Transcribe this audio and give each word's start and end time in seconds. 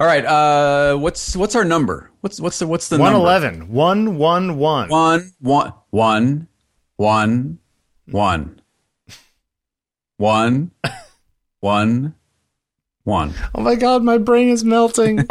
All 0.00 0.06
right. 0.06 0.24
Uh, 0.24 0.96
what's 0.96 1.36
what's 1.36 1.54
our 1.54 1.64
number? 1.64 2.10
What's 2.22 2.40
what's 2.40 2.58
the 2.58 2.66
what's 2.66 2.88
the 2.88 2.96
One 2.96 3.12
number? 3.12 3.26
eleven. 3.26 3.68
One 3.70 4.16
one 4.16 4.56
one. 4.56 4.88
One 4.88 5.32
one 5.40 5.74
one 5.90 6.48
one 6.96 7.58
one 8.06 8.60
one 10.16 10.70
one 11.60 12.14
one. 13.04 13.34
Oh 13.54 13.60
my 13.60 13.74
god, 13.74 14.02
my 14.02 14.16
brain 14.16 14.48
is 14.48 14.64
melting. 14.64 15.18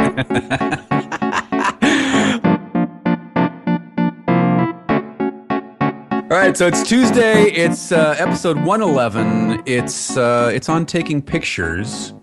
All 6.30 6.36
right, 6.36 6.56
so 6.56 6.68
it's 6.68 6.84
Tuesday. 6.88 7.50
It's 7.50 7.90
uh, 7.90 8.14
episode 8.18 8.56
one 8.62 8.82
eleven. 8.82 9.60
It's 9.66 10.16
uh, 10.16 10.52
it's 10.54 10.68
on 10.68 10.86
taking 10.86 11.20
pictures, 11.20 12.14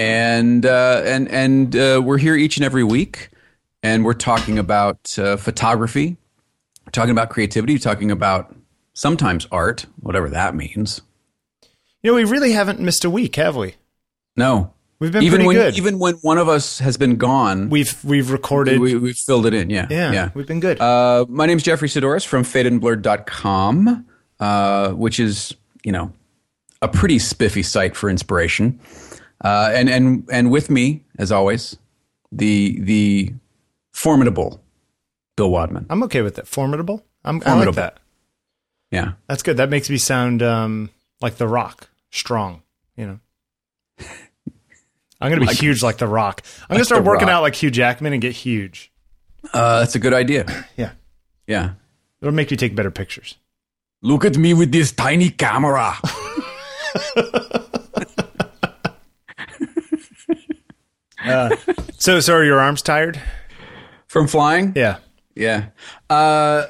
and 0.00 0.64
uh, 0.64 1.02
and 1.04 1.28
and 1.28 1.76
uh, 1.76 2.00
we're 2.02 2.16
here 2.16 2.34
each 2.34 2.56
and 2.56 2.64
every 2.64 2.82
week, 2.82 3.28
and 3.82 4.02
we're 4.02 4.14
talking 4.14 4.58
about 4.58 5.18
uh, 5.18 5.36
photography, 5.36 6.16
we're 6.86 6.90
talking 6.92 7.10
about 7.10 7.28
creativity, 7.28 7.78
talking 7.78 8.10
about 8.10 8.56
sometimes 8.94 9.46
art, 9.52 9.84
whatever 10.00 10.30
that 10.30 10.54
means. 10.54 11.02
you 12.02 12.10
know, 12.10 12.14
we 12.14 12.24
really 12.24 12.52
haven't 12.52 12.80
missed 12.80 13.04
a 13.04 13.10
week, 13.10 13.36
have 13.36 13.56
we? 13.56 13.74
No, 14.36 14.72
We've 15.00 15.12
been 15.12 15.22
even 15.22 15.36
pretty 15.40 15.46
when 15.48 15.56
good. 15.56 15.76
even 15.76 15.98
when 15.98 16.14
one 16.16 16.38
of 16.38 16.48
us 16.48 16.78
has 16.78 16.96
been 16.96 17.16
gone, 17.16 17.68
we've 17.68 18.02
we've 18.02 18.30
recorded. 18.30 18.80
we, 18.80 18.94
we've 18.96 19.16
filled 19.16 19.44
it 19.44 19.52
in. 19.52 19.68
Yeah, 19.68 19.86
yeah, 19.90 20.12
yeah. 20.12 20.30
we've 20.32 20.46
been 20.46 20.60
good. 20.60 20.80
Uh, 20.80 21.26
my 21.28 21.44
name's 21.44 21.62
Jeffrey 21.62 21.88
Saddoris 21.88 22.26
from 22.26 22.42
fadedandblurred.com, 22.44 24.06
uh, 24.40 24.90
which 24.92 25.20
is, 25.20 25.54
you 25.84 25.92
know, 25.92 26.10
a 26.80 26.88
pretty 26.88 27.18
spiffy 27.18 27.62
site 27.62 27.94
for 27.96 28.08
inspiration. 28.08 28.80
Uh, 29.42 29.70
and, 29.74 29.88
and, 29.88 30.28
and 30.30 30.50
with 30.50 30.68
me, 30.70 31.04
as 31.18 31.32
always, 31.32 31.76
the, 32.32 32.78
the 32.80 33.32
formidable 33.92 34.60
Bill 35.36 35.50
Wadman. 35.50 35.86
I'm 35.88 36.02
okay 36.04 36.22
with 36.22 36.34
that. 36.36 36.46
Formidable. 36.46 37.04
I'm 37.24 37.36
I 37.36 37.38
like 37.38 37.44
Formidable. 37.44 37.72
that. 37.76 38.00
Yeah. 38.90 39.12
That's 39.28 39.42
good. 39.42 39.56
That 39.56 39.70
makes 39.70 39.88
me 39.88 39.96
sound 39.98 40.42
um, 40.42 40.90
like 41.20 41.36
The 41.36 41.48
Rock, 41.48 41.88
strong. 42.10 42.62
You 42.96 43.06
know. 43.06 43.20
I'm 45.22 45.28
gonna 45.30 45.40
be 45.40 45.46
Like- 45.46 45.56
huge 45.58 45.82
like 45.82 45.98
The 45.98 46.06
Rock. 46.06 46.42
I'm 46.68 46.74
gonna 46.74 46.84
start 46.84 47.04
working 47.04 47.28
Rock. 47.28 47.36
out 47.36 47.42
like 47.42 47.54
Hugh 47.54 47.70
Jackman 47.70 48.12
and 48.14 48.22
get 48.22 48.32
huge. 48.32 48.90
Uh, 49.52 49.80
that's 49.80 49.94
a 49.94 49.98
good 49.98 50.14
idea. 50.14 50.44
Yeah, 50.76 50.92
Yeah. 51.46 51.72
it'll 52.22 52.34
make 52.34 52.50
you 52.50 52.56
take 52.56 52.74
better 52.74 52.90
pictures. 52.90 53.36
Look 54.02 54.24
at 54.24 54.36
me 54.38 54.54
with 54.54 54.72
this 54.72 54.92
tiny 54.92 55.28
camera. 55.30 55.94
So, 61.98 62.20
so 62.20 62.34
are 62.34 62.44
your 62.44 62.60
arms 62.60 62.82
tired? 62.82 63.20
From 64.08 64.26
flying? 64.26 64.72
Yeah. 64.74 64.98
Yeah. 65.34 65.66
Uh, 66.08 66.66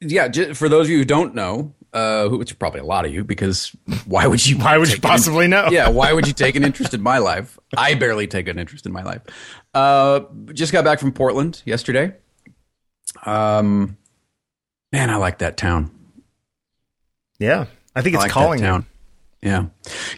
yeah. 0.00 0.28
j- 0.28 0.52
For 0.54 0.68
those 0.68 0.86
of 0.86 0.90
you 0.90 0.98
who 0.98 1.04
don't 1.04 1.34
know, 1.34 1.74
uh, 1.92 2.28
who- 2.28 2.38
which 2.38 2.52
are 2.52 2.56
probably 2.56 2.80
a 2.80 2.84
lot 2.84 3.04
of 3.06 3.12
you, 3.12 3.24
because 3.24 3.74
why 4.06 4.26
would 4.26 4.44
you? 4.46 4.56
Why 4.58 4.76
would 4.78 4.88
you 4.88 4.96
take 4.96 5.04
an 5.04 5.10
possibly 5.10 5.48
know? 5.48 5.68
yeah, 5.70 5.88
why 5.88 6.12
would 6.12 6.26
you 6.26 6.32
take 6.32 6.54
an 6.56 6.64
interest 6.64 6.94
in 6.94 7.02
my 7.02 7.18
life? 7.18 7.58
I 7.76 7.94
barely 7.94 8.26
take 8.26 8.46
an 8.48 8.58
interest 8.58 8.86
in 8.86 8.92
my 8.92 9.02
life. 9.02 9.22
Uh, 9.74 10.20
just 10.52 10.72
got 10.72 10.84
back 10.84 11.00
from 11.00 11.12
Portland 11.12 11.62
yesterday. 11.64 12.14
Um, 13.24 13.96
man, 14.92 15.10
I 15.10 15.16
like 15.16 15.38
that 15.38 15.56
town. 15.56 15.90
Yeah. 17.38 17.66
I 17.94 18.02
think 18.02 18.14
I 18.14 18.18
it's 18.18 18.24
like 18.24 18.32
calling 18.32 18.60
town. 18.60 18.86
Yeah, 19.42 19.66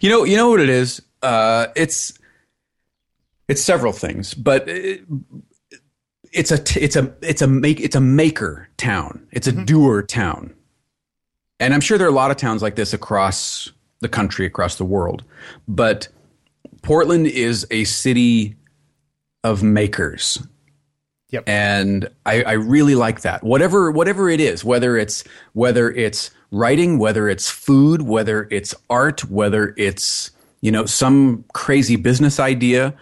you 0.01 0.11
know, 0.11 0.25
you 0.25 0.37
know 0.37 0.51
what 0.51 0.61
it 0.61 0.69
is. 0.69 1.01
Uh, 1.23 1.67
it's 1.77 2.13
it's 3.49 3.63
several 3.63 3.93
things, 3.93 4.35
but 4.35 4.69
it, 4.69 5.03
it's 6.33 6.51
a 6.51 6.59
t- 6.59 6.81
it's 6.81 6.97
a 6.97 7.13
it's 7.23 7.43
a 7.43 7.47
make 7.47 7.81
it's 7.81 7.97
a 7.97 8.01
maker 8.01 8.69
town. 8.77 9.27
It's 9.33 9.47
a 9.47 9.53
mm-hmm. 9.53 9.65
doer 9.65 10.03
town, 10.03 10.55
and 11.59 11.75
I'm 11.75 11.81
sure 11.81 11.99
there 11.99 12.07
are 12.07 12.11
a 12.11 12.15
lot 12.15 12.31
of 12.31 12.37
towns 12.37 12.63
like 12.63 12.77
this 12.77 12.93
across 12.93 13.71
the 14.01 14.09
country, 14.09 14.47
across 14.47 14.77
the 14.77 14.85
world. 14.85 15.25
But 15.67 16.09
Portland 16.83 17.27
is 17.27 17.67
a 17.71 17.85
city 17.85 18.57
of 19.45 19.63
makers. 19.63 20.39
Yep. 21.31 21.45
And 21.47 22.09
I, 22.25 22.43
I 22.43 22.53
really 22.53 22.95
like 22.95 23.21
that. 23.23 23.43
Whatever 23.43 23.91
whatever 23.91 24.31
it 24.31 24.41
is, 24.41 24.65
whether 24.65 24.97
it's 24.97 25.25
whether 25.53 25.91
it's 25.91 26.31
writing, 26.51 26.99
whether 26.99 27.29
it's 27.29 27.51
food, 27.51 28.03
whether 28.03 28.49
it's 28.51 28.75
art, 28.89 29.25
whether 29.31 29.75
it's 29.77 30.31
you 30.63 30.71
know 30.71 30.87
some 30.87 31.45
crazy 31.53 31.97
business 31.97 32.41
idea, 32.41 32.95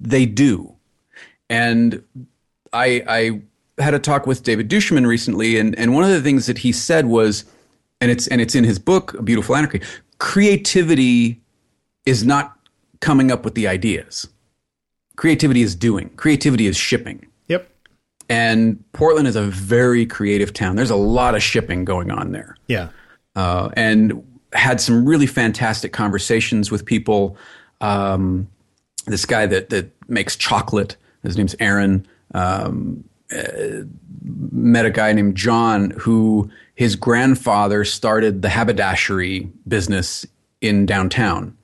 they 0.00 0.26
do. 0.26 0.74
And 1.50 2.02
I 2.72 3.02
I 3.08 3.82
had 3.82 3.94
a 3.94 3.98
talk 3.98 4.26
with 4.26 4.42
David 4.42 4.68
duChemin 4.68 5.06
recently, 5.06 5.58
and, 5.58 5.78
and 5.78 5.94
one 5.94 6.04
of 6.04 6.10
the 6.10 6.20
things 6.20 6.46
that 6.46 6.58
he 6.58 6.72
said 6.72 7.06
was, 7.06 7.44
and 8.00 8.10
it's 8.10 8.26
and 8.28 8.40
it's 8.40 8.54
in 8.54 8.64
his 8.64 8.78
book, 8.78 9.14
A 9.14 9.22
Beautiful 9.22 9.56
Anarchy, 9.56 9.80
creativity 10.18 11.40
is 12.06 12.24
not 12.24 12.56
coming 13.00 13.30
up 13.30 13.44
with 13.44 13.54
the 13.54 13.68
ideas. 13.68 14.26
Creativity 15.16 15.62
is 15.62 15.74
doing. 15.74 16.10
Creativity 16.10 16.66
is 16.66 16.76
shipping. 16.76 17.26
Yep. 17.48 17.68
And 18.28 18.82
Portland 18.92 19.26
is 19.28 19.36
a 19.36 19.42
very 19.42 20.06
creative 20.06 20.52
town. 20.52 20.76
There's 20.76 20.90
a 20.90 20.96
lot 20.96 21.34
of 21.34 21.42
shipping 21.42 21.84
going 21.84 22.10
on 22.10 22.32
there 22.32 22.56
Yeah. 22.68 22.88
uh, 23.36 23.70
and 23.74 24.22
had 24.52 24.80
some 24.80 25.04
really 25.04 25.26
fantastic 25.26 25.92
conversations 25.92 26.70
with 26.70 26.84
people. 26.84 27.36
Um, 27.80 28.48
this 29.08 29.26
guy 29.26 29.46
that 29.46 29.70
that 29.70 29.90
makes 30.08 30.36
chocolate, 30.36 30.96
his 31.22 31.36
name's 31.36 31.56
Aaron. 31.60 32.06
Um, 32.34 33.04
uh, 33.34 33.82
met 34.22 34.86
a 34.86 34.90
guy 34.90 35.12
named 35.12 35.36
John 35.36 35.90
who 35.90 36.50
his 36.74 36.96
grandfather 36.96 37.84
started 37.84 38.40
the 38.40 38.48
haberdashery 38.48 39.50
business 39.66 40.26
in 40.60 40.86
downtown 40.86 41.56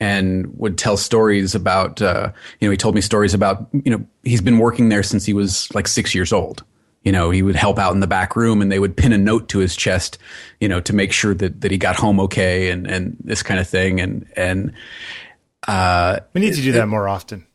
and 0.00 0.46
would 0.58 0.76
tell 0.76 0.96
stories 0.96 1.54
about 1.54 2.02
uh, 2.02 2.32
you 2.60 2.68
know 2.68 2.70
he 2.70 2.76
told 2.76 2.94
me 2.94 3.00
stories 3.00 3.34
about 3.34 3.68
you 3.72 3.90
know 3.90 4.04
he's 4.24 4.40
been 4.40 4.58
working 4.58 4.88
there 4.88 5.02
since 5.02 5.24
he 5.24 5.32
was 5.32 5.72
like 5.74 5.86
six 5.88 6.14
years 6.14 6.32
old. 6.32 6.64
You 7.02 7.12
know 7.12 7.30
he 7.30 7.42
would 7.42 7.56
help 7.56 7.78
out 7.78 7.94
in 7.94 8.00
the 8.00 8.06
back 8.06 8.34
room 8.34 8.60
and 8.60 8.70
they 8.70 8.78
would 8.78 8.96
pin 8.96 9.12
a 9.12 9.18
note 9.18 9.48
to 9.50 9.58
his 9.58 9.76
chest 9.76 10.18
you 10.60 10.68
know 10.68 10.80
to 10.80 10.92
make 10.92 11.12
sure 11.12 11.34
that, 11.34 11.60
that 11.60 11.70
he 11.70 11.78
got 11.78 11.96
home 11.96 12.18
okay 12.20 12.70
and 12.70 12.86
and 12.86 13.16
this 13.22 13.42
kind 13.42 13.60
of 13.60 13.68
thing. 13.68 14.00
And 14.00 14.26
and 14.36 14.72
uh, 15.66 16.20
We 16.34 16.40
need 16.40 16.54
to 16.54 16.62
do 16.62 16.72
that 16.72 16.88
more 16.88 17.08
often. 17.08 17.46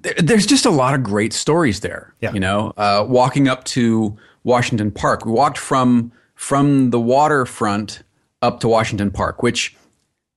there, 0.00 0.14
there's 0.18 0.46
just 0.46 0.66
a 0.66 0.70
lot 0.70 0.94
of 0.94 1.02
great 1.02 1.32
stories 1.32 1.80
there. 1.80 2.14
Yeah. 2.20 2.32
You 2.32 2.40
know, 2.40 2.72
uh, 2.76 3.04
walking 3.08 3.48
up 3.48 3.64
to 3.64 4.16
Washington 4.44 4.90
Park, 4.90 5.24
we 5.26 5.32
walked 5.32 5.58
from 5.58 6.12
from 6.34 6.90
the 6.90 7.00
waterfront 7.00 8.02
up 8.42 8.60
to 8.60 8.68
Washington 8.68 9.10
Park, 9.10 9.42
which 9.42 9.76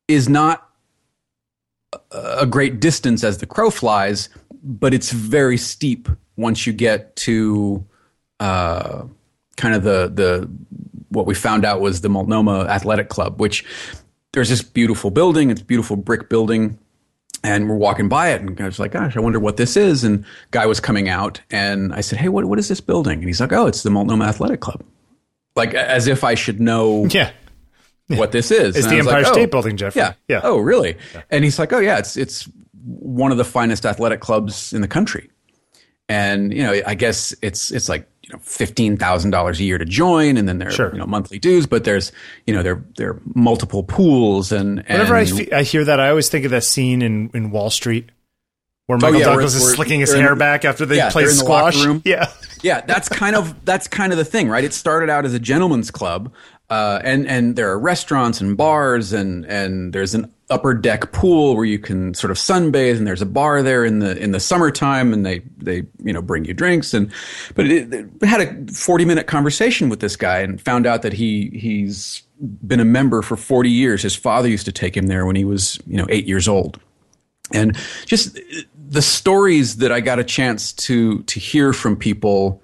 is 0.07 0.30
not 0.30 0.68
a 2.12 2.40
a 2.41 2.46
great 2.46 2.80
distance 2.80 3.24
as 3.24 3.40
the 3.40 3.46
crow 3.46 3.69
flies, 3.69 4.30
but 4.63 4.94
it's 4.94 5.12
very 5.12 5.57
steep 5.57 6.07
once 6.38 6.66
you 6.66 6.74
get 6.74 7.16
to 7.18 7.86
uh, 8.40 9.03
kind 9.57 9.75
of 9.75 9.84
the 9.84 10.09
the 10.13 10.50
what 11.09 11.25
we 11.25 11.34
found 11.36 11.66
out 11.66 11.81
was 11.81 12.01
the 12.01 12.09
Multnomah 12.09 12.66
Athletic 12.66 13.09
Club, 13.09 13.40
which 13.41 13.66
there's 14.34 14.50
this 14.50 14.62
beautiful 14.62 15.09
building. 15.12 15.50
It's 15.50 15.62
a 15.62 15.66
beautiful 15.66 15.96
brick 15.97 16.30
building 16.30 16.78
and 17.44 17.69
we're 17.69 17.75
walking 17.75 18.09
by 18.09 18.29
it 18.29 18.41
and 18.41 18.59
I 18.59 18.66
was 18.66 18.79
like, 18.79 18.91
gosh, 18.91 19.16
I 19.16 19.19
wonder 19.19 19.39
what 19.39 19.57
this 19.57 19.77
is. 19.77 20.03
And 20.03 20.25
guy 20.51 20.66
was 20.66 20.79
coming 20.79 21.07
out 21.09 21.41
and 21.51 21.94
I 21.94 22.01
said, 22.01 22.19
Hey, 22.19 22.29
what, 22.29 22.45
what 22.45 22.59
is 22.59 22.67
this 22.67 22.81
building? 22.81 23.19
And 23.19 23.27
he's 23.27 23.39
like, 23.39 23.53
Oh, 23.53 23.66
it's 23.67 23.83
the 23.83 23.89
Multnomah 23.89 24.25
Athletic 24.25 24.59
Club. 24.59 24.83
Like 25.55 25.73
as 25.73 26.07
if 26.07 26.23
I 26.23 26.35
should 26.35 26.59
know 26.59 27.05
Yeah. 27.09 27.31
what 28.07 28.31
this 28.31 28.51
is. 28.51 28.75
It's 28.75 28.85
And 28.88 28.95
the 28.95 29.00
Empire 29.00 29.23
like, 29.23 29.33
State 29.33 29.44
"Oh, 29.44 29.51
Building, 29.51 29.77
Jeffrey. 29.77 30.01
Yeah. 30.01 30.13
Yeah. 30.27 30.41
Oh, 30.44 30.57
really? 30.57 30.97
And 31.29 31.44
he's 31.44 31.59
like, 31.59 31.72
Oh 31.73 31.79
yeah, 31.79 31.97
it's, 31.97 32.17
it's 32.17 32.50
one 32.83 33.31
of 33.31 33.38
the 33.38 33.45
finest 33.45 33.85
athletic 33.85 34.19
clubs 34.19 34.73
in 34.73 34.81
the 34.81 34.88
country. 34.88 35.30
And, 36.07 36.51
you 36.53 36.63
know, 36.63 36.81
I 36.88 36.95
guess 36.95 37.36
it's, 37.41 37.71
it's 37.71 37.88
like, 37.88 38.09
you 38.29 38.35
know, 38.35 38.39
$15,000 38.39 39.59
a 39.59 39.63
year 39.63 39.77
to 39.77 39.85
join. 39.85 40.37
And 40.37 40.47
then 40.47 40.59
there 40.59 40.67
are, 40.69 40.71
Sure. 40.71 40.91
you 40.93 40.99
know, 40.99 41.05
monthly 41.07 41.39
dues, 41.39 41.65
but 41.65 41.83
there's, 41.83 42.11
you 42.45 42.53
know, 42.53 42.61
there, 42.63 42.83
there 42.97 43.09
are 43.11 43.21
multiple 43.33 43.83
pools 43.83 44.51
and, 44.51 44.79
and 44.87 44.99
Whenever 44.99 45.15
I, 45.15 45.25
fe- 45.25 45.51
I 45.51 45.63
hear 45.63 45.83
that, 45.85 45.99
I 45.99 46.09
always 46.09 46.29
think 46.29 46.45
of 46.45 46.51
that 46.51 46.63
scene 46.63 47.01
in, 47.01 47.31
in 47.33 47.49
Wall 47.51 47.69
Street 47.71 48.09
where 48.85 48.97
oh, 48.97 49.01
Michael 49.01 49.17
Oh, 49.17 49.19
yeah, 49.19 49.25
Douglas 49.25 49.59
where- 49.59 49.69
is 49.69 49.75
slicking 49.75 49.99
his 49.99 50.13
in 50.13 50.21
hair 50.21 50.29
the- 50.31 50.35
back 50.35 50.63
after 50.65 50.85
they 50.85 50.97
yeah, 50.97 51.09
play 51.09 51.23
in 51.23 51.29
the 51.29 51.33
squash. 51.35 51.83
room. 51.83 52.01
Yeah. 52.05 52.31
yeah, 52.61 52.81
that's 52.81 53.09
kind 53.09 53.35
of 53.35 53.65
that's 53.65 53.87
kind 53.87 54.11
of 54.11 54.17
the 54.17 54.25
thing, 54.25 54.47
right? 54.49 54.63
It 54.63 54.73
started 54.73 55.09
out 55.09 55.25
as 55.25 55.33
a 55.33 55.39
gentleman's 55.39 55.89
club, 55.91 56.31
uh, 56.69 57.01
and 57.04 57.27
and 57.27 57.56
there 57.56 57.69
are 57.69 57.80
restaurants 57.80 58.42
and 58.42 58.56
bars, 58.56 59.13
and 59.13 59.45
and 59.45 59.94
there's 59.94 60.13
an 60.13 60.31
upper 60.50 60.74
deck 60.74 61.12
pool 61.12 61.56
where 61.56 61.66
you 61.66 61.80
can 61.80 62.13
sort 62.13 62.31
of 62.31 62.38
sunbathe, 62.38 62.98
and 62.98 63.07
there's 63.07 63.21
a 63.21 63.25
bar 63.25 63.62
there 63.62 63.83
in 63.83 64.00
the 64.00 64.18
in 64.18 64.31
the 64.31 64.39
summertime, 64.39 65.12
and 65.13 65.25
they 65.25 65.39
they 65.57 65.83
you 66.04 66.13
know 66.13 66.21
bring 66.21 66.45
you 66.45 66.54
drinks, 66.54 66.94
and 66.94 67.12
but 67.56 67.66
it, 67.68 67.94
it 67.94 68.25
had 68.25 68.42
a 68.42 68.71
40 68.71 69.06
minute 69.06 69.27
conversation 69.27 69.89
with 69.89 70.00
this 70.00 70.16
guy, 70.16 70.39
and 70.39 70.62
found 70.62 70.86
out 70.86 71.01
that 71.01 71.13
he 71.13 71.50
he's 71.54 72.24
been 72.66 72.80
a 72.80 72.86
member 72.86 73.22
for 73.22 73.36
40 73.36 73.69
years. 73.69 74.01
His 74.01 74.15
father 74.15 74.48
used 74.48 74.65
to 74.65 74.72
take 74.72 74.95
him 74.95 75.07
there 75.07 75.25
when 75.25 75.36
he 75.36 75.45
was 75.45 75.80
you 75.88 75.98
know 75.98 76.06
eight 76.10 76.25
years 76.25 76.48
old 76.48 76.80
and 77.51 77.77
just 78.06 78.39
the 78.89 79.01
stories 79.01 79.77
that 79.77 79.92
I 79.92 80.01
got 80.01 80.19
a 80.19 80.24
chance 80.24 80.74
to 80.74 81.24
to 81.24 81.39
hear 81.39 81.74
from 81.74 81.95
people 81.95 82.62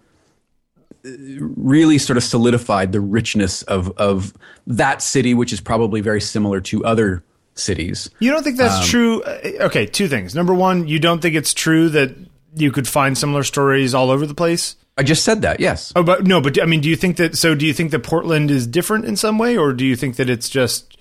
really 1.40 1.98
sort 1.98 2.18
of 2.18 2.24
solidified 2.24 2.92
the 2.92 3.02
richness 3.02 3.62
of 3.64 3.92
of 3.98 4.34
that 4.68 5.02
city, 5.02 5.34
which 5.34 5.54
is 5.54 5.62
probably 5.62 6.02
very 6.02 6.22
similar 6.22 6.62
to 6.62 6.84
other 6.86 7.24
cities. 7.54 8.10
You 8.20 8.32
don't 8.32 8.44
think 8.44 8.58
that's 8.58 8.80
um, 8.80 8.86
true? 8.86 9.24
Uh, 9.24 9.52
okay, 9.62 9.86
two 9.86 10.08
things. 10.08 10.36
Number 10.36 10.54
one, 10.54 10.88
you 10.88 11.00
don't 11.00 11.22
think 11.22 11.36
it's 11.36 11.54
true 11.54 11.90
that 11.90 12.16
you 12.56 12.72
could 12.72 12.88
find 12.88 13.18
similar 13.18 13.44
stories 13.44 13.94
all 13.94 14.10
over 14.10 14.26
the 14.26 14.36
place? 14.36 14.76
I 14.98 15.04
just 15.04 15.24
said 15.24 15.42
that. 15.42 15.60
Yes. 15.60 15.92
Oh, 15.96 16.04
but 16.04 16.26
no, 16.26 16.40
but 16.42 16.62
I 16.62 16.66
mean, 16.66 16.82
do 16.82 16.90
you 16.90 16.96
think 16.96 17.18
that? 17.18 17.38
So, 17.38 17.54
do 17.54 17.66
you 17.66 17.74
think 17.74 17.92
that 17.92 18.00
Portland 18.00 18.50
is 18.50 18.66
different 18.66 19.06
in 19.06 19.16
some 19.16 19.38
way, 19.38 19.58
or 19.58 19.74
do 19.74 19.86
you 19.86 19.96
think 19.96 20.16
that 20.16 20.30
it's 20.30 20.50
just 20.50 20.98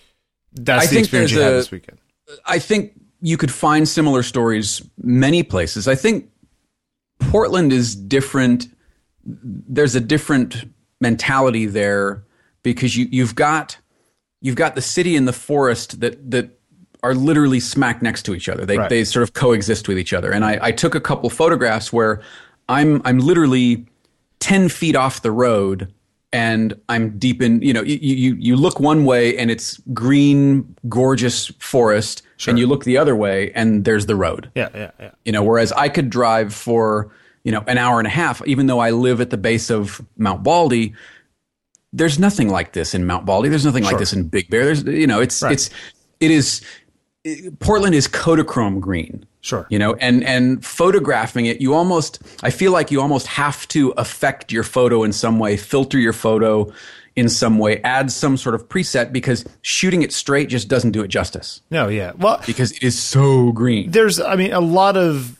that's 0.52 0.88
I 0.88 0.90
the 0.90 0.98
experience 0.98 1.32
you 1.32 1.40
a, 1.40 1.44
had 1.44 1.52
this 1.52 1.70
weekend? 1.70 1.98
I 2.44 2.58
think 2.58 2.92
you 3.20 3.36
could 3.36 3.52
find 3.52 3.88
similar 3.88 4.22
stories 4.22 4.82
many 4.98 5.42
places. 5.42 5.86
I 5.86 5.94
think 5.94 6.28
Portland 7.20 7.72
is 7.72 7.94
different. 7.94 8.68
There's 9.24 9.94
a 9.94 10.00
different 10.00 10.64
mentality 11.00 11.66
there 11.66 12.24
because 12.62 12.96
you, 12.96 13.06
you've 13.10 13.34
got 13.34 13.76
you've 14.40 14.56
got 14.56 14.74
the 14.74 14.82
city 14.82 15.16
and 15.16 15.26
the 15.26 15.32
forest 15.32 16.00
that 16.00 16.30
that 16.30 16.50
are 17.02 17.14
literally 17.14 17.60
smack 17.60 18.02
next 18.02 18.22
to 18.22 18.34
each 18.34 18.48
other. 18.48 18.64
They 18.64 18.78
right. 18.78 18.90
they 18.90 19.04
sort 19.04 19.22
of 19.22 19.34
coexist 19.34 19.88
with 19.88 19.98
each 19.98 20.12
other. 20.12 20.32
And 20.32 20.44
I, 20.44 20.58
I 20.60 20.72
took 20.72 20.94
a 20.94 21.00
couple 21.00 21.30
photographs 21.30 21.92
where 21.92 22.22
I'm 22.68 23.02
I'm 23.04 23.18
literally 23.18 23.86
ten 24.40 24.68
feet 24.68 24.96
off 24.96 25.22
the 25.22 25.30
road 25.30 25.92
and 26.32 26.74
I'm 26.88 27.18
deep 27.18 27.40
in 27.42 27.62
you 27.62 27.72
know 27.72 27.82
you 27.82 27.96
you, 27.96 28.34
you 28.34 28.56
look 28.56 28.80
one 28.80 29.04
way 29.04 29.36
and 29.38 29.50
it's 29.50 29.78
green 29.92 30.74
gorgeous 30.88 31.46
forest 31.58 32.22
sure. 32.38 32.50
and 32.50 32.58
you 32.58 32.66
look 32.66 32.84
the 32.84 32.98
other 32.98 33.14
way 33.14 33.52
and 33.52 33.84
there's 33.84 34.06
the 34.06 34.16
road. 34.16 34.50
Yeah, 34.54 34.68
yeah, 34.74 34.90
yeah. 34.98 35.10
You 35.24 35.32
know, 35.32 35.44
whereas 35.44 35.72
I 35.72 35.88
could 35.88 36.10
drive 36.10 36.52
for 36.52 37.10
you 37.44 37.52
know 37.52 37.62
an 37.66 37.78
hour 37.78 37.98
and 37.98 38.06
a 38.06 38.10
half, 38.10 38.44
even 38.46 38.66
though 38.66 38.80
I 38.80 38.90
live 38.90 39.20
at 39.20 39.30
the 39.30 39.36
base 39.36 39.70
of 39.70 40.04
Mount 40.16 40.42
Baldy. 40.42 40.94
There's 41.92 42.18
nothing 42.18 42.48
like 42.48 42.72
this 42.72 42.92
in 42.92 43.06
Mount 43.06 43.24
Baldy. 43.24 43.48
There's 43.48 43.64
nothing 43.64 43.84
sure. 43.84 43.92
like 43.92 44.00
this 44.00 44.12
in 44.12 44.26
Big 44.26 44.50
Bear. 44.50 44.64
There's 44.64 44.82
you 44.82 45.06
know 45.06 45.20
it's 45.20 45.42
right. 45.42 45.52
it's 45.52 45.70
it 46.18 46.32
is 46.32 46.62
Portland 47.60 47.94
is 47.94 48.08
Kodachrome 48.08 48.80
green. 48.80 49.26
Sure. 49.40 49.66
You 49.68 49.78
know, 49.78 49.94
and 49.94 50.24
and 50.24 50.64
photographing 50.64 51.46
it, 51.46 51.60
you 51.60 51.74
almost 51.74 52.20
I 52.42 52.50
feel 52.50 52.72
like 52.72 52.90
you 52.90 53.00
almost 53.00 53.26
have 53.26 53.68
to 53.68 53.90
affect 53.90 54.50
your 54.50 54.62
photo 54.62 55.04
in 55.04 55.12
some 55.12 55.38
way, 55.38 55.56
filter 55.56 55.98
your 55.98 56.14
photo 56.14 56.72
in 57.14 57.28
some 57.28 57.58
way, 57.58 57.80
add 57.82 58.10
some 58.10 58.36
sort 58.36 58.54
of 58.54 58.68
preset 58.68 59.12
because 59.12 59.44
shooting 59.62 60.02
it 60.02 60.12
straight 60.12 60.48
just 60.48 60.68
doesn't 60.68 60.92
do 60.92 61.02
it 61.02 61.08
justice. 61.08 61.60
No, 61.70 61.88
yeah. 61.88 62.12
Well, 62.16 62.42
because 62.46 62.72
it 62.72 62.82
is 62.82 62.98
so 62.98 63.52
green. 63.52 63.90
There's 63.90 64.18
I 64.18 64.34
mean 64.36 64.52
a 64.52 64.60
lot 64.60 64.96
of 64.96 65.38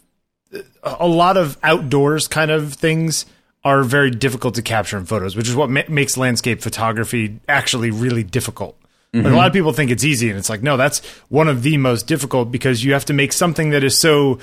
a 0.83 1.07
lot 1.07 1.37
of 1.37 1.59
outdoors 1.63 2.29
kind 2.29 2.51
of 2.51 2.75
things 2.75 3.27
are 3.65 3.83
very 3.83 4.11
difficult 4.11 4.55
to 4.57 4.63
capture 4.63 4.99
in 4.99 5.07
photos, 5.07 5.37
which 5.37 5.49
is 5.49 5.57
what 5.57 5.71
ma- 5.71 5.83
makes 5.89 6.17
landscape 6.17 6.61
photography 6.61 7.41
actually 7.49 7.91
really 7.91 8.23
difficult. 8.23 8.79
Mm-hmm. 9.15 9.33
a 9.33 9.37
lot 9.37 9.47
of 9.47 9.53
people 9.53 9.73
think 9.73 9.93
it's 9.93 10.03
easy, 10.03 10.29
and 10.29 10.37
it's 10.37 10.51
like, 10.51 10.63
no, 10.63 10.77
that's 10.77 10.99
one 11.29 11.47
of 11.47 11.63
the 11.63 11.77
most 11.77 12.09
difficult 12.09 12.51
because 12.51 12.83
you 12.83 12.95
have 12.95 13.05
to 13.05 13.13
make 13.13 13.33
something 13.33 13.71
that 13.71 13.85
is 13.85 13.97
so 13.97 14.41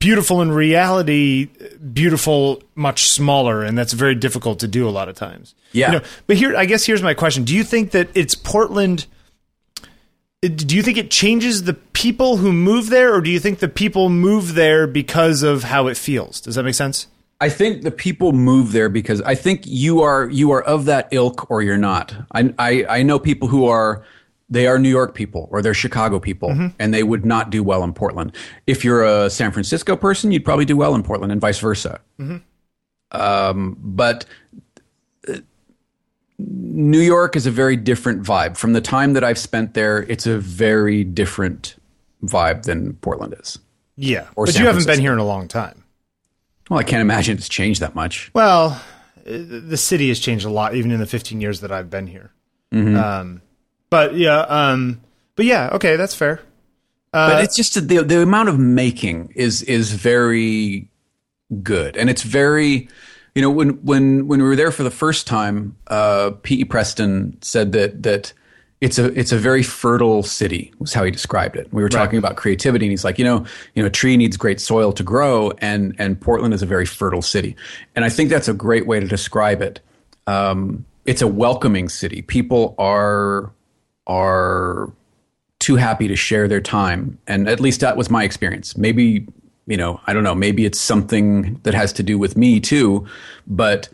beautiful 0.00 0.42
in 0.42 0.50
reality, 0.50 1.48
beautiful 1.92 2.60
much 2.74 3.04
smaller, 3.08 3.62
and 3.62 3.78
that's 3.78 3.92
very 3.92 4.16
difficult 4.16 4.58
to 4.60 4.68
do 4.68 4.88
a 4.88 4.90
lot 4.90 5.08
of 5.08 5.14
times. 5.14 5.54
Yeah. 5.72 5.92
You 5.92 5.98
know, 5.98 6.04
but 6.26 6.36
here, 6.36 6.56
I 6.56 6.64
guess 6.64 6.84
here's 6.84 7.02
my 7.02 7.14
question: 7.14 7.44
Do 7.44 7.54
you 7.54 7.62
think 7.62 7.92
that 7.92 8.08
it's 8.14 8.34
Portland? 8.34 9.06
Do 10.42 10.74
you 10.74 10.82
think 10.82 10.96
it 10.96 11.10
changes 11.10 11.64
the 11.64 11.74
people 11.74 12.38
who 12.38 12.50
move 12.50 12.88
there, 12.88 13.14
or 13.14 13.20
do 13.20 13.30
you 13.30 13.38
think 13.38 13.58
the 13.58 13.68
people 13.68 14.08
move 14.08 14.54
there 14.54 14.86
because 14.86 15.42
of 15.42 15.64
how 15.64 15.86
it 15.86 15.98
feels? 15.98 16.40
Does 16.40 16.54
that 16.54 16.62
make 16.62 16.74
sense? 16.74 17.08
I 17.42 17.48
think 17.48 17.82
the 17.82 17.90
people 17.90 18.32
move 18.32 18.72
there 18.72 18.88
because 18.88 19.20
I 19.22 19.34
think 19.34 19.62
you 19.66 20.02
are 20.02 20.28
you 20.28 20.50
are 20.52 20.62
of 20.62 20.86
that 20.86 21.08
ilk 21.10 21.50
or 21.50 21.62
you're 21.62 21.78
not. 21.78 22.14
I 22.32 22.54
I, 22.58 22.84
I 22.88 23.02
know 23.02 23.18
people 23.18 23.48
who 23.48 23.66
are 23.66 24.04
they 24.50 24.66
are 24.66 24.78
New 24.78 24.90
York 24.90 25.14
people 25.14 25.48
or 25.50 25.62
they're 25.62 25.74
Chicago 25.74 26.18
people 26.18 26.50
mm-hmm. 26.50 26.66
and 26.78 26.92
they 26.92 27.02
would 27.02 27.24
not 27.24 27.50
do 27.50 27.62
well 27.62 27.84
in 27.84 27.94
Portland. 27.94 28.34
If 28.66 28.84
you're 28.84 29.04
a 29.04 29.30
San 29.30 29.52
Francisco 29.52 29.96
person, 29.96 30.32
you'd 30.32 30.44
probably 30.44 30.64
do 30.64 30.76
well 30.76 30.94
in 30.94 31.02
Portland 31.02 31.32
and 31.32 31.40
vice 31.40 31.58
versa. 31.58 32.00
Mm-hmm. 32.18 32.38
Um, 33.12 33.76
but 33.80 34.26
New 36.48 37.00
York 37.00 37.36
is 37.36 37.46
a 37.46 37.50
very 37.50 37.76
different 37.76 38.22
vibe. 38.22 38.56
From 38.56 38.72
the 38.72 38.80
time 38.80 39.12
that 39.14 39.24
I've 39.24 39.38
spent 39.38 39.74
there, 39.74 40.02
it's 40.04 40.26
a 40.26 40.38
very 40.38 41.04
different 41.04 41.76
vibe 42.24 42.62
than 42.62 42.94
Portland 42.94 43.34
is. 43.38 43.58
Yeah, 43.96 44.28
or 44.36 44.46
but 44.46 44.54
San 44.54 44.62
you 44.62 44.66
haven't 44.66 44.82
Francisco. 44.82 44.92
been 44.92 45.00
here 45.00 45.12
in 45.12 45.18
a 45.18 45.26
long 45.26 45.48
time. 45.48 45.84
Well, 46.68 46.78
I 46.78 46.84
can't 46.84 47.02
imagine 47.02 47.36
it's 47.36 47.48
changed 47.48 47.80
that 47.80 47.94
much. 47.94 48.30
Well, 48.34 48.80
the 49.24 49.76
city 49.76 50.08
has 50.08 50.18
changed 50.20 50.44
a 50.44 50.50
lot, 50.50 50.74
even 50.74 50.90
in 50.90 51.00
the 51.00 51.06
15 51.06 51.40
years 51.40 51.60
that 51.60 51.72
I've 51.72 51.90
been 51.90 52.06
here. 52.06 52.32
Mm-hmm. 52.72 52.96
Um, 52.96 53.42
but 53.90 54.14
yeah, 54.14 54.40
um, 54.40 55.00
but 55.36 55.44
yeah, 55.44 55.70
okay, 55.72 55.96
that's 55.96 56.14
fair. 56.14 56.40
Uh, 57.12 57.34
but 57.34 57.44
it's 57.44 57.56
just 57.56 57.74
the 57.88 58.02
the 58.02 58.22
amount 58.22 58.48
of 58.48 58.58
making 58.58 59.32
is 59.34 59.62
is 59.62 59.92
very 59.92 60.88
good, 61.62 61.96
and 61.96 62.08
it's 62.08 62.22
very, 62.22 62.88
you 63.34 63.42
know, 63.42 63.50
when 63.50 63.70
when 63.84 64.26
when 64.26 64.42
we 64.42 64.48
were 64.48 64.56
there 64.56 64.72
for 64.72 64.82
the 64.82 64.90
first 64.90 65.26
time, 65.26 65.76
uh, 65.86 66.32
P. 66.42 66.60
E. 66.60 66.64
Preston 66.64 67.36
said 67.42 67.72
that 67.72 68.02
that 68.02 68.32
it's 68.80 68.98
a 68.98 69.06
it's 69.18 69.30
a 69.30 69.38
very 69.38 69.62
fertile 69.62 70.22
city 70.22 70.72
was 70.78 70.92
how 70.92 71.04
he 71.04 71.10
described 71.10 71.56
it. 71.56 71.72
We 71.72 71.82
were 71.82 71.88
talking 71.88 72.18
right. 72.18 72.26
about 72.26 72.36
creativity, 72.36 72.86
and 72.86 72.90
he's 72.90 73.04
like, 73.04 73.18
you 73.18 73.24
know, 73.24 73.44
you 73.74 73.82
know, 73.82 73.86
a 73.86 73.90
tree 73.90 74.16
needs 74.16 74.36
great 74.36 74.60
soil 74.60 74.92
to 74.94 75.02
grow, 75.02 75.52
and 75.58 75.94
and 75.98 76.20
Portland 76.20 76.54
is 76.54 76.62
a 76.62 76.66
very 76.66 76.86
fertile 76.86 77.22
city, 77.22 77.56
and 77.94 78.04
I 78.04 78.08
think 78.08 78.30
that's 78.30 78.48
a 78.48 78.54
great 78.54 78.86
way 78.86 78.98
to 78.98 79.06
describe 79.06 79.60
it. 79.60 79.80
Um, 80.26 80.86
it's 81.04 81.22
a 81.22 81.28
welcoming 81.28 81.88
city. 81.88 82.22
People 82.22 82.74
are 82.78 83.52
are 84.06 84.90
too 85.58 85.76
happy 85.76 86.08
to 86.08 86.16
share 86.16 86.48
their 86.48 86.60
time, 86.62 87.18
and 87.26 87.48
at 87.48 87.60
least 87.60 87.80
that 87.80 87.96
was 87.96 88.08
my 88.08 88.24
experience. 88.24 88.78
Maybe 88.78 89.26
you 89.70 89.76
know, 89.76 90.00
I 90.06 90.12
don't 90.12 90.24
know. 90.24 90.34
Maybe 90.34 90.66
it's 90.66 90.80
something 90.80 91.60
that 91.62 91.74
has 91.74 91.92
to 91.94 92.02
do 92.02 92.18
with 92.18 92.36
me 92.36 92.58
too, 92.58 93.06
but 93.46 93.88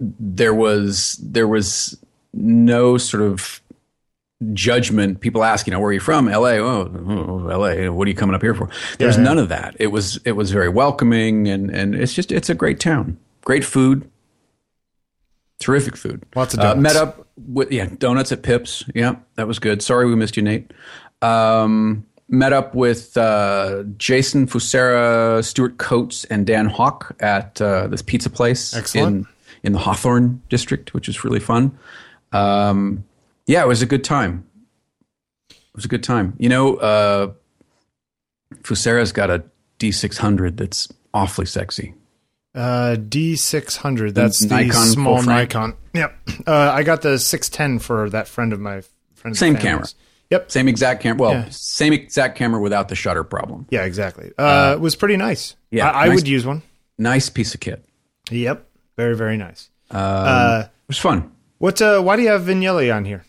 there 0.00 0.54
was 0.54 1.20
there 1.22 1.46
was 1.46 1.98
no 2.32 2.96
sort 2.96 3.22
of 3.22 3.60
judgment. 4.54 5.20
People 5.20 5.44
ask, 5.44 5.66
you 5.66 5.72
know, 5.72 5.78
where 5.78 5.90
are 5.90 5.92
you 5.92 6.00
from? 6.00 6.26
L.A. 6.26 6.58
Oh, 6.58 6.90
oh 7.06 7.48
L.A. 7.48 7.90
What 7.90 8.06
are 8.06 8.10
you 8.10 8.16
coming 8.16 8.34
up 8.34 8.40
here 8.40 8.54
for? 8.54 8.70
There's 8.98 9.16
yeah, 9.16 9.22
yeah. 9.22 9.28
none 9.28 9.38
of 9.38 9.50
that. 9.50 9.76
It 9.78 9.88
was 9.88 10.18
it 10.24 10.32
was 10.32 10.50
very 10.50 10.70
welcoming, 10.70 11.48
and 11.48 11.70
and 11.70 11.94
it's 11.94 12.14
just 12.14 12.32
it's 12.32 12.48
a 12.48 12.54
great 12.54 12.80
town. 12.80 13.18
Great 13.44 13.66
food, 13.66 14.10
terrific 15.60 15.98
food. 15.98 16.24
Lots 16.34 16.54
of 16.54 16.60
donuts. 16.60 16.78
Uh, 16.78 16.80
met 16.80 16.96
up 16.96 17.26
with 17.36 17.70
yeah 17.70 17.90
donuts 17.98 18.32
at 18.32 18.42
Pips. 18.42 18.84
Yeah, 18.94 19.16
that 19.34 19.46
was 19.46 19.58
good. 19.58 19.82
Sorry 19.82 20.06
we 20.06 20.16
missed 20.16 20.38
you, 20.38 20.42
Nate. 20.42 20.72
Um, 21.20 22.06
met 22.28 22.52
up 22.52 22.74
with 22.74 23.16
uh, 23.16 23.84
Jason 23.96 24.46
Fusera, 24.46 25.44
Stuart 25.44 25.78
Coates, 25.78 26.24
and 26.26 26.46
Dan 26.46 26.66
Hawk 26.66 27.16
at 27.20 27.60
uh, 27.60 27.86
this 27.86 28.02
pizza 28.02 28.30
place 28.30 28.74
Excellent. 28.74 29.26
in 29.26 29.26
in 29.64 29.72
the 29.72 29.78
Hawthorne 29.78 30.40
district, 30.48 30.94
which 30.94 31.08
was 31.08 31.24
really 31.24 31.40
fun. 31.40 31.76
Um, 32.32 33.04
yeah, 33.46 33.62
it 33.62 33.66
was 33.66 33.82
a 33.82 33.86
good 33.86 34.04
time. 34.04 34.46
It 35.50 35.56
was 35.74 35.84
a 35.84 35.88
good 35.88 36.04
time. 36.04 36.34
You 36.38 36.48
know, 36.48 36.76
uh, 36.76 37.32
Fusara's 38.62 39.12
got 39.12 39.30
a 39.30 39.42
D600 39.78 40.56
that's 40.56 40.88
awfully 41.12 41.46
sexy. 41.46 41.94
Uh, 42.54 42.96
D600. 42.98 44.14
That's 44.14 44.40
the 44.40 44.48
Nikon 44.48 44.86
small 44.86 45.22
Nikon. 45.22 45.74
Yep. 45.94 46.16
Uh, 46.46 46.70
I 46.72 46.82
got 46.82 47.02
the 47.02 47.18
610 47.18 47.78
for 47.78 48.10
that 48.10 48.28
friend 48.28 48.52
of 48.52 48.60
my 48.60 48.82
friend. 49.14 49.36
Same 49.36 49.56
camera. 49.56 49.86
Yep. 50.30 50.50
Same 50.50 50.68
exact 50.68 51.02
camera. 51.02 51.20
Well, 51.20 51.32
yeah. 51.32 51.48
same 51.50 51.92
exact 51.92 52.36
camera 52.36 52.60
without 52.60 52.88
the 52.88 52.94
shutter 52.94 53.24
problem. 53.24 53.66
Yeah, 53.70 53.84
exactly. 53.84 54.32
Uh, 54.38 54.42
uh 54.42 54.74
it 54.76 54.80
was 54.80 54.94
pretty 54.94 55.16
nice. 55.16 55.56
Yeah, 55.70 55.90
I, 55.90 56.04
I 56.04 56.08
nice, 56.08 56.16
would 56.16 56.28
use 56.28 56.44
one. 56.44 56.62
Nice 56.98 57.30
piece 57.30 57.54
of 57.54 57.60
kit. 57.60 57.84
Yep. 58.30 58.66
Very 58.96 59.16
very 59.16 59.36
nice. 59.36 59.70
Um, 59.90 60.00
uh, 60.00 60.64
it 60.66 60.88
was 60.88 60.98
fun. 60.98 61.32
What? 61.58 61.80
Uh, 61.80 62.00
why 62.02 62.16
do 62.16 62.22
you 62.22 62.28
have 62.28 62.42
Vignelli 62.42 62.94
on 62.94 63.04
here? 63.04 63.24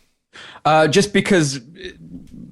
Uh, 0.66 0.88
just 0.88 1.14
because 1.14 1.62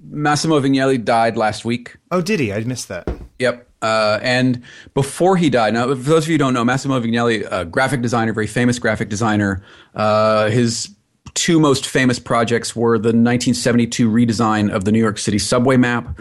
Massimo 0.09 0.59
Vignelli 0.59 1.03
died 1.03 1.37
last 1.37 1.65
week. 1.65 1.97
Oh, 2.11 2.21
did 2.21 2.39
he? 2.39 2.51
I 2.51 2.59
missed 2.61 2.87
that. 2.87 3.07
Yep. 3.39 3.67
Uh, 3.81 4.19
and 4.23 4.63
before 4.95 5.37
he 5.37 5.49
died, 5.49 5.73
now, 5.73 5.87
for 5.87 5.95
those 5.95 6.23
of 6.23 6.29
you 6.29 6.33
who 6.33 6.39
don't 6.39 6.53
know, 6.53 6.65
Massimo 6.65 6.99
Vignelli, 6.99 7.47
a 7.51 7.63
graphic 7.63 8.01
designer, 8.01 8.33
very 8.33 8.47
famous 8.47 8.79
graphic 8.79 9.09
designer, 9.09 9.63
uh, 9.93 10.49
his 10.49 10.89
two 11.37 11.59
most 11.59 11.87
famous 11.87 12.17
projects 12.17 12.75
were 12.75 12.97
the 12.97 13.09
1972 13.09 14.09
redesign 14.09 14.73
of 14.73 14.85
the 14.85 14.91
New 14.91 14.99
York 14.99 15.19
City 15.19 15.37
subway 15.37 15.77
map 15.77 16.19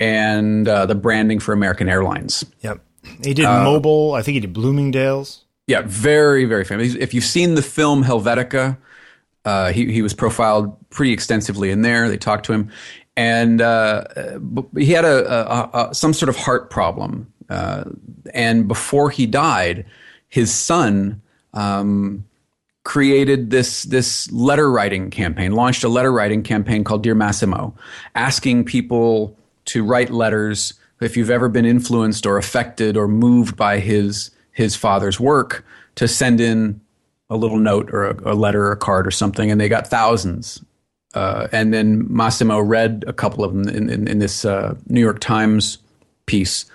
and 0.00 0.66
uh, 0.66 0.84
the 0.86 0.94
branding 0.94 1.38
for 1.38 1.52
American 1.52 1.88
Airlines. 1.88 2.44
Yep. 2.62 2.80
He 3.22 3.32
did 3.32 3.44
uh, 3.44 3.64
Mobil. 3.64 4.18
I 4.18 4.22
think 4.22 4.34
he 4.34 4.40
did 4.40 4.52
Bloomingdale's. 4.52 5.44
Yeah, 5.68 5.82
very, 5.86 6.44
very 6.46 6.64
famous. 6.64 6.94
If 6.96 7.14
you've 7.14 7.24
seen 7.24 7.54
the 7.54 7.62
film 7.62 8.02
Helvetica, 8.02 8.76
uh, 9.44 9.72
he 9.72 9.92
he 9.92 10.02
was 10.02 10.12
profiled 10.12 10.76
pretty 10.90 11.12
extensively 11.12 11.70
in 11.70 11.82
there. 11.82 12.08
They 12.08 12.16
talked 12.16 12.46
to 12.46 12.52
him, 12.52 12.70
and 13.16 13.60
uh, 13.60 14.04
he 14.76 14.92
had 14.92 15.04
a, 15.04 15.30
a, 15.30 15.88
a, 15.90 15.94
some 15.94 16.12
sort 16.12 16.28
of 16.28 16.36
heart 16.36 16.70
problem 16.70 17.32
Uh, 17.48 17.84
and 18.34 18.66
before 18.66 19.10
he 19.10 19.26
died, 19.26 19.86
his 20.28 20.52
son 20.52 21.22
um, 21.54 22.24
created 22.86 23.50
this 23.50 23.82
this 23.82 24.30
letter 24.30 24.70
writing 24.70 25.10
campaign, 25.10 25.50
launched 25.50 25.82
a 25.82 25.88
letter 25.88 26.12
writing 26.12 26.44
campaign 26.44 26.84
called 26.84 27.02
Dear 27.02 27.16
Massimo, 27.16 27.74
asking 28.14 28.64
people 28.64 29.36
to 29.64 29.82
write 29.82 30.10
letters 30.10 30.72
if 31.00 31.16
you've 31.16 31.28
ever 31.28 31.48
been 31.48 31.66
influenced 31.66 32.26
or 32.26 32.38
affected 32.38 32.96
or 32.96 33.08
moved 33.08 33.56
by 33.56 33.80
his 33.80 34.30
his 34.52 34.76
father's 34.76 35.18
work 35.18 35.66
to 35.96 36.06
send 36.06 36.40
in 36.40 36.80
a 37.28 37.36
little 37.36 37.58
note 37.58 37.90
or 37.92 38.04
a, 38.04 38.32
a 38.32 38.34
letter 38.34 38.66
or 38.66 38.72
a 38.72 38.76
card 38.76 39.04
or 39.04 39.10
something, 39.10 39.50
and 39.50 39.60
they 39.60 39.68
got 39.68 39.88
thousands. 39.88 40.64
Uh, 41.12 41.48
and 41.50 41.74
then 41.74 42.06
Massimo 42.08 42.60
read 42.60 43.02
a 43.08 43.12
couple 43.12 43.42
of 43.42 43.52
them 43.52 43.68
in, 43.68 43.90
in, 43.90 44.06
in 44.06 44.20
this 44.20 44.44
uh, 44.44 44.76
New 44.86 45.00
York 45.00 45.18
Times 45.18 45.78
piece, 46.26 46.66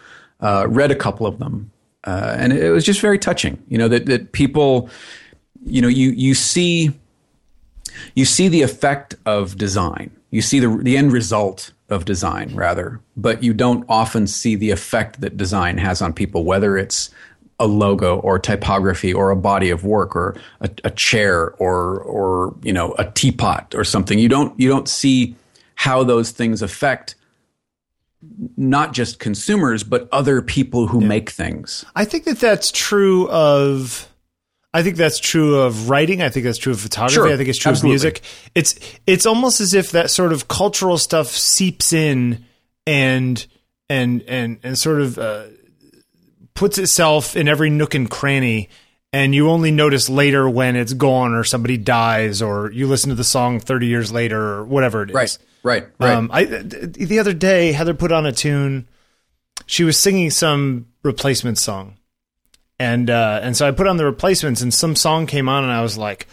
uh, 0.41 0.65
read 0.67 0.91
a 0.91 0.95
couple 0.95 1.25
of 1.25 1.39
them. 1.39 1.71
Uh, 2.03 2.35
and 2.37 2.51
it 2.51 2.71
was 2.71 2.83
just 2.83 2.99
very 2.99 3.19
touching, 3.19 3.63
you 3.69 3.77
know, 3.77 3.87
that, 3.87 4.07
that 4.07 4.31
people, 4.31 4.89
you 5.65 5.81
know, 5.81 5.87
you, 5.87 6.11
you 6.11 6.33
see, 6.33 6.91
you 8.15 8.25
see 8.25 8.47
the 8.47 8.61
effect 8.61 9.15
of 9.25 9.57
design. 9.57 10.11
You 10.31 10.41
see 10.41 10.59
the, 10.59 10.69
the 10.69 10.97
end 10.97 11.11
result 11.11 11.73
of 11.89 12.05
design 12.05 12.55
rather, 12.55 13.01
but 13.17 13.43
you 13.43 13.53
don't 13.53 13.85
often 13.89 14.27
see 14.27 14.55
the 14.55 14.71
effect 14.71 15.21
that 15.21 15.37
design 15.37 15.77
has 15.77 16.01
on 16.01 16.13
people, 16.13 16.45
whether 16.45 16.77
it's 16.77 17.09
a 17.61 17.67
logo 17.67 18.19
or 18.19 18.39
typography 18.39 19.13
or 19.13 19.29
a 19.29 19.35
body 19.35 19.69
of 19.69 19.85
work 19.85 20.15
or 20.15 20.35
a, 20.61 20.69
a, 20.83 20.89
chair 20.89 21.51
or 21.59 21.99
or 21.99 22.55
you 22.63 22.73
know 22.73 22.95
a 22.97 23.05
teapot 23.11 23.75
or 23.75 23.83
something 23.83 24.17
you 24.17 24.27
don't 24.27 24.59
you 24.59 24.67
don't 24.67 24.89
see 24.89 25.35
how 25.75 26.03
those 26.03 26.31
things 26.31 26.63
affect 26.63 27.13
not 28.57 28.93
just 28.93 29.19
consumers 29.19 29.83
but 29.83 30.09
other 30.11 30.41
people 30.41 30.87
who 30.87 31.01
yeah. 31.01 31.07
make 31.07 31.29
things 31.29 31.85
i 31.95 32.03
think 32.03 32.23
that 32.23 32.39
that's 32.39 32.71
true 32.71 33.29
of 33.29 34.10
I 34.73 34.83
think 34.83 34.95
that's 34.95 35.19
true 35.19 35.59
of 35.59 35.89
writing. 35.89 36.21
I 36.21 36.29
think 36.29 36.45
that's 36.45 36.57
true 36.57 36.73
of 36.73 36.79
photography. 36.79 37.15
Sure. 37.15 37.27
I 37.27 37.37
think 37.37 37.49
it's 37.49 37.57
true 37.57 37.71
Absolutely. 37.71 37.95
of 37.95 38.01
music. 38.03 38.21
It's 38.55 38.75
it's 39.05 39.25
almost 39.25 39.59
as 39.59 39.73
if 39.73 39.91
that 39.91 40.09
sort 40.09 40.31
of 40.31 40.47
cultural 40.47 40.97
stuff 40.97 41.27
seeps 41.27 41.91
in 41.91 42.45
and 42.87 43.45
and 43.89 44.23
and 44.27 44.59
and 44.63 44.77
sort 44.77 45.01
of 45.01 45.17
uh, 45.17 45.45
puts 46.53 46.77
itself 46.77 47.35
in 47.35 47.47
every 47.47 47.69
nook 47.69 47.93
and 47.93 48.09
cranny 48.09 48.69
and 49.13 49.35
you 49.35 49.49
only 49.49 49.71
notice 49.71 50.09
later 50.09 50.49
when 50.49 50.75
it's 50.75 50.93
gone 50.93 51.33
or 51.33 51.43
somebody 51.43 51.77
dies 51.77 52.41
or 52.41 52.71
you 52.71 52.87
listen 52.87 53.09
to 53.09 53.15
the 53.15 53.23
song 53.23 53.59
30 53.59 53.87
years 53.87 54.11
later 54.11 54.39
or 54.39 54.63
whatever 54.63 55.03
it 55.03 55.09
is. 55.09 55.15
Right. 55.15 55.37
Right. 55.63 55.87
Right. 55.99 56.13
Um, 56.13 56.29
I, 56.33 56.45
the 56.45 57.19
other 57.19 57.33
day, 57.33 57.71
Heather 57.73 57.93
put 57.93 58.11
on 58.11 58.25
a 58.25 58.31
tune. 58.31 58.87
She 59.65 59.83
was 59.83 59.97
singing 59.97 60.31
some 60.31 60.87
replacement 61.03 61.57
song. 61.57 61.97
And, 62.81 63.09
uh, 63.09 63.39
and 63.43 63.55
so 63.55 63.67
I 63.67 63.71
put 63.71 63.87
on 63.87 63.97
the 63.97 64.05
replacements 64.05 64.61
and 64.61 64.73
some 64.73 64.95
song 64.95 65.27
came 65.27 65.47
on 65.47 65.63
and 65.63 65.71
I 65.71 65.81
was 65.81 65.97
like, 65.97 66.27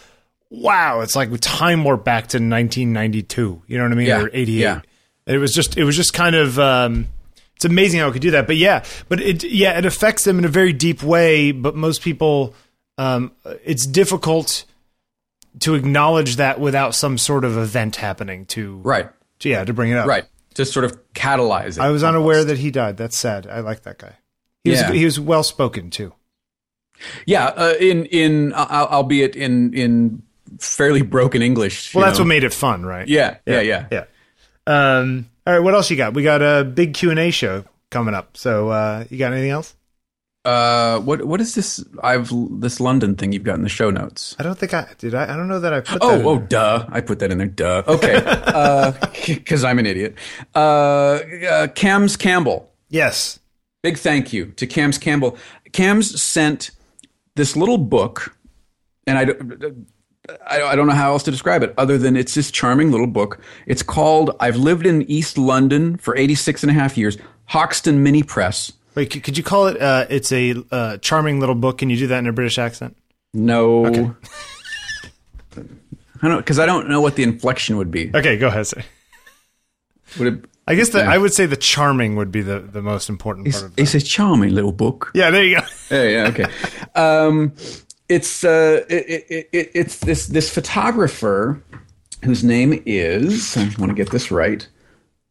wow, 0.49 1.01
it's 1.01 1.15
like 1.15 1.29
time 1.41 1.83
warp 1.83 2.03
back 2.03 2.27
to 2.29 2.37
1992. 2.37 3.61
You 3.67 3.77
know 3.77 3.83
what 3.83 3.91
I 3.91 3.95
mean? 3.95 4.07
Yeah. 4.07 4.21
Or 4.23 4.29
88. 4.33 4.59
Yeah. 4.59 4.81
it 5.27 5.37
was 5.37 5.53
just, 5.53 5.77
it 5.77 5.83
was 5.83 5.95
just 5.95 6.13
kind 6.13 6.35
of, 6.35 6.57
um, 6.57 7.07
it's 7.59 7.65
amazing 7.65 7.99
how 7.99 8.07
it 8.07 8.13
could 8.13 8.21
do 8.21 8.31
that. 8.31 8.47
But 8.47 8.55
yeah, 8.55 8.85
but 9.09 9.19
it 9.19 9.43
yeah, 9.43 9.77
it 9.77 9.85
affects 9.85 10.23
them 10.23 10.39
in 10.39 10.45
a 10.45 10.47
very 10.47 10.71
deep 10.71 11.03
way. 11.03 11.51
But 11.51 11.75
most 11.75 12.01
people, 12.01 12.55
um, 12.97 13.33
it's 13.65 13.85
difficult 13.85 14.63
to 15.59 15.75
acknowledge 15.75 16.37
that 16.37 16.61
without 16.61 16.95
some 16.95 17.17
sort 17.17 17.43
of 17.43 17.57
event 17.57 17.97
happening 17.97 18.45
to 18.47 18.77
right. 18.77 19.09
To, 19.39 19.49
yeah, 19.49 19.65
to 19.65 19.73
bring 19.73 19.91
it 19.91 19.97
up. 19.97 20.07
Right. 20.07 20.23
Just 20.53 20.71
sort 20.71 20.85
of 20.85 21.13
catalyze 21.13 21.77
it. 21.77 21.79
I 21.79 21.89
was 21.89 22.01
almost. 22.01 22.15
unaware 22.17 22.43
that 22.45 22.57
he 22.57 22.71
died. 22.71 22.95
That's 22.95 23.17
sad. 23.17 23.45
I 23.45 23.59
like 23.59 23.83
that 23.83 23.97
guy. 23.97 24.15
He 24.63 24.71
yeah. 24.71 24.89
was 24.89 24.97
he 24.97 25.03
was 25.03 25.19
well 25.19 25.43
spoken 25.43 25.89
too. 25.89 26.13
Yeah, 27.25 27.47
uh, 27.47 27.73
in 27.79 28.05
in 28.05 28.53
uh, 28.53 28.87
albeit 28.89 29.35
in 29.35 29.73
in 29.73 30.21
fairly 30.59 31.01
broken 31.01 31.41
English. 31.41 31.93
Well, 31.93 32.05
that's 32.05 32.19
know. 32.19 32.23
what 32.23 32.29
made 32.29 32.43
it 32.43 32.53
fun, 32.53 32.85
right? 32.85 33.07
Yeah, 33.07 33.37
yeah, 33.45 33.61
yeah, 33.61 33.87
yeah. 33.91 34.05
yeah. 34.67 34.97
Um, 34.97 35.29
all 35.45 35.53
right, 35.53 35.59
what 35.59 35.73
else 35.73 35.89
you 35.89 35.97
got? 35.97 36.13
We 36.13 36.23
got 36.23 36.41
a 36.41 36.63
big 36.63 36.93
Q 36.93 37.11
and 37.11 37.19
A 37.19 37.31
show 37.31 37.65
coming 37.89 38.13
up. 38.13 38.37
So 38.37 38.69
uh, 38.69 39.05
you 39.09 39.17
got 39.17 39.33
anything 39.33 39.51
else? 39.51 39.75
Uh, 40.45 40.99
what 40.99 41.25
what 41.25 41.41
is 41.41 41.53
this? 41.53 41.83
I've 42.01 42.31
this 42.61 42.79
London 42.79 43.15
thing 43.15 43.33
you've 43.33 43.43
got 43.43 43.55
in 43.55 43.63
the 43.63 43.69
show 43.69 43.89
notes. 43.89 44.35
I 44.39 44.43
don't 44.43 44.57
think 44.57 44.73
I 44.73 44.87
did. 44.97 45.13
I, 45.13 45.33
I 45.33 45.35
don't 45.35 45.49
know 45.49 45.59
that 45.59 45.73
I 45.73 45.81
put. 45.81 45.99
Oh, 46.01 46.21
oh, 46.23 46.37
there. 46.37 46.47
duh! 46.47 46.85
I 46.89 47.01
put 47.01 47.19
that 47.19 47.31
in 47.31 47.39
there. 47.39 47.47
Duh. 47.47 47.83
Okay, 47.87 48.19
because 49.27 49.63
uh, 49.63 49.67
I'm 49.67 49.79
an 49.79 49.85
idiot. 49.85 50.15
Uh, 50.55 51.19
uh, 51.49 51.67
Cams 51.67 52.15
Campbell. 52.15 52.71
Yes. 52.89 53.39
Big 53.83 53.97
thank 53.97 54.33
you 54.33 54.47
to 54.57 54.67
Cams 54.67 54.97
Campbell. 54.97 55.37
Cams 55.71 56.21
sent 56.21 56.71
this 57.39 57.55
little 57.55 57.77
book, 57.77 58.35
and 59.07 59.17
I 59.17 59.25
I, 60.45 60.61
I 60.61 60.75
don't 60.75 60.87
know 60.87 60.93
how 60.93 61.11
else 61.13 61.23
to 61.23 61.31
describe 61.31 61.63
it 61.63 61.73
other 61.77 61.97
than 61.97 62.15
it's 62.15 62.35
this 62.35 62.51
charming 62.51 62.91
little 62.91 63.07
book. 63.07 63.39
It's 63.65 63.81
called 63.81 64.35
I've 64.39 64.57
Lived 64.57 64.85
in 64.85 65.01
East 65.03 65.37
London 65.37 65.97
for 65.97 66.15
86 66.15 66.63
and 66.63 66.69
a 66.69 66.73
half 66.73 66.97
years, 66.97 67.17
Hoxton 67.45 68.03
Mini 68.03 68.21
Press. 68.21 68.73
Wait, 68.93 69.23
could 69.23 69.37
you 69.37 69.43
call 69.43 69.67
it 69.67 69.81
uh, 69.81 70.05
it's 70.09 70.31
a 70.31 70.55
uh, 70.71 70.97
charming 70.97 71.39
little 71.39 71.55
book? 71.55 71.77
Can 71.79 71.89
you 71.89 71.97
do 71.97 72.07
that 72.07 72.19
in 72.19 72.27
a 72.27 72.33
British 72.33 72.59
accent? 72.59 72.97
No. 73.33 73.85
Okay. 73.85 74.11
I 76.21 76.27
don't 76.27 76.37
because 76.37 76.59
I 76.59 76.65
don't 76.65 76.89
know 76.89 76.99
what 76.99 77.15
the 77.15 77.23
inflection 77.23 77.77
would 77.77 77.91
be. 77.91 78.11
Okay, 78.13 78.37
go 78.37 78.47
ahead. 78.47 78.67
Say. 78.67 78.83
Would 80.17 80.33
it, 80.33 80.45
I 80.69 80.75
guess 80.75 80.89
the, 80.89 80.99
yeah. 80.99 81.11
I 81.11 81.17
would 81.17 81.33
say 81.33 81.47
the 81.47 81.57
charming 81.57 82.15
would 82.15 82.31
be 82.31 82.43
the, 82.43 82.59
the 82.59 82.83
most 82.83 83.09
important 83.09 83.47
it's, 83.47 83.57
part 83.57 83.71
of 83.71 83.79
it. 83.79 83.81
It's 83.81 83.95
a 83.95 84.01
charming 84.01 84.53
little 84.53 84.71
book. 84.71 85.11
Yeah, 85.15 85.31
there 85.31 85.43
you 85.43 85.55
go. 85.55 85.65
yeah, 85.89 86.03
yeah, 86.03 86.27
okay. 86.27 86.45
um, 86.95 87.53
it's 88.07 88.43
uh, 88.43 88.85
it, 88.89 89.25
it, 89.29 89.49
it, 89.51 89.71
it's 89.73 89.99
this 89.99 90.27
this 90.27 90.53
photographer 90.53 91.63
whose 92.23 92.43
name 92.43 92.81
is 92.85 93.55
I 93.55 93.63
want 93.77 93.89
to 93.89 93.93
get 93.93 94.11
this 94.11 94.31
right. 94.31 94.67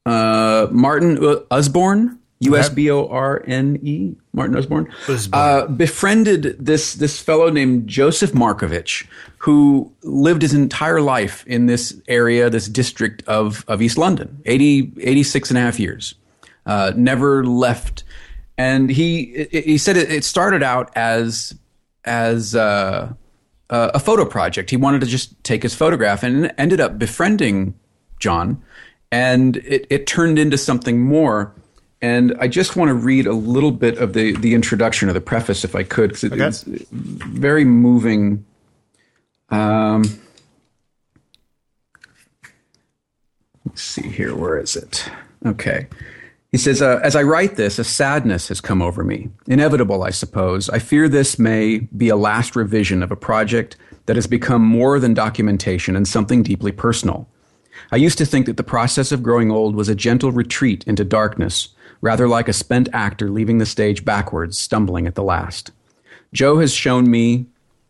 Uh, 0.06 0.68
Martin 0.70 1.18
Usborne, 1.50 2.18
U 2.40 2.56
S 2.56 2.68
B 2.68 2.90
O 2.90 3.08
R 3.08 3.42
N 3.46 3.78
E, 3.82 4.14
Martin 4.32 4.56
Usborne, 4.56 4.92
uh, 5.32 5.66
befriended 5.66 6.56
this 6.58 6.94
this 6.94 7.20
fellow 7.20 7.50
named 7.50 7.88
Joseph 7.88 8.32
Markovitch, 8.32 9.06
who 9.38 9.92
lived 10.02 10.42
his 10.42 10.54
entire 10.54 11.00
life 11.00 11.44
in 11.46 11.66
this 11.66 12.00
area, 12.06 12.48
this 12.48 12.68
district 12.68 13.22
of 13.26 13.64
of 13.68 13.82
East 13.82 13.98
London, 13.98 14.40
80, 14.46 14.92
86 15.00 15.50
and 15.50 15.58
a 15.58 15.60
half 15.60 15.80
years, 15.80 16.14
uh, 16.64 16.92
never 16.96 17.44
left. 17.44 18.04
And 18.58 18.90
he 18.90 19.46
he 19.52 19.78
said 19.78 19.96
it, 19.96 20.24
started 20.24 20.64
out 20.64 20.90
as 20.96 21.54
as 22.04 22.56
uh, 22.56 23.14
a 23.70 24.00
photo 24.00 24.24
project. 24.24 24.70
He 24.70 24.76
wanted 24.76 25.00
to 25.02 25.06
just 25.06 25.42
take 25.44 25.62
his 25.62 25.76
photograph 25.76 26.24
and 26.24 26.52
ended 26.58 26.80
up 26.80 26.98
befriending 26.98 27.74
John, 28.18 28.60
and 29.12 29.58
it, 29.58 29.86
it 29.90 30.06
turned 30.08 30.40
into 30.40 30.58
something 30.58 31.00
more. 31.00 31.54
And 32.00 32.36
I 32.40 32.48
just 32.48 32.76
want 32.76 32.88
to 32.88 32.94
read 32.94 33.26
a 33.26 33.32
little 33.32 33.72
bit 33.72 33.98
of 33.98 34.12
the, 34.12 34.36
the 34.36 34.54
introduction 34.54 35.08
or 35.08 35.12
the 35.12 35.20
preface, 35.20 35.64
if 35.64 35.74
I 35.74 35.82
could, 35.82 36.10
because 36.10 36.24
it, 36.24 36.32
okay. 36.32 36.46
it's 36.46 36.62
very 36.90 37.64
moving. 37.64 38.44
Um, 39.50 40.04
let's 43.64 43.82
see 43.82 44.08
here. 44.08 44.36
Where 44.36 44.58
is 44.58 44.76
it? 44.76 45.10
Okay. 45.44 45.88
He 46.50 46.58
says, 46.58 46.80
uh, 46.80 47.00
As 47.02 47.14
I 47.14 47.22
write 47.22 47.56
this, 47.56 47.78
a 47.78 47.84
sadness 47.84 48.48
has 48.48 48.60
come 48.60 48.80
over 48.80 49.04
me. 49.04 49.28
Inevitable, 49.46 50.02
I 50.02 50.10
suppose. 50.10 50.70
I 50.70 50.78
fear 50.78 51.08
this 51.08 51.38
may 51.38 51.78
be 51.78 52.08
a 52.08 52.16
last 52.16 52.56
revision 52.56 53.02
of 53.02 53.10
a 53.10 53.16
project 53.16 53.76
that 54.06 54.16
has 54.16 54.26
become 54.26 54.62
more 54.62 54.98
than 54.98 55.12
documentation 55.12 55.94
and 55.94 56.08
something 56.08 56.42
deeply 56.42 56.72
personal. 56.72 57.28
I 57.92 57.96
used 57.96 58.18
to 58.18 58.26
think 58.26 58.46
that 58.46 58.56
the 58.56 58.62
process 58.62 59.12
of 59.12 59.22
growing 59.22 59.50
old 59.50 59.76
was 59.76 59.88
a 59.88 59.94
gentle 59.94 60.32
retreat 60.32 60.84
into 60.86 61.04
darkness, 61.04 61.68
rather 62.00 62.26
like 62.26 62.48
a 62.48 62.54
spent 62.54 62.88
actor 62.94 63.28
leaving 63.30 63.58
the 63.58 63.66
stage 63.66 64.04
backwards, 64.04 64.58
stumbling 64.58 65.06
at 65.06 65.14
the 65.14 65.22
last. 65.22 65.70
Joe 66.32 66.58
has 66.58 66.72
shown 66.72 67.10
me 67.10 67.46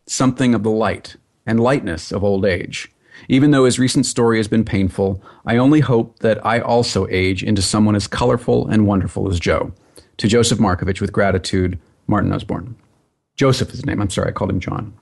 something 0.07 0.55
of 0.55 0.65
the 0.65 0.71
light 0.71 1.17
and 1.47 1.61
lightness 1.61 2.11
of 2.11 2.25
old 2.25 2.45
age. 2.45 2.91
Even 3.29 3.51
though 3.51 3.67
his 3.67 3.79
recent 3.79 4.07
story 4.07 4.39
has 4.39 4.49
been 4.49 4.65
painful, 4.65 5.23
I 5.45 5.59
only 5.59 5.81
hope 5.81 6.21
that 6.21 6.45
I 6.45 6.61
also 6.61 7.07
age 7.09 7.43
into 7.43 7.63
someone 7.63 7.95
as 7.95 8.07
colorful 8.07 8.67
and 8.67 8.87
wonderful 8.87 9.31
as 9.31 9.39
Joe. 9.39 9.73
To 10.17 10.27
Joseph 10.27 10.59
Markovitch, 10.59 11.01
with 11.01 11.13
gratitude, 11.13 11.79
Martin 12.09 12.33
Usborne. 12.33 12.75
Joseph 13.37 13.69
is 13.69 13.77
his 13.77 13.87
name. 13.87 14.01
I'm 14.01 14.11
sorry, 14.11 14.29
I 14.29 14.33
called 14.33 14.51
him 14.51 14.59
John. 14.59 14.93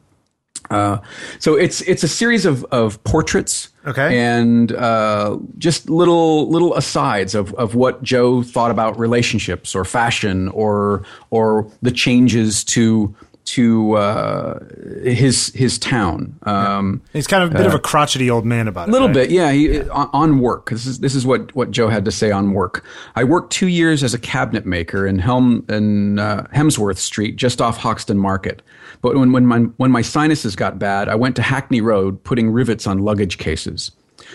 Uh, 0.70 0.98
so 1.38 1.54
it's 1.54 1.80
it's 1.82 2.02
a 2.02 2.08
series 2.08 2.44
of, 2.44 2.64
of 2.64 3.02
portraits, 3.04 3.68
okay, 3.86 4.18
and 4.18 4.72
uh, 4.72 5.38
just 5.58 5.88
little 5.88 6.50
little 6.50 6.74
asides 6.74 7.34
of, 7.36 7.54
of 7.54 7.76
what 7.76 8.02
Joe 8.02 8.42
thought 8.42 8.72
about 8.72 8.98
relationships 8.98 9.76
or 9.76 9.84
fashion 9.84 10.48
or 10.48 11.04
or 11.30 11.70
the 11.82 11.92
changes 11.92 12.64
to 12.64 13.14
to 13.46 13.92
uh, 13.94 14.58
his 15.02 15.52
his 15.54 15.78
town. 15.78 16.36
Um, 16.42 17.00
He's 17.12 17.26
kind 17.26 17.44
of 17.44 17.52
a 17.52 17.54
bit 17.54 17.66
of 17.66 17.74
a 17.74 17.78
crotchety 17.78 18.28
old 18.28 18.44
man 18.44 18.66
about 18.66 18.88
it. 18.88 18.90
a 18.90 18.92
little 18.92 19.08
right? 19.08 19.14
bit, 19.14 19.30
yeah. 19.30 19.52
He, 19.52 19.80
on, 19.88 20.10
on 20.12 20.38
work. 20.40 20.70
This 20.70 20.84
is 20.84 20.98
this 20.98 21.14
is 21.14 21.24
what, 21.24 21.54
what 21.54 21.70
Joe 21.70 21.88
had 21.88 22.04
to 22.04 22.12
say 22.12 22.30
on 22.32 22.52
work. 22.52 22.84
I 23.14 23.24
worked 23.24 23.52
two 23.52 23.68
years 23.68 24.02
as 24.02 24.14
a 24.14 24.18
cabinet 24.18 24.66
maker 24.66 25.06
in 25.06 25.20
Helm 25.20 25.64
in 25.68 26.18
uh, 26.18 26.46
Hemsworth 26.54 26.98
Street, 26.98 27.36
just 27.36 27.62
off 27.62 27.78
Hoxton 27.78 28.18
Market. 28.18 28.62
But 29.00 29.16
when 29.16 29.30
when 29.32 29.46
my 29.46 29.60
when 29.76 29.92
my 29.92 30.02
sinuses 30.02 30.56
got 30.56 30.78
bad, 30.78 31.08
I 31.08 31.14
went 31.14 31.36
to 31.36 31.42
Hackney 31.42 31.80
Road 31.80 32.22
putting 32.24 32.50
rivets 32.50 32.86
on 32.86 32.98
luggage 32.98 33.38
cases. 33.38 33.92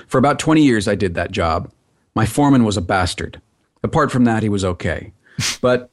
For 0.08 0.18
about 0.18 0.40
twenty 0.40 0.64
years, 0.64 0.88
I 0.88 0.96
did 0.96 1.16
that 1.16 1.32
job. 1.32 1.70
My 2.16 2.26
foreman 2.26 2.64
was 2.64 2.78
a 2.78 2.82
bastard. 2.82 3.42
Apart 3.84 4.12
from 4.12 4.24
that, 4.24 4.42
he 4.42 4.50
was 4.50 4.64
okay. 4.64 5.12
but 5.62 5.90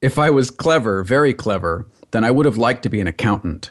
if 0.00 0.18
I 0.18 0.30
was 0.30 0.50
clever, 0.50 1.02
very 1.02 1.34
clever, 1.34 1.86
then 2.12 2.24
I 2.24 2.30
would 2.30 2.46
have 2.46 2.56
liked 2.58 2.82
to 2.84 2.88
be 2.88 3.00
an 3.00 3.06
accountant. 3.06 3.70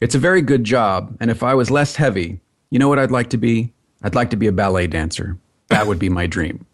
It's 0.00 0.14
a 0.14 0.18
very 0.18 0.42
good 0.42 0.64
job, 0.64 1.16
and 1.20 1.30
if 1.30 1.42
I 1.42 1.54
was 1.54 1.70
less 1.70 1.96
heavy, 1.96 2.40
you 2.70 2.78
know 2.78 2.88
what 2.88 2.98
I'd 2.98 3.10
like 3.10 3.30
to 3.30 3.36
be? 3.36 3.72
I'd 4.02 4.14
like 4.14 4.30
to 4.30 4.36
be 4.36 4.46
a 4.46 4.52
ballet 4.52 4.86
dancer. 4.86 5.38
That 5.68 5.86
would 5.86 5.98
be 5.98 6.08
my 6.08 6.26
dream. 6.26 6.66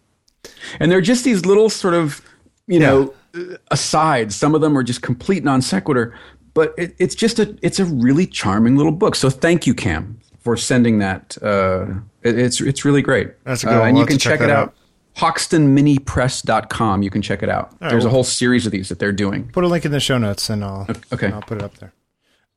And 0.80 0.90
they're 0.90 1.00
just 1.00 1.24
these 1.24 1.44
little 1.46 1.70
sort 1.70 1.94
of, 1.94 2.22
you 2.66 2.78
know, 2.80 3.14
uh, 3.34 3.56
asides. 3.70 4.34
Some 4.34 4.54
of 4.54 4.60
them 4.60 4.76
are 4.76 4.82
just 4.82 5.02
complete 5.02 5.44
non 5.44 5.62
sequitur, 5.62 6.14
but 6.54 6.74
it, 6.76 6.94
it's 6.98 7.14
just 7.14 7.38
a 7.38 7.56
it's 7.62 7.78
a 7.78 7.84
really 7.84 8.26
charming 8.26 8.76
little 8.76 8.92
book. 8.92 9.14
So 9.14 9.30
thank 9.30 9.66
you, 9.66 9.74
Cam, 9.74 10.18
for 10.40 10.56
sending 10.56 10.98
that. 10.98 11.36
Uh, 11.42 11.86
it, 12.22 12.38
it's 12.38 12.60
it's 12.60 12.84
really 12.84 13.02
great. 13.02 13.32
That's 13.44 13.62
a 13.62 13.66
good 13.66 13.76
Uh, 13.76 13.80
one. 13.80 13.88
and 13.90 13.98
you 13.98 14.06
can 14.06 14.18
check 14.18 14.38
check, 14.38 14.48
it 14.48 14.50
out. 14.50 14.68
out. 14.68 14.74
HoxtonMiniPress.com. 15.16 17.02
You 17.02 17.10
can 17.10 17.22
check 17.22 17.42
it 17.42 17.48
out. 17.48 17.78
There's 17.80 18.04
a 18.04 18.10
whole 18.10 18.24
series 18.24 18.66
of 18.66 18.72
these 18.72 18.88
that 18.88 18.98
they're 18.98 19.12
doing. 19.12 19.48
Put 19.48 19.64
a 19.64 19.68
link 19.68 19.84
in 19.84 19.92
the 19.92 20.00
show 20.00 20.18
notes, 20.18 20.48
and 20.50 20.64
I'll 20.64 20.86
Okay. 21.12 21.28
I'll 21.30 21.42
put 21.42 21.58
it 21.58 21.64
up 21.64 21.74
there. 21.78 21.92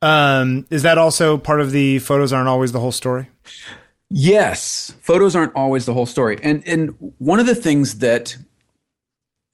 Um, 0.02 0.66
is 0.70 0.82
that 0.82 0.98
also 0.98 1.38
part 1.38 1.60
of 1.60 1.70
the 1.72 1.98
photos 2.00 2.32
aren't 2.32 2.48
always 2.48 2.72
the 2.72 2.80
whole 2.80 2.92
story? 2.92 3.28
Yes, 4.10 4.94
photos 5.00 5.34
aren't 5.34 5.54
always 5.54 5.86
the 5.86 5.94
whole 5.94 6.06
story. 6.06 6.38
And 6.42 6.62
and 6.66 6.94
one 7.18 7.40
of 7.40 7.46
the 7.46 7.54
things 7.54 7.98
that 7.98 8.36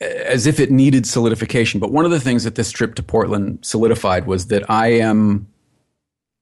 as 0.00 0.47
if 0.47 0.59
it 0.59 0.71
needed 0.71 1.07
solidification, 1.07 1.78
but 1.78 1.92
one 1.92 2.04
of 2.04 2.11
the 2.11 2.21
things 2.21 2.45
that 2.45 2.54
this 2.57 2.71
trip 2.71 2.95
to 2.97 3.02
Portland 3.02 3.59
solidified 3.62 4.26
was 4.26 4.47
that 4.49 4.69
I 4.71 4.88
am 4.88 5.47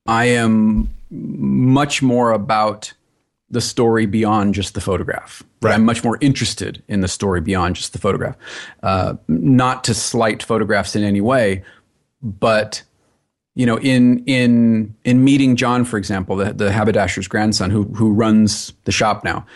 I 0.06 0.26
am 0.26 0.88
much 1.10 2.02
more 2.02 2.32
about 2.32 2.92
the 3.50 3.60
story 3.60 4.06
beyond 4.06 4.54
just 4.54 4.74
the 4.74 4.80
photograph. 4.80 5.42
Right. 5.62 5.74
I'm 5.74 5.84
much 5.84 6.04
more 6.04 6.18
interested 6.20 6.82
in 6.88 7.00
the 7.00 7.08
story 7.08 7.40
beyond 7.40 7.76
just 7.76 7.92
the 7.92 7.98
photograph. 7.98 8.36
Uh, 8.82 9.14
not 9.26 9.84
to 9.84 9.94
slight 9.94 10.42
photographs 10.42 10.94
in 10.94 11.02
any 11.02 11.20
way, 11.20 11.64
but 12.22 12.82
you 13.54 13.66
know, 13.66 13.78
in 13.78 14.24
in 14.26 14.94
in 15.04 15.24
meeting 15.24 15.56
John, 15.56 15.84
for 15.84 15.96
example, 15.96 16.36
the, 16.36 16.52
the 16.52 16.70
haberdasher's 16.70 17.26
grandson 17.26 17.70
who 17.70 17.84
who 17.84 18.12
runs 18.12 18.72
the 18.84 18.92
shop 18.92 19.24
now. 19.24 19.46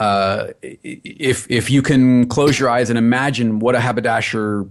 Uh, 0.00 0.48
if 0.62 1.48
if 1.48 1.70
you 1.70 1.80
can 1.80 2.26
close 2.26 2.58
your 2.58 2.68
eyes 2.68 2.90
and 2.90 2.98
imagine 2.98 3.60
what 3.60 3.76
a 3.76 3.80
haberdasher 3.80 4.66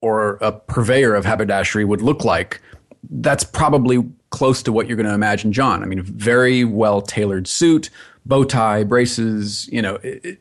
or 0.00 0.34
a 0.40 0.50
purveyor 0.50 1.14
of 1.14 1.24
haberdashery 1.24 1.84
would 1.84 2.02
look 2.02 2.24
like, 2.24 2.60
that's 3.08 3.44
probably 3.44 4.04
close 4.34 4.62
to 4.64 4.72
what 4.72 4.86
you're 4.86 4.96
going 4.96 5.08
to 5.08 5.14
imagine 5.14 5.52
John. 5.52 5.82
I 5.82 5.86
mean, 5.86 6.02
very 6.02 6.64
well 6.64 7.00
tailored 7.02 7.46
suit, 7.46 7.90
bow 8.26 8.44
tie, 8.44 8.84
braces, 8.84 9.68
you 9.72 9.80
know. 9.82 9.96
It, 10.02 10.24
it- 10.24 10.38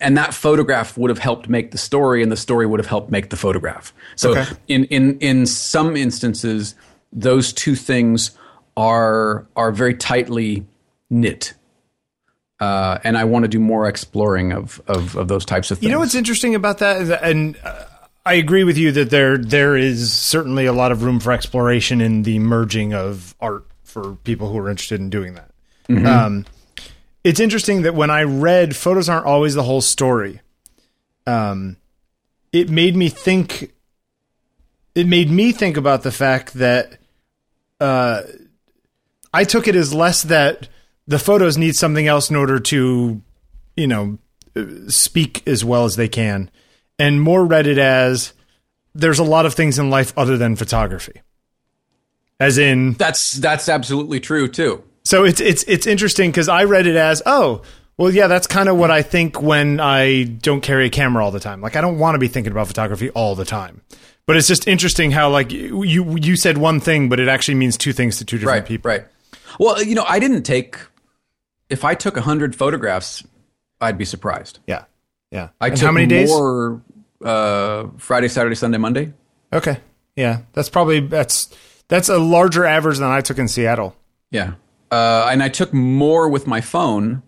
and 0.00 0.16
that 0.16 0.34
photograph 0.34 0.98
would 0.98 1.10
have 1.10 1.18
helped 1.20 1.48
make 1.48 1.70
the 1.70 1.78
story, 1.78 2.22
and 2.24 2.32
the 2.32 2.36
story 2.36 2.66
would 2.66 2.80
have 2.80 2.88
helped 2.88 3.10
make 3.10 3.30
the 3.30 3.36
photograph. 3.36 3.92
So, 4.16 4.30
Okay. 4.32 4.46
in 4.66 4.84
in 4.86 5.18
in 5.20 5.46
some 5.46 5.96
instances, 5.96 6.74
those 7.12 7.52
two 7.52 7.76
things 7.76 8.32
are 8.76 9.46
are 9.54 9.70
very 9.70 9.94
tightly 9.94 10.66
knit. 11.08 11.54
Uh, 12.58 12.98
and 13.04 13.16
I 13.16 13.24
want 13.24 13.44
to 13.44 13.48
do 13.48 13.58
more 13.60 13.88
exploring 13.88 14.52
of, 14.52 14.82
of, 14.86 15.16
of 15.16 15.28
those 15.28 15.44
types 15.46 15.70
of 15.70 15.78
things. 15.78 15.84
You 15.88 15.92
know 15.94 16.00
what's 16.00 16.14
interesting 16.14 16.54
about 16.54 16.78
that, 16.78 17.00
is 17.02 17.08
that- 17.08 17.22
and 17.22 17.56
uh, 17.64 17.84
I 18.24 18.34
agree 18.34 18.64
with 18.64 18.76
you 18.76 18.92
that 18.92 19.10
there 19.10 19.38
there 19.38 19.76
is 19.76 20.12
certainly 20.12 20.66
a 20.66 20.72
lot 20.72 20.92
of 20.92 21.02
room 21.02 21.20
for 21.20 21.32
exploration 21.32 22.00
in 22.00 22.22
the 22.22 22.38
merging 22.38 22.92
of 22.92 23.34
art 23.40 23.64
for 23.82 24.16
people 24.16 24.50
who 24.52 24.58
are 24.58 24.70
interested 24.70 25.00
in 25.00 25.10
doing 25.10 25.34
that. 25.34 25.50
Um, 26.06 26.46
it's 27.24 27.40
interesting 27.40 27.82
that 27.82 27.94
when 27.94 28.10
I 28.10 28.22
read 28.22 28.76
"Photos 28.76 29.08
Aren't 29.08 29.26
Always 29.26 29.54
the 29.54 29.62
Whole 29.62 29.80
Story," 29.80 30.40
um, 31.26 31.76
it 32.52 32.70
made 32.70 32.96
me 32.96 33.08
think. 33.08 33.72
It 34.94 35.06
made 35.06 35.30
me 35.30 35.52
think 35.52 35.76
about 35.76 36.02
the 36.02 36.10
fact 36.10 36.54
that 36.54 36.98
uh, 37.80 38.22
I 39.32 39.44
took 39.44 39.68
it 39.68 39.76
as 39.76 39.94
less 39.94 40.22
that 40.24 40.68
the 41.06 41.18
photos 41.18 41.56
need 41.56 41.76
something 41.76 42.06
else 42.06 42.28
in 42.28 42.36
order 42.36 42.58
to, 42.58 43.22
you 43.76 43.86
know, 43.86 44.18
speak 44.88 45.46
as 45.46 45.64
well 45.64 45.84
as 45.84 45.96
they 45.96 46.08
can, 46.08 46.50
and 47.00 47.20
more 47.20 47.44
read 47.44 47.66
it 47.66 47.78
as 47.78 48.32
there's 48.94 49.18
a 49.18 49.24
lot 49.24 49.46
of 49.46 49.54
things 49.54 49.78
in 49.78 49.90
life 49.90 50.12
other 50.16 50.36
than 50.36 50.54
photography. 50.56 51.20
As 52.38 52.56
in, 52.58 52.92
that's 52.94 53.32
that's 53.32 53.68
absolutely 53.68 54.18
true 54.20 54.48
too. 54.48 54.82
so 55.04 55.24
it's 55.24 55.40
it's 55.40 55.62
it's 55.64 55.86
interesting 55.86 56.30
because 56.30 56.48
I 56.48 56.64
read 56.64 56.86
it 56.86 56.96
as 56.96 57.22
oh 57.26 57.62
well 57.98 58.10
yeah 58.10 58.28
that's 58.28 58.46
kind 58.46 58.68
of 58.70 58.76
what 58.78 58.90
I 58.90 59.02
think 59.02 59.42
when 59.42 59.78
I 59.78 60.22
don't 60.24 60.62
carry 60.62 60.86
a 60.86 60.90
camera 60.90 61.22
all 61.24 61.30
the 61.32 61.40
time. 61.40 61.60
Like 61.60 61.76
I 61.76 61.80
don't 61.82 61.98
want 61.98 62.14
to 62.14 62.18
be 62.18 62.28
thinking 62.28 62.50
about 62.52 62.66
photography 62.66 63.10
all 63.10 63.34
the 63.34 63.44
time. 63.44 63.82
But 64.26 64.36
it's 64.36 64.46
just 64.48 64.66
interesting 64.68 65.10
how 65.10 65.28
like 65.30 65.50
you 65.52 66.16
you 66.16 66.36
said 66.36 66.56
one 66.56 66.80
thing, 66.80 67.08
but 67.10 67.20
it 67.20 67.28
actually 67.28 67.56
means 67.56 67.76
two 67.76 67.92
things 67.92 68.16
to 68.18 68.24
two 68.24 68.38
different 68.38 68.60
Right, 68.60 68.66
people. 68.68 68.88
right. 68.88 69.04
Well, 69.58 69.82
you 69.82 69.94
know, 69.94 70.04
I 70.08 70.18
didn't 70.18 70.44
take. 70.44 70.76
If 71.68 71.84
I 71.84 71.94
took 71.94 72.16
hundred 72.16 72.54
photographs, 72.56 73.22
I'd 73.82 73.98
be 73.98 74.04
surprised. 74.06 74.60
Yeah, 74.66 74.84
yeah. 75.30 75.48
I 75.60 75.68
and 75.68 75.76
took 75.76 75.84
how 75.86 75.92
many 75.92 76.06
days? 76.06 76.28
more 76.28 76.80
uh, 77.24 77.86
Friday, 77.98 78.28
Saturday, 78.28 78.54
Sunday, 78.54 78.78
Monday. 78.78 79.12
Okay, 79.52 79.78
yeah. 80.16 80.42
That's 80.52 80.68
probably 80.68 81.00
that's 81.00 81.54
that's 81.88 82.08
a 82.08 82.18
larger 82.18 82.64
average 82.64 82.98
than 82.98 83.10
I 83.10 83.20
took 83.20 83.38
in 83.38 83.48
Seattle. 83.48 83.96
Yeah, 84.30 84.54
uh, 84.90 85.28
and 85.30 85.42
I 85.42 85.48
took 85.48 85.72
more 85.74 86.28
with 86.28 86.46
my 86.46 86.60
phone, 86.60 87.22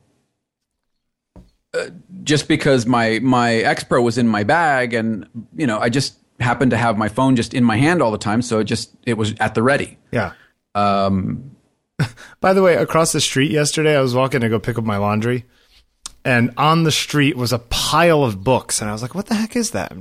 uh, 1.75 1.87
just 2.23 2.49
because 2.49 2.87
my 2.87 3.19
my 3.21 3.55
X 3.57 3.85
Pro 3.85 4.03
was 4.03 4.19
in 4.19 4.29
my 4.29 4.45
bag, 4.45 4.95
and 4.95 5.27
you 5.57 5.67
know, 5.67 5.79
I 5.79 5.89
just 5.89 6.17
happened 6.41 6.71
to 6.71 6.77
have 6.77 6.97
my 6.99 7.09
phone 7.09 7.37
just 7.37 7.55
in 7.55 7.65
my 7.65 7.77
hand 7.77 8.03
all 8.03 8.11
the 8.11 8.19
time, 8.19 8.43
so 8.43 8.61
it 8.61 8.65
just 8.65 8.95
it 9.05 9.15
was 9.15 9.35
at 9.41 9.55
the 9.55 9.63
ready. 9.63 9.99
Yeah. 10.11 10.33
Um, 10.75 11.53
By 12.41 12.53
the 12.53 12.63
way, 12.63 12.75
across 12.77 13.13
the 13.13 13.21
street 13.21 13.51
yesterday, 13.51 13.97
I 13.97 14.01
was 14.01 14.15
walking 14.15 14.41
to 14.41 14.49
go 14.49 14.59
pick 14.59 14.79
up 14.79 14.85
my 14.85 14.97
laundry, 14.97 15.45
and 16.25 16.53
on 16.57 16.85
the 16.85 16.93
street 16.93 17.37
was 17.37 17.53
a 17.53 17.59
pile 17.59 18.25
of 18.25 18.43
books, 18.45 18.81
and 18.81 18.89
I 18.91 18.93
was 18.93 19.03
like, 19.03 19.15
"What 19.15 19.27
the 19.27 19.35
heck 19.35 19.57
is 19.57 19.71
that?" 19.73 19.93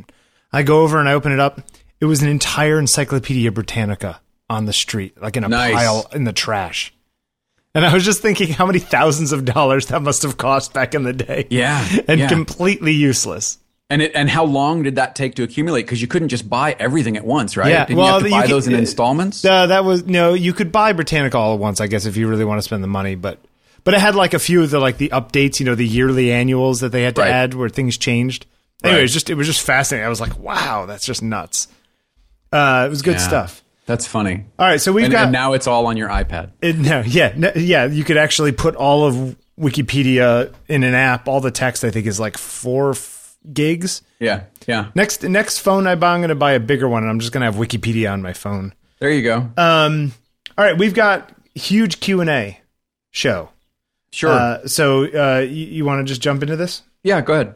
I 0.53 0.63
go 0.63 0.81
over 0.81 0.99
and 0.99 1.07
I 1.09 1.13
open 1.13 1.31
it 1.31 1.39
up. 1.39 1.61
It 1.99 2.05
was 2.05 2.21
an 2.21 2.29
entire 2.29 2.79
Encyclopedia 2.79 3.51
Britannica 3.51 4.19
on 4.49 4.65
the 4.65 4.73
street, 4.73 5.21
like 5.21 5.37
in 5.37 5.43
a 5.43 5.47
Nice. 5.49 5.73
pile 5.75 6.07
in 6.13 6.23
the 6.25 6.33
trash. 6.33 6.93
And 7.73 7.85
I 7.85 7.93
was 7.93 8.03
just 8.03 8.21
thinking 8.21 8.49
how 8.49 8.65
many 8.65 8.79
thousands 8.79 9.31
of 9.31 9.45
dollars 9.45 9.85
that 9.87 10.01
must 10.01 10.23
have 10.23 10.35
cost 10.37 10.73
back 10.73 10.93
in 10.93 11.03
the 11.03 11.13
day. 11.13 11.47
Yeah, 11.49 11.85
and 12.07 12.19
yeah. 12.19 12.27
completely 12.27 12.91
useless. 12.91 13.59
and 13.89 14.01
it 14.01 14.11
and 14.13 14.29
how 14.29 14.43
long 14.45 14.83
did 14.83 14.95
that 14.95 15.15
take 15.15 15.35
to 15.35 15.43
accumulate? 15.43 15.83
Because 15.83 16.01
you 16.01 16.07
couldn't 16.07 16.29
just 16.29 16.49
buy 16.49 16.75
everything 16.79 17.15
at 17.17 17.23
once, 17.25 17.55
right? 17.55 17.69
Yeah, 17.71 17.85
Didn't 17.85 17.97
well, 17.99 18.07
you 18.07 18.13
have 18.13 18.23
to 18.23 18.29
buy 18.29 18.41
could- 18.43 18.51
those 18.51 18.67
in 18.67 18.73
installments? 18.73 19.45
Uh, 19.45 19.67
that 19.67 19.85
was 19.85 20.05
no. 20.05 20.33
You 20.33 20.51
could 20.53 20.71
buy 20.73 20.91
Britannica 20.91 21.37
all 21.37 21.53
at 21.53 21.59
once, 21.59 21.79
I 21.79 21.87
guess, 21.87 22.05
if 22.05 22.17
you 22.17 22.27
really 22.27 22.43
want 22.45 22.57
to 22.57 22.61
spend 22.63 22.83
the 22.83 22.87
money. 22.89 23.15
But 23.15 23.39
but 23.83 23.93
it 23.93 23.99
had 24.01 24.15
like 24.15 24.33
a 24.33 24.39
few 24.39 24.61
of 24.63 24.69
the 24.71 24.79
like 24.79 24.97
the 24.97 25.09
updates, 25.09 25.59
you 25.59 25.65
know, 25.65 25.75
the 25.75 25.87
yearly 25.87 26.31
annuals 26.31 26.79
that 26.81 26.91
they 26.91 27.03
had 27.03 27.15
to 27.15 27.21
Right. 27.21 27.31
add 27.31 27.53
where 27.53 27.69
things 27.69 27.97
changed. 27.97 28.45
Anyway, 28.83 28.99
it 28.99 29.03
was 29.03 29.13
just 29.13 29.29
it 29.29 29.35
was 29.35 29.47
just 29.47 29.61
fascinating. 29.61 30.05
I 30.05 30.09
was 30.09 30.21
like, 30.21 30.37
wow, 30.39 30.85
that's 30.85 31.05
just 31.05 31.21
nuts. 31.21 31.67
Uh, 32.51 32.83
it 32.87 32.89
was 32.89 33.01
good 33.01 33.13
Yeah. 33.15 33.27
stuff. 33.27 33.63
That's 33.85 34.05
funny. 34.07 34.45
All 34.59 34.67
right, 34.67 34.79
so 34.79 34.91
we've 34.91 35.05
And, 35.05 35.11
got 35.11 35.23
and 35.23 35.31
now 35.31 35.53
it's 35.53 35.67
all 35.67 35.87
on 35.87 35.97
your 35.97 36.09
iPad. 36.09 36.51
it, 36.61 36.77
no, 36.77 37.01
yeah, 37.05 37.33
no, 37.35 37.51
yeah. 37.55 37.85
You 37.85 38.03
could 38.03 38.17
actually 38.17 38.51
put 38.51 38.75
all 38.75 39.05
of 39.05 39.35
Wikipedia 39.59 40.53
in 40.67 40.83
an 40.83 40.93
app. 40.93 41.27
All 41.27 41.41
the 41.41 41.51
text, 41.51 41.83
I 41.83 41.89
think, 41.91 42.05
is 42.07 42.19
like 42.19 42.37
four 42.37 42.91
f- 42.91 43.35
gigs. 43.51 44.01
Yeah, 44.19 44.43
yeah. 44.67 44.89
Next 44.95 45.23
next 45.23 45.59
phone 45.59 45.87
I 45.87 45.95
buy, 45.95 46.13
I'm 46.13 46.19
going 46.21 46.29
to 46.29 46.35
buy 46.35 46.53
a 46.53 46.59
bigger 46.59 46.87
one, 46.87 47.03
and 47.03 47.09
I'm 47.09 47.19
just 47.19 47.31
going 47.31 47.41
to 47.41 47.45
have 47.45 47.55
Wikipedia 47.55 48.11
on 48.11 48.21
my 48.21 48.33
phone. 48.33 48.73
There 48.99 49.09
you 49.09 49.23
go. 49.23 49.49
Um, 49.57 50.13
all 50.57 50.63
right, 50.65 50.77
we've 50.77 50.93
got 50.93 51.31
huge 51.55 51.99
Q 51.99 52.21
and 52.21 52.29
A 52.29 52.59
show. 53.09 53.49
Sure. 54.11 54.31
Uh, 54.31 54.67
so 54.67 55.05
uh, 55.05 55.39
you, 55.39 55.65
you 55.67 55.85
want 55.85 56.05
to 56.05 56.11
just 56.11 56.21
jump 56.21 56.41
into 56.41 56.55
this? 56.55 56.83
yeah, 57.03 57.21
go 57.21 57.33
ahead. 57.33 57.55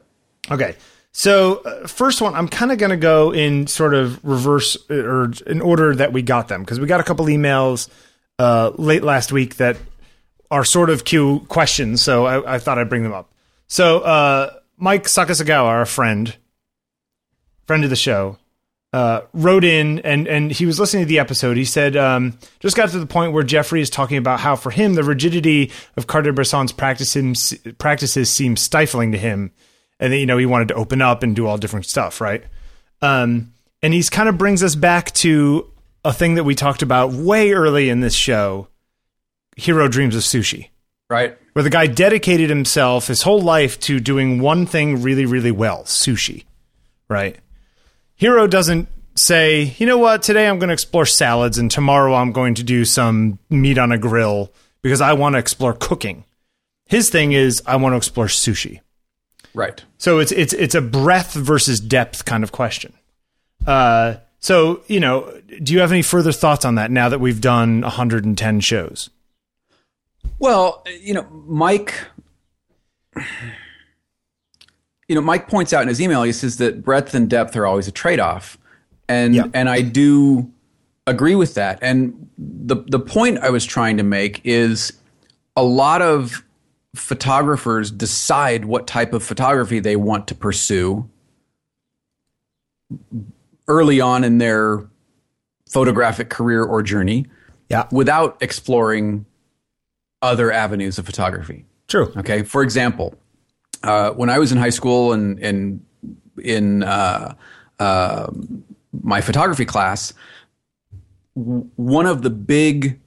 Okay. 0.49 0.75
So 1.11 1.57
uh, 1.63 1.87
first 1.87 2.21
one, 2.21 2.35
I'm 2.35 2.47
kind 2.47 2.71
of 2.71 2.77
going 2.77 2.89
to 2.89 2.97
go 2.97 3.33
in 3.33 3.67
sort 3.67 3.93
of 3.93 4.23
reverse 4.23 4.75
uh, 4.89 4.95
or 4.95 5.31
in 5.47 5.61
order 5.61 5.95
that 5.95 6.11
we 6.11 6.21
got 6.21 6.47
them 6.49 6.61
because 6.61 6.79
we 6.79 6.87
got 6.87 6.99
a 6.99 7.03
couple 7.03 7.25
emails 7.27 7.89
uh, 8.37 8.71
late 8.75 9.03
last 9.03 9.31
week 9.31 9.55
that 9.55 9.77
are 10.51 10.65
sort 10.65 10.89
of 10.89 11.05
Q 11.05 11.45
questions. 11.47 12.01
So 12.01 12.25
I, 12.25 12.55
I 12.55 12.59
thought 12.59 12.77
I'd 12.77 12.89
bring 12.89 13.03
them 13.03 13.13
up. 13.13 13.31
So 13.67 13.99
uh, 13.99 14.53
Mike 14.77 15.05
Sakasegawa, 15.05 15.63
our 15.63 15.85
friend, 15.85 16.35
friend 17.65 17.83
of 17.83 17.89
the 17.89 17.95
show, 17.95 18.37
uh, 18.95 19.21
wrote 19.34 19.65
in 19.65 19.99
and 19.99 20.25
and 20.25 20.49
he 20.53 20.65
was 20.65 20.79
listening 20.79 21.03
to 21.03 21.08
the 21.08 21.19
episode. 21.19 21.58
He 21.58 21.65
said 21.65 21.97
um, 21.97 22.39
just 22.62 22.77
got 22.77 22.88
to 22.91 22.99
the 22.99 23.05
point 23.05 23.34
where 23.34 23.43
Jeffrey 23.43 23.81
is 23.81 23.89
talking 23.89 24.15
about 24.15 24.39
how 24.39 24.55
for 24.55 24.71
him 24.71 24.93
the 24.93 25.03
rigidity 25.03 25.69
of 25.97 26.08
Cartier-Bresson's 26.08 26.71
practices 26.71 27.58
practices 27.77 28.29
seems 28.29 28.62
stifling 28.62 29.12
to 29.12 29.17
him, 29.17 29.51
and 29.99 30.13
that, 30.13 30.17
you 30.17 30.25
know 30.25 30.38
he 30.38 30.45
wanted 30.45 30.69
to 30.69 30.75
open 30.75 31.01
up 31.01 31.23
and 31.23 31.36
do 31.36 31.45
all 31.45 31.58
different 31.58 31.86
stuff, 31.86 32.21
right? 32.21 32.45
Um, 33.01 33.51
and 33.84 33.93
he's 33.93 34.10
kind 34.10 34.29
of 34.29 34.38
brings 34.38 34.63
us 34.63 34.75
back 34.75 35.12
to 35.15 35.69
a 36.05 36.13
thing 36.13 36.36
that 36.36 36.45
we 36.45 36.55
talked 36.55 36.81
about 36.81 37.12
way 37.12 37.51
early 37.51 37.89
in 37.89 37.99
this 37.99 38.15
show, 38.15 38.69
Jiro 39.58 39.89
Dreams 39.89 40.15
of 40.15 40.21
Sushi 40.21 40.69
Right. 41.10 41.38
where 41.51 41.63
the 41.63 41.69
guy 41.69 41.88
dedicated 41.88 42.49
himself 42.49 43.08
his 43.08 43.23
whole 43.23 43.41
life 43.41 43.77
to 43.81 43.99
doing 43.99 44.39
one 44.39 44.65
thing 44.65 45.01
really, 45.01 45.25
really 45.25 45.51
well 45.51 45.84
sushi. 45.84 46.45
Right? 47.10 47.38
Jiro 48.17 48.47
doesn't 48.47 48.88
say, 49.15 49.75
you 49.78 49.86
know 49.86 49.97
what, 49.97 50.23
today 50.23 50.47
I'm 50.47 50.60
going 50.60 50.69
to 50.69 50.73
explore 50.73 51.06
salads 51.06 51.58
and 51.58 51.69
tomorrow 51.69 52.13
I'm 52.13 52.32
going 52.32 52.56
to 52.56 52.63
do 52.63 52.86
some 52.86 53.39
meat 53.49 53.78
on 53.78 53.91
a 53.91 53.97
grill 53.97 54.51
because 54.82 55.01
I 55.01 55.13
want 55.13 55.34
to 55.34 55.39
explore 55.39 55.73
cooking. 55.73 56.23
His 56.86 57.10
thing 57.10 57.32
is, 57.32 57.62
I 57.65 57.78
want 57.78 57.93
to 57.93 57.97
explore 57.97 58.28
sushi. 58.28 58.82
Right. 59.54 59.84
So 59.97 60.19
it's 60.19 60.34
it's 60.34 60.54
it's 60.54 60.75
a 60.75 60.82
breadth 60.82 61.34
versus 61.34 61.80
depth 61.80 62.25
kind 62.25 62.43
of 62.43 62.51
question. 62.51 62.93
Uh, 63.65 64.15
so 64.39 64.84
you 64.88 64.99
know, 64.99 65.41
do 65.63 65.73
you 65.73 65.80
have 65.80 65.91
any 65.91 66.01
further 66.01 66.34
thoughts 66.34 66.65
on 66.65 66.75
that 66.75 66.91
now 66.91 67.10
that 67.10 67.19
we've 67.19 67.39
done 67.39 67.82
110 67.82 68.60
shows? 68.60 69.10
Well, 70.39 70.86
you 71.01 71.13
know, 71.13 71.25
Mike. 71.47 71.93
You 75.07 75.15
know, 75.15 75.21
Mike 75.21 75.47
points 75.47 75.71
out 75.73 75.83
in 75.83 75.87
his 75.87 76.01
email. 76.01 76.23
He 76.23 76.31
says 76.31 76.57
that 76.57 76.83
breadth 76.83 77.13
and 77.13 77.29
depth 77.29 77.55
are 77.55 77.65
always 77.65 77.87
a 77.87 77.91
trade-off, 77.91 78.57
and 79.07 79.35
Yeah. 79.35 79.45
and 79.53 79.69
I 79.69 79.81
do 79.81 80.51
agree 81.07 81.35
with 81.35 81.53
that. 81.55 81.77
And 81.81 82.27
the 82.37 82.77
the 82.87 82.99
point 82.99 83.39
I 83.39 83.49
was 83.51 83.65
trying 83.65 83.97
to 83.97 84.03
make 84.03 84.41
is 84.43 84.93
a 85.55 85.63
lot 85.63 86.01
of 86.01 86.43
photographers 86.95 87.91
decide 87.91 88.65
what 88.65 88.87
type 88.87 89.13
of 89.13 89.21
photography 89.23 89.79
they 89.79 89.95
want 89.95 90.27
to 90.29 90.35
pursue 90.35 91.07
early 93.67 93.99
on 93.99 94.23
in 94.23 94.37
their 94.37 94.85
photographic 95.69 96.29
career 96.29 96.63
or 96.63 96.81
journey 96.83 97.25
Yeah, 97.69 97.87
without 97.91 98.37
exploring 98.41 99.25
other 100.21 100.51
avenues 100.51 100.97
of 100.97 101.05
photography. 101.05 101.65
true. 101.87 102.11
Okay, 102.17 102.43
for 102.43 102.63
example, 102.63 103.15
uh, 103.86 104.12
when 104.12 104.30
I 104.30 104.39
was 104.39 104.52
in 104.52 104.58
high 104.58 104.71
school 104.71 105.13
and 105.13 105.39
and 105.39 105.86
in 106.43 106.84
uh, 106.84 107.36
uh, 107.80 108.32
my 109.04 109.21
photography 109.21 109.65
class, 109.65 110.13
one 111.34 112.06
of 112.06 112.24
the 112.24 112.30
big 112.30 113.00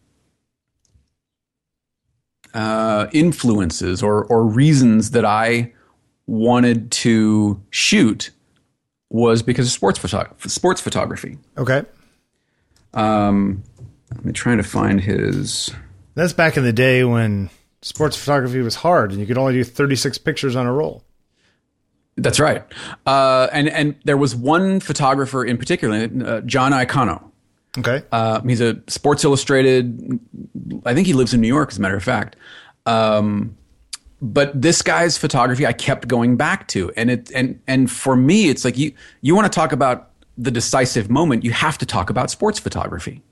uh, 2.54 3.08
influences 3.12 4.02
or 4.02 4.24
or 4.26 4.44
reasons 4.44 5.10
that 5.10 5.24
I 5.24 5.72
wanted 6.26 6.90
to 6.92 7.60
shoot 7.70 8.30
was 9.10 9.42
because 9.42 9.66
of 9.66 9.72
sports 9.72 9.98
photog- 9.98 10.48
sports 10.48 10.80
photography. 10.80 11.38
Okay. 11.56 11.84
Um, 12.94 13.64
I'm 14.12 14.32
trying 14.32 14.58
to 14.58 14.62
find 14.62 15.00
his. 15.00 15.70
That's 16.14 16.32
back 16.32 16.56
in 16.56 16.64
the 16.64 16.72
day 16.72 17.04
when 17.04 17.50
sports 17.82 18.16
photography 18.16 18.60
was 18.60 18.76
hard 18.76 19.10
and 19.10 19.20
you 19.20 19.26
could 19.26 19.38
only 19.38 19.54
do 19.54 19.64
36 19.64 20.18
pictures 20.18 20.56
on 20.56 20.66
a 20.66 20.72
roll. 20.72 21.04
That's 22.16 22.40
right. 22.40 22.64
Uh, 23.06 23.48
and 23.52 23.68
and 23.68 23.94
there 24.04 24.16
was 24.16 24.34
one 24.34 24.80
photographer 24.80 25.44
in 25.44 25.56
particular, 25.56 26.08
uh, 26.24 26.40
John 26.40 26.72
Iacono. 26.72 27.22
Okay. 27.78 28.02
Uh, 28.10 28.40
he's 28.42 28.60
a 28.60 28.80
Sports 28.88 29.22
Illustrated. 29.22 30.18
I 30.84 30.94
think 30.94 31.06
he 31.06 31.12
lives 31.12 31.32
in 31.32 31.40
New 31.40 31.48
York, 31.48 31.70
as 31.70 31.78
a 31.78 31.80
matter 31.80 31.96
of 31.96 32.02
fact. 32.02 32.34
Um, 32.86 33.56
but 34.20 34.60
this 34.60 34.82
guy's 34.82 35.16
photography, 35.16 35.64
I 35.64 35.72
kept 35.72 36.08
going 36.08 36.36
back 36.36 36.66
to, 36.68 36.90
and 36.96 37.08
it 37.08 37.30
and 37.32 37.60
and 37.68 37.88
for 37.88 38.16
me, 38.16 38.48
it's 38.48 38.64
like 38.64 38.76
you 38.76 38.92
you 39.20 39.36
want 39.36 39.50
to 39.50 39.54
talk 39.54 39.70
about 39.70 40.10
the 40.36 40.50
decisive 40.50 41.10
moment, 41.10 41.44
you 41.44 41.50
have 41.50 41.76
to 41.78 41.86
talk 41.86 42.10
about 42.10 42.30
sports 42.30 42.58
photography, 42.58 43.22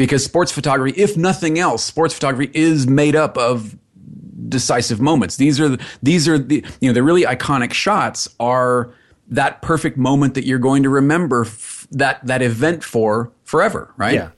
because 0.00 0.24
sports 0.24 0.50
photography, 0.50 0.98
if 0.98 1.14
nothing 1.18 1.58
else, 1.58 1.84
sports 1.84 2.14
photography 2.14 2.50
is 2.54 2.86
made 2.86 3.14
up 3.14 3.36
of 3.36 3.76
decisive 4.48 4.98
moments. 4.98 5.36
These 5.36 5.60
are 5.60 5.68
the, 5.68 5.84
these 6.02 6.26
are 6.26 6.38
the 6.38 6.64
you 6.80 6.88
know 6.88 6.94
the 6.94 7.02
really 7.02 7.24
iconic 7.24 7.74
shots 7.74 8.26
are 8.40 8.94
that 9.28 9.60
perfect 9.60 9.98
moment 9.98 10.32
that 10.34 10.46
you're 10.46 10.58
going 10.58 10.84
to 10.84 10.88
remember 10.88 11.44
f- 11.44 11.86
that 11.90 12.26
that 12.26 12.40
event 12.40 12.82
for 12.82 13.30
forever, 13.44 13.92
right? 13.98 14.14
yeah. 14.14 14.30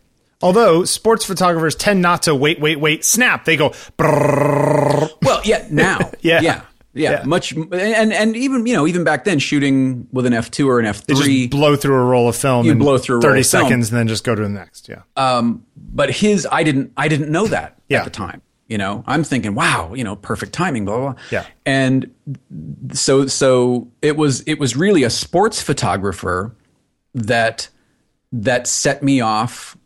Although 0.42 0.83
sports 0.85 1.25
photographers 1.25 1.77
tend 1.77 2.03
not 2.03 2.22
to 2.22 2.35
wait, 2.35 2.59
wait, 2.61 2.81
wait, 2.81 3.05
snap. 3.05 3.44
They 3.44 3.57
go, 3.57 3.70
brrrr. 3.96 5.11
Well, 5.22 5.40
yeah, 5.44 5.68
now, 5.70 6.11
Yeah. 6.20 6.40
yeah, 6.40 6.62
yeah, 6.94 7.11
Yeah. 7.11 7.22
much, 7.24 7.52
and 7.52 8.12
and 8.12 8.37
even 8.37 8.66
you 8.66 8.74
know 8.74 8.87
even 8.87 9.05
back 9.05 9.24
then, 9.24 9.38
shooting 9.38 10.07
with 10.12 10.26
an 10.26 10.33
F 10.33 10.50
two 10.50 10.68
or 10.68 10.78
an 10.81 10.87
F 10.87 11.05
three, 11.07 11.46
just 11.48 11.50
blow 11.50 11.76
through 11.76 11.94
a 11.96 12.05
roll 12.05 12.28
of 12.28 12.37
film 12.37 12.66
You 12.66 12.74
blow 12.74 12.98
through 12.98 13.18
a 13.18 13.20
30 13.22 13.28
roll 13.33 13.40
of 13.40 13.46
film. 13.46 13.62
seconds 13.64 13.90
and 13.90 13.98
then 13.98 14.09
just 14.09 14.24
go 14.24 14.35
to 14.35 14.42
the 14.42 14.48
next. 14.48 14.88
Yeah. 14.88 15.02
Um, 15.16 15.64
but 15.76 16.11
his, 16.11 16.46
I 16.50 16.62
didn't, 16.62 16.92
I 16.96 17.09
didn't 17.09 17.31
know 17.31 17.46
that 17.48 17.78
Yeah. 17.88 17.98
at 17.98 18.05
the 18.05 18.11
time. 18.11 18.42
You 18.68 18.78
know, 18.78 19.05
I'm 19.07 19.22
thinking, 19.24 19.55
wow, 19.55 19.92
you 19.92 20.02
know, 20.05 20.16
perfect 20.16 20.52
timing, 20.55 20.85
blah 20.87 20.96
blah. 20.98 21.12
blah. 21.12 21.22
Yeah. 21.31 21.46
and 21.66 22.11
so 22.92 23.26
so 23.26 23.88
it 24.00 24.16
was 24.16 24.40
it 24.42 24.59
was 24.59 24.76
really 24.76 25.02
a 25.02 25.11
sports 25.11 25.61
photographer 25.61 26.55
that 27.14 27.68
that 28.33 28.66
set 28.66 29.02
me 29.02 29.20
off 29.20 29.76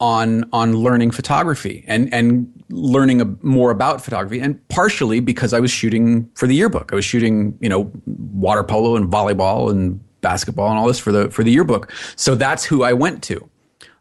on 0.00 0.48
on 0.52 0.76
learning 0.76 1.10
photography 1.10 1.84
and 1.88 2.12
and 2.14 2.52
learning 2.70 3.20
a, 3.20 3.24
more 3.42 3.70
about 3.70 4.02
photography 4.02 4.38
and 4.38 4.66
partially 4.68 5.20
because 5.20 5.52
I 5.52 5.60
was 5.60 5.70
shooting 5.70 6.30
for 6.34 6.46
the 6.46 6.54
yearbook. 6.54 6.92
I 6.92 6.96
was 6.96 7.04
shooting, 7.04 7.56
you 7.60 7.68
know, 7.68 7.90
water 8.06 8.62
polo 8.62 8.94
and 8.94 9.10
volleyball 9.10 9.70
and 9.70 10.00
basketball 10.20 10.68
and 10.68 10.78
all 10.78 10.86
this 10.86 10.98
for 10.98 11.10
the 11.10 11.30
for 11.30 11.42
the 11.42 11.50
yearbook. 11.50 11.92
So 12.16 12.34
that's 12.34 12.64
who 12.64 12.82
I 12.82 12.92
went 12.92 13.22
to. 13.24 13.48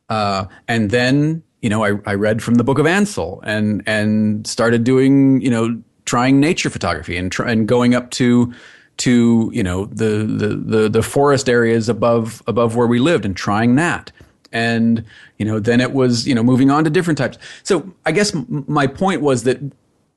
Uh, 0.10 0.46
and 0.68 0.92
then 0.92 1.44
you 1.62 1.70
know 1.70 1.84
I, 1.84 1.94
I 2.06 2.14
read 2.14 2.44
from 2.44 2.56
the 2.56 2.64
book 2.64 2.78
of 2.78 2.86
Ansel 2.86 3.42
and 3.44 3.82
and 3.88 4.46
started 4.46 4.84
doing 4.84 5.42
you 5.42 5.50
know 5.50 5.82
trying 6.06 6.40
nature 6.40 6.70
photography 6.70 7.18
and 7.18 7.32
try, 7.32 7.52
and 7.52 7.68
going 7.68 7.96
up 7.96 8.12
to 8.12 8.54
to 8.98 9.52
you 9.54 9.64
know 9.64 9.86
the, 9.86 10.26
the 10.26 10.48
the 10.56 10.90
the 10.90 11.04
forest 11.04 11.50
areas 11.50 11.90
above 11.90 12.44
above 12.48 12.76
where 12.76 12.88
we 12.88 13.00
lived 13.00 13.26
and 13.26 13.36
trying 13.36 13.76
that 13.76 14.12
and 14.52 15.04
you 15.38 15.46
know 15.46 15.60
then 15.60 15.82
it 15.82 15.92
was 15.94 16.28
you 16.28 16.34
know 16.36 16.44
moving 16.44 16.70
on 16.72 16.84
to 16.84 16.90
different 16.90 17.18
types. 17.18 17.38
So 17.64 17.94
i 18.06 18.12
guess 18.12 18.34
m- 18.36 18.66
my 18.68 18.88
point 18.88 19.22
was 19.22 19.44
that 19.44 19.60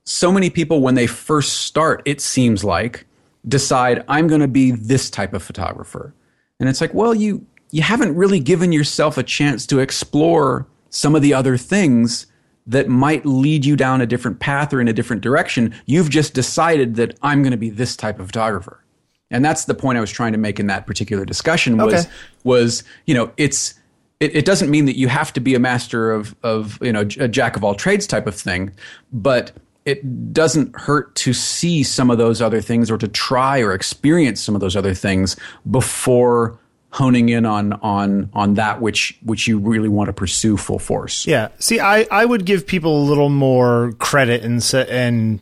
so 0.04 0.32
many 0.32 0.50
people 0.50 0.80
when 0.80 0.94
they 0.94 1.06
first 1.06 1.60
start 1.60 2.02
it 2.04 2.20
seems 2.20 2.64
like 2.64 3.06
decide 3.46 4.04
i'm 4.08 4.26
going 4.28 4.40
to 4.40 4.48
be 4.48 4.70
this 4.70 5.10
type 5.10 5.32
of 5.34 5.42
photographer. 5.42 6.14
And 6.58 6.68
it's 6.68 6.80
like 6.80 6.92
well 6.94 7.14
you 7.14 7.46
you 7.70 7.82
haven't 7.82 8.16
really 8.16 8.40
given 8.40 8.72
yourself 8.72 9.16
a 9.16 9.22
chance 9.22 9.64
to 9.66 9.78
explore 9.78 10.66
some 10.90 11.14
of 11.14 11.22
the 11.22 11.32
other 11.32 11.56
things 11.56 12.26
that 12.66 12.88
might 12.88 13.24
lead 13.24 13.64
you 13.64 13.76
down 13.76 14.00
a 14.00 14.06
different 14.06 14.38
path 14.40 14.72
or 14.74 14.80
in 14.80 14.88
a 14.88 14.92
different 14.92 15.22
direction. 15.22 15.74
You've 15.86 16.10
just 16.10 16.34
decided 16.34 16.96
that 16.96 17.16
i'm 17.22 17.42
going 17.42 17.52
to 17.52 17.56
be 17.56 17.70
this 17.70 17.96
type 17.96 18.18
of 18.20 18.26
photographer. 18.26 18.84
And 19.30 19.44
that's 19.44 19.64
the 19.66 19.74
point 19.74 19.96
i 19.96 20.00
was 20.00 20.10
trying 20.10 20.32
to 20.32 20.38
make 20.38 20.58
in 20.60 20.66
that 20.66 20.86
particular 20.86 21.24
discussion 21.24 21.76
was 21.78 21.94
Okay. 21.94 22.10
was 22.44 22.82
you 23.06 23.14
know 23.14 23.32
it's 23.36 23.74
it, 24.20 24.36
it 24.36 24.44
doesn't 24.44 24.70
mean 24.70 24.84
that 24.84 24.96
you 24.96 25.08
have 25.08 25.32
to 25.32 25.40
be 25.40 25.54
a 25.54 25.58
master 25.58 26.12
of 26.12 26.34
of 26.42 26.78
you 26.82 26.92
know 26.92 27.00
a 27.00 27.28
jack 27.28 27.56
of 27.56 27.64
all 27.64 27.74
trades 27.74 28.06
type 28.06 28.26
of 28.26 28.34
thing 28.34 28.70
but 29.12 29.52
it 29.86 30.32
doesn't 30.32 30.78
hurt 30.78 31.14
to 31.16 31.32
see 31.32 31.82
some 31.82 32.10
of 32.10 32.18
those 32.18 32.42
other 32.42 32.60
things 32.60 32.90
or 32.90 32.98
to 32.98 33.08
try 33.08 33.60
or 33.60 33.72
experience 33.72 34.40
some 34.40 34.54
of 34.54 34.60
those 34.60 34.76
other 34.76 34.94
things 34.94 35.36
before 35.70 36.58
honing 36.92 37.28
in 37.28 37.46
on 37.46 37.72
on 37.74 38.28
on 38.34 38.54
that 38.54 38.80
which 38.80 39.18
which 39.22 39.46
you 39.46 39.58
really 39.58 39.88
want 39.88 40.08
to 40.08 40.12
pursue 40.12 40.56
full 40.56 40.78
force 40.78 41.26
Yeah. 41.26 41.48
See, 41.58 41.78
I, 41.80 42.06
I 42.10 42.24
would 42.24 42.44
give 42.44 42.66
people 42.66 43.02
a 43.02 43.04
little 43.04 43.28
more 43.28 43.92
credit 43.98 44.44
and 44.44 44.62
and 44.74 45.40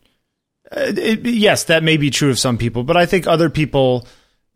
uh, 0.70 0.92
it, 0.96 1.24
yes, 1.24 1.64
that 1.64 1.82
may 1.82 1.96
be 1.96 2.10
true 2.10 2.28
of 2.28 2.38
some 2.38 2.58
people, 2.58 2.84
but 2.84 2.96
I 2.96 3.06
think 3.06 3.26
other 3.26 3.48
people 3.48 4.06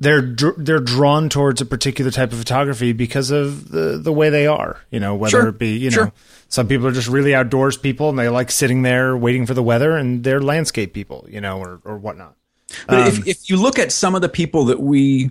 they're 0.03 0.21
dr- 0.23 0.57
they're 0.59 0.81
drawn 0.81 1.29
towards 1.29 1.61
a 1.61 1.67
particular 1.67 2.11
type 2.11 2.33
of 2.33 2.39
photography 2.39 2.93
because 2.93 3.31
of 3.31 3.71
the 3.71 3.99
the 3.99 4.13
way 4.13 4.29
they 4.31 4.47
are. 4.47 4.81
You 4.91 5.01
know, 5.01 5.15
whether 5.15 5.31
Sure. 5.41 5.49
it 5.49 5.59
be 5.59 5.77
you 5.77 5.91
know 5.91 5.95
Sure. 5.95 6.13
some 6.49 6.67
people 6.69 6.87
are 6.87 6.93
just 6.93 7.09
really 7.09 7.35
outdoors 7.35 7.77
people 7.77 8.09
and 8.09 8.19
they 8.19 8.29
like 8.29 8.51
sitting 8.51 8.83
there 8.83 9.17
waiting 9.17 9.47
for 9.47 9.55
the 9.55 9.63
weather, 9.63 9.97
and 9.97 10.25
they're 10.25 10.41
landscape 10.43 10.93
people, 10.93 11.27
you 11.31 11.41
know, 11.41 11.59
or 11.59 11.81
or 11.85 11.97
whatnot. 11.97 12.35
But 12.89 13.01
Um, 13.03 13.09
if, 13.09 13.27
if 13.27 13.51
you 13.51 13.57
look 13.57 13.79
at 13.79 13.93
some 13.93 14.15
of 14.15 14.23
the 14.23 14.29
people 14.29 14.65
that 14.67 14.81
we, 14.81 15.31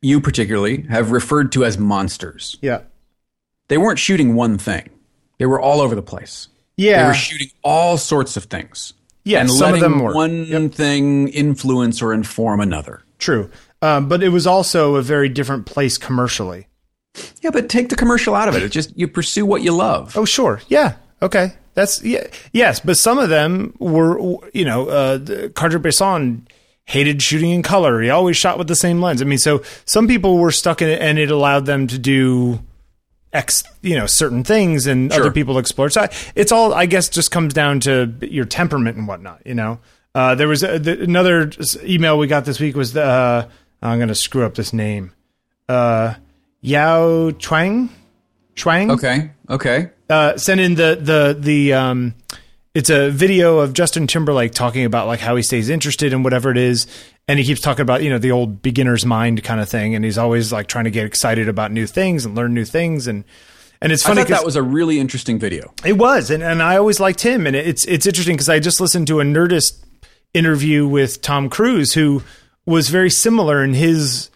you 0.00 0.20
particularly, 0.20 0.82
have 0.90 1.10
referred 1.12 1.52
to 1.52 1.64
as 1.64 1.78
monsters, 1.78 2.56
Yeah. 2.60 2.80
they 3.68 3.78
weren't 3.78 3.98
shooting 4.00 4.34
one 4.34 4.58
thing. 4.58 4.90
They 5.38 5.46
were 5.46 5.60
all 5.60 5.80
over 5.80 5.94
the 5.94 6.02
place. 6.02 6.48
Yeah, 6.76 7.02
they 7.02 7.08
were 7.08 7.14
shooting 7.14 7.48
all 7.62 7.98
sorts 7.98 8.36
of 8.36 8.44
things. 8.44 8.94
Yeah, 9.24 9.40
and 9.40 9.50
some 9.50 9.74
of 9.74 9.80
letting 9.80 9.82
them 9.82 10.00
were. 10.02 10.12
one 10.14 10.70
thing 10.70 11.28
influence 11.28 12.02
or 12.02 12.12
inform 12.12 12.60
another. 12.60 13.02
True. 13.18 13.48
Um, 13.82 14.08
but 14.08 14.22
it 14.22 14.30
was 14.30 14.46
also 14.46 14.94
a 14.96 15.02
very 15.02 15.28
different 15.28 15.66
place 15.66 15.98
commercially. 15.98 16.68
Yeah, 17.42 17.50
but 17.50 17.68
take 17.68 17.90
the 17.90 17.96
commercial 17.96 18.34
out 18.34 18.48
of 18.48 18.54
it. 18.56 18.62
It's 18.62 18.72
just 18.72 18.96
you 18.96 19.06
pursue 19.08 19.44
what 19.44 19.60
you 19.62 19.72
love. 19.72 20.16
Oh, 20.16 20.24
sure. 20.24 20.62
Yeah. 20.68 20.94
Okay. 21.20 21.52
That's 21.74 22.02
yeah. 22.02 22.26
Yes, 22.52 22.80
but 22.80 22.96
some 22.96 23.18
of 23.18 23.28
them 23.28 23.74
were, 23.78 24.18
you 24.54 24.64
know, 24.64 24.88
uh, 24.88 25.48
Cartier-Bresson 25.50 26.46
hated 26.84 27.22
shooting 27.22 27.50
in 27.50 27.62
color. 27.62 28.00
He 28.00 28.10
always 28.10 28.36
shot 28.36 28.58
with 28.58 28.66
the 28.68 28.74
same 28.76 29.00
lens. 29.00 29.20
I 29.22 29.24
mean, 29.24 29.38
so 29.38 29.62
some 29.84 30.06
people 30.08 30.38
were 30.38 30.50
stuck 30.50 30.82
in 30.82 30.88
it, 30.88 31.00
and 31.00 31.18
it 31.18 31.30
allowed 31.30 31.66
them 31.66 31.86
to 31.88 31.98
do 31.98 32.60
X, 33.32 33.62
you 33.82 33.96
know, 33.96 34.06
certain 34.06 34.44
things, 34.44 34.86
and 34.86 35.10
Sure. 35.12 35.22
other 35.22 35.30
people 35.32 35.58
explored. 35.58 35.92
So 35.92 36.02
I- 36.02 36.10
it's 36.34 36.52
all, 36.52 36.74
I 36.74 36.86
guess, 36.86 37.08
just 37.08 37.30
comes 37.30 37.54
down 37.54 37.80
to 37.80 38.12
your 38.20 38.44
temperament 38.44 38.96
and 38.98 39.06
whatnot. 39.08 39.40
You 39.46 39.54
know, 39.54 39.78
uh, 40.14 40.34
there 40.34 40.48
was 40.48 40.62
a, 40.62 40.78
the, 40.78 41.00
another 41.02 41.50
email 41.84 42.18
we 42.18 42.26
got 42.26 42.44
this 42.44 42.60
week 42.60 42.74
was 42.76 42.92
the 42.92 43.02
uh, 43.04 43.48
I'm 43.82 43.98
going 43.98 44.08
to 44.08 44.14
screw 44.14 44.44
up 44.44 44.54
this 44.54 44.72
name, 44.72 45.12
uh, 45.68 46.14
Yao 46.60 47.30
Chuang. 47.32 47.90
Chuang 48.54 48.90
Okay. 48.90 49.30
Okay. 49.48 49.90
uh, 50.08 50.36
sent 50.36 50.60
in 50.60 50.74
the 50.74 50.98
the 51.00 51.36
the 51.38 51.72
um, 51.72 52.14
it's 52.74 52.90
a 52.90 53.10
video 53.10 53.58
of 53.58 53.72
Justin 53.72 54.06
Timberlake 54.06 54.52
talking 54.52 54.84
about 54.84 55.06
like 55.06 55.20
how 55.20 55.36
he 55.36 55.42
stays 55.42 55.68
interested 55.68 56.12
in 56.12 56.22
whatever 56.22 56.50
it 56.50 56.58
is, 56.58 56.86
and 57.26 57.38
he 57.38 57.44
keeps 57.44 57.60
talking 57.60 57.82
about 57.82 58.02
you 58.02 58.10
know 58.10 58.18
the 58.18 58.30
old 58.30 58.62
beginner's 58.62 59.04
mind 59.04 59.42
kind 59.42 59.60
of 59.60 59.68
thing, 59.68 59.94
and 59.94 60.04
he's 60.04 60.18
always 60.18 60.52
like 60.52 60.68
trying 60.68 60.84
to 60.84 60.90
get 60.90 61.06
excited 61.06 61.48
about 61.48 61.72
new 61.72 61.86
things 61.86 62.24
and 62.24 62.34
learn 62.34 62.54
new 62.54 62.64
things, 62.64 63.06
and 63.06 63.24
and 63.80 63.90
it's 63.90 64.04
I 64.04 64.10
funny 64.10 64.20
thought 64.22 64.30
that 64.30 64.44
was 64.44 64.56
a 64.56 64.62
really 64.62 65.00
interesting 65.00 65.38
video. 65.38 65.72
it 65.84 65.94
was, 65.94 66.30
and, 66.30 66.42
and 66.42 66.62
I 66.62 66.76
always 66.76 67.00
liked 67.00 67.22
him, 67.22 67.46
and 67.46 67.56
it's 67.56 67.84
it's 67.86 68.06
interesting 68.06 68.36
because 68.36 68.48
I 68.48 68.60
just 68.60 68.80
listened 68.80 69.06
to 69.08 69.20
a 69.20 69.24
Nerdist 69.24 69.84
interview 70.34 70.86
with 70.86 71.20
Tom 71.20 71.48
Cruise, 71.50 71.94
who 71.94 72.22
was 72.66 72.88
very 72.88 73.10
similar 73.10 73.62
in 73.64 73.74
his 73.74 74.30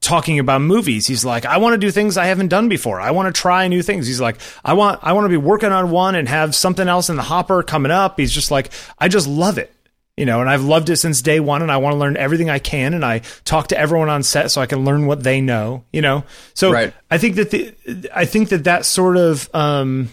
talking 0.00 0.38
about 0.38 0.60
movies. 0.60 1.06
He's 1.06 1.24
like, 1.24 1.44
I 1.44 1.56
want 1.56 1.74
to 1.74 1.78
do 1.78 1.90
things 1.90 2.16
I 2.16 2.26
haven't 2.26 2.48
done 2.48 2.68
before. 2.68 3.00
I 3.00 3.10
want 3.10 3.34
to 3.34 3.38
try 3.38 3.66
new 3.68 3.82
things. 3.82 4.06
He's 4.06 4.20
like, 4.20 4.36
I 4.64 4.74
want 4.74 5.00
I 5.02 5.12
want 5.12 5.24
to 5.24 5.28
be 5.28 5.36
working 5.36 5.72
on 5.72 5.90
one 5.90 6.14
and 6.14 6.28
have 6.28 6.54
something 6.54 6.86
else 6.86 7.10
in 7.10 7.16
the 7.16 7.22
hopper 7.22 7.62
coming 7.62 7.90
up. 7.90 8.18
He's 8.18 8.32
just 8.32 8.50
like, 8.50 8.70
I 8.98 9.08
just 9.08 9.26
love 9.26 9.58
it. 9.58 9.72
You 10.16 10.24
know, 10.24 10.40
and 10.40 10.48
I've 10.48 10.64
loved 10.64 10.88
it 10.88 10.96
since 10.96 11.20
day 11.20 11.40
one, 11.40 11.60
and 11.60 11.70
I 11.70 11.76
want 11.76 11.92
to 11.92 11.98
learn 11.98 12.16
everything 12.16 12.48
I 12.48 12.58
can, 12.58 12.94
and 12.94 13.04
I 13.04 13.18
talk 13.44 13.68
to 13.68 13.78
everyone 13.78 14.08
on 14.08 14.22
set 14.22 14.50
so 14.50 14.62
I 14.62 14.66
can 14.66 14.82
learn 14.82 15.06
what 15.06 15.22
they 15.22 15.42
know. 15.42 15.84
You 15.92 16.00
know, 16.00 16.24
so 16.54 16.72
Right. 16.72 16.94
I 17.10 17.18
think 17.18 17.36
that 17.36 17.50
the 17.50 17.74
I 18.14 18.24
think 18.24 18.48
that 18.48 18.64
that 18.64 18.86
sort 18.86 19.18
of 19.18 19.50
um, 19.52 20.08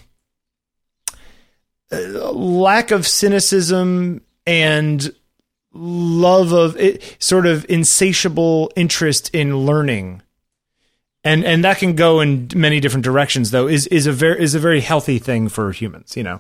lack 1.92 2.92
of 2.92 3.08
cynicism 3.08 4.22
and 4.46 5.16
love 5.74 6.52
of 6.52 6.78
it, 6.78 7.18
sort 7.20 7.46
of 7.46 7.66
insatiable 7.70 8.72
interest 8.76 9.30
in 9.34 9.58
learning 9.66 10.22
and 11.24 11.44
and 11.46 11.64
that 11.64 11.78
can 11.80 11.96
go 11.96 12.20
in 12.20 12.48
many 12.56 12.80
different 12.80 13.04
directions 13.04 13.52
though 13.52 13.68
is 13.68 13.88
is 13.88 14.06
a 14.08 14.12
very 14.12 14.42
is 14.42 14.54
a 14.56 14.60
very 14.60 14.82
healthy 14.82 15.18
thing 15.20 15.50
for 15.50 15.72
humans 15.72 16.16
you 16.16 16.24
know 16.24 16.40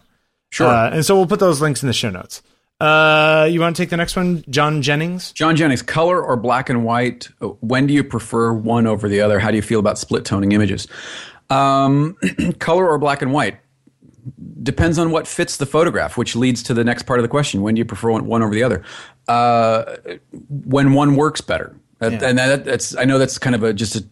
Sure. 0.51 0.67
uh, 0.67 0.91
and 0.91 1.03
so 1.05 1.15
we'll 1.15 1.25
put 1.25 1.39
those 1.39 1.61
links 1.61 1.81
in 1.81 1.87
the 1.87 1.93
show 1.93 2.09
notes 2.11 2.43
uh 2.79 3.47
you 3.49 3.59
want 3.59 3.75
to 3.75 3.81
take 3.81 3.89
the 3.89 3.97
next 3.97 4.15
one 4.15 4.43
john 4.49 4.81
jennings 4.81 5.31
John 5.31 5.55
Jennings, 5.55 5.81
color 5.81 6.21
or 6.21 6.35
black 6.35 6.69
and 6.69 6.83
white? 6.83 7.29
Uh, 7.41 7.47
When 7.61 7.87
do 7.87 7.93
you 7.93 8.03
prefer 8.03 8.51
one 8.53 8.85
over 8.87 9.07
the 9.09 9.21
other? 9.21 9.39
How 9.39 9.49
do 9.51 9.55
you 9.55 9.61
feel 9.63 9.79
about 9.79 9.97
split 9.97 10.25
toning 10.25 10.51
images? 10.51 10.87
Um, 11.49 12.17
color 12.59 12.87
or 12.87 12.97
black 12.97 13.21
and 13.21 13.31
white 13.33 13.57
depends 14.61 14.97
on 14.97 15.11
what 15.11 15.27
fits 15.27 15.57
the 15.57 15.65
photograph, 15.65 16.17
which 16.17 16.35
leads 16.35 16.63
to 16.63 16.73
the 16.73 16.83
next 16.83 17.03
part 17.03 17.19
of 17.19 17.23
the 17.23 17.29
question: 17.29 17.61
When 17.61 17.75
do 17.75 17.79
you 17.79 17.85
prefer 17.85 18.11
one, 18.11 18.25
one 18.25 18.41
over 18.43 18.53
the 18.53 18.63
other? 18.63 18.83
Uh, 19.27 19.95
when 20.49 20.93
one 20.93 21.15
works 21.15 21.41
better, 21.41 21.75
Uh, 22.01 22.11
and 22.21 22.37
that, 22.37 22.65
that's 22.65 22.95
I 22.95 23.05
know 23.05 23.17
that's 23.17 23.37
kind 23.37 23.55
of 23.55 23.63
a 23.63 23.73
just 23.73 23.95
a 23.95 24.05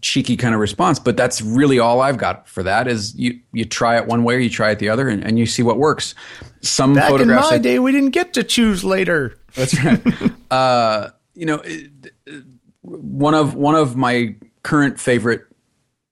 cheeky 0.00 0.36
kind 0.36 0.52
of 0.54 0.60
response, 0.60 0.98
but 0.98 1.16
that's 1.16 1.40
really 1.40 1.78
all 1.78 2.00
I've 2.00 2.18
got 2.18 2.48
for 2.48 2.62
that. 2.62 2.88
Is 2.88 3.14
you 3.14 3.38
you 3.52 3.64
try 3.64 3.96
it 3.96 4.06
one 4.06 4.24
way, 4.24 4.34
or 4.36 4.38
you 4.38 4.50
try 4.50 4.70
it 4.70 4.78
the 4.78 4.88
other, 4.88 5.08
and, 5.08 5.22
and 5.24 5.38
you 5.38 5.46
see 5.46 5.62
what 5.62 5.78
works. 5.78 6.14
Some 6.60 6.94
back 6.94 7.12
in 7.20 7.28
my 7.28 7.36
I- 7.38 7.58
day 7.58 7.78
we 7.78 7.92
didn't 7.92 8.10
get 8.10 8.32
to 8.34 8.42
choose 8.42 8.84
later 8.84 9.38
that's 9.54 9.82
right. 9.84 10.00
uh, 10.50 11.10
you 11.34 11.46
know, 11.46 11.62
one 12.82 13.34
of 13.34 13.54
one 13.54 13.74
of 13.74 13.96
my 13.96 14.34
current 14.62 14.98
favorite 15.00 15.42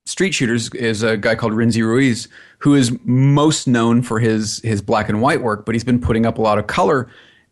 street 0.05 0.33
shooters 0.33 0.69
is 0.75 1.03
a 1.03 1.17
guy 1.17 1.35
called 1.35 1.53
Rinzi 1.53 1.83
Ruiz, 1.83 2.29
who 2.63 2.77
is 2.77 2.97
most 3.05 3.67
known 3.67 4.03
for 4.03 4.21
his 4.21 4.61
his 4.61 4.81
black 4.81 5.09
and 5.09 5.21
white 5.21 5.43
work, 5.43 5.67
but 5.67 5.75
he's 5.75 5.83
been 5.83 6.01
putting 6.01 6.25
up 6.25 6.39
a 6.39 6.41
lot 6.41 6.59
of 6.59 6.69
color. 6.69 7.09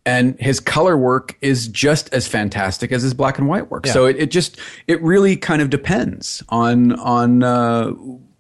And 0.07 0.41
his 0.41 0.61
color 0.61 0.97
work 0.97 1.37
is 1.41 1.69
just 1.69 2.13
as 2.15 2.27
fantastic 2.27 2.91
as 2.93 3.03
his 3.03 3.13
black 3.13 3.37
and 3.37 3.49
white 3.49 3.71
work. 3.71 3.87
So 3.93 4.07
it, 4.07 4.17
it 4.17 4.31
just 4.31 4.59
it 4.87 5.03
really 5.03 5.37
kind 5.37 5.61
of 5.61 5.69
depends 5.69 6.45
on 6.49 6.93
on 6.93 7.43
uh, 7.43 7.91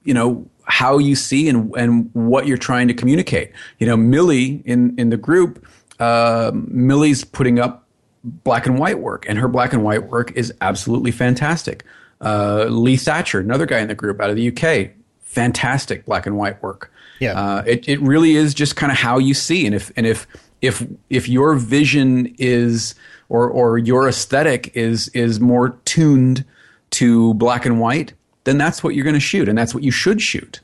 you 0.04 0.14
know 0.14 0.48
how 0.64 0.98
you 0.98 1.16
see 1.16 1.48
and 1.48 1.74
and 1.76 2.08
what 2.12 2.46
you're 2.46 2.56
trying 2.56 2.86
to 2.86 2.94
communicate. 2.94 3.50
You 3.78 3.88
know, 3.88 3.96
Millie 3.96 4.62
in 4.64 4.96
in 4.96 5.10
the 5.10 5.16
group, 5.16 5.66
uh, 5.98 6.52
Millie's 6.54 7.24
putting 7.24 7.58
up 7.58 7.88
black 8.22 8.66
and 8.66 8.78
white 8.78 9.00
work, 9.00 9.26
and 9.28 9.38
her 9.38 9.48
black 9.48 9.72
and 9.72 9.82
white 9.82 10.08
work 10.08 10.30
is 10.36 10.54
absolutely 10.60 11.10
fantastic. 11.10 11.84
Uh, 12.20 12.66
Lee 12.68 12.96
Thatcher, 12.96 13.40
another 13.40 13.66
guy 13.66 13.80
in 13.80 13.88
the 13.88 13.94
group 13.94 14.20
out 14.20 14.30
of 14.30 14.36
the 14.36 14.48
UK, 14.48 14.92
fantastic 15.30 16.04
black 16.06 16.26
and 16.26 16.36
white 16.36 16.60
work. 16.62 16.92
Yeah. 17.20 17.32
uh, 17.40 17.62
it 17.66 17.88
it 17.88 18.00
really 18.00 18.34
is 18.34 18.52
just 18.54 18.76
kind 18.76 18.90
of 18.90 18.98
how 18.98 19.18
you 19.18 19.34
see, 19.34 19.66
and 19.66 19.74
if 19.74 19.92
and 19.96 20.06
if 20.06 20.26
if 20.60 20.86
if 21.08 21.28
your 21.28 21.54
vision 21.54 22.34
is 22.38 22.94
or 23.28 23.48
or 23.48 23.78
your 23.78 24.08
aesthetic 24.08 24.72
is 24.74 25.08
is 25.08 25.38
more 25.38 25.70
tuned 25.84 26.44
to 26.90 27.34
black 27.34 27.64
and 27.66 27.78
white, 27.80 28.14
then 28.44 28.58
that's 28.58 28.82
what 28.82 28.94
you're 28.94 29.04
going 29.04 29.14
to 29.14 29.20
shoot, 29.20 29.48
and 29.48 29.56
that's 29.56 29.74
what 29.74 29.84
you 29.84 29.90
should 29.90 30.20
shoot. 30.20 30.60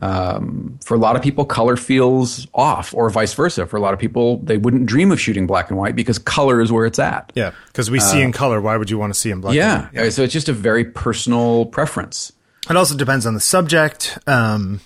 Um, 0.00 0.78
for 0.84 0.94
a 0.94 0.98
lot 0.98 1.16
of 1.16 1.22
people, 1.22 1.44
color 1.44 1.76
feels 1.76 2.46
off, 2.54 2.94
or 2.94 3.10
vice 3.10 3.34
versa. 3.34 3.66
For 3.66 3.76
a 3.76 3.80
lot 3.80 3.92
of 3.92 3.98
people, 3.98 4.38
they 4.38 4.56
wouldn't 4.56 4.86
dream 4.86 5.10
of 5.10 5.20
shooting 5.20 5.46
black 5.46 5.70
and 5.70 5.78
white 5.78 5.96
because 5.96 6.18
color 6.18 6.60
is 6.60 6.70
where 6.72 6.86
it's 6.86 6.98
at. 7.00 7.32
yeah 7.34 7.50
because 7.66 7.90
we 7.90 8.00
see 8.00 8.22
in 8.22 8.32
color 8.32 8.60
why 8.60 8.76
would 8.76 8.90
you 8.90 8.98
want 8.98 9.12
to 9.12 9.18
see 9.18 9.30
in 9.30 9.40
black 9.40 9.54
and 9.56 9.82
white? 9.84 9.90
Yeah. 10.04 10.08
So 10.10 10.22
it's 10.22 10.32
just 10.32 10.48
a 10.48 10.52
very 10.52 10.84
personal 10.84 11.66
preference. 11.66 12.32
It 12.70 12.76
also 12.76 12.96
depends 12.96 13.26
on 13.26 13.34
the 13.34 13.40
subject. 13.40 14.18
Um, 14.26 14.80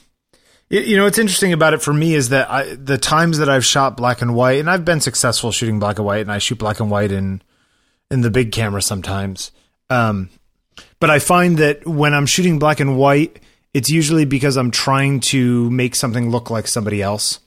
y- 0.71 0.79
you 0.79 0.97
know, 0.97 1.05
what's 1.05 1.19
interesting 1.19 1.53
about 1.53 1.75
it 1.75 1.83
for 1.83 1.93
me 1.93 2.15
is 2.15 2.29
that 2.31 2.51
I, 2.51 2.75
the 2.75 2.99
times 2.99 3.39
that 3.39 3.49
I've 3.49 3.65
shot 3.65 3.97
black 3.97 4.23
and 4.23 4.35
white, 4.35 4.59
and 4.61 4.71
I've 4.71 4.85
been 4.85 5.01
successful 5.01 5.51
shooting 5.53 5.79
black 5.79 5.99
and 5.99 6.07
white, 6.07 6.21
and 6.23 6.31
I 6.33 6.39
shoot 6.39 6.59
black 6.59 6.81
and 6.81 6.91
white 6.91 7.13
in 7.13 7.43
in 8.11 8.21
the 8.21 8.31
big 8.31 8.53
camera 8.53 8.83
sometimes. 8.83 9.53
Um, 9.91 10.29
but 11.01 11.11
I 11.11 11.19
find 11.19 11.59
that 11.59 11.87
when 11.87 12.15
I'm 12.15 12.27
shooting 12.27 12.59
black 12.59 12.79
and 12.81 12.97
white, 12.97 13.41
it's 13.75 13.91
usually 13.91 14.25
because 14.27 14.57
I'm 14.57 14.71
trying 14.71 15.21
to 15.21 15.71
make 15.71 15.95
something 15.95 16.31
look 16.31 16.51
like 16.51 16.67
somebody 16.69 17.01
else. 17.03 17.41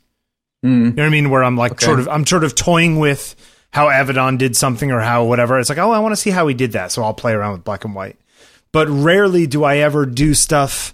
You 0.64 0.70
know 0.92 1.04
what 1.04 1.08
I 1.08 1.10
mean? 1.10 1.30
Where 1.30 1.44
I'm 1.44 1.56
like 1.56 1.80
sort 1.80 2.00
of 2.00 2.08
I'm 2.10 2.26
sort 2.26 2.44
of 2.44 2.56
toying 2.56 2.98
with 3.00 3.36
how 3.72 3.88
Avedon 3.88 4.38
did 4.38 4.56
something 4.58 4.92
or 4.92 5.00
how 5.00 5.26
whatever. 5.26 5.60
It's 5.60 5.70
like, 5.70 5.78
oh, 5.78 5.92
I 5.92 6.00
want 6.00 6.14
to 6.14 6.18
see 6.18 6.32
how 6.32 6.48
he 6.48 6.56
did 6.56 6.72
that, 6.74 6.92
so 6.92 7.04
I'll 7.04 7.14
play 7.14 7.34
around 7.34 7.54
with 7.54 7.64
black 7.64 7.86
and 7.86 7.94
white. 7.94 8.18
But 8.76 8.90
rarely 8.90 9.48
do 9.48 9.64
I 9.64 9.78
ever 9.78 10.06
do 10.06 10.34
stuff 10.34 10.94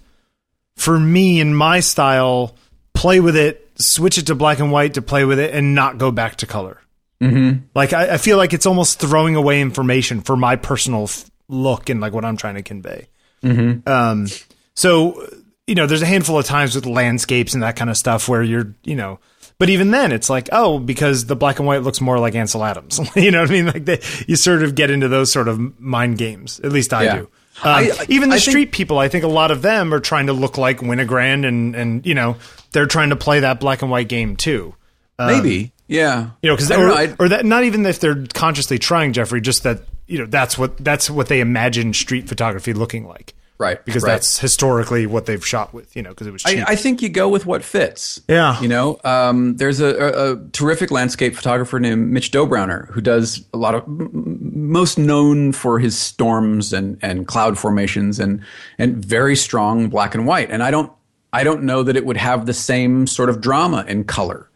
for 0.76 0.96
me 1.00 1.40
in 1.40 1.52
my 1.52 1.80
style, 1.80 2.54
play 2.94 3.18
with 3.18 3.34
it, 3.34 3.72
switch 3.74 4.18
it 4.18 4.28
to 4.28 4.36
black 4.36 4.60
and 4.60 4.70
white 4.70 4.94
to 4.94 5.02
play 5.02 5.24
with 5.24 5.40
it, 5.40 5.52
and 5.52 5.74
not 5.74 5.98
go 5.98 6.12
back 6.12 6.36
to 6.36 6.46
color. 6.46 6.78
Mm-hmm. 7.20 7.64
Like 7.74 7.92
I, 7.92 8.14
I 8.14 8.16
feel 8.18 8.36
like 8.36 8.52
it's 8.52 8.66
almost 8.66 9.00
throwing 9.00 9.34
away 9.34 9.60
information 9.60 10.20
for 10.20 10.36
my 10.36 10.54
personal 10.54 11.02
f- 11.04 11.28
look 11.48 11.88
and 11.88 12.00
like 12.00 12.12
what 12.12 12.24
I'm 12.24 12.36
trying 12.36 12.54
to 12.54 12.62
convey. 12.62 13.08
Um, 13.42 14.28
so 14.74 15.26
you 15.66 15.74
know, 15.74 15.86
there's 15.86 16.02
a 16.02 16.06
handful 16.06 16.38
of 16.38 16.44
times 16.44 16.76
with 16.76 16.86
landscapes 16.86 17.52
and 17.54 17.64
that 17.64 17.74
kind 17.74 17.90
of 17.90 17.96
stuff 17.96 18.28
where 18.28 18.44
you're, 18.44 18.74
you 18.84 18.94
know, 18.94 19.18
but 19.58 19.70
even 19.70 19.90
then, 19.90 20.12
it's 20.12 20.30
like, 20.30 20.48
oh, 20.52 20.78
because 20.78 21.26
the 21.26 21.34
black 21.34 21.58
and 21.58 21.66
white 21.66 21.82
looks 21.82 22.00
more 22.00 22.20
like 22.20 22.36
Ansel 22.36 22.64
Adams. 22.64 23.00
you 23.16 23.32
know 23.32 23.40
what 23.40 23.50
I 23.50 23.52
mean? 23.52 23.66
Like 23.66 23.84
they, 23.86 24.00
you 24.28 24.36
sort 24.36 24.62
of 24.62 24.76
get 24.76 24.90
into 24.90 25.08
those 25.08 25.32
sort 25.32 25.48
of 25.48 25.80
mind 25.80 26.18
games. 26.18 26.60
At 26.62 26.70
least 26.70 26.92
I 26.94 27.02
Yeah. 27.04 27.16
do. 27.16 27.28
Um, 27.64 27.70
I- 27.74 28.06
even 28.08 28.28
the 28.30 28.36
I 28.36 28.38
think- 28.38 28.50
street 28.50 28.72
people, 28.72 28.98
I 28.98 29.08
think 29.08 29.24
a 29.24 29.28
lot 29.28 29.50
of 29.50 29.62
them 29.62 29.92
are 29.94 30.00
trying 30.00 30.26
to 30.26 30.32
look 30.32 30.58
like 30.58 30.78
Winogrand, 30.78 31.46
and 31.46 31.74
and 31.76 32.04
you 32.06 32.14
know 32.14 32.36
they're 32.72 32.86
trying 32.86 33.10
to 33.10 33.16
play 33.16 33.40
that 33.40 33.60
black 33.60 33.82
and 33.82 33.90
white 33.90 34.08
game 34.08 34.36
too. 34.36 34.74
Maybe. 35.18 35.72
Yeah. 35.86 36.30
You 36.42 36.50
know, 36.50 36.56
because 36.56 36.70
or, 36.72 36.88
know, 36.88 37.16
or 37.20 37.28
that 37.28 37.44
not 37.44 37.62
even 37.64 37.86
if 37.86 38.00
they're 38.00 38.24
consciously 38.34 38.78
trying, 38.78 39.12
Jeffrey, 39.12 39.40
just 39.40 39.62
that 39.62 39.82
you 40.06 40.18
know 40.18 40.26
that's 40.26 40.58
what 40.58 40.76
that's 40.78 41.08
what 41.08 41.28
they 41.28 41.40
imagine 41.40 41.92
street 41.94 42.28
photography 42.28 42.72
looking 42.72 43.06
like. 43.06 43.34
Right, 43.62 43.84
Because 43.84 44.02
right. 44.02 44.12
that's 44.12 44.40
historically 44.40 45.06
what 45.06 45.26
they've 45.26 45.46
shot 45.46 45.72
with. 45.72 45.94
You 45.94 46.02
know, 46.02 46.10
because 46.10 46.26
it 46.26 46.32
was 46.32 46.42
cheap. 46.42 46.68
I, 46.68 46.72
I 46.72 46.76
think 46.76 47.00
you 47.00 47.08
go 47.08 47.28
with 47.28 47.46
what 47.46 47.62
fits. 47.62 48.20
Yeah. 48.28 48.60
You 48.60 48.66
know, 48.66 48.98
um, 49.04 49.56
there's 49.56 49.78
a, 49.78 49.86
a, 49.86 50.32
a 50.32 50.48
terrific 50.48 50.90
landscape 50.90 51.36
photographer 51.36 51.78
named 51.78 52.10
Mitch 52.10 52.32
Dobrowner 52.32 52.88
who 52.90 53.00
does 53.00 53.44
a 53.54 53.56
lot 53.56 53.76
of, 53.76 53.84
most 53.86 54.98
known 54.98 55.52
for 55.52 55.78
his 55.78 55.96
storms 55.96 56.72
and, 56.72 56.98
and 57.02 57.28
cloud 57.28 57.56
formations 57.56 58.18
and, 58.18 58.42
and 58.78 58.96
very 58.96 59.36
strong 59.36 59.88
black 59.88 60.14
and 60.14 60.26
white. 60.26 60.50
And 60.50 60.62
I 60.62 60.72
don't, 60.72 60.92
I 61.32 61.44
don't 61.44 61.62
know 61.62 61.84
that 61.84 61.96
it 61.96 62.04
would 62.04 62.16
have 62.16 62.46
the 62.46 62.52
same 62.52 63.06
sort 63.06 63.30
of 63.30 63.40
drama 63.40 63.84
in 63.86 64.04
color, 64.04 64.50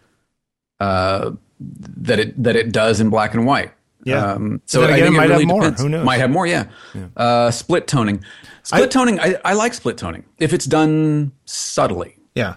uh, 0.81 1.31
that 1.61 2.19
it, 2.19 2.43
that 2.43 2.57
it 2.57 2.73
does 2.73 3.01
in 3.01 3.09
black 3.09 3.35
and 3.35 3.47
white. 3.47 3.73
Yeah. 4.07 4.33
Um, 4.33 4.63
So 4.67 4.81
then 4.83 4.91
I 4.91 5.01
think 5.01 5.09
it 5.09 5.11
might 5.19 5.29
really 5.29 5.45
have 5.45 5.49
more. 5.49 5.61
depends. 5.61 5.83
Who 5.83 5.89
knows? 5.91 6.05
Might 6.05 6.19
have 6.19 6.31
more. 6.31 6.47
Yeah. 6.47 6.67
Uh, 7.17 7.51
split 7.51 7.87
toning. 7.87 8.25
Split 8.63 8.91
toning. 8.91 9.21
I, 9.21 9.37
I 9.45 9.53
like 9.55 9.75
split 9.75 9.99
toning 9.99 10.25
if 10.39 10.53
it's 10.53 10.65
done 10.65 11.33
subtly. 11.45 12.17
Yeah. 12.35 12.55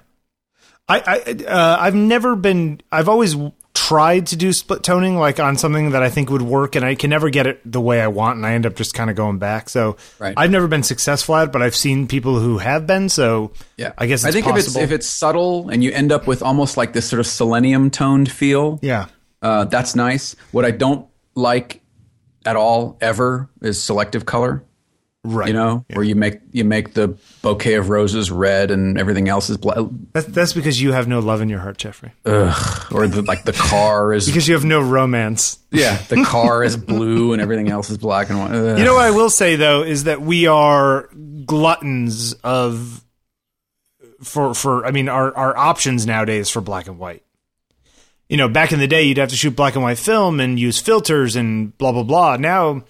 I, 0.87 0.99
I 1.05 1.43
uh, 1.45 1.77
I've 1.79 1.95
never 1.95 2.35
been. 2.35 2.81
I've 2.91 3.09
always 3.09 3.35
tried 3.75 4.27
to 4.27 4.35
do 4.35 4.51
split 4.53 4.83
toning, 4.83 5.17
like 5.17 5.39
on 5.39 5.55
something 5.57 5.91
that 5.91 6.01
I 6.03 6.09
think 6.09 6.29
would 6.31 6.41
work, 6.41 6.75
and 6.75 6.83
I 6.83 6.95
can 6.95 7.09
never 7.11 7.29
get 7.29 7.45
it 7.47 7.59
the 7.71 7.79
way 7.81 8.01
I 8.01 8.07
want, 8.07 8.37
and 8.37 8.45
I 8.45 8.53
end 8.53 8.65
up 8.65 8.75
just 8.75 8.93
kind 8.93 9.09
of 9.09 9.15
going 9.15 9.37
back. 9.37 9.69
So 9.69 9.97
Right. 10.19 10.33
I've 10.35 10.49
never 10.51 10.67
been 10.67 10.83
successful 10.83 11.35
at 11.35 11.47
it, 11.47 11.51
but 11.51 11.61
I've 11.61 11.75
seen 11.75 12.07
people 12.07 12.39
who 12.39 12.57
have 12.57 12.85
been. 12.87 13.09
So 13.09 13.51
Yeah. 13.77 13.93
I 13.97 14.05
guess 14.07 14.25
I 14.25 14.29
it's 14.29 14.35
think 14.35 14.47
if 14.47 14.57
it's 14.57 14.75
if 14.75 14.91
it's 14.91 15.07
subtle 15.07 15.69
and 15.69 15.83
you 15.83 15.91
end 15.91 16.11
up 16.11 16.25
with 16.27 16.41
almost 16.43 16.75
like 16.77 16.93
this 16.93 17.07
sort 17.07 17.19
of 17.19 17.27
selenium 17.27 17.89
toned 17.91 18.31
feel. 18.31 18.79
yeah. 18.81 19.05
Uh, 19.41 19.63
that's 19.65 19.95
nice. 19.95 20.35
What 20.51 20.65
I 20.65 20.71
don't 20.71 21.05
like 21.35 21.81
at 22.45 22.55
all 22.55 22.97
ever 23.01 23.49
is 23.61 23.81
selective 23.81 24.25
color. 24.25 24.63
Right. 25.25 25.49
You 25.49 25.53
know, 25.53 25.85
where 25.93 26.03
you 26.05 26.15
make 26.15 26.39
you 26.53 26.63
make 26.63 26.93
the 26.93 27.17
bouquet 27.41 27.73
of 27.73 27.89
roses 27.89 28.31
red 28.31 28.71
and 28.71 28.97
everything 28.97 29.27
else 29.27 29.49
is 29.49 29.57
black, 29.57 29.77
That's, 30.13 30.25
that's 30.27 30.53
because 30.53 30.81
you 30.81 30.93
have 30.93 31.09
no 31.09 31.19
love 31.19 31.41
in 31.41 31.49
your 31.49 31.59
heart, 31.59 31.77
Jeffrey. 31.77 32.13
Ugh. 32.25 32.87
or 32.93 33.05
the, 33.05 33.21
like 33.23 33.43
the 33.43 33.51
car 33.51 34.13
is 34.13 34.27
Because 34.27 34.47
you 34.47 34.53
have 34.53 34.63
no 34.63 34.79
romance. 34.79 35.59
yeah, 35.71 35.97
the 36.07 36.23
car 36.25 36.63
is 36.63 36.77
blue 36.77 37.33
and 37.33 37.41
everything 37.41 37.67
else 37.69 37.89
is 37.89 37.97
black 37.97 38.29
and 38.29 38.39
white. 38.39 38.53
Ugh. 38.53 38.79
You 38.79 38.85
know 38.85 38.93
what 38.93 39.03
I 39.03 39.11
will 39.11 39.29
say 39.29 39.57
though 39.57 39.83
is 39.83 40.05
that 40.05 40.21
we 40.21 40.47
are 40.47 41.09
gluttons 41.45 42.31
of 42.35 43.03
for 44.23 44.53
for 44.53 44.85
I 44.85 44.91
mean 44.91 45.09
our 45.09 45.35
our 45.35 45.55
options 45.55 46.05
nowadays 46.05 46.49
for 46.49 46.61
black 46.61 46.87
and 46.87 46.97
white. 46.97 47.23
You 48.29 48.37
know, 48.37 48.47
back 48.47 48.71
in 48.71 48.79
the 48.79 48.87
day 48.87 49.03
you'd 49.03 49.17
have 49.17 49.29
to 49.29 49.35
shoot 49.35 49.55
black 49.55 49.73
and 49.75 49.83
white 49.83 49.97
film 49.97 50.39
and 50.39 50.59
use 50.59 50.79
filters 50.79 51.35
and 51.35 51.75
blah 51.77 51.91
blah 51.91 52.03
blah. 52.03 52.37
Now 52.37 52.83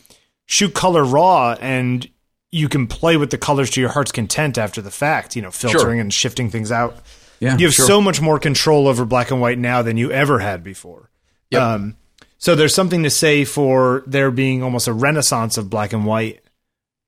shoot 0.45 0.73
color 0.73 1.03
raw 1.03 1.55
and 1.61 2.07
you 2.51 2.67
can 2.67 2.87
play 2.87 3.15
with 3.15 3.29
the 3.29 3.37
colors 3.37 3.69
to 3.71 3.79
your 3.81 3.89
heart's 3.91 4.11
content 4.11 4.57
after 4.57 4.81
the 4.81 4.91
fact, 4.91 5.35
you 5.35 5.41
know, 5.41 5.51
filtering 5.51 5.99
and 5.99 6.11
shifting 6.13 6.49
things 6.49 6.71
out. 6.71 6.97
yeah, 7.39 7.55
You 7.57 7.67
have 7.67 7.73
sure. 7.75 7.85
so 7.85 8.01
much 8.01 8.19
more 8.21 8.39
control 8.39 8.87
over 8.87 9.05
black 9.05 9.29
and 9.31 9.39
white 9.39 9.59
now 9.59 9.81
than 9.83 9.97
you 9.97 10.11
ever 10.11 10.39
had 10.39 10.63
before. 10.63 11.09
Yep. 11.51 11.61
Um, 11.61 11.95
so 12.39 12.55
there's 12.55 12.73
something 12.73 13.03
to 13.03 13.09
say 13.11 13.45
for 13.45 14.03
there 14.07 14.31
being 14.31 14.63
almost 14.63 14.87
a 14.87 14.93
renaissance 14.93 15.57
of 15.57 15.69
black 15.69 15.93
and 15.93 16.05
white. 16.05 16.41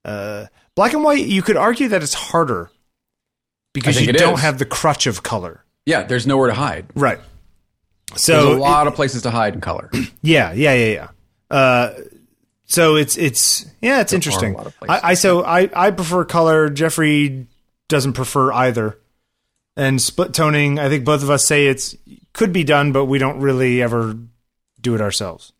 Uh, 0.05 0.45
black 0.75 0.93
and 0.93 1.03
white, 1.03 1.25
you 1.25 1.41
could 1.41 1.57
argue 1.57 1.87
that 1.89 2.03
it's 2.03 2.13
harder 2.13 2.69
because 3.73 3.99
you 3.99 4.13
don't 4.13 4.35
is. 4.35 4.41
have 4.41 4.59
the 4.59 4.65
crutch 4.65 5.07
of 5.07 5.23
color. 5.23 5.63
yeah. 5.85 6.03
There's 6.03 6.27
nowhere 6.27 6.47
to 6.49 6.53
hide. 6.53 6.85
Right. 6.95 7.19
There's 8.11 8.21
So 8.23 8.53
a 8.53 8.57
lot 8.57 8.87
of 8.87 8.95
places 8.95 9.23
to 9.23 9.31
hide 9.31 9.53
in 9.55 9.61
color. 9.61 9.89
Yeah, 10.23 10.53
yeah, 10.53 10.73
yeah, 10.75 10.85
yeah. 10.93 11.07
Uh, 11.49 11.93
so 12.65 12.95
it's 12.95 13.17
it's 13.17 13.65
yeah, 13.81 14.01
it's 14.01 14.13
interesting. 14.13 14.53
a 14.53 14.57
lot 14.57 14.67
of 14.67 14.77
places. 14.77 15.01
I, 15.03 15.09
I 15.09 15.13
so 15.15 15.43
I 15.43 15.69
I 15.73 15.91
prefer 15.91 16.23
color. 16.25 16.69
Jeffrey 16.69 17.47
doesn't 17.87 18.13
prefer 18.13 18.51
either. 18.53 18.97
And 19.75 20.01
split 20.01 20.33
toning, 20.33 20.77
I 20.79 20.89
think 20.89 21.03
both 21.05 21.23
of 21.23 21.29
us 21.29 21.45
say 21.47 21.67
it's 21.67 21.95
could 22.33 22.53
be 22.53 22.63
done, 22.63 22.91
but 22.91 23.05
we 23.05 23.17
don't 23.17 23.39
really 23.39 23.81
ever 23.81 24.15
do 24.79 24.93
it 24.95 25.01
ourselves. 25.01 25.53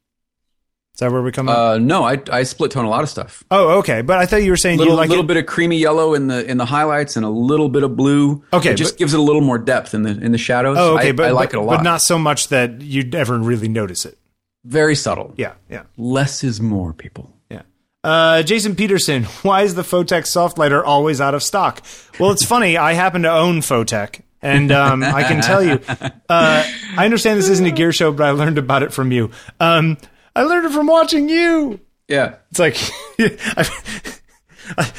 Is 0.94 1.00
that 1.00 1.12
where 1.12 1.22
we 1.22 1.32
come 1.32 1.48
up? 1.50 1.58
Uh, 1.58 1.78
no, 1.78 2.04
I 2.04 2.22
I 2.32 2.44
split 2.44 2.72
tone 2.72 2.86
a 2.86 2.90
lot 2.90 3.02
of 3.04 3.10
stuff. 3.10 3.44
Oh, 3.50 3.80
okay. 3.80 4.02
But 4.02 4.18
I 4.20 4.26
thought 4.26 4.44
you 4.44 4.52
were 4.52 4.58
saying 4.58 4.78
little 4.78 4.94
you 4.94 4.98
like 4.98 5.08
a 5.08 5.12
little 5.12 5.24
it. 5.24 5.28
bit 5.28 5.38
of 5.38 5.46
creamy 5.46 5.78
yellow 5.78 6.14
in 6.14 6.28
the 6.28 6.46
in 6.46 6.58
the 6.58 6.66
highlights 6.66 7.16
and 7.16 7.26
a 7.26 7.30
little 7.30 7.70
bit 7.70 7.84
of 7.84 7.96
blue. 7.96 8.44
Okay, 8.52 8.72
it 8.72 8.76
just 8.76 8.94
but- 8.96 9.00
gives 9.00 9.14
it 9.14 9.20
a 9.20 9.24
little 9.24 9.42
more 9.42 9.58
depth 9.58 9.94
in 9.94 10.04
the 10.04 10.12
in 10.12 10.32
the 10.34 10.38
shadows. 10.38 10.78
Oh, 10.80 10.98
okay. 10.98 11.10
I, 11.10 11.12
but 11.14 11.26
I 11.28 11.32
like 11.32 11.52
but, 11.52 11.60
it 11.60 11.62
a 11.62 11.66
lot. 11.66 11.78
but 11.78 11.84
not 11.84 12.02
so 12.02 12.20
much 12.20 12.50
that 12.50 12.82
you'd 12.82 13.16
ever 13.16 13.38
really 13.40 13.70
notice 13.70 14.06
it. 14.06 14.18
very 14.66 14.96
subtle. 14.96 15.34
Yeah, 15.38 15.54
yeah, 15.70 15.84
Less 15.98 16.44
is 16.44 16.60
more, 16.62 16.92
people. 16.94 17.32
yeah. 17.50 17.62
Uh, 18.04 18.44
Jason 18.44 18.76
Peterson, 18.76 19.24
why 19.44 19.62
is 19.64 19.76
the 19.76 19.84
Photek 19.84 20.28
soft 20.28 20.58
lighter 20.58 20.84
always 20.84 21.22
out 21.22 21.34
of 21.34 21.42
stock? 21.42 21.82
Well, 22.20 22.32
it's 22.32 22.46
funny. 22.46 22.76
I 22.78 22.94
happen 22.94 23.22
to 23.24 23.32
own 23.32 23.62
Photek, 23.62 24.22
and 24.42 24.72
um, 24.74 25.04
I 25.04 25.24
can 25.24 25.42
tell 25.42 25.64
you. 25.64 25.80
Uh, 26.30 26.64
I 26.98 27.04
understand 27.04 27.38
this 27.38 27.50
isn't 27.50 27.66
a 27.66 27.72
gear 27.72 27.92
show, 27.92 28.14
but 28.14 28.24
I 28.26 28.32
learned 28.32 28.58
about 28.58 28.84
it 28.84 28.94
from 28.94 29.12
you. 29.12 29.32
Um, 29.60 29.98
I 30.36 30.44
learned 30.44 30.66
it 30.66 30.72
from 30.72 30.88
watching 30.88 31.30
you. 31.30 31.80
Yeah. 32.08 32.36
It's 32.50 32.60
like 32.60 32.78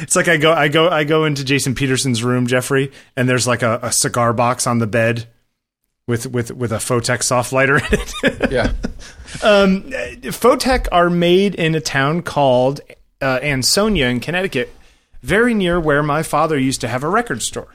it's 0.00 0.16
like 0.16 0.28
I 0.28 0.36
go 0.36 0.52
I 0.52 0.68
go 0.68 0.88
I 0.88 1.04
go 1.04 1.24
into 1.24 1.44
Jason 1.44 1.74
Peterson's 1.74 2.22
room, 2.22 2.46
Jeffrey, 2.46 2.92
and 3.16 3.28
there's 3.28 3.46
like 3.46 3.62
a, 3.62 3.80
a 3.82 3.92
cigar 3.92 4.32
box 4.32 4.66
on 4.66 4.78
the 4.78 4.86
bed 4.86 5.28
with 6.06 6.26
with 6.26 6.50
with 6.52 6.72
a 6.72 6.76
Photek 6.76 7.22
soft 7.22 7.52
lighter 7.52 7.76
in 7.76 7.84
it. 7.90 8.50
Yeah. 8.50 8.72
Photek 9.32 10.88
are 10.92 11.10
made 11.10 11.54
in 11.54 11.74
a 11.74 11.80
town 11.80 12.22
called 12.22 12.80
uh, 13.20 13.38
Ansonia 13.42 14.08
in 14.08 14.20
Connecticut, 14.20 14.74
very 15.22 15.54
near 15.54 15.80
where 15.80 16.02
my 16.02 16.22
father 16.22 16.58
used 16.58 16.80
to 16.82 16.88
have 16.88 17.02
a 17.02 17.08
record 17.08 17.42
store. 17.42 17.74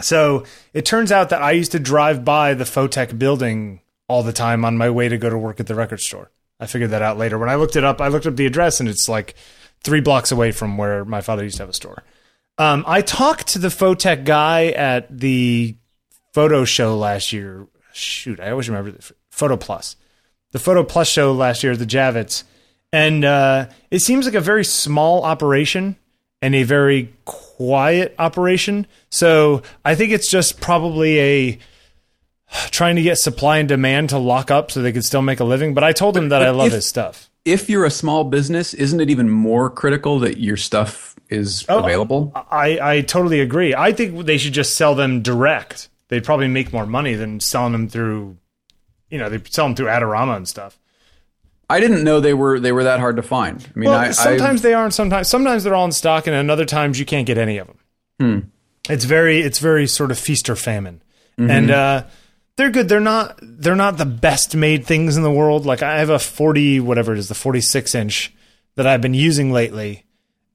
So 0.00 0.44
it 0.72 0.84
turns 0.84 1.10
out 1.10 1.30
that 1.30 1.42
I 1.42 1.52
used 1.52 1.72
to 1.72 1.78
drive 1.78 2.24
by 2.24 2.54
the 2.54 2.64
Photek 2.64 3.18
building 3.18 3.80
all 4.08 4.22
the 4.22 4.32
time 4.32 4.64
on 4.64 4.76
my 4.76 4.90
way 4.90 5.08
to 5.08 5.18
go 5.18 5.30
to 5.30 5.38
work 5.38 5.58
at 5.58 5.66
the 5.66 5.74
record 5.74 6.00
store. 6.00 6.30
I 6.58 6.66
figured 6.66 6.90
that 6.90 7.02
out 7.02 7.18
later. 7.18 7.38
When 7.38 7.48
I 7.48 7.56
looked 7.56 7.76
it 7.76 7.84
up, 7.84 8.00
I 8.00 8.08
looked 8.08 8.26
up 8.26 8.36
the 8.36 8.46
address 8.46 8.80
and 8.80 8.88
it's 8.88 9.08
like 9.08 9.34
three 9.82 10.00
blocks 10.00 10.32
away 10.32 10.52
from 10.52 10.78
where 10.78 11.04
my 11.04 11.20
father 11.20 11.44
used 11.44 11.56
to 11.58 11.62
have 11.62 11.70
a 11.70 11.74
store. 11.74 12.02
Um, 12.58 12.84
I 12.86 13.02
talked 13.02 13.48
to 13.48 13.58
the 13.58 13.68
Photek 13.68 14.24
guy 14.24 14.68
at 14.68 15.18
the 15.18 15.76
photo 16.32 16.64
show 16.64 16.96
last 16.96 17.32
year. 17.32 17.66
Shoot, 17.92 18.40
I 18.40 18.50
always 18.50 18.68
remember 18.68 18.92
the 18.92 19.12
Photo 19.30 19.56
Plus, 19.56 19.96
the 20.52 20.58
Photo 20.58 20.82
Plus 20.82 21.08
show 21.08 21.32
last 21.32 21.62
year 21.62 21.72
at 21.72 21.78
the 21.78 21.86
Javits, 21.86 22.44
and 22.92 23.24
uh, 23.24 23.66
it 23.90 24.00
seems 24.00 24.26
like 24.26 24.34
a 24.34 24.40
very 24.40 24.64
small 24.64 25.22
operation 25.22 25.96
and 26.42 26.54
a 26.54 26.62
very 26.62 27.12
quiet 27.24 28.14
operation. 28.18 28.86
So 29.10 29.62
I 29.84 29.94
think 29.94 30.12
it's 30.12 30.30
just 30.30 30.60
probably 30.60 31.18
a 31.18 31.58
trying 32.70 32.96
to 32.96 33.02
get 33.02 33.18
supply 33.18 33.58
and 33.58 33.68
demand 33.68 34.10
to 34.10 34.18
lock 34.18 34.50
up 34.50 34.70
so 34.70 34.82
they 34.82 34.92
could 34.92 35.04
still 35.04 35.22
make 35.22 35.40
a 35.40 35.44
living. 35.44 35.74
But 35.74 35.84
I 35.84 35.92
told 35.92 36.16
him 36.16 36.28
that 36.30 36.42
I 36.42 36.50
love 36.50 36.68
if- 36.68 36.72
his 36.74 36.86
stuff. 36.86 37.30
If 37.44 37.70
you're 37.70 37.84
a 37.84 37.90
small 37.90 38.24
business, 38.24 38.74
isn't 38.74 39.00
it 39.00 39.08
even 39.08 39.30
more 39.30 39.70
critical 39.70 40.18
that 40.20 40.38
your 40.38 40.56
stuff 40.56 41.14
is 41.28 41.64
available? 41.68 42.32
I, 42.50 42.78
I 42.82 43.00
totally 43.02 43.38
agree. 43.40 43.72
I 43.72 43.92
think 43.92 44.26
they 44.26 44.36
should 44.36 44.52
just 44.52 44.74
sell 44.74 44.96
them 44.96 45.22
direct. 45.22 45.88
They'd 46.08 46.24
probably 46.24 46.48
make 46.48 46.72
more 46.72 46.86
money 46.86 47.14
than 47.14 47.38
selling 47.38 47.70
them 47.70 47.88
through, 47.88 48.36
you 49.10 49.18
know, 49.18 49.28
they 49.28 49.40
sell 49.48 49.66
them 49.66 49.76
through 49.76 49.86
Adorama 49.86 50.36
and 50.36 50.48
stuff. 50.48 50.76
I 51.70 51.78
didn't 51.78 52.02
know 52.02 52.18
they 52.18 52.34
were 52.34 52.58
they 52.58 52.72
were 52.72 52.82
that 52.84 52.98
hard 52.98 53.14
to 53.14 53.22
find. 53.22 53.60
I 53.74 53.78
mean, 53.78 53.90
Well, 53.90 53.98
I, 53.98 54.10
sometimes 54.10 54.62
they 54.62 54.74
aren't. 54.74 54.94
Sometimes, 54.94 55.28
sometimes 55.28 55.62
they're 55.62 55.74
all 55.74 55.84
in 55.84 55.92
stock, 55.92 56.26
and 56.26 56.34
then 56.34 56.50
other 56.50 56.64
times 56.64 56.98
you 56.98 57.04
can't 57.06 57.26
get 57.28 57.38
any 57.38 57.58
of 57.58 57.66
them. 57.68 57.78
Hmm. 58.20 58.38
It's 58.92 59.04
very, 59.04 59.40
it's 59.40 59.58
very 59.60 59.86
sort 59.86 60.10
of 60.10 60.18
feast 60.18 60.50
or 60.50 60.56
famine, 60.56 61.00
Mm-hmm. 61.38 61.50
and 61.50 61.70
uh, 61.70 62.02
they're 62.56 62.70
good. 62.70 62.88
They're 62.88 63.00
not, 63.00 63.38
they're 63.42 63.76
not 63.76 63.98
the 63.98 64.06
best 64.06 64.56
made 64.56 64.86
things 64.86 65.16
in 65.16 65.22
the 65.22 65.30
world. 65.30 65.66
Like 65.66 65.82
I 65.82 65.98
have 65.98 66.10
a 66.10 66.18
forty, 66.18 66.80
whatever 66.80 67.12
it 67.12 67.18
is, 67.18 67.28
the 67.28 67.34
forty 67.34 67.60
six 67.60 67.94
inch 67.94 68.32
that 68.74 68.86
I've 68.86 69.00
been 69.00 69.14
using 69.14 69.52
lately, 69.52 70.04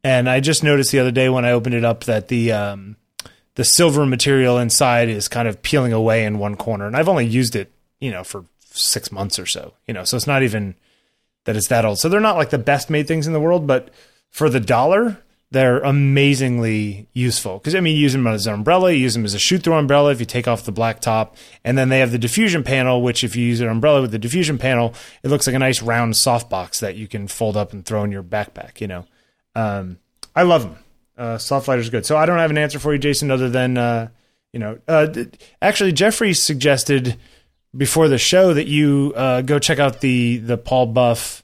and 0.03 0.29
I 0.29 0.39
just 0.39 0.63
noticed 0.63 0.91
the 0.91 0.99
other 0.99 1.11
day 1.11 1.29
when 1.29 1.45
I 1.45 1.51
opened 1.51 1.75
it 1.75 1.85
up 1.85 2.03
that 2.05 2.27
the 2.27 2.51
um, 2.51 2.95
the 3.55 3.63
silver 3.63 4.05
material 4.05 4.57
inside 4.57 5.09
is 5.09 5.27
kind 5.27 5.47
of 5.47 5.61
peeling 5.61 5.93
away 5.93 6.25
in 6.25 6.39
one 6.39 6.55
corner, 6.55 6.85
and 6.87 6.95
I've 6.95 7.09
only 7.09 7.25
used 7.25 7.55
it, 7.55 7.71
you 7.99 8.11
know, 8.11 8.23
for 8.23 8.45
six 8.71 9.11
months 9.11 9.37
or 9.39 9.45
so. 9.45 9.73
You 9.87 9.93
know, 9.93 10.03
so 10.03 10.17
it's 10.17 10.27
not 10.27 10.43
even 10.43 10.75
that 11.45 11.55
it's 11.55 11.67
that 11.67 11.85
old. 11.85 11.99
So 11.99 12.09
they're 12.09 12.19
not 12.19 12.37
like 12.37 12.51
the 12.51 12.57
best 12.57 12.89
made 12.89 13.07
things 13.07 13.27
in 13.27 13.33
the 13.33 13.39
world, 13.39 13.65
but 13.65 13.89
for 14.29 14.49
the 14.49 14.59
dollar, 14.59 15.17
they're 15.51 15.79
amazingly 15.79 17.07
useful. 17.13 17.57
Because 17.57 17.75
I 17.75 17.81
mean, 17.81 17.95
you 17.95 18.03
use 18.03 18.13
them 18.13 18.25
as 18.25 18.47
an 18.47 18.53
umbrella, 18.53 18.91
you 18.91 18.99
use 18.99 19.13
them 19.13 19.25
as 19.25 19.33
a 19.33 19.39
shoot 19.39 19.63
through 19.63 19.73
umbrella 19.73 20.11
if 20.11 20.19
you 20.19 20.25
take 20.25 20.47
off 20.47 20.63
the 20.63 20.71
black 20.71 21.01
top, 21.01 21.35
and 21.63 21.77
then 21.77 21.89
they 21.89 21.99
have 21.99 22.11
the 22.11 22.17
diffusion 22.17 22.63
panel, 22.63 23.01
which 23.01 23.23
if 23.23 23.35
you 23.35 23.45
use 23.45 23.59
an 23.59 23.67
umbrella 23.67 24.01
with 24.01 24.11
the 24.11 24.19
diffusion 24.19 24.57
panel, 24.57 24.93
it 25.23 25.27
looks 25.27 25.45
like 25.45 25.55
a 25.55 25.59
nice 25.59 25.81
round 25.81 26.13
softbox 26.13 26.79
that 26.79 26.95
you 26.95 27.07
can 27.07 27.27
fold 27.27 27.57
up 27.57 27.73
and 27.73 27.85
throw 27.85 28.03
in 28.03 28.11
your 28.11 28.23
backpack. 28.23 28.79
You 28.79 28.87
know, 28.87 29.05
um, 29.55 29.99
I 30.35 30.43
love 30.43 30.63
them. 30.63 30.77
Uh, 31.17 31.37
soft 31.37 31.67
lighter's 31.67 31.89
good. 31.89 32.05
So 32.05 32.17
I 32.17 32.25
don't 32.25 32.39
have 32.39 32.49
an 32.49 32.57
answer 32.57 32.79
for 32.79 32.93
you, 32.93 32.99
Jason, 32.99 33.29
other 33.29 33.49
than 33.49 33.77
uh, 33.77 34.07
you 34.53 34.59
know, 34.59 34.79
uh, 34.87 35.07
actually 35.61 35.91
Jeffrey 35.91 36.33
suggested 36.33 37.17
before 37.75 38.07
the 38.07 38.17
show 38.17 38.53
that 38.53 38.67
you 38.67 39.13
uh, 39.15 39.41
go 39.41 39.59
check 39.59 39.79
out 39.79 40.01
the 40.01 40.37
the 40.37 40.57
Paul 40.57 40.87
Buff 40.87 41.43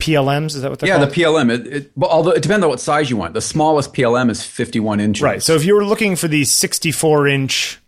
PLMs. 0.00 0.56
Is 0.56 0.62
that 0.62 0.70
what 0.70 0.78
they're 0.78 0.88
yeah, 0.88 0.98
called? 0.98 1.10
the 1.10 1.14
PLM. 1.14 1.50
It, 1.50 1.66
it, 1.66 1.92
but 1.96 2.10
although 2.10 2.30
it 2.30 2.42
depends 2.42 2.64
on 2.64 2.70
what 2.70 2.80
size 2.80 3.10
you 3.10 3.16
want. 3.16 3.34
The 3.34 3.40
smallest 3.40 3.94
PLM 3.94 4.30
is 4.30 4.44
51 4.44 5.00
inches. 5.00 5.22
right. 5.22 5.42
So 5.42 5.54
if 5.54 5.64
you 5.64 5.74
were 5.74 5.84
looking 5.84 6.16
for 6.16 6.28
the 6.28 6.44
64 6.44 7.28
inch 7.28 7.78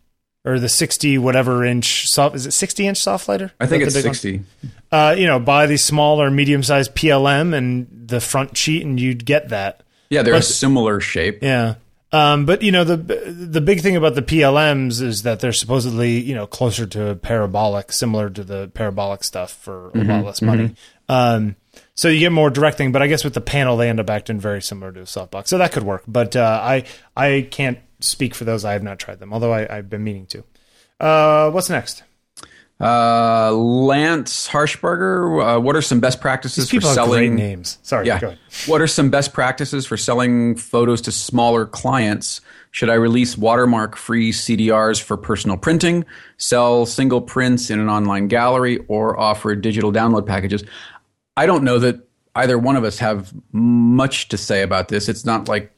or 0.44 0.58
the 0.58 0.68
60 0.68 1.18
whatever 1.18 1.64
inch 1.64 2.08
soft, 2.08 2.36
is 2.36 2.46
it 2.46 2.52
60 2.52 2.86
inch 2.86 2.98
soft 2.98 3.28
lighter? 3.28 3.52
I 3.58 3.66
think 3.66 3.82
it's 3.82 3.94
the 3.94 4.02
big 4.02 4.14
60. 4.14 4.42
Uh, 4.90 5.14
you 5.16 5.26
know, 5.26 5.40
buy 5.40 5.66
the 5.66 5.76
small 5.76 6.20
or 6.20 6.30
medium 6.30 6.62
sized 6.62 6.94
PLM 6.94 7.54
and 7.54 7.88
the 7.90 8.20
front 8.20 8.56
sheet, 8.56 8.84
and 8.84 9.00
you'd 9.00 9.24
get 9.24 9.48
that. 9.48 9.82
Yeah, 10.10 10.22
they're 10.22 10.34
a 10.34 10.42
similar 10.42 11.00
shape. 11.00 11.42
Yeah. 11.42 11.76
Um, 12.12 12.44
but 12.44 12.60
you 12.60 12.70
know 12.70 12.84
the 12.84 12.96
the 12.96 13.62
big 13.62 13.80
thing 13.80 13.96
about 13.96 14.14
the 14.14 14.22
PLMs 14.22 15.00
is 15.00 15.22
that 15.22 15.40
they're 15.40 15.52
supposedly 15.54 16.20
you 16.20 16.34
know 16.34 16.46
closer 16.46 16.86
to 16.88 17.14
parabolic, 17.16 17.90
similar 17.90 18.28
to 18.28 18.44
the 18.44 18.70
parabolic 18.74 19.24
stuff 19.24 19.52
for 19.52 19.90
a 19.94 20.04
lot 20.04 20.24
less 20.24 20.42
money. 20.42 20.74
Um, 21.08 21.56
So 21.94 22.08
you 22.08 22.20
get 22.20 22.32
more 22.32 22.48
directing, 22.50 22.90
but 22.90 23.02
I 23.02 23.06
guess 23.06 23.22
with 23.22 23.34
the 23.34 23.40
panel 23.40 23.76
they 23.76 23.88
end 23.88 24.00
up 24.00 24.08
acting 24.08 24.40
very 24.40 24.62
similar 24.62 24.92
to 24.92 25.00
a 25.00 25.04
softbox. 25.04 25.48
So 25.48 25.58
that 25.58 25.72
could 25.72 25.82
work. 25.82 26.02
But 26.08 26.34
uh, 26.36 26.60
I 26.62 26.84
I 27.16 27.46
can't 27.50 27.78
speak 28.00 28.34
for 28.34 28.44
those. 28.44 28.64
I 28.64 28.72
have 28.72 28.82
not 28.82 28.98
tried 28.98 29.18
them, 29.20 29.32
although 29.32 29.52
I, 29.52 29.76
I've 29.78 29.90
been 29.90 30.02
meaning 30.02 30.26
to. 30.26 30.44
Uh, 30.98 31.50
what's 31.50 31.68
next? 31.68 32.02
Uh, 32.80 33.52
Lance 33.52 34.48
Harshberger, 34.48 35.56
uh, 35.56 35.60
what 35.60 35.76
are 35.76 35.82
some 35.82 36.00
best 36.00 36.20
practices 36.20 36.68
for 36.68 36.76
have 36.80 36.84
selling? 36.94 37.36
names. 37.36 37.78
Sorry, 37.82 38.06
Yeah. 38.08 38.18
go 38.18 38.26
ahead. 38.28 38.38
What 38.66 38.80
are 38.80 38.88
some 38.88 39.08
best 39.08 39.32
practices 39.32 39.86
for 39.86 39.96
selling 39.96 40.56
photos 40.56 41.00
to 41.02 41.12
smaller 41.12 41.64
clients? 41.64 42.40
Should 42.72 42.90
I 42.90 42.94
release 42.94 43.36
watermark 43.38 43.94
free 43.96 44.32
CDRs 44.32 45.00
for 45.00 45.16
personal 45.16 45.56
printing, 45.58 46.04
sell 46.38 46.84
single 46.86 47.20
prints 47.20 47.70
in 47.70 47.78
an 47.78 47.88
online 47.88 48.26
gallery, 48.28 48.78
or 48.88 49.18
offer 49.20 49.54
digital 49.54 49.92
download 49.92 50.26
packages? 50.26 50.64
I 51.36 51.46
don't 51.46 51.64
know 51.64 51.78
that 51.78 52.00
either 52.34 52.58
one 52.58 52.76
of 52.76 52.84
us 52.84 52.98
have 52.98 53.32
much 53.52 54.28
to 54.28 54.36
say 54.36 54.62
about 54.62 54.88
this. 54.88 55.08
It's 55.08 55.24
not 55.24 55.48
like 55.48 55.72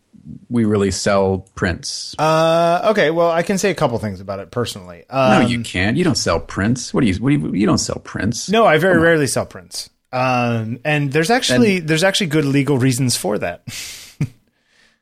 we 0.49 0.65
really 0.65 0.91
sell 0.91 1.47
prints. 1.55 2.15
Uh, 2.19 2.89
okay, 2.93 3.11
well, 3.11 3.31
I 3.31 3.43
can 3.43 3.59
say 3.59 3.71
a 3.71 3.75
couple 3.75 3.99
things 3.99 4.21
about 4.21 4.41
it 4.41 4.51
personally. 4.51 5.05
Uh, 5.11 5.41
no, 5.41 5.47
you 5.47 5.63
can't. 5.63 5.97
You 5.97 6.05
don't 6.05 6.17
sell 6.19 6.41
prints. 6.41 6.95
What 6.95 7.03
do 7.03 7.07
you? 7.07 7.15
What 7.17 7.31
do 7.31 7.37
you? 7.37 7.53
You 7.55 7.67
don't 7.67 7.79
sell 7.79 8.01
prints. 8.03 8.49
no, 8.49 8.65
I 8.65 8.79
very 8.79 8.99
rarely 8.99 9.27
sell 9.27 9.47
prints. 9.47 9.91
Um, 10.13 10.79
and 10.85 11.13
there's 11.13 11.31
actually 11.31 11.81
there's 11.81 12.05
actually 12.05 12.29
good 12.29 12.45
legal 12.45 12.79
reasons 12.79 13.17
for 13.17 13.39
that. 13.39 13.63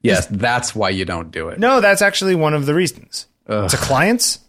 Yes, 0.03 0.27
that's 0.31 0.75
why 0.75 0.91
you 0.91 1.05
don't 1.05 1.31
do 1.31 1.49
it. 1.49 1.61
No, 1.61 1.81
that's 1.81 2.03
actually 2.03 2.35
one 2.35 2.55
of 2.55 2.67
the 2.67 2.75
reasons. 2.75 3.27
To 3.47 3.69
clients, 3.71 4.41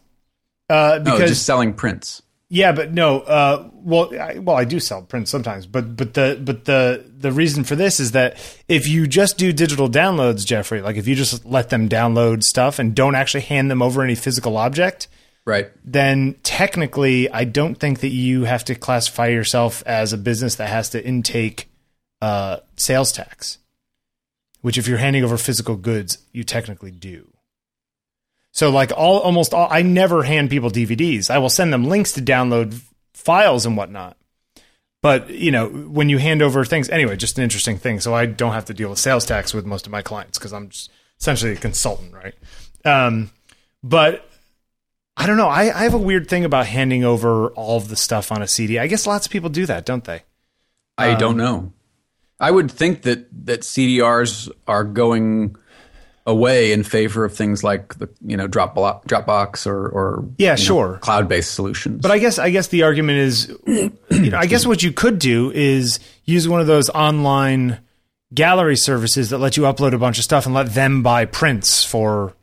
uh, 0.70 1.00
No, 1.04 1.18
just 1.20 1.46
selling 1.46 1.74
prints. 1.74 2.24
Yeah, 2.50 2.72
but 2.72 2.94
no. 2.94 3.22
Uh, 3.22 3.70
well, 3.74 4.12
I, 4.20 4.38
well, 4.38 4.56
I 4.56 4.64
do 4.66 4.80
sell 4.80 5.02
prints 5.02 5.32
sometimes, 5.32 5.66
but 5.66 5.96
but 5.96 6.14
the 6.14 6.40
but 6.44 6.66
the 6.66 7.04
the 7.18 7.32
reason 7.32 7.64
for 7.64 7.76
this 7.76 8.00
is 8.00 8.12
that 8.12 8.38
if 8.68 8.88
you 8.88 9.08
just 9.08 9.38
do 9.40 9.52
digital 9.52 9.90
downloads, 9.90 10.46
Jeffrey, 10.46 10.82
like 10.82 10.96
if 10.98 11.08
you 11.08 11.16
just 11.16 11.46
let 11.46 11.70
them 11.70 11.90
download 11.90 12.44
stuff 12.44 12.78
and 12.78 12.94
don't 12.94 13.16
actually 13.16 13.42
hand 13.42 13.72
them 13.72 13.82
over 13.82 14.04
any 14.04 14.14
physical 14.14 14.58
object, 14.58 15.08
Right. 15.46 15.72
then 15.84 16.36
technically, 16.44 17.28
I 17.32 17.44
don't 17.44 17.76
think 17.76 18.02
that 18.02 18.10
you 18.10 18.44
have 18.44 18.64
to 18.66 18.76
classify 18.76 19.28
yourself 19.28 19.82
as 19.88 20.14
a 20.14 20.18
business 20.18 20.56
that 20.56 20.70
has 20.70 20.90
to 20.92 21.04
intake 21.04 21.70
uh, 22.22 22.58
sales 22.76 23.12
tax. 23.12 23.58
Which, 24.62 24.78
if 24.78 24.88
you're 24.88 25.00
handing 25.00 25.24
over 25.26 25.38
physical 25.38 25.76
goods, 25.76 26.20
you 26.32 26.44
technically 26.44 26.92
do. 26.92 27.33
So, 28.56 28.70
like 28.70 28.92
all 28.96 29.20
almost 29.20 29.54
all, 29.54 29.68
I 29.70 29.82
never 29.82 30.24
hand 30.24 30.50
people 30.50 30.70
DVDs. 30.70 31.30
I 31.30 31.40
will 31.40 31.50
send 31.50 31.74
them 31.74 31.86
links 31.86 32.14
to 32.14 32.22
download 32.22 32.80
files 33.14 33.66
and 33.66 33.76
whatnot. 33.76 34.16
But 35.02 35.32
you 35.32 35.52
know, 35.52 35.68
when 35.68 36.08
you 36.08 36.20
hand 36.20 36.42
over 36.42 36.64
things, 36.64 36.88
anyway, 36.90 37.18
just 37.18 37.38
an 37.38 37.44
interesting 37.44 37.78
thing. 37.78 38.00
So 38.00 38.14
I 38.14 38.26
don't 38.28 38.54
have 38.54 38.66
to 38.66 38.74
deal 38.74 38.90
with 38.90 39.00
sales 39.00 39.26
tax 39.26 39.54
with 39.54 39.66
most 39.66 39.86
of 39.86 39.92
my 39.92 40.02
clients 40.02 40.38
because 40.38 40.54
I'm 40.54 40.70
just 40.70 40.92
essentially 41.20 41.52
a 41.54 41.56
consultant, 41.56 42.14
right? 42.14 42.36
Um, 42.86 43.32
but 43.84 44.30
I 45.18 45.26
don't 45.28 45.38
know. 45.38 45.48
I, 45.50 45.64
I 45.64 45.84
have 45.84 45.94
a 45.94 45.98
weird 45.98 46.30
thing 46.30 46.46
about 46.46 46.68
handing 46.68 47.04
over 47.04 47.50
all 47.50 47.78
of 47.78 47.90
the 47.90 47.96
stuff 47.96 48.32
on 48.32 48.42
a 48.42 48.48
CD. 48.48 48.80
I 48.80 48.88
guess 48.88 49.06
lots 49.08 49.26
of 49.26 49.32
people 49.32 49.50
do 49.50 49.66
that, 49.66 49.86
don't 49.86 50.04
they? 50.04 50.22
I 50.98 51.14
Um, 51.14 51.18
don't 51.20 51.38
know. 51.38 51.74
I 52.40 52.52
would 52.52 52.70
think 52.72 53.02
that 53.02 53.28
that 53.46 53.62
CDRs 53.62 54.50
are 54.68 54.84
going 54.84 55.56
away 56.26 56.72
in 56.72 56.84
favor 56.84 57.26
of 57.26 57.36
things 57.36 57.64
like 57.64 57.96
the 57.98 58.10
you 58.26 58.38
know 58.38 58.48
Drop 58.48 58.76
Dropbox 58.76 59.68
or 59.68 59.88
or 59.90 60.26
Yeah, 60.38 60.56
sure. 60.56 60.98
cloud-based 61.02 61.54
solutions. 61.54 62.02
But 62.02 62.12
I 62.12 62.20
guess 62.20 62.40
I 62.40 62.50
guess 62.50 62.68
the 62.68 62.84
argument 62.84 63.20
is, 63.20 63.54
you 63.68 63.92
know, 64.32 64.38
I 64.38 64.46
guess 64.46 64.66
what 64.66 64.82
you 64.84 64.92
could 64.92 65.20
do 65.20 65.52
is 65.52 66.00
use 66.26 66.48
one 66.48 66.62
of 66.62 66.68
those 66.68 66.90
online 66.90 67.80
gallery 68.34 68.78
services 68.78 69.30
that 69.32 69.38
let 69.40 69.58
you 69.58 69.64
upload 69.64 69.94
a 69.94 69.98
bunch 69.98 70.18
of 70.18 70.24
stuff 70.24 70.46
and 70.46 70.56
let 70.56 70.74
them 70.74 71.04
buy 71.04 71.26
prints 71.26 71.84
for 71.84 72.34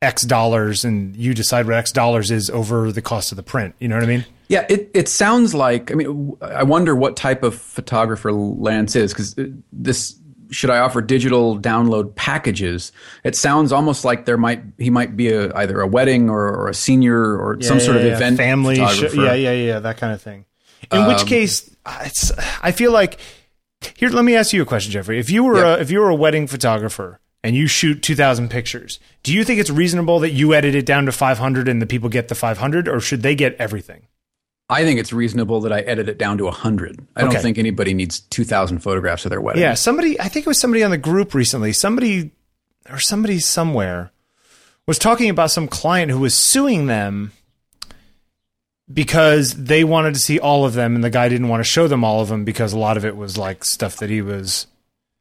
X 0.00 0.22
dollars, 0.22 0.84
and 0.84 1.14
you 1.16 1.34
decide 1.34 1.66
what 1.66 1.74
X 1.74 1.92
dollars 1.92 2.30
is 2.30 2.48
over 2.50 2.92
the 2.92 3.02
cost 3.02 3.32
of 3.32 3.36
the 3.36 3.42
print. 3.42 3.74
You 3.78 3.88
know 3.88 3.96
what 3.96 4.04
I 4.04 4.08
mean? 4.08 4.24
yeah, 4.48 4.64
it 4.70 4.90
it 4.94 5.08
sounds 5.08 5.54
like 5.54 5.90
I 5.92 5.94
mean 5.94 6.36
I 6.40 6.62
wonder 6.62 6.96
what 6.96 7.16
type 7.16 7.42
of 7.42 7.54
photographer 7.54 8.32
Lance 8.32 8.96
is 8.96 9.12
because 9.12 9.36
uh, 9.38 9.48
this 9.72 10.16
should 10.50 10.70
I 10.70 10.78
offer 10.78 11.00
digital 11.00 11.58
download 11.58 12.14
packages? 12.14 12.92
It 13.24 13.36
sounds 13.36 13.72
almost 13.72 14.04
like 14.04 14.24
there 14.24 14.36
might 14.38 14.62
he 14.78 14.90
might 14.90 15.16
be 15.16 15.28
a, 15.32 15.54
either 15.54 15.80
a 15.80 15.86
wedding 15.86 16.30
or, 16.30 16.48
or 16.48 16.68
a 16.68 16.74
senior 16.74 17.36
or 17.36 17.60
some 17.60 17.80
sort 17.80 17.96
of 17.96 18.02
Yeah, 18.02 18.08
yeah, 18.10 18.16
event 18.16 18.36
family. 18.36 18.76
Sh- 18.76 19.14
yeah, 19.14 19.34
yeah, 19.34 19.52
yeah, 19.52 19.78
that 19.80 19.96
kind 19.98 20.12
of 20.12 20.20
thing. 20.22 20.44
In 20.92 21.06
which 21.06 21.20
um, 21.22 21.26
case, 21.26 21.68
it's. 22.02 22.32
I 22.62 22.72
feel 22.72 22.92
like 22.92 23.18
here. 23.96 24.08
Let 24.08 24.24
me 24.24 24.36
ask 24.36 24.52
you 24.52 24.62
a 24.62 24.66
question, 24.66 24.92
Jeffrey. 24.92 25.18
If 25.18 25.30
you 25.30 25.44
were 25.44 25.58
Yeah. 25.58 25.74
a, 25.76 25.78
if 25.80 25.90
you 25.90 26.00
were 26.00 26.08
a 26.08 26.14
wedding 26.14 26.46
photographer 26.46 27.20
and 27.44 27.54
you 27.56 27.66
shoot 27.66 28.02
two 28.02 28.14
thousand 28.14 28.48
pictures, 28.50 29.00
do 29.22 29.32
you 29.32 29.44
think 29.44 29.60
it's 29.60 29.70
reasonable 29.70 30.20
that 30.20 30.30
you 30.32 30.54
edit 30.54 30.74
it 30.74 30.86
down 30.86 31.06
to 31.06 31.12
five 31.12 31.38
hundred 31.38 31.68
and 31.68 31.82
the 31.82 31.86
people 31.86 32.08
get 32.08 32.28
the 32.28 32.34
five 32.34 32.58
hundred, 32.58 32.88
or 32.88 33.00
should 33.00 33.22
they 33.22 33.34
get 33.34 33.54
everything? 33.56 34.06
I 34.70 34.84
think 34.84 35.00
it's 35.00 35.12
reasonable 35.12 35.62
that 35.62 35.72
I 35.72 35.80
edit 35.80 36.08
it 36.08 36.18
down 36.18 36.38
to 36.38 36.44
100. 36.44 37.06
I 37.16 37.22
don't 37.22 37.40
think 37.40 37.56
anybody 37.56 37.94
needs 37.94 38.20
2,000 38.20 38.80
photographs 38.80 39.24
of 39.24 39.30
their 39.30 39.40
wedding. 39.40 39.62
Yeah, 39.62 39.74
somebody. 39.74 40.20
I 40.20 40.28
think 40.28 40.46
it 40.46 40.48
was 40.48 40.60
somebody 40.60 40.84
on 40.84 40.90
the 40.90 40.98
group 40.98 41.32
recently. 41.32 41.72
Somebody 41.72 42.32
or 42.90 42.98
somebody 42.98 43.38
somewhere 43.38 44.12
was 44.86 44.98
talking 44.98 45.30
about 45.30 45.50
some 45.50 45.68
client 45.68 46.10
who 46.10 46.20
was 46.20 46.34
suing 46.34 46.86
them 46.86 47.32
because 48.92 49.54
they 49.54 49.84
wanted 49.84 50.14
to 50.14 50.20
see 50.20 50.38
all 50.38 50.64
of 50.64 50.74
them, 50.74 50.94
and 50.94 51.04
the 51.04 51.10
guy 51.10 51.28
didn't 51.28 51.48
want 51.48 51.62
to 51.62 51.70
show 51.70 51.88
them 51.88 52.04
all 52.04 52.20
of 52.20 52.28
them 52.28 52.44
because 52.44 52.72
a 52.72 52.78
lot 52.78 52.96
of 52.96 53.04
it 53.04 53.16
was 53.16 53.36
like 53.36 53.64
stuff 53.64 53.96
that 53.96 54.10
he 54.10 54.22
was. 54.22 54.66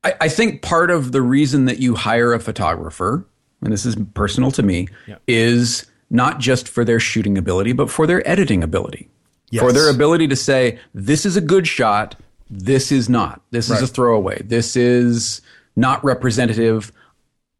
I, 0.04 0.14
I 0.22 0.30
think 0.30 0.62
part 0.62 0.92
of 0.92 1.12
the 1.12 1.22
reason 1.22 1.66
that 1.66 1.80
you 1.80 1.96
hire 1.96 2.34
a 2.34 2.40
photographer, 2.40 3.26
and 3.62 3.72
this 3.74 3.86
is 3.86 3.96
personal 4.14 4.52
to 4.52 4.64
me, 4.64 4.88
is 5.28 5.86
not 6.10 6.40
just 6.40 6.70
for 6.70 6.86
their 6.86 7.00
shooting 7.00 7.38
ability, 7.38 7.74
but 7.74 7.90
for 7.90 8.08
their 8.08 8.26
editing 8.28 8.64
ability. 8.64 9.10
For 9.54 9.72
their 9.72 9.90
ability 9.90 10.28
to 10.28 10.36
say, 10.36 10.80
this 10.94 11.26
is 11.26 11.38
a 11.38 11.42
good 11.42 11.68
shot, 11.68 12.16
this 12.50 12.92
is 12.92 13.10
not. 13.10 13.42
This 13.52 13.70
is 13.70 13.82
a 13.82 13.88
throwaway. 13.88 14.42
This 14.44 14.76
is 14.76 15.42
not 15.76 16.04
representative, 16.04 16.92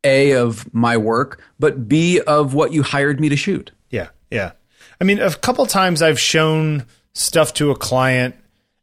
A, 0.04 0.34
of 0.34 0.74
my 0.74 0.98
work, 0.98 1.42
but 1.60 1.88
B, 1.88 2.20
of 2.20 2.54
what 2.54 2.74
you 2.74 2.84
hired 2.84 3.20
me 3.20 3.30
to 3.30 3.38
shoot. 3.38 3.72
Yeah, 3.90 4.10
yeah. 4.32 4.52
I 5.00 5.04
mean, 5.04 5.20
a 5.20 5.34
couple 5.34 5.66
times 5.66 6.02
I've 6.02 6.20
shown 6.20 6.86
stuff 7.14 7.54
to 7.56 7.72
a 7.72 7.76
client, 7.76 8.36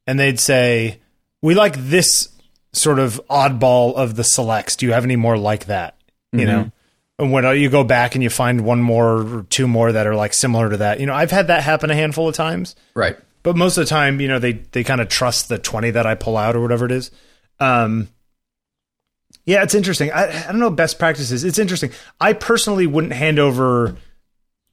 and 0.06 0.18
they'd 0.18 0.40
say, 0.40 1.00
"We 1.42 1.54
like 1.54 1.76
this 1.76 2.28
sort 2.72 2.98
of 2.98 3.20
oddball 3.28 3.94
of 3.94 4.14
the 4.16 4.24
selects. 4.24 4.76
Do 4.76 4.86
you 4.86 4.92
have 4.92 5.04
any 5.04 5.16
more 5.16 5.36
like 5.36 5.66
that?" 5.66 5.96
You 6.32 6.40
mm-hmm. 6.40 6.48
know. 6.48 6.72
And 7.18 7.30
when 7.30 7.44
you 7.58 7.70
go 7.70 7.84
back 7.84 8.14
and 8.14 8.24
you 8.24 8.30
find 8.30 8.62
one 8.62 8.82
more 8.82 9.38
or 9.38 9.42
two 9.48 9.68
more 9.68 9.92
that 9.92 10.06
are 10.06 10.16
like 10.16 10.34
similar 10.34 10.70
to 10.70 10.76
that, 10.78 10.98
you 10.98 11.06
know, 11.06 11.14
I've 11.14 11.30
had 11.30 11.46
that 11.46 11.62
happen 11.62 11.90
a 11.90 11.94
handful 11.94 12.28
of 12.28 12.34
times. 12.34 12.74
Right. 12.94 13.16
But 13.44 13.56
most 13.56 13.76
of 13.76 13.84
the 13.84 13.88
time, 13.90 14.20
you 14.20 14.26
know, 14.28 14.38
they 14.38 14.52
they 14.52 14.82
kind 14.82 15.00
of 15.00 15.08
trust 15.08 15.48
the 15.48 15.58
twenty 15.58 15.90
that 15.92 16.06
I 16.06 16.14
pull 16.14 16.36
out 16.36 16.56
or 16.56 16.60
whatever 16.60 16.86
it 16.86 16.92
is. 16.92 17.10
Um, 17.60 18.08
yeah, 19.44 19.62
it's 19.62 19.74
interesting. 19.74 20.10
I, 20.10 20.44
I 20.44 20.46
don't 20.46 20.58
know 20.58 20.70
best 20.70 20.98
practices. 20.98 21.44
It's 21.44 21.58
interesting. 21.58 21.90
I 22.20 22.32
personally 22.32 22.86
wouldn't 22.86 23.12
hand 23.12 23.38
over 23.38 23.96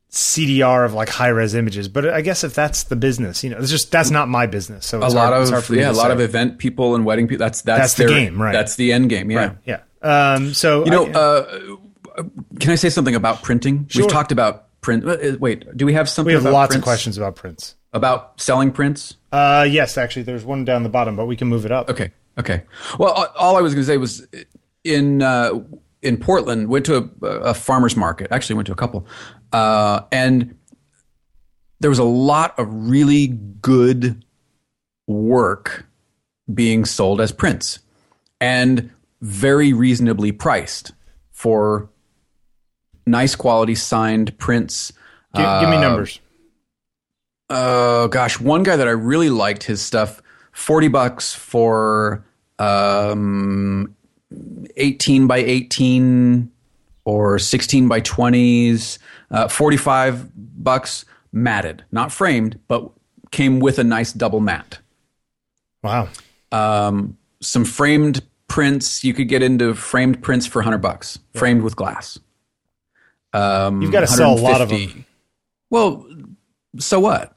CDR 0.10 0.86
of 0.86 0.94
like 0.94 1.10
high 1.10 1.28
res 1.28 1.54
images, 1.54 1.90
but 1.90 2.08
I 2.10 2.22
guess 2.22 2.44
if 2.44 2.56
that's 2.56 2.84
the 2.86 2.96
business, 2.96 3.44
you 3.44 3.50
know, 3.50 3.58
it's 3.58 3.70
just 3.70 3.92
that's 3.92 4.10
not 4.10 4.30
my 4.30 4.46
business. 4.48 4.86
So 4.88 5.00
A 5.00 5.02
lot 5.10 5.34
hard, 5.34 5.54
of 5.54 5.70
yeah, 5.70 5.92
a 5.92 5.94
lot 5.94 6.08
say. 6.08 6.14
of 6.14 6.22
event 6.22 6.58
people 6.58 6.96
and 6.96 7.06
wedding 7.06 7.28
people. 7.28 7.46
That's 7.46 7.62
that's, 7.62 7.80
That's 7.82 7.94
the 7.96 8.06
their, 8.06 8.14
game, 8.18 8.42
right. 8.42 8.54
That's 8.54 8.76
the 8.78 8.94
end 8.94 9.10
game. 9.10 9.30
Yeah. 9.30 9.56
yeah. 9.66 9.80
Um, 10.02 10.54
so 10.54 10.86
You 10.86 10.92
know, 10.92 11.06
I- 11.08 11.12
uh, 11.12 11.76
can 12.60 12.72
I 12.72 12.76
say 12.76 12.90
something 12.90 13.16
about 13.16 13.44
printing? 13.44 13.88
Sure. 13.88 14.04
We've 14.04 14.12
talked 14.12 14.32
about 14.32 14.68
print. 14.82 15.08
uh, 15.08 15.38
Wait, 15.40 15.66
do 15.78 15.86
we 15.86 15.94
have 15.94 16.10
something? 16.10 16.36
we 16.36 16.42
have 16.42 16.52
lots 16.52 16.76
of 16.76 16.82
questions 16.82 17.18
about 17.18 17.36
prints. 17.36 17.76
about 17.94 18.40
selling 18.40 18.72
prints. 18.72 19.16
Uh, 19.32 19.66
yes, 19.70 19.98
actually, 19.98 20.24
there's 20.24 20.44
one 20.46 20.66
down 20.66 20.84
the 20.84 20.90
bottom, 20.90 21.16
but 21.16 21.26
we 21.26 21.36
can 21.36 21.48
move 21.48 21.66
it 21.66 21.72
up. 21.72 21.90
Okay, 21.90 22.12
okay. 22.38 22.64
Well, 22.98 23.32
all 23.38 23.58
I 23.58 23.62
was 23.62 23.74
going 23.74 23.84
to 23.84 23.88
say 23.88 23.98
was 23.98 24.28
in 24.84 25.22
uh, 25.22 25.60
in 26.02 26.18
Portland, 26.18 26.68
went 26.68 26.86
to 26.88 27.12
a, 27.22 27.26
a 27.28 27.54
farmers 27.54 27.96
market. 27.96 28.28
Actually, 28.32 28.56
went 28.56 28.66
to 28.68 28.74
a 28.74 28.76
couple, 28.76 29.06
uh, 29.54 30.02
and 30.12 30.58
there 31.80 31.90
was 31.90 32.00
a 32.00 32.04
lot 32.04 32.58
of 32.60 32.68
really 32.70 33.28
good 33.28 34.24
work 35.08 35.86
being 36.54 36.86
sold 36.86 37.22
as 37.22 37.32
prints, 37.32 37.80
and 38.40 38.90
very 39.22 39.72
reasonably 39.74 40.32
priced 40.32 40.92
for 41.32 41.90
nice 43.12 43.36
quality 43.36 43.76
signed 43.76 44.38
prints. 44.40 44.92
Gi- 45.36 45.60
give 45.62 45.70
me 45.70 45.80
numbers. 45.80 46.20
Oh 47.50 48.08
gosh, 48.08 48.40
one 48.40 48.64
guy 48.64 48.78
that 48.78 48.88
I 48.88 48.92
really 48.92 49.30
liked 49.30 49.64
his 49.64 49.82
stuff, 49.82 50.22
forty 50.52 50.88
bucks 50.88 51.34
for 51.34 52.26
um, 52.58 53.96
eighteen 54.78 55.28
by 55.28 55.38
eighteen 55.38 56.50
or 57.04 57.40
sixteen 57.40 57.88
by 57.88 58.00
twenties, 58.00 59.00
uh, 59.32 59.48
forty-five 59.48 60.30
bucks 60.64 61.06
matted, 61.34 61.84
not 61.92 62.12
framed, 62.12 62.60
but 62.68 62.90
came 63.32 63.60
with 63.60 63.80
a 63.80 63.84
nice 63.84 64.14
double 64.14 64.40
mat. 64.40 64.80
Wow. 65.84 66.10
Um, 66.52 67.18
some 67.42 67.66
framed 67.66 68.22
prints. 68.48 69.04
You 69.04 69.14
could 69.14 69.28
get 69.28 69.42
into 69.42 69.74
framed 69.74 70.22
prints 70.22 70.46
for 70.46 70.62
hundred 70.62 70.82
bucks, 70.82 71.20
framed 71.34 71.64
with 71.64 71.76
glass. 71.76 72.20
Um, 73.34 73.82
You've 73.82 73.92
got 73.92 74.02
to 74.02 74.08
sell 74.08 74.38
a 74.38 74.40
lot 74.40 74.62
of 74.62 74.70
them. 74.70 75.06
Well, 75.70 76.06
so 76.80 77.00
what? 77.00 77.36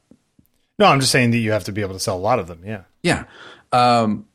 No, 0.79 0.87
I'm 0.87 1.01
just 1.01 1.13
saying 1.13 1.31
that 1.31 1.39
you 1.39 1.53
have 1.53 1.65
to 1.65 1.73
be 1.73 1.83
able 1.83 1.95
to 1.95 2.01
sell 2.01 2.17
a 2.17 2.19
lot 2.19 2.39
of 2.39 2.49
them. 2.49 2.63
Yeah. 2.65 2.83
Yeah. 3.03 3.25
Um, 3.73 4.27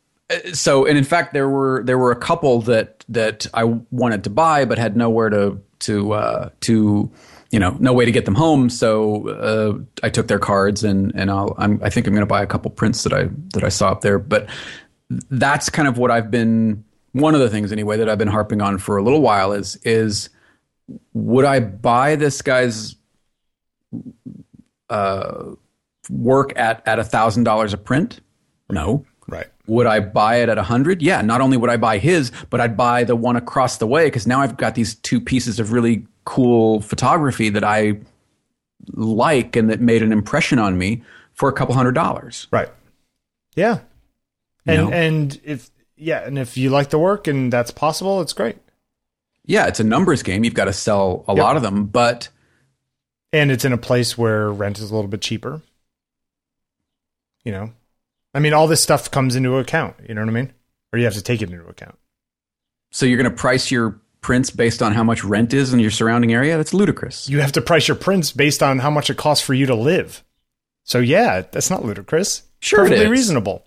so, 0.53 0.86
and 0.86 0.97
in 0.97 1.03
fact, 1.03 1.34
there 1.34 1.49
were 1.49 1.84
there 1.84 1.97
were 1.97 2.12
a 2.12 2.16
couple 2.16 2.62
that 2.62 3.03
that 3.10 3.47
I 3.53 3.64
wanted 3.64 4.24
to 4.26 4.30
buy, 4.30 4.66
but 4.66 4.78
had 4.78 4.95
nowhere 4.95 5.30
to 5.30 5.60
to 5.80 6.14
uh, 6.14 6.49
to 6.62 7.12
you 7.51 7.60
know 7.60 7.76
no 7.80 7.93
way 7.93 8.05
to 8.05 8.12
get 8.12 8.26
them 8.26 8.36
home. 8.36 8.70
So 8.70 9.30
uh, 9.30 9.80
I 10.05 10.10
took 10.10 10.28
their 10.28 10.39
cards, 10.39 10.84
and 10.84 11.12
and 11.16 11.32
I'll 11.32 11.55
I'm, 11.57 11.82
I 11.84 11.89
think 11.89 12.07
I'm 12.07 12.14
going 12.14 12.22
to 12.22 12.28
buy 12.28 12.43
a 12.43 12.47
couple 12.47 12.70
prints 12.72 13.03
that 13.03 13.14
I 13.14 13.30
that 13.53 13.64
I 13.64 13.70
saw 13.70 13.89
up 13.89 14.01
there. 14.01 14.20
But 14.20 14.47
that's 15.10 15.70
kind 15.70 15.88
of 15.88 15.97
what 15.97 16.12
I've 16.12 16.30
been 16.30 16.86
one 17.14 17.34
of 17.34 17.41
the 17.41 17.49
things 17.49 17.72
anyway 17.72 17.97
that 17.97 18.07
I've 18.07 18.20
been 18.20 18.28
harping 18.28 18.62
on 18.62 18.78
for 18.78 18.97
a 18.97 19.03
little 19.03 19.22
while 19.22 19.51
is 19.51 19.78
is 19.78 20.30
would 21.14 21.46
I 21.46 21.60
buy 21.60 22.16
this 22.16 22.42
guy's 22.42 22.96
uh, 24.90 25.52
work 26.10 26.58
at 26.58 26.82
at 26.88 27.00
a 27.00 27.04
thousand 27.04 27.44
dollars 27.44 27.74
a 27.74 27.78
print? 27.78 28.22
No. 28.70 29.06
Right. 29.28 29.48
Would 29.68 29.86
I 29.86 30.00
buy 30.00 30.38
it 30.38 30.50
at 30.50 30.58
a 30.58 30.64
hundred? 30.64 31.02
Yeah. 31.02 31.22
Not 31.22 31.42
only 31.42 31.58
would 31.58 31.70
I 31.70 31.78
buy 31.78 32.00
his, 32.00 32.32
but 32.50 32.60
I'd 32.60 32.76
buy 32.76 33.04
the 33.04 33.16
one 33.16 33.36
across 33.36 33.78
the 33.78 33.88
way 33.88 34.08
because 34.08 34.26
now 34.26 34.42
I've 34.42 34.58
got 34.58 34.76
these 34.76 34.96
two 34.96 35.22
pieces 35.22 35.60
of 35.60 35.72
really 35.72 36.06
cool 36.26 36.82
photography 36.82 37.50
that 37.50 37.64
I 37.64 38.00
like 38.94 39.56
and 39.56 39.70
that 39.70 39.82
made 39.82 40.02
an 40.02 40.12
impression 40.12 40.58
on 40.58 40.78
me 40.78 41.04
for 41.34 41.50
a 41.50 41.54
couple 41.54 41.76
hundred 41.76 41.94
dollars. 41.94 42.48
Right. 42.52 42.70
Yeah. 43.56 43.80
And 44.66 44.90
know? 44.90 44.92
and 44.92 45.42
if 45.44 45.70
yeah, 45.96 46.26
and 46.26 46.38
if 46.40 46.58
you 46.58 46.70
like 46.70 46.90
the 46.90 47.00
work 47.00 47.28
and 47.28 47.52
that's 47.52 47.72
possible, 47.72 48.22
it's 48.22 48.34
great. 48.34 48.58
Yeah, 49.46 49.68
it's 49.68 49.80
a 49.80 49.84
numbers 49.84 50.24
game. 50.24 50.44
You've 50.44 50.54
got 50.54 50.66
to 50.66 50.74
sell 50.74 51.26
a 51.28 51.34
lot 51.34 51.56
of 51.56 51.64
them, 51.64 51.86
but 51.86 52.30
And 53.34 53.52
it's 53.52 53.66
in 53.66 53.74
a 53.74 53.78
place 53.78 54.18
where 54.18 54.52
rent 54.52 54.80
is 54.80 54.92
a 54.92 54.96
little 54.96 55.10
bit 55.10 55.22
cheaper. 55.22 55.62
You 57.44 57.52
know. 57.52 57.72
I 58.34 58.40
mean, 58.40 58.54
all 58.54 58.68
this 58.68 58.84
stuff 58.84 59.10
comes 59.10 59.36
into 59.36 59.58
account, 59.58 59.96
you 60.08 60.14
know 60.14 60.22
what 60.22 60.30
I 60.30 60.34
mean? 60.34 60.54
Or 60.94 61.00
you 61.00 61.06
have 61.06 61.16
to 61.16 61.22
take 61.22 61.42
it 61.42 61.50
into 61.50 61.68
account. 61.68 61.98
so 62.92 63.06
you're 63.06 63.18
going 63.18 63.30
to 63.30 63.36
price 63.36 63.72
your 63.72 64.00
prints 64.22 64.52
based 64.52 64.82
on 64.84 64.94
how 64.94 65.04
much 65.04 65.24
rent 65.24 65.54
is 65.54 65.74
in 65.74 65.80
your 65.80 65.92
surrounding 65.92 66.34
area? 66.34 66.58
That's 66.58 66.74
ludicrous. 66.74 67.28
You 67.30 67.40
have 67.40 67.52
to 67.54 67.62
price 67.62 67.88
your 67.88 67.96
prints 67.96 68.32
based 68.32 68.62
on 68.62 68.80
how 68.80 68.90
much 68.92 69.10
it 69.10 69.18
costs 69.18 69.44
for 69.44 69.54
you 69.54 69.66
to 69.66 69.76
live. 69.76 70.24
So 70.84 71.00
yeah, 71.00 71.42
that's 71.52 71.70
not 71.70 71.86
ludicrous. 71.86 72.44
Sure 72.60 72.80
Perfectly 72.80 73.08
reasonable. 73.08 73.66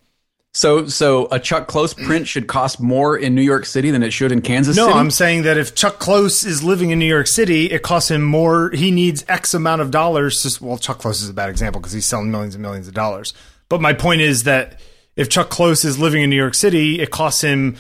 So, 0.55 0.87
so 0.87 1.29
a 1.33 1.41
Chuck 1.41 1.67
Close 1.67 1.95
print 1.95 2.29
should 2.29 2.47
cost 2.47 2.79
more 2.79 3.17
in 3.17 3.35
New 3.35 3.43
York 3.43 3.65
City 3.65 3.91
than 3.91 4.03
it 4.03 4.13
should 4.13 4.33
in 4.33 4.43
Kansas 4.43 4.77
No, 4.77 4.87
City. 4.87 4.99
I'm 4.99 5.11
saying 5.11 5.43
that 5.43 5.57
if 5.57 5.75
Chuck 5.75 5.99
Close 5.99 6.45
is 6.45 6.63
living 6.63 6.91
in 6.91 6.99
New 6.99 7.07
York 7.07 7.27
City, 7.27 7.71
it 7.71 7.83
costs 7.83 8.11
him 8.11 8.23
more. 8.23 8.71
He 8.71 8.91
needs 8.91 9.25
X 9.29 9.55
amount 9.55 9.81
of 9.81 9.91
dollars. 9.91 10.43
To, 10.43 10.65
well, 10.65 10.77
Chuck 10.77 10.99
Close 10.99 11.23
is 11.23 11.31
a 11.31 11.33
bad 11.33 11.49
example 11.49 11.81
because 11.81 11.95
he's 11.95 12.05
selling 12.05 12.31
millions 12.31 12.55
and 12.55 12.61
millions 12.61 12.87
of 12.87 12.93
dollars. 12.93 13.33
But 13.71 13.81
my 13.81 13.95
point 13.95 14.21
is 14.21 14.43
that 14.43 14.79
if 15.17 15.31
Chuck 15.31 15.49
Close 15.49 15.87
is 15.87 15.99
living 15.99 16.23
in 16.23 16.29
New 16.29 16.37
York 16.37 16.55
City, 16.55 17.01
it 17.01 17.11
costs 17.11 17.41
him 17.43 17.77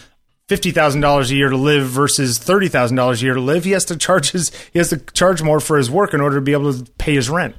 fifty 0.49 0.71
thousand 0.71 1.03
dollars 1.03 1.31
a 1.31 1.35
year 1.35 1.51
to 1.51 1.57
live 1.59 1.87
versus 1.89 2.39
thirty 2.39 2.69
thousand 2.69 2.97
dollars 2.97 3.21
a 3.21 3.27
year 3.27 3.35
to 3.35 3.41
live. 3.41 3.65
He 3.65 3.73
has 3.73 3.85
to 3.87 3.99
charge 3.99 4.31
his 4.31 4.51
he 4.73 4.79
has 4.79 4.89
to 4.89 4.97
charge 4.97 5.43
more 5.43 5.61
for 5.61 5.77
his 5.77 5.91
work 5.91 6.15
in 6.15 6.23
order 6.23 6.37
to 6.37 6.43
be 6.43 6.53
able 6.53 6.73
to 6.73 6.91
pay 6.93 7.15
his 7.15 7.29
rent. 7.29 7.55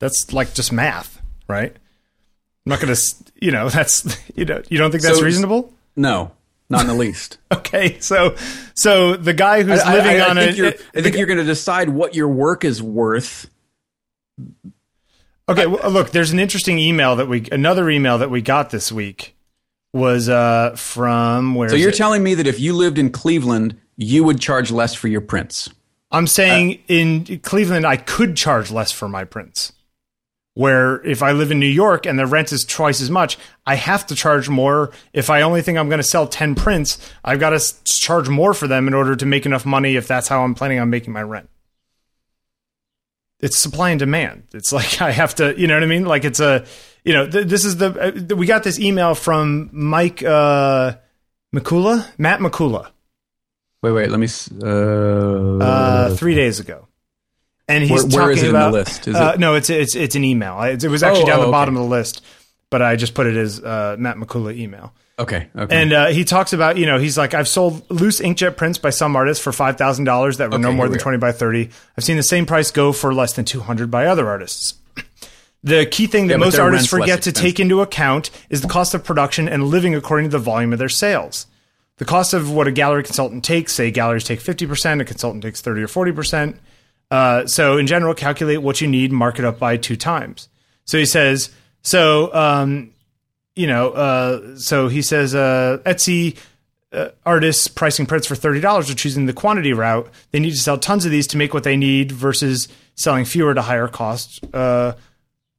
That's 0.00 0.32
like 0.32 0.52
just 0.52 0.72
math, 0.72 1.22
right? 1.48 1.76
I'm 2.66 2.70
not 2.70 2.80
going 2.80 2.92
to, 2.94 3.00
you 3.40 3.52
know, 3.52 3.68
that's 3.70 4.04
you 4.34 4.44
know, 4.44 4.60
you 4.68 4.76
don't 4.78 4.90
think 4.90 5.02
that's 5.04 5.18
So- 5.18 5.24
reasonable? 5.24 5.72
no, 5.94 6.32
not 6.68 6.82
in 6.82 6.86
the 6.88 6.94
least. 6.94 7.38
Okay, 7.52 7.98
so 8.00 8.34
so 8.74 9.16
the 9.16 9.32
guy 9.34 9.62
who's 9.62 9.80
I, 9.80 9.94
living 9.94 10.20
I- 10.20 10.24
I 10.24 10.30
on 10.30 10.36
think 10.36 10.80
I 10.94 11.00
think 11.02 11.16
you're 11.16 11.26
going 11.26 11.38
to 11.38 11.44
decide 11.44 11.88
what 11.88 12.14
your 12.14 12.28
work 12.28 12.64
is 12.64 12.82
worth. 12.82 13.48
Okay, 15.48 15.66
well, 15.66 15.90
look, 15.90 16.10
there's 16.10 16.32
an 16.32 16.38
interesting 16.40 16.78
email 16.78 17.16
that 17.16 17.28
we 17.28 17.48
another 17.52 17.88
email 17.88 18.18
that 18.18 18.30
we 18.30 18.42
got 18.42 18.70
this 18.70 18.90
week 18.90 19.36
was 19.92 20.28
uh 20.28 20.74
from 20.76 21.54
where 21.54 21.68
So 21.68 21.76
you're 21.76 21.90
it? 21.90 21.94
telling 21.96 22.22
me 22.22 22.34
that 22.34 22.46
if 22.46 22.58
you 22.60 22.72
lived 22.74 22.98
in 22.98 23.10
Cleveland, 23.10 23.78
you 23.96 24.24
would 24.24 24.40
charge 24.40 24.70
less 24.70 24.94
for 24.94 25.08
your 25.08 25.20
prints. 25.20 25.70
I'm 26.10 26.26
saying 26.26 26.80
in 26.88 27.38
Cleveland 27.40 27.86
I 27.86 27.96
could 27.96 28.36
charge 28.36 28.70
less 28.70 28.90
for 28.92 29.08
my 29.08 29.24
prints. 29.24 29.72
Where 30.56 31.04
if 31.04 31.22
I 31.22 31.32
live 31.32 31.50
in 31.50 31.60
New 31.60 31.66
York 31.66 32.06
and 32.06 32.18
the 32.18 32.26
rent 32.26 32.50
is 32.50 32.64
twice 32.64 33.02
as 33.02 33.10
much, 33.10 33.36
I 33.66 33.74
have 33.74 34.06
to 34.06 34.14
charge 34.14 34.48
more. 34.48 34.90
If 35.12 35.28
I 35.28 35.42
only 35.42 35.60
think 35.60 35.76
I'm 35.76 35.88
going 35.88 35.98
to 35.98 36.02
sell 36.02 36.26
10 36.26 36.54
prints, 36.54 36.98
I've 37.22 37.38
got 37.38 37.50
to 37.50 37.84
charge 37.84 38.28
more 38.30 38.54
for 38.54 38.66
them 38.66 38.88
in 38.88 38.94
order 38.94 39.14
to 39.14 39.26
make 39.26 39.44
enough 39.44 39.66
money 39.66 39.96
if 39.96 40.08
that's 40.08 40.28
how 40.28 40.42
I'm 40.42 40.54
planning 40.54 40.78
on 40.78 40.88
making 40.88 41.12
my 41.12 41.22
rent. 41.22 41.50
It's 43.40 43.58
supply 43.58 43.90
and 43.90 43.98
demand. 43.98 44.44
It's 44.54 44.72
like 44.78 45.02
I 45.02 45.10
have 45.10 45.34
to, 45.36 45.54
you 45.60 45.66
know 45.66 45.74
what 45.74 45.82
I 45.82 45.86
mean? 45.86 46.06
Like 46.06 46.24
it's 46.24 46.40
a, 46.40 46.64
you 47.04 47.12
know, 47.12 47.28
th- 47.28 47.46
this 47.46 47.66
is 47.66 47.76
the, 47.76 48.32
uh, 48.32 48.34
we 48.34 48.46
got 48.46 48.64
this 48.64 48.80
email 48.80 49.14
from 49.14 49.68
Mike 49.72 50.22
uh, 50.22 50.94
McCullough, 51.54 52.06
Matt 52.18 52.40
McCullough 52.40 52.90
Wait, 53.82 53.92
wait, 53.92 54.10
let 54.10 54.18
me. 54.18 54.26
Uh, 54.62 55.58
uh, 55.58 56.14
three 56.16 56.34
days 56.34 56.58
ago, 56.58 56.88
and 57.68 57.82
he's 57.82 57.90
Where- 57.90 58.22
where 58.22 58.30
is 58.30 58.38
talking 58.40 58.54
it 58.54 58.54
in 58.56 58.60
the 58.60 58.70
list? 58.70 59.08
Is 59.08 59.14
uh, 59.16 59.32
it- 59.34 59.40
No, 59.40 59.54
it's 59.54 59.70
it's 59.70 59.94
it's 59.94 60.14
an 60.14 60.24
email. 60.24 60.60
It, 60.62 60.82
it 60.84 60.88
was 60.88 61.02
actually 61.02 61.24
Oh, 61.24 61.26
down 61.26 61.38
oh, 61.38 61.42
the 61.42 61.46
okay. 61.48 61.52
bottom 61.52 61.76
of 61.76 61.82
the 61.82 61.88
list, 61.88 62.22
but 62.70 62.82
I 62.82 62.96
just 62.96 63.14
put 63.14 63.26
it 63.26 63.36
as 63.36 63.62
uh, 63.62 63.96
Matt 63.98 64.16
McCullough 64.16 64.56
email. 64.56 64.92
okay, 65.18 65.48
okay. 65.56 65.82
And 65.82 65.92
uh, 65.92 66.06
he 66.08 66.24
talks 66.24 66.52
about, 66.52 66.76
you 66.76 66.84
know, 66.86 66.98
he's 66.98 67.16
like, 67.16 67.32
I've 67.32 67.48
sold 67.48 67.90
loose 67.90 68.20
inkjet 68.20 68.56
prints 68.56 68.78
by 68.78 68.90
some 68.90 69.16
artists 69.16 69.42
for 69.42 69.50
five 69.52 69.76
thousand 69.78 70.04
dollars 70.04 70.36
that 70.38 70.50
were 70.50 70.58
no 70.58 70.72
more 70.72 70.88
than 70.88 70.98
twenty 70.98 71.18
by 71.18 71.32
thirty. 71.32 71.70
I've 71.96 72.04
seen 72.04 72.16
the 72.16 72.22
same 72.22 72.46
price 72.46 72.70
go 72.70 72.92
for 72.92 73.14
less 73.14 73.32
than 73.32 73.44
two 73.44 73.60
hundred 73.60 73.90
by 73.90 74.06
other 74.06 74.28
artists. 74.28 74.74
The 75.64 75.84
key 75.86 76.06
thing 76.06 76.28
that 76.28 76.34
Yeah, 76.34 76.44
most 76.44 76.58
artists 76.60 76.86
forget 76.86 77.22
to 77.22 77.32
take 77.32 77.58
into 77.58 77.80
account 77.80 78.30
is 78.50 78.60
the 78.60 78.68
cost 78.68 78.94
of 78.94 79.02
production 79.02 79.48
and 79.48 79.64
living 79.64 79.96
according 79.96 80.26
to 80.26 80.30
the 80.30 80.38
volume 80.38 80.72
of 80.72 80.78
their 80.78 80.88
sales. 80.88 81.46
The 81.96 82.04
cost 82.04 82.34
of 82.34 82.52
what 82.52 82.68
a 82.68 82.70
gallery 82.70 83.02
consultant 83.02 83.42
takes, 83.42 83.72
say 83.72 83.90
galleries 83.90 84.22
take 84.22 84.38
50%, 84.38 85.00
a 85.00 85.04
consultant 85.04 85.42
takes 85.42 85.62
30 85.62 85.82
or 85.82 85.88
40%. 85.88 86.58
Uh, 87.10 87.46
so 87.46 87.78
in 87.78 87.86
general, 87.86 88.14
calculate 88.14 88.62
what 88.62 88.80
you 88.80 88.88
need, 88.88 89.12
mark 89.12 89.38
it 89.38 89.44
up 89.44 89.58
by 89.58 89.76
two 89.76 89.96
times. 89.96 90.48
So 90.84 90.98
he 90.98 91.06
says, 91.06 91.50
so, 91.82 92.34
um, 92.34 92.92
you 93.54 93.66
know, 93.66 93.90
uh, 93.90 94.56
so 94.56 94.88
he 94.88 95.02
says, 95.02 95.34
uh, 95.34 95.78
Etsy 95.84 96.36
uh, 96.92 97.10
artists 97.24 97.68
pricing 97.68 98.06
prints 98.06 98.26
for 98.26 98.34
$30 98.34 98.90
are 98.90 98.94
choosing 98.94 99.26
the 99.26 99.32
quantity 99.32 99.72
route. 99.72 100.08
They 100.30 100.40
need 100.40 100.52
to 100.52 100.56
sell 100.56 100.78
tons 100.78 101.04
of 101.04 101.10
these 101.10 101.26
to 101.28 101.36
make 101.36 101.54
what 101.54 101.64
they 101.64 101.76
need 101.76 102.12
versus 102.12 102.68
selling 102.94 103.24
fewer 103.24 103.54
to 103.54 103.62
higher 103.62 103.88
cost. 103.88 104.44
Uh, 104.54 104.94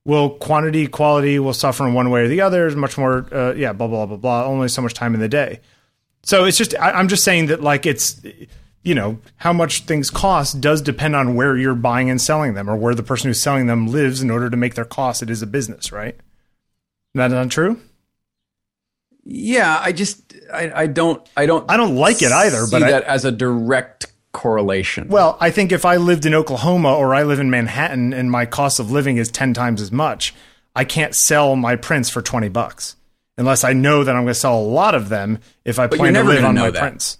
will 0.05 0.31
quantity, 0.31 0.87
quality 0.87 1.37
will 1.37 1.53
suffer 1.53 1.85
in 1.85 1.93
one 1.93 2.09
way 2.09 2.21
or 2.21 2.27
the 2.27 2.41
other. 2.41 2.59
There's 2.59 2.75
much 2.75 2.97
more, 2.97 3.27
uh, 3.33 3.53
yeah, 3.53 3.73
blah, 3.73 3.87
blah, 3.87 4.05
blah, 4.05 4.17
blah. 4.17 4.45
Only 4.45 4.69
so 4.69 4.81
much 4.81 4.93
time 4.93 5.13
in 5.13 5.19
the 5.19 5.29
day. 5.29 5.59
So 6.23 6.45
it's 6.45 6.57
just, 6.57 6.75
I, 6.75 6.91
I'm 6.91 7.09
just 7.09 7.23
saying 7.23 7.47
that 7.47 7.61
like 7.61 7.85
it's, 7.85 8.21
you 8.83 8.95
know, 8.95 9.19
how 9.37 9.51
much 9.53 9.81
things 9.83 10.09
cost 10.09 10.61
does 10.61 10.81
depend 10.81 11.15
on 11.15 11.35
where 11.35 11.57
you're 11.57 11.75
buying 11.75 12.09
and 12.09 12.21
selling 12.21 12.53
them 12.53 12.69
or 12.69 12.75
where 12.77 12.95
the 12.95 13.03
person 13.03 13.27
who's 13.29 13.41
selling 13.41 13.67
them 13.67 13.87
lives 13.87 14.21
in 14.21 14.31
order 14.31 14.49
to 14.49 14.57
make 14.57 14.75
their 14.75 14.85
cost. 14.85 15.21
It 15.21 15.29
is 15.29 15.41
a 15.41 15.47
business, 15.47 15.91
right? 15.91 16.15
That 17.13 17.31
not 17.31 17.49
true? 17.49 17.79
yeah, 19.23 19.79
I 19.83 19.91
just, 19.91 20.33
I, 20.53 20.71
I 20.83 20.87
don't, 20.87 21.27
I 21.35 21.45
don't, 21.45 21.69
I 21.69 21.75
don't 21.77 21.95
like 21.95 22.21
it 22.21 22.31
either, 22.31 22.65
but 22.71 22.83
I- 22.83 22.91
that 22.91 23.03
as 23.03 23.25
a 23.25 23.31
direct 23.31 24.05
correlation. 24.31 25.09
Well, 25.09 25.37
I 25.41 25.49
think 25.49 25.71
if 25.71 25.83
I 25.83 25.97
lived 25.97 26.25
in 26.25 26.33
Oklahoma 26.33 26.93
or 26.95 27.13
I 27.13 27.23
live 27.23 27.39
in 27.39 27.49
Manhattan 27.49 28.13
and 28.13 28.31
my 28.31 28.45
cost 28.45 28.79
of 28.79 28.91
living 28.91 29.17
is 29.17 29.29
10 29.31 29.53
times 29.53 29.81
as 29.81 29.91
much, 29.91 30.33
I 30.75 30.83
can't 30.85 31.15
sell 31.15 31.55
my 31.55 31.75
prints 31.75 32.09
for 32.09 32.21
20 32.21 32.47
bucks 32.49 32.95
unless 33.37 33.63
I 33.63 33.73
know 33.73 34.03
that 34.03 34.15
I'm 34.15 34.23
going 34.23 34.33
to 34.33 34.39
sell 34.39 34.57
a 34.59 34.61
lot 34.61 34.95
of 34.95 35.09
them 35.09 35.39
if 35.65 35.79
I 35.79 35.87
plan 35.87 36.13
to 36.13 36.23
live 36.23 36.45
on 36.45 36.55
my 36.55 36.69
that. 36.69 36.79
prints. 36.79 37.17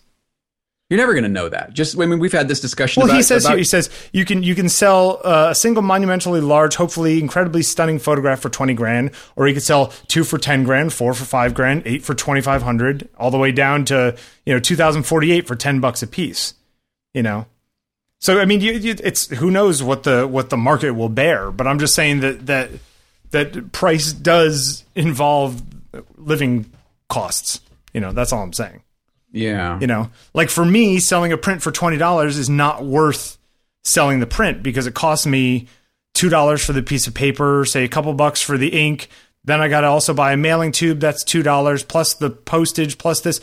You're 0.89 0.99
never 0.99 1.13
going 1.13 1.23
to 1.23 1.29
know 1.29 1.49
that. 1.49 1.73
Just, 1.73 1.99
I 1.99 2.05
mean, 2.05 2.19
we've 2.19 2.31
had 2.31 2.47
this 2.47 2.61
discussion. 2.61 3.01
Well, 3.01 3.09
about, 3.09 3.17
he 3.17 3.23
says 3.23 3.43
about- 3.43 3.51
here, 3.51 3.57
he 3.57 3.63
says 3.65 3.89
you 4.13 4.23
can 4.23 4.41
you 4.41 4.55
can 4.55 4.69
sell 4.69 5.19
uh, 5.23 5.47
a 5.49 5.55
single 5.55 5.83
monumentally 5.83 6.39
large, 6.39 6.75
hopefully 6.75 7.19
incredibly 7.19 7.61
stunning 7.61 7.99
photograph 7.99 8.39
for 8.39 8.49
twenty 8.49 8.73
grand, 8.73 9.11
or 9.35 9.49
you 9.49 9.53
could 9.53 9.63
sell 9.63 9.87
two 10.07 10.23
for 10.23 10.37
ten 10.37 10.63
grand, 10.63 10.93
four 10.93 11.13
for 11.13 11.25
five 11.25 11.53
grand, 11.53 11.83
eight 11.85 12.03
for 12.03 12.13
twenty 12.13 12.39
five 12.39 12.61
hundred, 12.63 13.09
all 13.17 13.31
the 13.31 13.37
way 13.37 13.51
down 13.51 13.83
to 13.85 14.15
you 14.45 14.53
know 14.53 14.59
two 14.59 14.77
thousand 14.77 15.03
forty 15.03 15.33
eight 15.33 15.45
for 15.45 15.55
ten 15.55 15.81
bucks 15.81 16.01
a 16.01 16.07
piece. 16.07 16.53
You 17.13 17.23
know, 17.23 17.47
so 18.19 18.39
I 18.39 18.45
mean, 18.45 18.61
you, 18.61 18.71
you, 18.73 18.95
it's 19.03 19.27
who 19.27 19.51
knows 19.51 19.83
what 19.83 20.03
the 20.03 20.25
what 20.25 20.49
the 20.49 20.57
market 20.57 20.91
will 20.91 21.09
bear, 21.09 21.51
but 21.51 21.67
I'm 21.67 21.79
just 21.79 21.95
saying 21.95 22.21
that 22.21 22.45
that 22.45 22.69
that 23.31 23.73
price 23.73 24.13
does 24.13 24.85
involve 24.95 25.61
living 26.15 26.71
costs. 27.09 27.59
You 27.93 27.99
know, 27.99 28.13
that's 28.13 28.31
all 28.31 28.41
I'm 28.41 28.53
saying. 28.53 28.83
Yeah, 29.31 29.79
You 29.79 29.87
know, 29.87 30.09
like 30.33 30.49
for 30.49 30.65
me, 30.65 30.99
selling 30.99 31.31
a 31.33 31.37
print 31.37 31.61
for 31.61 31.71
twenty 31.71 31.97
dollars 31.97 32.37
is 32.37 32.49
not 32.49 32.83
worth 32.83 33.37
selling 33.83 34.19
the 34.19 34.27
print 34.27 34.63
because 34.63 34.87
it 34.87 34.93
costs 34.93 35.25
me 35.25 35.67
two 36.13 36.29
dollars 36.29 36.63
for 36.65 36.73
the 36.73 36.81
piece 36.83 37.07
of 37.07 37.13
paper, 37.13 37.63
say 37.65 37.83
a 37.83 37.87
couple 37.87 38.13
bucks 38.13 38.41
for 38.41 38.57
the 38.57 38.69
ink, 38.69 39.09
Then 39.43 39.61
I 39.61 39.67
got 39.67 39.81
to 39.81 39.87
also 39.87 40.13
buy 40.13 40.33
a 40.33 40.37
mailing 40.37 40.71
tube. 40.71 40.99
That's 40.99 41.23
two 41.23 41.43
dollars 41.43 41.83
plus 41.83 42.13
the 42.15 42.29
postage 42.29 42.97
plus 42.97 43.21
this, 43.21 43.39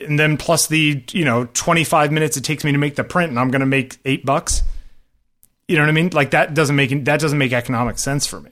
and 0.00 0.18
then 0.18 0.36
plus 0.36 0.66
the 0.68 1.02
you 1.12 1.24
know 1.24 1.46
twenty 1.52 1.84
five 1.84 2.10
minutes 2.12 2.36
it 2.36 2.44
takes 2.44 2.64
me 2.64 2.72
to 2.72 2.78
make 2.78 2.96
the 2.96 3.04
print, 3.04 3.30
and 3.30 3.38
I'm 3.38 3.50
going 3.50 3.60
to 3.60 3.66
make 3.66 3.98
eight 4.04 4.24
bucks. 4.24 4.62
You 5.66 5.76
know 5.76 5.82
what 5.82 5.90
I 5.90 5.92
mean? 5.92 6.10
Like 6.12 6.30
that 6.30 6.54
doesn't 6.54 6.76
make 6.76 7.04
that 7.04 7.20
doesn't 7.20 7.38
make 7.38 7.52
economic 7.52 7.98
sense 7.98 8.26
for 8.26 8.40
me. 8.40 8.50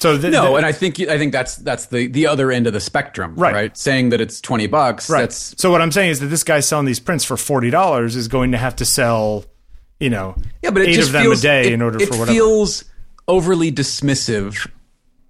So 0.00 0.16
the, 0.16 0.30
no, 0.30 0.50
the- 0.50 0.54
and 0.58 0.66
I 0.66 0.72
think 0.72 1.00
I 1.00 1.18
think 1.18 1.32
that's 1.32 1.56
that's 1.56 1.86
the 1.86 2.06
the 2.06 2.26
other 2.28 2.52
end 2.52 2.66
of 2.68 2.72
the 2.72 2.80
spectrum, 2.80 3.34
Right. 3.36 3.52
right? 3.54 3.76
Saying 3.76 4.10
that 4.10 4.20
it's 4.20 4.40
twenty 4.40 4.66
bucks, 4.68 5.10
Right. 5.10 5.22
that's 5.22 5.54
so 5.60 5.70
what 5.72 5.82
I'm 5.82 5.90
saying 5.92 6.10
is 6.10 6.20
that 6.20 6.26
this 6.26 6.44
guy 6.44 6.60
selling 6.60 6.86
these 6.86 7.00
prints 7.00 7.24
for 7.24 7.36
forty 7.36 7.70
dollars 7.70 8.14
is 8.14 8.28
going 8.28 8.52
to 8.52 8.58
have 8.58 8.76
to 8.76 8.84
sell, 8.84 9.44
you 9.98 10.08
know, 10.10 10.36
yeah, 10.62 10.70
but 10.70 10.82
it 10.82 10.90
eight 10.90 10.94
just 10.94 11.08
of 11.08 11.12
them 11.14 11.22
feels, 11.22 11.40
a 11.40 11.42
day 11.42 11.66
it, 11.66 11.72
in 11.72 11.82
order 11.82 12.00
it 12.00 12.06
for 12.08 12.14
whatever. 12.18 12.32
feels 12.32 12.84
overly 13.26 13.72
dismissive 13.72 14.70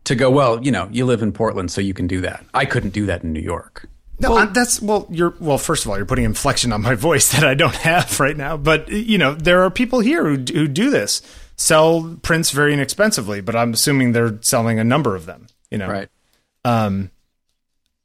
to 0.04 0.14
go. 0.14 0.30
Well, 0.30 0.62
you 0.62 0.70
know, 0.70 0.88
you 0.92 1.06
live 1.06 1.22
in 1.22 1.32
Portland, 1.32 1.70
so 1.70 1.80
you 1.80 1.94
can 1.94 2.06
do 2.06 2.20
that. 2.20 2.44
I 2.52 2.66
couldn't 2.66 2.90
do 2.90 3.06
that 3.06 3.24
in 3.24 3.32
New 3.32 3.40
York. 3.40 3.86
no, 4.20 4.36
I- 4.36 4.44
that's 4.46 4.82
well, 4.82 5.06
you're 5.10 5.32
well. 5.40 5.56
First 5.56 5.86
of 5.86 5.90
all, 5.90 5.96
you're 5.96 6.04
putting 6.04 6.26
inflection 6.26 6.74
on 6.74 6.82
my 6.82 6.94
voice 7.08 7.32
that 7.32 7.42
I 7.42 7.54
don't 7.54 7.74
have 7.76 8.20
right 8.20 8.36
now. 8.36 8.58
But 8.58 8.90
you 8.90 9.16
know, 9.16 9.32
there 9.32 9.62
are 9.62 9.70
people 9.70 10.00
here 10.00 10.24
who 10.28 10.36
who 10.52 10.68
do 10.68 10.90
this, 10.90 11.22
sell 11.58 12.16
prints 12.22 12.50
very 12.50 12.72
inexpensively. 12.72 13.42
But 13.42 13.54
I'm 13.54 13.74
assuming 13.74 14.12
they're 14.12 14.38
selling 14.40 14.78
a 14.78 14.84
number 14.84 15.14
of 15.14 15.26
them. 15.26 15.48
You 15.70 15.76
know, 15.76 15.88
Right. 15.88 16.08
Um, 16.64 17.10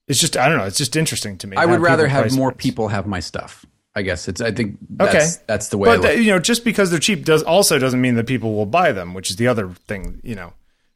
it's 0.08 0.20
just 0.20 0.36
I 0.36 0.50
don't 0.50 0.58
know. 0.58 0.66
It's 0.66 0.78
just 0.78 0.98
interesting 0.98 1.38
to 1.38 1.48
me. 1.48 1.56
I 1.56 1.66
would 1.66 1.80
rather 1.80 2.08
have 2.08 2.36
more 2.36 2.50
prints. 2.52 2.62
people 2.64 2.90
have 2.90 3.08
my 3.08 3.22
stuff. 3.22 3.66
I 3.96 4.02
guess 4.02 4.28
it's. 4.28 4.42
I 4.42 4.52
think 4.52 4.78
that's, 4.90 5.16
Okay. 5.38 5.44
that's 5.48 5.70
the 5.70 5.78
way. 5.78 5.98
But 5.98 6.18
you 6.18 6.32
know, 6.32 6.40
just 6.40 6.66
because 6.66 6.90
they're 6.92 7.00
cheap 7.00 7.24
does 7.24 7.44
also 7.44 7.80
doesn't 7.80 8.02
mean 8.02 8.16
that 8.16 8.28
people 8.28 8.54
will 8.54 8.66
buy 8.66 8.92
them, 8.92 9.14
which 9.14 9.30
is 9.30 9.38
the 9.38 9.48
other 9.48 9.70
thing. 9.88 10.20
You 10.24 10.36
know, 10.36 10.54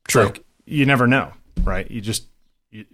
True. 0.08 0.26
like, 0.26 0.44
you 0.66 0.86
never 0.86 1.08
know, 1.08 1.32
right? 1.64 1.90
You 1.90 2.02
just 2.02 2.26
you, 2.72 2.86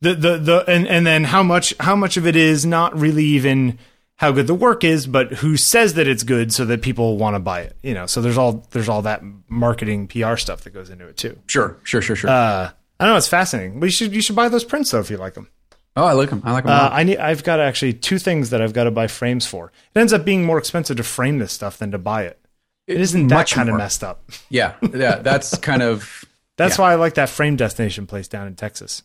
the 0.00 0.14
the 0.14 0.38
the 0.38 0.64
and 0.68 0.86
and 0.86 1.06
then 1.06 1.24
how 1.24 1.42
much 1.42 1.72
how 1.80 1.94
much 1.96 2.16
of 2.16 2.26
it 2.26 2.36
is 2.36 2.66
not 2.66 2.98
really 2.98 3.24
even 3.24 3.78
how 4.22 4.32
good 4.32 4.46
the 4.46 4.54
work 4.54 4.84
is, 4.84 5.06
but 5.06 5.32
who 5.34 5.56
says 5.58 5.94
that 5.94 6.06
it's 6.08 6.22
good 6.22 6.52
so 6.54 6.64
that 6.64 6.80
people 6.80 7.18
want 7.18 7.34
to 7.34 7.40
buy 7.40 7.60
it. 7.60 7.76
You 7.82 7.92
know, 7.92 8.06
so 8.06 8.22
there's 8.22 8.38
all 8.38 8.66
there's 8.70 8.88
all 8.88 9.02
that 9.02 9.22
marketing 9.48 10.08
PR 10.08 10.36
stuff 10.36 10.62
that 10.62 10.70
goes 10.70 10.88
into 10.88 11.06
it 11.06 11.16
too. 11.18 11.38
sure, 11.48 11.76
sure, 11.82 12.00
sure, 12.00 12.16
sure. 12.16 12.30
Uh, 12.30 12.70
I 13.00 13.06
know 13.06 13.16
it's 13.16 13.28
fascinating, 13.28 13.80
but 13.80 13.86
you 13.86 13.90
should 13.92 14.14
you 14.14 14.22
should 14.22 14.36
buy 14.36 14.48
those 14.48 14.64
prints 14.64 14.90
though 14.92 15.00
if 15.00 15.10
you 15.10 15.16
like 15.18 15.34
them. 15.34 15.48
oh, 15.96 16.04
I 16.04 16.12
like 16.12 16.30
them. 16.30 16.40
I 16.44 16.52
like 16.52 16.64
them. 16.64 16.72
Uh. 16.72 16.88
I 16.92 17.02
need. 17.02 17.18
I've 17.18 17.42
got 17.44 17.60
actually 17.60 17.92
two 17.94 18.18
things 18.18 18.50
that 18.50 18.62
I've 18.62 18.72
got 18.72 18.84
to 18.84 18.90
buy 18.90 19.08
frames 19.08 19.46
for. 19.46 19.72
It 19.94 19.98
ends 19.98 20.12
up 20.12 20.24
being 20.24 20.44
more 20.44 20.56
expensive 20.58 20.96
to 20.98 21.02
frame 21.02 21.38
this 21.38 21.52
stuff 21.52 21.76
than 21.78 21.90
to 21.90 21.98
buy 21.98 22.22
it. 22.22 22.38
It 22.86 23.00
isn't 23.00 23.28
that 23.28 23.34
much 23.34 23.52
kind 23.54 23.68
of 23.68 23.76
messed 23.76 24.02
up. 24.04 24.22
yeah, 24.50 24.74
yeah. 24.94 25.16
That's 25.16 25.56
kind 25.58 25.82
of. 25.82 26.24
That's 26.58 26.76
Yeah. 26.78 26.82
why 26.82 26.92
I 26.92 26.94
like 26.96 27.14
that 27.14 27.28
frame 27.28 27.56
destination 27.56 28.06
place 28.06 28.28
down 28.28 28.46
in 28.46 28.54
Texas. 28.54 29.02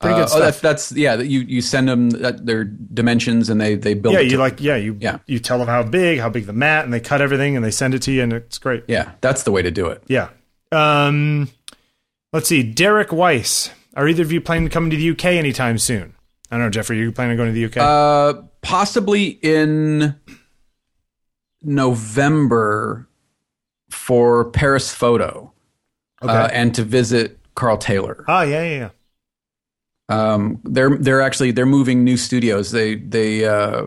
Pretty 0.00 0.14
uh, 0.14 0.18
good 0.18 0.24
oh, 0.24 0.26
stuff. 0.26 0.40
that's 0.40 0.60
that's 0.60 0.92
yeah. 0.92 1.16
that 1.16 1.26
You 1.26 1.40
you 1.40 1.60
send 1.60 1.88
them 1.88 2.10
that, 2.10 2.46
their 2.46 2.64
dimensions 2.64 3.50
and 3.50 3.60
they 3.60 3.74
they 3.74 3.94
build. 3.94 4.14
yeah, 4.14 4.20
you 4.20 4.38
like. 4.38 4.60
Yeah, 4.60 4.76
you. 4.76 4.96
Yeah. 4.98 5.18
You 5.26 5.38
tell 5.38 5.58
them 5.58 5.68
how 5.68 5.82
big, 5.82 6.18
how 6.20 6.30
big 6.30 6.46
the 6.46 6.54
mat, 6.54 6.84
and 6.84 6.92
they 6.92 7.00
cut 7.00 7.20
everything 7.20 7.54
and 7.54 7.64
they 7.64 7.70
send 7.70 7.94
it 7.94 8.02
to 8.02 8.12
you, 8.12 8.22
and 8.22 8.32
it's 8.32 8.58
great. 8.58 8.84
Yeah, 8.88 9.12
that's 9.20 9.42
the 9.42 9.52
way 9.52 9.60
to 9.60 9.70
do 9.70 9.88
it. 9.88 10.02
Yeah. 10.06 10.30
Um, 10.72 11.50
let's 12.32 12.48
see. 12.48 12.62
Derek 12.62 13.12
Weiss. 13.12 13.70
Are 13.96 14.08
either 14.08 14.22
of 14.22 14.30
you 14.32 14.40
planning 14.40 14.68
to 14.68 14.72
come 14.72 14.88
to 14.88 14.96
the 14.96 15.10
UK 15.10 15.24
anytime 15.26 15.76
soon? 15.76 16.14
I 16.50 16.56
don't 16.56 16.66
know, 16.66 16.70
Jeffrey. 16.70 16.98
Are 17.00 17.02
you 17.02 17.12
planning 17.12 17.32
on 17.32 17.36
going 17.36 17.54
to 17.54 17.54
the 17.54 17.64
UK? 17.66 17.76
Uh, 17.76 18.42
possibly 18.62 19.26
in 19.26 20.14
November 21.62 23.08
for 23.90 24.46
Paris 24.50 24.94
Photo 24.94 25.52
okay. 26.22 26.32
uh, 26.32 26.48
and 26.48 26.74
to 26.76 26.84
visit 26.84 27.38
Carl 27.54 27.76
Taylor. 27.76 28.24
oh 28.28 28.42
yeah, 28.42 28.62
yeah, 28.62 28.78
yeah. 28.78 28.88
Um, 30.10 30.60
they're 30.64 30.96
they're 30.98 31.20
actually 31.22 31.52
they're 31.52 31.66
moving 31.66 32.04
new 32.04 32.16
studios. 32.16 32.72
They 32.72 32.96
they 32.96 33.44
uh, 33.44 33.86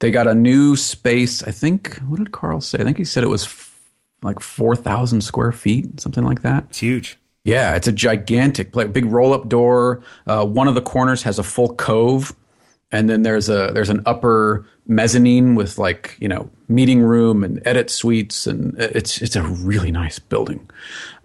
they 0.00 0.10
got 0.10 0.26
a 0.26 0.34
new 0.34 0.74
space. 0.76 1.42
I 1.42 1.50
think 1.50 1.98
what 2.08 2.18
did 2.18 2.32
Carl 2.32 2.60
say? 2.60 2.78
I 2.80 2.84
think 2.84 2.96
he 2.96 3.04
said 3.04 3.22
it 3.22 3.28
was 3.28 3.44
f- 3.44 3.78
like 4.22 4.40
four 4.40 4.74
thousand 4.74 5.20
square 5.20 5.52
feet, 5.52 6.00
something 6.00 6.24
like 6.24 6.42
that. 6.42 6.64
It's 6.70 6.78
huge. 6.78 7.18
Yeah, 7.44 7.74
it's 7.74 7.88
a 7.88 7.92
gigantic, 7.92 8.72
big 8.72 9.06
roll 9.06 9.32
up 9.32 9.48
door. 9.48 10.02
Uh, 10.26 10.44
one 10.44 10.68
of 10.68 10.74
the 10.74 10.82
corners 10.82 11.22
has 11.22 11.38
a 11.38 11.42
full 11.42 11.74
cove, 11.74 12.34
and 12.92 13.08
then 13.08 13.22
there's 13.22 13.48
a 13.48 13.70
there's 13.72 13.90
an 13.90 14.02
upper 14.06 14.66
mezzanine 14.86 15.54
with 15.54 15.78
like 15.78 16.16
you 16.20 16.28
know 16.28 16.50
meeting 16.68 17.00
room 17.02 17.44
and 17.44 17.60
edit 17.64 17.90
suites, 17.90 18.46
and 18.46 18.78
it's 18.78 19.20
it's 19.22 19.36
a 19.36 19.42
really 19.42 19.90
nice 19.90 20.18
building. 20.18 20.68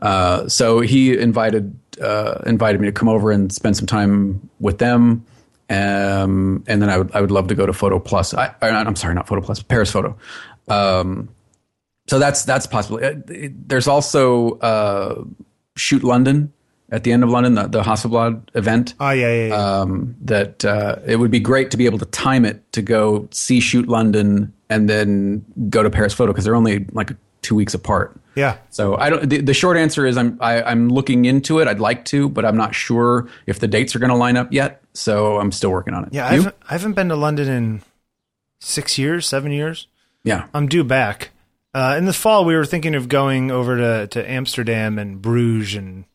Uh, 0.01 0.47
so 0.47 0.79
he 0.81 1.17
invited 1.17 1.77
uh, 2.01 2.39
invited 2.45 2.79
me 2.81 2.87
to 2.87 2.91
come 2.91 3.09
over 3.09 3.31
and 3.31 3.51
spend 3.51 3.75
some 3.77 3.87
time 3.87 4.49
with 4.59 4.77
them. 4.79 5.25
Um, 5.67 6.63
and 6.67 6.79
then 6.81 6.89
I 6.89 6.97
would 6.97 7.11
I 7.15 7.21
would 7.21 7.31
love 7.31 7.47
to 7.47 7.55
go 7.55 7.65
to 7.65 7.73
Photo 7.73 7.99
Plus. 7.99 8.33
I, 8.33 8.53
I'm 8.61 8.95
sorry, 8.95 9.15
not 9.15 9.27
Photo 9.27 9.41
Plus, 9.41 9.61
Paris 9.63 9.91
Photo. 9.91 10.15
Um, 10.67 11.29
so 12.07 12.19
that's 12.19 12.43
that's 12.45 12.67
possible. 12.67 12.97
Uh, 12.97 13.13
it- 13.29 13.67
There's 13.67 13.87
also 13.87 14.59
uh, 14.59 15.23
Shoot 15.75 16.03
London 16.03 16.53
at 16.91 17.03
the 17.03 17.11
end 17.11 17.23
of 17.23 17.29
London, 17.29 17.55
the, 17.55 17.67
the 17.67 17.81
Hasselblad 17.81 18.41
event. 18.53 18.93
Oh 18.99 19.09
yeah, 19.09 19.33
yeah, 19.33 19.47
yeah. 19.47 19.55
Um, 19.55 20.15
that 20.21 20.63
uh, 20.65 20.97
it 21.05 21.17
would 21.17 21.31
be 21.31 21.39
great 21.39 21.71
to 21.71 21.77
be 21.77 21.85
able 21.85 21.99
to 21.99 22.05
time 22.05 22.45
it 22.45 22.71
to 22.73 22.81
go 22.81 23.27
see 23.31 23.59
Shoot 23.59 23.87
London 23.87 24.53
and 24.69 24.89
then 24.89 25.45
go 25.69 25.83
to 25.83 25.89
Paris 25.89 26.13
Photo 26.13 26.31
because 26.31 26.45
they're 26.45 26.55
only 26.55 26.85
like 26.91 27.11
two 27.41 27.55
weeks 27.55 27.73
apart. 27.75 28.19
yeah. 28.35 28.57
So 28.71 28.95
I 28.97 29.09
don't. 29.09 29.29
The, 29.29 29.41
the 29.41 29.53
short 29.53 29.77
answer 29.77 30.05
is 30.05 30.17
I'm 30.17 30.37
I, 30.41 30.61
I'm 30.63 30.89
looking 30.89 31.25
into 31.25 31.59
it. 31.59 31.67
I'd 31.67 31.79
like 31.79 32.05
to, 32.05 32.27
but 32.29 32.45
I'm 32.45 32.57
not 32.57 32.73
sure 32.75 33.27
if 33.45 33.59
the 33.59 33.67
dates 33.67 33.95
are 33.95 33.99
going 33.99 34.09
to 34.11 34.15
line 34.15 34.37
up 34.37 34.51
yet. 34.51 34.81
So 34.93 35.39
I'm 35.39 35.51
still 35.51 35.71
working 35.71 35.93
on 35.93 36.05
it. 36.05 36.13
Yeah, 36.13 36.27
I 36.27 36.33
haven't, 36.33 36.55
I 36.69 36.73
haven't 36.73 36.93
been 36.93 37.09
to 37.09 37.15
London 37.15 37.47
in 37.47 37.81
six 38.59 38.97
years, 38.97 39.27
seven 39.27 39.51
years. 39.51 39.87
yeah. 40.23 40.47
I'm 40.53 40.67
due 40.67 40.83
back. 40.83 41.31
Uh, 41.73 41.95
in 41.97 42.05
the 42.05 42.13
fall, 42.13 42.45
we 42.45 42.55
were 42.55 42.65
thinking 42.65 42.95
of 42.95 43.09
going 43.09 43.51
over 43.51 43.75
to, 43.77 44.07
to 44.07 44.31
Amsterdam 44.31 44.97
and 44.97 45.21
Bruges 45.21 45.75
and 45.75 46.05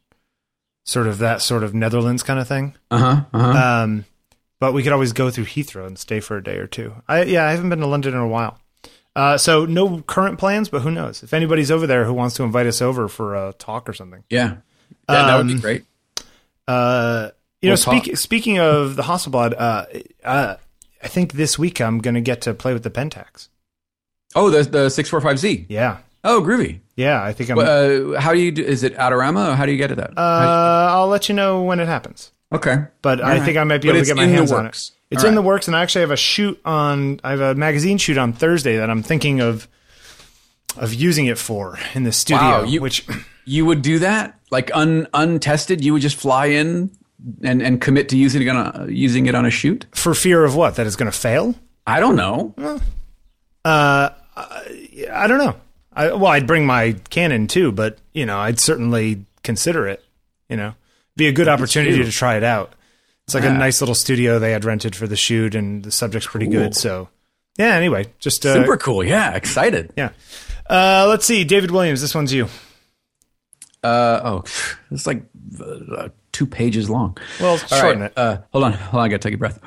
sort 0.84 1.06
of 1.06 1.18
that 1.18 1.42
sort 1.42 1.62
of 1.62 1.74
Netherlands 1.74 2.22
kind 2.22 2.40
of 2.40 2.48
thing. 2.48 2.74
Uh 2.90 2.98
huh. 2.98 3.24
Uh 3.32 3.52
huh. 3.52 3.82
Um, 3.82 4.04
but 4.58 4.72
we 4.72 4.82
could 4.82 4.92
always 4.92 5.12
go 5.12 5.30
through 5.30 5.46
Heathrow 5.46 5.86
and 5.86 5.98
stay 5.98 6.20
for 6.20 6.36
a 6.36 6.42
day 6.42 6.56
or 6.56 6.66
two. 6.66 6.94
I 7.08 7.22
yeah, 7.22 7.46
I 7.46 7.52
haven't 7.52 7.70
been 7.70 7.80
to 7.80 7.86
London 7.86 8.14
in 8.14 8.20
a 8.20 8.28
while. 8.28 8.58
Uh, 9.16 9.36
so 9.36 9.64
no 9.66 10.02
current 10.02 10.38
plans, 10.38 10.68
but 10.68 10.82
who 10.82 10.90
knows? 10.90 11.22
If 11.22 11.34
anybody's 11.34 11.70
over 11.70 11.86
there 11.86 12.04
who 12.04 12.12
wants 12.12 12.36
to 12.36 12.44
invite 12.44 12.66
us 12.66 12.80
over 12.80 13.08
for 13.08 13.34
a 13.34 13.52
talk 13.54 13.88
or 13.88 13.92
something. 13.92 14.24
yeah. 14.30 14.56
That, 15.08 15.26
that 15.26 15.36
would 15.38 15.48
be 15.48 15.54
um, 15.54 15.60
great. 15.60 15.84
Uh, 16.68 17.30
you 17.60 17.68
know, 17.68 17.72
We'll 17.72 18.00
speak, 18.00 18.16
speaking 18.16 18.58
of 18.60 18.94
the 18.94 19.02
Hasselblad, 19.02 19.54
uh, 19.58 19.86
uh, 20.22 20.56
I 21.02 21.08
think 21.08 21.32
this 21.32 21.58
week 21.58 21.80
I'm 21.80 21.98
going 21.98 22.14
to 22.14 22.20
get 22.20 22.42
to 22.42 22.54
play 22.54 22.72
with 22.72 22.84
the 22.84 22.90
Pentax. 22.90 23.48
Oh, 24.36 24.50
the 24.50 24.62
the 24.62 24.88
six 24.88 25.08
four 25.08 25.20
five 25.20 25.38
Z. 25.40 25.66
Yeah, 25.68 25.98
Oh, 26.22 26.42
groovy. 26.42 26.80
yeah, 26.96 27.22
I 27.22 27.32
think 27.32 27.50
I'm. 27.50 27.58
Uh, 27.58 28.20
how 28.20 28.32
do 28.32 28.38
you 28.38 28.52
do? 28.52 28.62
Is 28.62 28.82
it 28.82 28.94
Adorama? 28.96 29.52
Or 29.52 29.56
how 29.56 29.64
do 29.66 29.72
you 29.72 29.78
get 29.78 29.88
to 29.88 29.94
that? 29.96 30.10
uh, 30.18 30.88
I'll 30.92 31.08
let 31.08 31.28
you 31.28 31.34
know 31.34 31.62
when 31.62 31.80
it 31.80 31.86
happens. 31.88 32.30
okay. 32.52 32.84
But 33.02 33.20
I 33.20 33.22
All 33.22 33.28
right. 33.38 33.44
think 33.44 33.56
I 33.56 33.64
might 33.64 33.80
be 33.80 33.88
But 33.88 33.96
able 33.96 34.04
to 34.04 34.10
get 34.10 34.16
my 34.16 34.26
hands 34.26 34.52
on 34.52 34.66
it. 34.66 34.90
It's 35.10 35.22
All 35.24 35.28
in 35.28 35.34
the 35.34 35.42
works, 35.42 35.66
and 35.66 35.74
I 35.76 35.82
actually 35.82 36.02
have 36.02 36.10
a 36.10 36.16
shoot 36.16 36.60
on. 36.64 37.20
I 37.24 37.30
have 37.30 37.40
a 37.40 37.54
magazine 37.54 37.98
shoot 37.98 38.18
on 38.18 38.32
Thursday 38.32 38.76
that 38.76 38.90
I'm 38.90 39.02
thinking 39.02 39.40
of 39.40 39.66
of 40.76 40.94
using 40.94 41.26
it 41.26 41.38
for 41.38 41.78
in 41.94 42.04
the 42.04 42.12
studio. 42.12 42.42
Wow, 42.42 42.62
you- 42.64 42.80
which 42.80 43.06
You 43.46 43.64
would 43.66 43.82
do 43.82 43.98
that, 44.00 44.38
like 44.50 44.70
un 44.74 45.08
untested. 45.14 45.82
You 45.82 45.94
would 45.94 46.02
just 46.02 46.16
fly 46.16 46.46
in 46.46 46.90
and 47.42 47.60
and 47.62 47.80
commit 47.80 48.08
to 48.10 48.16
using 48.16 48.42
it 48.42 48.48
on 48.48 48.56
a, 48.56 48.90
using 48.92 49.26
it 49.26 49.34
on 49.34 49.44
a 49.46 49.50
shoot. 49.50 49.86
for 49.92 50.14
fear 50.14 50.44
of 50.44 50.54
what 50.54 50.76
that 50.76 50.86
is 50.86 50.94
going 50.94 51.10
to 51.10 51.16
fail. 51.18 51.54
I 51.86 51.98
don't 51.98 52.14
know. 52.14 52.54
Uh, 53.64 54.10
I 54.36 55.26
don't 55.26 55.38
know. 55.38 55.56
I, 55.92 56.12
well, 56.12 56.26
I'd 56.26 56.46
bring 56.46 56.66
my 56.66 56.92
Canon 57.10 57.46
too, 57.46 57.72
but 57.72 57.98
you 58.12 58.26
know, 58.26 58.38
I'd 58.38 58.60
certainly 58.60 59.24
consider 59.42 59.86
it. 59.88 60.04
You 60.48 60.56
know, 60.56 60.74
be 61.16 61.26
a 61.26 61.32
good 61.32 61.48
opportunity 61.48 61.96
too. 61.96 62.04
to 62.04 62.10
try 62.10 62.36
it 62.36 62.44
out. 62.44 62.74
It's 63.24 63.34
like 63.34 63.44
a 63.44 63.52
nice 63.52 63.80
little 63.80 63.94
studio 63.94 64.40
they 64.40 64.50
had 64.50 64.64
rented 64.64 64.96
for 64.96 65.06
the 65.06 65.16
shoot, 65.16 65.54
and 65.54 65.84
the 65.84 65.92
subject's 65.92 66.26
pretty 66.26 66.48
good. 66.48 66.74
So, 66.74 67.08
yeah. 67.56 67.74
Anyway, 67.74 68.06
just 68.18 68.44
uh, 68.44 68.54
Super 68.54 68.76
cool. 68.76 69.04
Yeah, 69.04 69.34
excited. 69.36 69.92
yeah. 69.96 70.10
Uh, 70.68 71.06
let's 71.08 71.26
see, 71.26 71.44
David 71.44 71.70
Williams. 71.70 72.00
This 72.00 72.14
one's 72.14 72.32
you. 72.32 72.48
Uh 73.82 74.20
oh, 74.24 74.44
it's 74.90 75.06
like 75.06 75.22
uh, 75.64 76.08
two 76.32 76.46
pages 76.46 76.90
long. 76.90 77.16
Well, 77.40 77.56
shorten 77.56 78.02
right, 78.02 78.10
it. 78.10 78.18
Uh, 78.18 78.38
hold 78.52 78.64
on, 78.64 78.72
hold 78.72 79.00
on. 79.00 79.06
I 79.06 79.08
gotta 79.08 79.18
take 79.18 79.34
a 79.34 79.38
breath. 79.38 79.58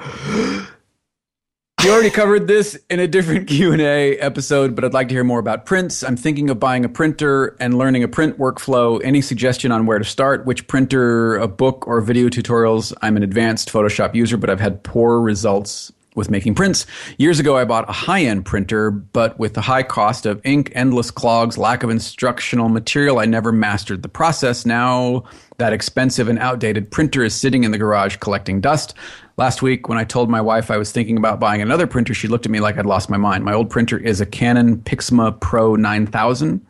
You 1.84 1.92
already 1.92 2.12
covered 2.12 2.48
this 2.48 2.80
in 2.90 3.02
a 3.02 3.08
different 3.10 3.48
Q 3.50 3.74
and 3.74 3.82
A 3.82 4.18
episode, 4.20 4.74
but 4.74 4.86
I'd 4.86 4.94
like 4.94 5.10
to 5.10 5.14
hear 5.16 5.26
more 5.26 5.40
about 5.40 5.66
prints. 5.66 6.02
I'm 6.02 6.16
thinking 6.16 6.50
of 6.50 6.58
buying 6.58 6.86
a 6.86 6.90
printer 6.90 7.58
and 7.60 7.78
learning 7.78 8.06
a 8.06 8.08
print 8.08 8.40
workflow. 8.40 9.02
Any 9.04 9.20
suggestion 9.20 9.70
on 9.74 9.86
where 9.86 10.00
to 10.00 10.06
start? 10.06 10.46
Which 10.46 10.66
printer, 10.68 11.36
a 11.36 11.50
book, 11.50 11.86
or 11.86 12.00
video 12.00 12.30
tutorials? 12.30 12.94
I'm 13.02 13.18
an 13.18 13.24
advanced 13.24 13.68
Photoshop 13.68 14.16
user, 14.16 14.38
but 14.38 14.50
I've 14.50 14.62
had 14.62 14.82
poor 14.84 15.20
results 15.20 15.92
with 16.16 16.30
making 16.30 16.56
prints. 16.56 16.86
Years 17.18 17.40
ago, 17.40 17.58
I 17.58 17.66
bought 17.66 17.90
a 17.90 17.94
high 17.94 18.22
end 18.22 18.46
printer, 18.46 18.90
but 18.90 19.38
with 19.38 19.54
the 19.54 19.62
high 19.62 19.84
cost 19.84 20.26
of 20.26 20.40
ink, 20.46 20.72
endless 20.76 21.12
clogs, 21.12 21.58
lack 21.58 21.84
of 21.84 21.90
instructional 21.90 22.70
material, 22.70 23.20
I 23.20 23.26
never 23.26 23.52
mastered 23.52 24.04
the 24.04 24.10
process. 24.10 24.66
Now, 24.66 25.24
that 25.58 25.74
expensive 25.74 26.28
and 26.30 26.40
outdated 26.40 26.92
printer 26.92 27.24
is 27.24 27.36
sitting 27.36 27.64
in 27.64 27.72
the 27.72 27.78
garage 27.78 28.18
collecting 28.18 28.62
dust. 28.62 28.94
Last 29.36 29.62
week, 29.64 29.90
when 29.90 29.98
I 29.98 30.04
told 30.04 30.30
my 30.30 30.42
wife 30.42 30.70
I 30.70 30.78
was 30.78 30.92
thinking 30.92 31.18
about 31.18 31.40
buying 31.40 31.62
another 31.62 31.88
printer, 31.88 32.14
she 32.14 32.28
looked 32.28 32.46
at 32.46 32.52
me 32.52 32.60
like 32.60 32.78
I'd 32.78 32.86
lost 32.86 33.10
my 33.10 33.18
mind. 33.18 33.44
My 33.44 33.54
old 33.54 33.70
printer 33.70 33.98
is 33.98 34.22
a 34.22 34.26
Canon 34.28 34.78
Pixma 34.78 35.40
Pro 35.40 35.76
9000. 35.76 36.64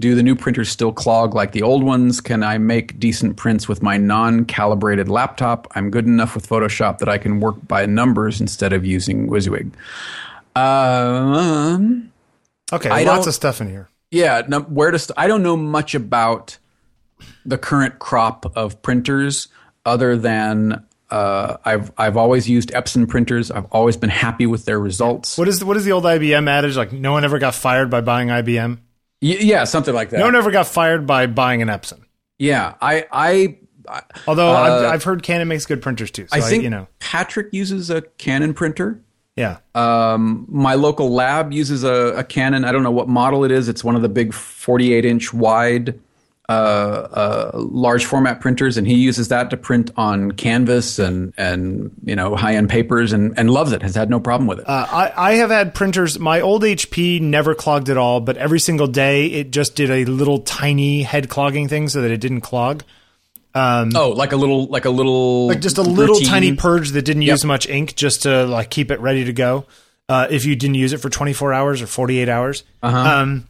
Do 0.00 0.14
the 0.14 0.22
new 0.22 0.34
printers 0.36 0.68
still 0.68 0.92
clog 0.92 1.34
like 1.34 1.52
the 1.52 1.62
old 1.62 1.82
ones? 1.82 2.20
Can 2.20 2.42
I 2.44 2.58
make 2.58 2.98
decent 3.00 3.36
prints 3.36 3.68
with 3.68 3.82
my 3.82 3.96
non 3.96 4.44
calibrated 4.44 5.08
laptop? 5.08 5.66
I'm 5.74 5.90
good 5.90 6.06
enough 6.06 6.34
with 6.36 6.48
Photoshop 6.48 6.98
that 6.98 7.08
I 7.08 7.18
can 7.18 7.40
work 7.40 7.56
by 7.66 7.86
numbers 7.86 8.40
instead 8.40 8.72
of 8.72 8.84
using 8.84 9.28
WYSIWYG. 9.28 9.72
Um, 10.56 12.12
Okay, 12.72 12.88
I 12.90 13.02
lots 13.04 13.26
of 13.26 13.34
stuff 13.34 13.60
in 13.60 13.68
here. 13.68 13.88
yeah, 14.10 14.42
no, 14.48 14.60
where 14.60 14.90
to? 14.90 14.98
St- 14.98 15.18
I 15.18 15.26
don't 15.26 15.42
know 15.42 15.56
much 15.56 15.94
about 15.94 16.58
the 17.44 17.58
current 17.58 17.98
crop 17.98 18.56
of 18.56 18.80
printers, 18.82 19.48
other 19.84 20.16
than 20.16 20.84
uh, 21.14 21.56
I've 21.64 21.92
I've 21.96 22.16
always 22.16 22.48
used 22.48 22.70
Epson 22.72 23.08
printers. 23.08 23.50
I've 23.50 23.66
always 23.70 23.96
been 23.96 24.10
happy 24.10 24.46
with 24.46 24.64
their 24.64 24.78
results. 24.80 25.38
What 25.38 25.48
is 25.48 25.58
the, 25.60 25.66
what 25.66 25.76
is 25.76 25.84
the 25.84 25.92
old 25.92 26.04
IBM 26.04 26.48
adage? 26.48 26.76
Like, 26.76 26.92
no 26.92 27.12
one 27.12 27.24
ever 27.24 27.38
got 27.38 27.54
fired 27.54 27.88
by 27.90 28.00
buying 28.00 28.28
IBM. 28.28 28.78
Y- 29.22 29.38
yeah, 29.40 29.64
something 29.64 29.94
like 29.94 30.10
that. 30.10 30.18
No 30.18 30.24
one 30.24 30.34
ever 30.36 30.50
got 30.50 30.66
fired 30.66 31.06
by 31.06 31.26
buying 31.26 31.62
an 31.62 31.68
Epson. 31.68 32.00
yeah, 32.38 32.74
I 32.80 33.06
I 33.12 33.58
I, 33.88 34.00
Although 34.26 34.50
I've, 34.50 34.92
I've 34.94 35.04
heard 35.04 35.22
Canon 35.22 35.46
makes 35.48 35.66
good 35.66 35.82
printers 35.82 36.10
too. 36.10 36.26
So 36.28 36.36
Uh, 36.36 36.44
I 36.44 36.48
think 36.48 36.64
you 36.64 36.70
know, 36.70 36.88
Patrick 37.00 37.52
uses 37.52 37.90
a 37.90 38.00
Canon 38.18 38.54
printer. 38.54 39.00
yeah. 39.36 39.58
Um, 39.74 40.46
my 40.48 40.74
local 40.74 41.10
lab 41.12 41.52
uses 41.52 41.84
a, 41.84 42.14
a 42.16 42.24
Canon. 42.24 42.64
I 42.64 42.72
don't 42.72 42.82
know 42.82 42.90
what 42.90 43.08
model 43.08 43.44
it 43.44 43.50
is. 43.50 43.68
It's 43.68 43.84
one 43.84 43.94
of 43.94 44.02
the 44.02 44.08
big 44.08 44.32
48 44.32 45.04
inch 45.04 45.34
wide, 45.34 46.00
uh, 46.48 46.52
uh, 46.52 47.50
large 47.54 48.04
format 48.04 48.40
printers, 48.40 48.76
and 48.76 48.86
he 48.86 48.94
uses 48.96 49.28
that 49.28 49.50
to 49.50 49.56
print 49.56 49.90
on 49.96 50.32
canvas 50.32 50.98
and 50.98 51.32
and 51.38 51.90
you 52.04 52.14
know 52.14 52.36
high 52.36 52.54
end 52.54 52.68
papers, 52.68 53.12
and 53.12 53.32
and 53.38 53.50
loves 53.50 53.72
it. 53.72 53.82
Has 53.82 53.94
had 53.94 54.10
no 54.10 54.20
problem 54.20 54.46
with 54.46 54.58
it. 54.60 54.68
Uh, 54.68 54.86
I, 54.90 55.12
I 55.16 55.32
have 55.36 55.50
had 55.50 55.74
printers. 55.74 56.18
My 56.18 56.40
old 56.40 56.62
HP 56.62 57.20
never 57.20 57.54
clogged 57.54 57.88
at 57.88 57.96
all, 57.96 58.20
but 58.20 58.36
every 58.36 58.60
single 58.60 58.86
day 58.86 59.26
it 59.26 59.50
just 59.52 59.74
did 59.74 59.90
a 59.90 60.04
little 60.04 60.40
tiny 60.40 61.02
head 61.02 61.28
clogging 61.28 61.68
thing 61.68 61.88
so 61.88 62.02
that 62.02 62.10
it 62.10 62.18
didn't 62.20 62.42
clog. 62.42 62.82
oh, 63.94 64.10
like 64.10 64.32
a 64.32 64.36
little, 64.36 64.66
like 64.66 64.84
a 64.84 64.90
little, 64.90 65.46
Like 65.46 65.60
just 65.60 65.78
a 65.78 65.82
little 65.82 66.16
routine. 66.16 66.28
tiny 66.28 66.56
purge 66.56 66.90
that 66.90 67.02
didn't 67.02 67.22
use 67.22 67.44
much 67.44 67.68
ink, 67.68 67.94
just 67.94 68.22
to 68.24 68.44
like 68.46 68.68
keep 68.68 68.90
it 68.90 68.98
ready 69.00 69.24
to 69.26 69.32
go. 69.32 69.64
Uh, 70.08 70.26
if 70.28 70.44
you 70.44 70.56
didn't 70.56 70.74
use 70.74 70.92
it 70.92 70.98
for 70.98 71.08
24 71.08 71.52
hours 71.54 71.80
or 71.80 71.86
48 71.86 72.28
hours, 72.28 72.64
um, 72.82 73.46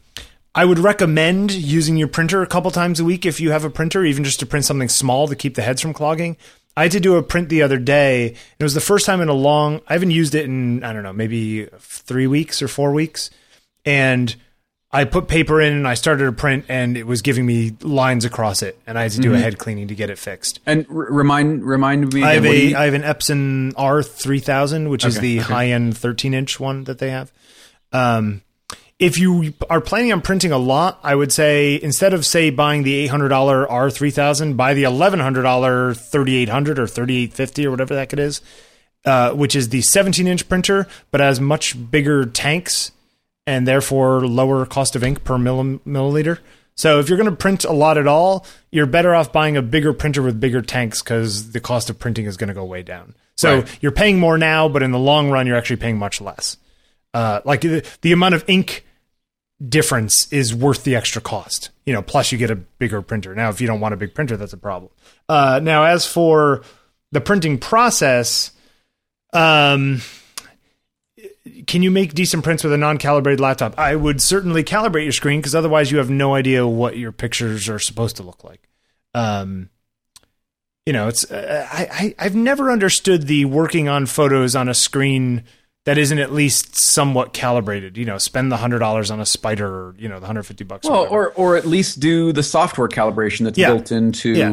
I 0.55 0.65
would 0.65 0.79
recommend 0.79 1.53
using 1.53 1.97
your 1.97 2.09
printer 2.09 2.43
a 2.43 2.47
couple 2.47 2.71
times 2.71 3.01
a 3.01 3.05
week 3.05 3.27
if 3.27 3.41
you 3.41 3.51
have 3.51 3.65
a 3.65 3.71
printer, 3.71 4.05
even 4.05 4.23
just 4.23 4.41
to 4.41 4.47
print 4.47 4.65
something 4.65 4.89
small 4.89 5.27
to 5.29 5.35
keep 5.35 5.55
the 5.57 5.63
heads 5.63 5.81
from 5.81 5.93
clogging. 5.93 6.37
I 6.77 6.85
had 6.85 6.93
to 6.93 7.01
do 7.01 7.17
a 7.17 7.23
print 7.23 7.49
the 7.49 7.63
other 7.63 7.79
day. 7.79 8.35
It 8.59 8.63
was 8.63 8.75
the 8.75 8.81
first 8.81 9.07
time 9.07 9.21
in 9.21 9.29
a 9.29 9.33
long. 9.35 9.81
I 9.89 9.93
haven't 9.95 10.11
used 10.11 10.35
it 10.35 10.45
in 10.45 10.83
I 10.85 10.93
don't 10.93 11.03
know 11.03 11.13
maybe 11.13 11.67
three 11.79 12.27
weeks 12.27 12.63
or 12.63 12.69
four 12.69 12.93
weeks, 12.93 13.31
and 13.85 14.35
I 14.91 15.05
put 15.05 15.27
paper 15.27 15.61
in 15.61 15.73
and 15.73 15.89
I 15.89 15.95
started 15.95 16.29
a 16.29 16.33
print 16.33 16.67
and 16.69 16.97
it 16.97 17.05
was 17.05 17.21
giving 17.23 17.47
me 17.47 17.77
lines 17.83 18.25
across 18.25 18.63
it, 18.63 18.79
and 18.87 18.97
I 18.99 19.03
had 19.03 19.13
to 19.13 19.21
do 19.21 19.35
a 19.35 19.39
head 19.39 19.59
cleaning 19.59 19.89
to 19.89 19.95
get 19.95 20.11
it 20.11 20.19
fixed. 20.19 20.61
And 20.67 20.87
r- 20.89 20.95
remind 20.95 21.65
remind 21.65 22.13
me. 22.13 22.23
I 22.23 22.35
have 22.35 22.45
a 22.45 22.57
you- 22.57 22.77
I 22.77 22.85
have 22.85 22.95
an 22.95 23.03
Epson 23.03 23.73
R 23.77 24.03
three 24.05 24.41
thousand, 24.41 24.89
which 24.89 25.05
is 25.05 25.19
the 25.19 25.41
okay. 25.41 25.53
high 25.53 25.67
end 25.69 25.97
thirteen 25.97 26.35
inch 26.35 26.59
one 26.61 26.85
that 26.85 26.99
they 26.99 27.11
have. 27.11 27.33
Um, 27.93 28.43
if 28.99 29.19
you 29.19 29.53
are 29.69 29.81
planning 29.81 30.13
on 30.13 30.21
printing 30.23 30.53
a 30.53 30.59
lot, 30.59 31.01
I 31.03 31.15
would 31.15 31.33
say 31.33 31.81
instead 31.83 32.15
of 32.15 32.25
say 32.25 32.51
buying 32.51 32.83
the 32.85 32.95
eight 32.95 33.09
hundred 33.09 33.29
dollar 33.31 33.69
R 33.71 33.91
three 33.91 34.11
thousand, 34.11 34.57
buy 34.57 34.75
the 34.75 34.85
eleven 34.85 35.21
hundred 35.21 35.43
dollar 35.43 35.95
thirty 35.95 36.37
eight 36.37 36.49
hundred 36.49 36.79
or 36.79 36.87
thirty 36.87 37.17
eight 37.25 37.33
fifty 37.33 37.67
or 37.67 37.71
whatever 37.71 37.95
that 37.95 38.17
is, 38.19 38.41
uh, 39.05 39.33
which 39.33 39.57
is 39.57 39.71
the 39.71 39.83
seventeen 39.83 40.27
inch 40.27 40.49
printer, 40.49 40.87
but 41.11 41.21
has 41.21 41.41
much 41.41 41.91
bigger 41.91 42.25
tanks 42.25 42.93
and 43.47 43.67
therefore 43.69 44.27
lower 44.27 44.65
cost 44.65 44.97
of 44.97 45.03
ink 45.05 45.25
per 45.25 45.35
millim- 45.37 45.81
milliliter. 45.81 46.39
So 46.77 46.99
if 46.99 47.09
you're 47.09 47.19
going 47.19 47.31
to 47.31 47.37
print 47.37 47.65
a 47.65 47.73
lot 47.73 47.99
at 47.99 48.07
all, 48.07 48.47
you're 48.73 48.87
better 48.87 49.15
off 49.15 49.33
buying 49.33 49.57
a 49.57 49.63
bigger 49.63 49.93
printer 49.93 50.23
with 50.23 50.41
bigger 50.41 50.63
tanks 50.63 51.03
because 51.03 51.53
the 51.53 51.61
cost 51.61 51.89
of 51.91 51.99
printing 51.99 52.25
is 52.27 52.37
going 52.37 52.49
to 52.49 52.55
go 52.55 52.65
way 52.65 52.83
down. 52.83 53.15
So 53.37 53.59
Right. 53.59 53.79
you're 53.81 53.93
paying 53.93 54.19
more 54.19 54.39
now, 54.39 54.69
but 54.69 54.83
in 54.83 54.91
the 54.93 54.99
long 54.99 55.31
run, 55.31 55.47
you're 55.47 55.57
actually 55.57 55.77
paying 55.77 55.99
much 55.99 56.21
less. 56.21 56.57
Uh, 57.15 57.41
like 57.45 57.61
the, 57.61 57.87
the 58.03 58.13
amount 58.13 58.35
of 58.35 58.45
ink 58.49 58.85
difference 59.67 60.31
is 60.33 60.55
worth 60.55 60.85
the 60.85 60.97
extra 60.97 61.23
cost. 61.23 61.71
You 61.87 61.93
know, 61.93 62.03
plus 62.03 62.33
you 62.33 62.39
get 62.39 62.51
a 62.51 62.57
bigger 62.57 63.01
printer. 63.03 63.35
Now, 63.35 63.51
if 63.51 63.61
you 63.61 63.67
don't 63.67 63.81
want 63.81 63.95
a 63.95 63.97
big 63.97 64.15
printer, 64.15 64.37
that's 64.37 64.53
a 64.53 64.59
problem. 64.59 64.91
Uh, 65.29 65.61
now, 65.63 65.85
as 65.85 66.07
for 66.07 66.63
the 67.13 67.21
printing 67.21 67.59
process, 67.59 68.51
um, 69.33 70.03
can 71.67 71.83
you 71.83 71.91
make 71.91 72.15
decent 72.15 72.43
prints 72.43 72.65
with 72.65 72.73
a 72.73 72.79
non-calibrated 72.79 73.41
laptop? 73.41 73.79
I 73.79 73.95
would 73.95 74.21
certainly 74.21 74.65
calibrate 74.65 75.05
your 75.05 75.13
screen 75.13 75.41
because 75.41 75.55
otherwise 75.55 75.91
you 75.93 75.99
have 75.99 76.11
no 76.11 76.35
idea 76.35 76.67
what 76.67 76.97
your 76.97 77.13
pictures 77.13 77.69
are 77.69 77.79
supposed 77.79 78.17
to 78.17 78.23
look 78.23 78.43
like. 78.45 78.69
Um, 79.15 79.71
you 80.85 80.93
know, 80.93 81.09
it's 81.09 81.31
uh, 81.31 81.67
I, 81.71 81.89
I 81.91 82.15
I've 82.19 82.35
never 82.35 82.71
understood 82.71 83.27
the 83.27 83.45
working 83.45 83.89
on 83.89 84.07
photos 84.07 84.55
on 84.57 84.69
a 84.69 84.75
screen 84.75 85.45
that 85.85 85.99
isn't 85.99 86.19
at 86.19 86.33
least 86.33 86.77
somewhat 86.77 87.33
calibrated. 87.33 87.97
You 87.97 88.05
know, 88.05 88.19
spend 88.19 88.51
the 88.51 88.57
hundred 88.57 88.79
dollars 88.79 89.11
on 89.11 89.21
a 89.21 89.25
Spyder, 89.25 89.61
or 89.61 89.95
you 89.99 90.09
know, 90.09 90.19
the 90.21 90.27
hundred 90.27 90.45
fifty 90.45 90.65
bucks. 90.65 90.89
well, 90.89 91.07
or 91.11 91.33
or 91.33 91.57
at 91.57 91.67
least 91.67 92.01
do 92.01 92.33
the 92.33 92.43
software 92.43 92.89
calibration 92.89 93.45
that's 93.45 93.59
Yeah. 93.59 93.69
built 93.75 93.93
into 93.93 94.31
Yeah. 94.31 94.51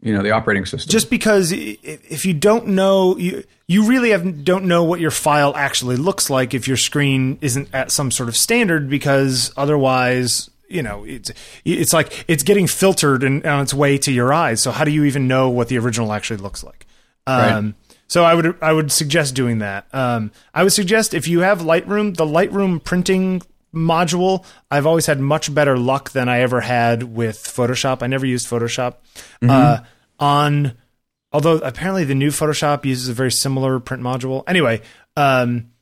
you 0.00 0.14
know 0.14 0.22
the 0.22 0.30
operating 0.32 0.66
system. 0.66 0.90
just 0.90 1.08
because 1.10 1.52
if 1.52 2.24
you 2.26 2.34
don't 2.34 2.68
know 2.68 3.16
you 3.16 3.44
you 3.66 3.84
really 3.88 4.10
have, 4.10 4.44
don't 4.44 4.66
know 4.66 4.84
what 4.84 5.00
your 5.00 5.10
file 5.10 5.54
actually 5.56 5.96
looks 5.96 6.28
like 6.28 6.52
if 6.52 6.68
your 6.68 6.76
screen 6.76 7.38
isn't 7.40 7.68
at 7.72 7.90
some 7.90 8.10
sort 8.10 8.28
of 8.28 8.36
standard 8.36 8.90
because 8.90 9.50
otherwise 9.56 10.50
you 10.68 10.82
know 10.82 11.04
it's 11.04 11.30
it's 11.64 11.92
like 11.94 12.24
it's 12.28 12.42
getting 12.42 12.66
filtered 12.66 13.22
and 13.22 13.44
on 13.46 13.60
its 13.62 13.72
way 13.72 13.96
to 13.96 14.12
your 14.12 14.32
eyes 14.34 14.60
so 14.62 14.70
how 14.70 14.84
do 14.84 14.90
you 14.90 15.04
even 15.04 15.26
know 15.28 15.48
what 15.48 15.68
the 15.68 15.78
original 15.78 16.12
actually 16.12 16.36
looks 16.38 16.62
like 16.64 16.86
um, 17.26 17.74
so 18.14 18.22
I 18.22 18.32
would 18.32 18.56
I 18.62 18.72
would 18.72 18.92
suggest 18.92 19.34
doing 19.34 19.58
that. 19.58 19.92
Um, 19.92 20.30
I 20.54 20.62
would 20.62 20.72
suggest 20.72 21.14
if 21.14 21.26
you 21.26 21.40
have 21.40 21.62
Lightroom, 21.62 22.16
the 22.16 22.24
Lightroom 22.24 22.80
printing 22.84 23.42
module, 23.74 24.44
I've 24.70 24.86
always 24.86 25.06
had 25.06 25.18
much 25.18 25.52
better 25.52 25.76
luck 25.76 26.12
than 26.12 26.28
I 26.28 26.42
ever 26.42 26.60
had 26.60 27.02
with 27.02 27.38
Photoshop. 27.38 28.04
I 28.04 28.06
never 28.06 28.24
used 28.24 28.48
Photoshop. 28.48 28.98
Uh, 29.42 29.78
on 30.20 30.74
although 31.32 31.56
apparently 31.56 32.04
the 32.04 32.14
new 32.14 32.30
Photoshop 32.30 32.84
uses 32.84 33.08
a 33.08 33.14
very 33.14 33.32
similar 33.32 33.80
print 33.80 34.00
module. 34.00 34.44
Anyway, 34.46 34.82
um, 35.16 35.72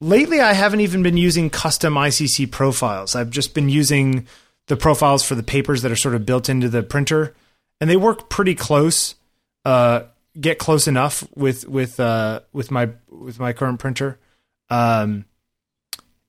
lately 0.00 0.40
I 0.40 0.52
haven't 0.52 0.78
even 0.78 1.02
been 1.02 1.16
using 1.16 1.50
custom 1.50 1.94
ICC 1.94 2.52
profiles. 2.52 3.16
I've 3.16 3.30
just 3.30 3.52
been 3.52 3.68
using 3.68 4.28
the 4.68 4.76
profiles 4.76 5.24
for 5.24 5.34
the 5.34 5.42
papers 5.42 5.82
that 5.82 5.90
are 5.90 5.96
sort 5.96 6.14
of 6.14 6.24
built 6.24 6.48
into 6.48 6.68
the 6.68 6.84
printer, 6.84 7.34
and 7.80 7.90
they 7.90 7.96
work 7.96 8.30
pretty 8.30 8.54
close. 8.54 9.16
Uh, 9.64 10.04
get 10.38 10.58
close 10.58 10.86
enough 10.86 11.26
with 11.34 11.66
with 11.68 11.98
uh, 12.00 12.40
with 12.52 12.70
my 12.70 12.90
with 13.08 13.38
my 13.38 13.52
current 13.52 13.78
printer. 13.78 14.18
Um, 14.70 15.26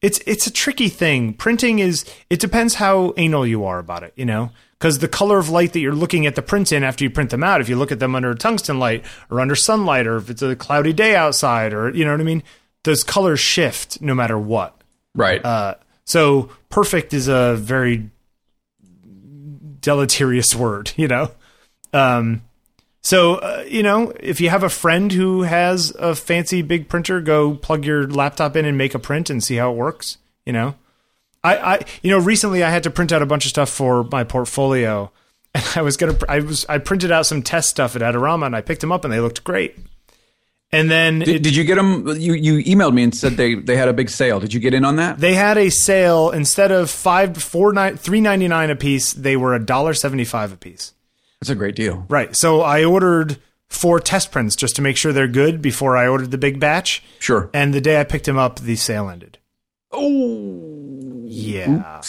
it's 0.01 0.20
it's 0.28 0.45
a 0.47 0.51
tricky 0.51 0.89
thing. 0.89 1.34
Printing 1.34 1.80
is 1.80 2.06
it 2.30 2.39
depends 2.39 2.76
how 2.76 3.14
anal 3.18 3.47
you 3.47 3.66
are 3.66 3.80
about 3.80 4.03
it, 4.03 4.14
you 4.16 4.26
know, 4.26 4.51
because 4.78 4.99
the 4.99 5.08
color 5.08 5.39
of 5.39 5.49
light 5.49 5.74
that 5.74 5.80
you're 5.80 5.95
looking 5.95 6.26
at 6.26 6.36
the 6.36 6.41
prints 6.41 6.72
in 6.72 6.84
after 6.84 7.03
you 7.03 7.10
print 7.10 7.32
them 7.32 7.43
out, 7.43 7.62
if 7.62 7.70
you 7.70 7.76
look 7.76 7.91
at 7.91 7.99
them 7.99 8.16
under 8.16 8.34
tungsten 8.36 8.78
light 8.78 9.03
or 9.30 9.41
under 9.41 9.56
sunlight, 9.56 10.06
or 10.06 10.18
if 10.18 10.30
it's 10.30 10.41
a 10.41 10.56
cloudy 10.56 10.93
day 10.93 11.16
outside, 11.16 11.74
or 11.74 11.89
you 11.89 12.06
know 12.06 12.12
what 12.12 12.22
I 12.22 12.24
mean, 12.24 12.43
those 12.84 13.03
colors 13.03 13.39
shift 13.39 14.01
no 14.01 14.14
matter 14.14 14.38
what. 14.38 14.80
right. 15.16 15.43
Uh, 15.43 15.76
so 16.08 16.49
perfect 16.70 17.14
is 17.14 17.28
a 17.28 17.56
very 17.56 18.12
deleterious 19.82 20.53
word, 20.56 20.91
you 20.95 21.08
know. 21.08 21.32
Um, 21.93 22.43
so 23.06 23.36
uh, 23.36 23.64
you 23.68 23.84
know, 23.84 24.12
if 24.20 24.41
you 24.41 24.49
have 24.49 24.64
a 24.64 24.70
friend 24.70 25.12
who 25.12 25.43
has 25.43 25.91
a 25.91 26.16
fancy 26.16 26.64
big 26.64 26.89
printer, 26.89 27.22
go 27.22 27.53
plug 27.53 27.86
your 27.86 28.08
laptop 28.08 28.56
in 28.56 28.66
and 28.66 28.80
make 28.80 28.95
a 28.95 28.99
print 28.99 29.30
and 29.30 29.43
see 29.43 29.58
how 29.58 29.72
it 29.72 29.76
works. 29.76 30.18
You 30.43 30.53
know, 30.53 30.74
I, 31.43 31.58
I 31.58 31.86
you 32.01 32.10
know 32.10 32.18
recently 32.18 32.64
I 32.64 32.72
had 32.72 32.82
to 32.82 32.89
print 32.89 33.12
out 33.12 33.22
a 33.22 33.28
bunch 33.28 33.45
of 33.45 33.49
stuff 33.49 33.70
for 33.70 34.06
my 34.06 34.24
portfolio, 34.24 35.12
and 35.53 35.64
I 35.76 35.84
was 35.84 35.97
gonna 35.97 36.18
I 36.28 36.39
was 36.39 36.66
I 36.68 36.80
printed 36.80 37.12
out 37.12 37.28
some 37.28 37.43
test 37.43 37.70
stuff 37.70 37.95
at 37.95 38.01
Adorama 38.01 38.47
and 38.47 38.56
I 38.56 38.62
picked 38.62 38.82
them 38.82 38.91
up 38.91 39.03
and 39.06 39.14
they 39.14 39.20
looked 39.20 39.43
great. 39.43 39.78
And 40.72 40.89
then 40.89 41.20
did, 41.20 41.43
did 41.43 41.56
you 41.56 41.64
get 41.64 41.76
them? 41.76 42.08
You 42.08 42.34
you 42.34 42.64
emailed 42.64 42.95
me 42.95 43.03
and 43.03 43.14
said 43.14 43.34
they 43.34 43.53
they 43.53 43.76
had 43.76 43.88
a 43.88 43.93
big 43.93 44.10
sale. 44.10 44.39
Did 44.39 44.51
you 44.51 44.60
get 44.60 44.74
in 44.74 44.84
on 44.84 44.95
that? 44.95 45.20
They 45.20 45.36
had 45.36 45.60
a 45.60 45.70
sale 45.70 46.32
instead 46.32 46.72
of 46.72 46.89
five 46.89 47.38
four 47.38 47.72
nine 47.72 47.97
three 47.97 48.20
ninety 48.20 48.47
nine 48.47 48.72
a 48.72 48.76
piece. 48.76 49.14
They 49.14 49.38
were 49.38 49.53
a 49.53 49.64
dollar 49.64 49.93
seventy 49.93 50.26
five 50.26 50.51
a 50.51 50.58
piece. 50.58 50.93
That's 51.42 51.50
a 51.50 51.56
great 51.56 51.76
deal. 51.76 52.06
Right. 52.10 52.36
So 52.36 52.62
I 52.62 52.84
ordered 52.84 53.38
four 53.68 54.00
test 54.00 54.32
prints 54.32 54.56
just 54.56 54.76
to 54.78 54.82
make 54.82 54.98
sure 54.98 55.12
they're 55.12 55.28
good 55.28 55.62
before 55.62 55.98
I 55.98 56.08
ordered 56.08 56.32
the 56.32 56.38
big 56.38 56.60
batch. 56.60 57.04
Sure. 57.20 57.50
And 57.54 57.74
the 57.74 57.82
day 57.82 58.00
I 58.00 58.04
picked 58.04 58.28
him 58.28 58.38
up, 58.38 58.60
the 58.60 58.76
sale 58.76 59.10
ended. 59.10 59.38
Oh. 59.92 61.24
Yeah. 61.26 62.02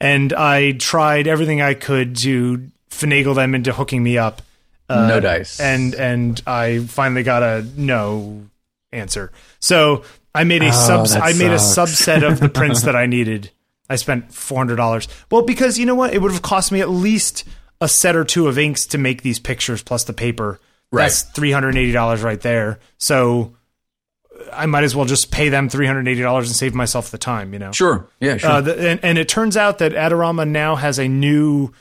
And 0.00 0.32
I 0.32 0.72
tried 0.72 1.26
everything 1.26 1.60
I 1.60 1.74
could 1.74 2.16
to 2.18 2.70
finagle 2.90 3.34
them 3.34 3.54
into 3.54 3.72
hooking 3.72 4.02
me 4.02 4.16
up. 4.18 4.42
Uh, 4.88 5.06
no 5.06 5.20
dice. 5.20 5.60
And 5.60 5.94
and 5.94 6.40
I 6.46 6.78
finally 6.78 7.22
got 7.22 7.42
a 7.42 7.66
no 7.76 8.46
answer. 8.92 9.32
So 9.60 10.04
I 10.34 10.44
made 10.44 10.62
a 10.62 10.70
Oh, 10.72 11.04
I 11.20 11.32
made 11.34 11.50
a 11.50 11.56
subset 11.56 12.26
of 12.26 12.40
the 12.40 12.48
prints 12.48 12.82
that 12.82 12.96
I 12.96 13.06
needed. 13.16 13.50
I 13.88 13.96
spent 13.96 14.32
four 14.32 14.58
hundred 14.58 14.76
dollars. 14.76 15.08
Well, 15.30 15.42
because 15.42 15.78
you 15.78 15.86
know 15.86 15.94
what? 15.94 16.12
It 16.12 16.20
would 16.20 16.32
have 16.32 16.42
cost 16.42 16.72
me 16.72 16.80
at 16.80 16.90
least 16.90 17.44
a 17.80 17.88
set 17.88 18.16
or 18.16 18.24
two 18.24 18.48
of 18.48 18.58
inks 18.58 18.86
to 18.86 18.98
make 18.98 19.22
these 19.22 19.38
pictures 19.38 19.82
plus 19.82 20.04
the 20.04 20.12
paper. 20.12 20.60
Right. 20.90 21.04
That's 21.04 21.22
three 21.22 21.52
hundred 21.52 21.70
and 21.70 21.78
eighty 21.78 21.92
dollars 21.92 22.22
right 22.22 22.40
there. 22.40 22.78
So 22.98 23.54
I 24.52 24.66
might 24.66 24.84
as 24.84 24.94
well 24.96 25.04
just 25.04 25.30
pay 25.30 25.48
them 25.48 25.68
three 25.68 25.86
hundred 25.86 26.00
and 26.00 26.08
eighty 26.08 26.22
dollars 26.22 26.48
and 26.48 26.56
save 26.56 26.74
myself 26.74 27.10
the 27.10 27.18
time, 27.18 27.52
you 27.52 27.58
know. 27.58 27.72
Sure. 27.72 28.08
Yeah, 28.20 28.36
sure. 28.36 28.50
Uh, 28.50 28.60
the, 28.60 28.90
and, 28.90 29.00
and 29.02 29.18
it 29.18 29.28
turns 29.28 29.56
out 29.56 29.78
that 29.78 29.92
Adorama 29.92 30.48
now 30.48 30.76
has 30.76 30.98
a 30.98 31.08
new. 31.08 31.72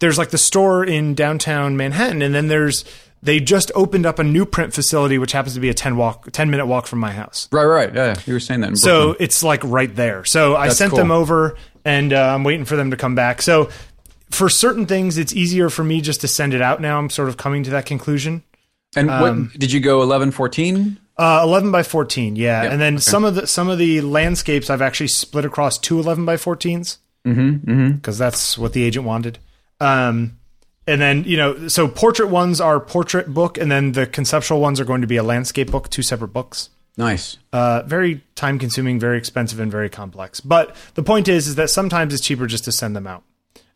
There's 0.00 0.18
like 0.18 0.30
the 0.30 0.38
store 0.38 0.84
in 0.84 1.14
downtown 1.14 1.76
Manhattan, 1.76 2.22
and 2.22 2.34
then 2.34 2.48
there's 2.48 2.84
they 3.22 3.40
just 3.40 3.70
opened 3.74 4.06
up 4.06 4.18
a 4.18 4.24
new 4.24 4.46
print 4.46 4.72
facility, 4.72 5.18
which 5.18 5.32
happens 5.32 5.54
to 5.54 5.60
be 5.60 5.68
a 5.68 5.74
ten 5.74 5.96
walk, 5.96 6.30
ten 6.32 6.50
minute 6.50 6.66
walk 6.66 6.86
from 6.86 7.00
my 7.00 7.12
house. 7.12 7.48
right, 7.52 7.64
right. 7.64 7.94
Yeah, 7.94 8.18
you 8.26 8.32
were 8.32 8.40
saying 8.40 8.60
that. 8.60 8.70
In 8.70 8.76
So 8.76 9.16
it's 9.20 9.42
like 9.42 9.62
right 9.64 9.94
there. 9.94 10.24
So 10.24 10.56
I 10.56 10.66
That's 10.66 10.78
sent 10.78 10.90
cool. 10.90 10.98
them 10.98 11.10
over, 11.10 11.56
and 11.84 12.12
uh, 12.12 12.34
I'm 12.34 12.44
waiting 12.44 12.64
for 12.64 12.76
them 12.76 12.90
to 12.90 12.96
come 12.96 13.14
back. 13.14 13.42
So 13.42 13.70
for 14.30 14.48
certain 14.48 14.86
things, 14.86 15.18
it's 15.18 15.34
easier 15.34 15.68
for 15.70 15.84
me 15.84 16.00
just 16.00 16.20
to 16.22 16.28
send 16.28 16.54
it 16.54 16.62
out 16.62 16.80
now. 16.80 16.98
I'm 16.98 17.10
sort 17.10 17.28
of 17.28 17.36
coming 17.36 17.62
to 17.64 17.70
that 17.70 17.86
conclusion. 17.86 18.42
and 18.96 19.10
um, 19.10 19.20
what 19.20 19.58
did 19.58 19.72
you 19.72 19.80
go 19.80 20.02
11, 20.02 20.30
14? 20.30 20.98
Uh, 21.16 21.40
11 21.44 21.70
by 21.70 21.82
14, 21.82 22.36
yeah. 22.36 22.62
Yeah, 22.62 22.72
and 22.72 22.80
then 22.80 22.94
okay. 22.94 23.02
some 23.02 23.24
of 23.24 23.34
the 23.34 23.46
some 23.46 23.68
of 23.68 23.78
the 23.78 24.00
landscapes 24.00 24.70
I've 24.70 24.80
actually 24.80 25.08
split 25.08 25.44
across 25.44 25.76
two 25.76 25.98
11 26.00 26.24
by 26.24 26.36
14s. 26.36 26.96
Mm-hmm. 27.26 27.40
mm-hmm. 27.40 27.90
Because 27.92 28.16
that's 28.16 28.56
what 28.56 28.72
the 28.72 28.82
agent 28.82 29.04
wanted. 29.04 29.38
Um, 29.78 30.38
and 30.90 31.00
then 31.00 31.24
you 31.24 31.36
know, 31.36 31.68
so 31.68 31.86
portrait 31.88 32.28
ones 32.28 32.60
are 32.60 32.80
portrait 32.80 33.32
book, 33.32 33.56
and 33.56 33.70
then 33.70 33.92
the 33.92 34.06
conceptual 34.06 34.60
ones 34.60 34.80
are 34.80 34.84
going 34.84 35.00
to 35.00 35.06
be 35.06 35.16
a 35.16 35.22
landscape 35.22 35.70
book, 35.70 35.88
two 35.88 36.02
separate 36.02 36.28
books. 36.28 36.70
Nice. 36.96 37.38
Uh, 37.52 37.82
very 37.86 38.22
time 38.34 38.58
consuming, 38.58 38.98
very 38.98 39.16
expensive, 39.16 39.60
and 39.60 39.70
very 39.70 39.88
complex. 39.88 40.40
But 40.40 40.74
the 40.94 41.02
point 41.02 41.28
is, 41.28 41.46
is 41.46 41.54
that 41.54 41.70
sometimes 41.70 42.12
it's 42.12 42.22
cheaper 42.22 42.46
just 42.46 42.64
to 42.64 42.72
send 42.72 42.96
them 42.96 43.06
out. 43.06 43.22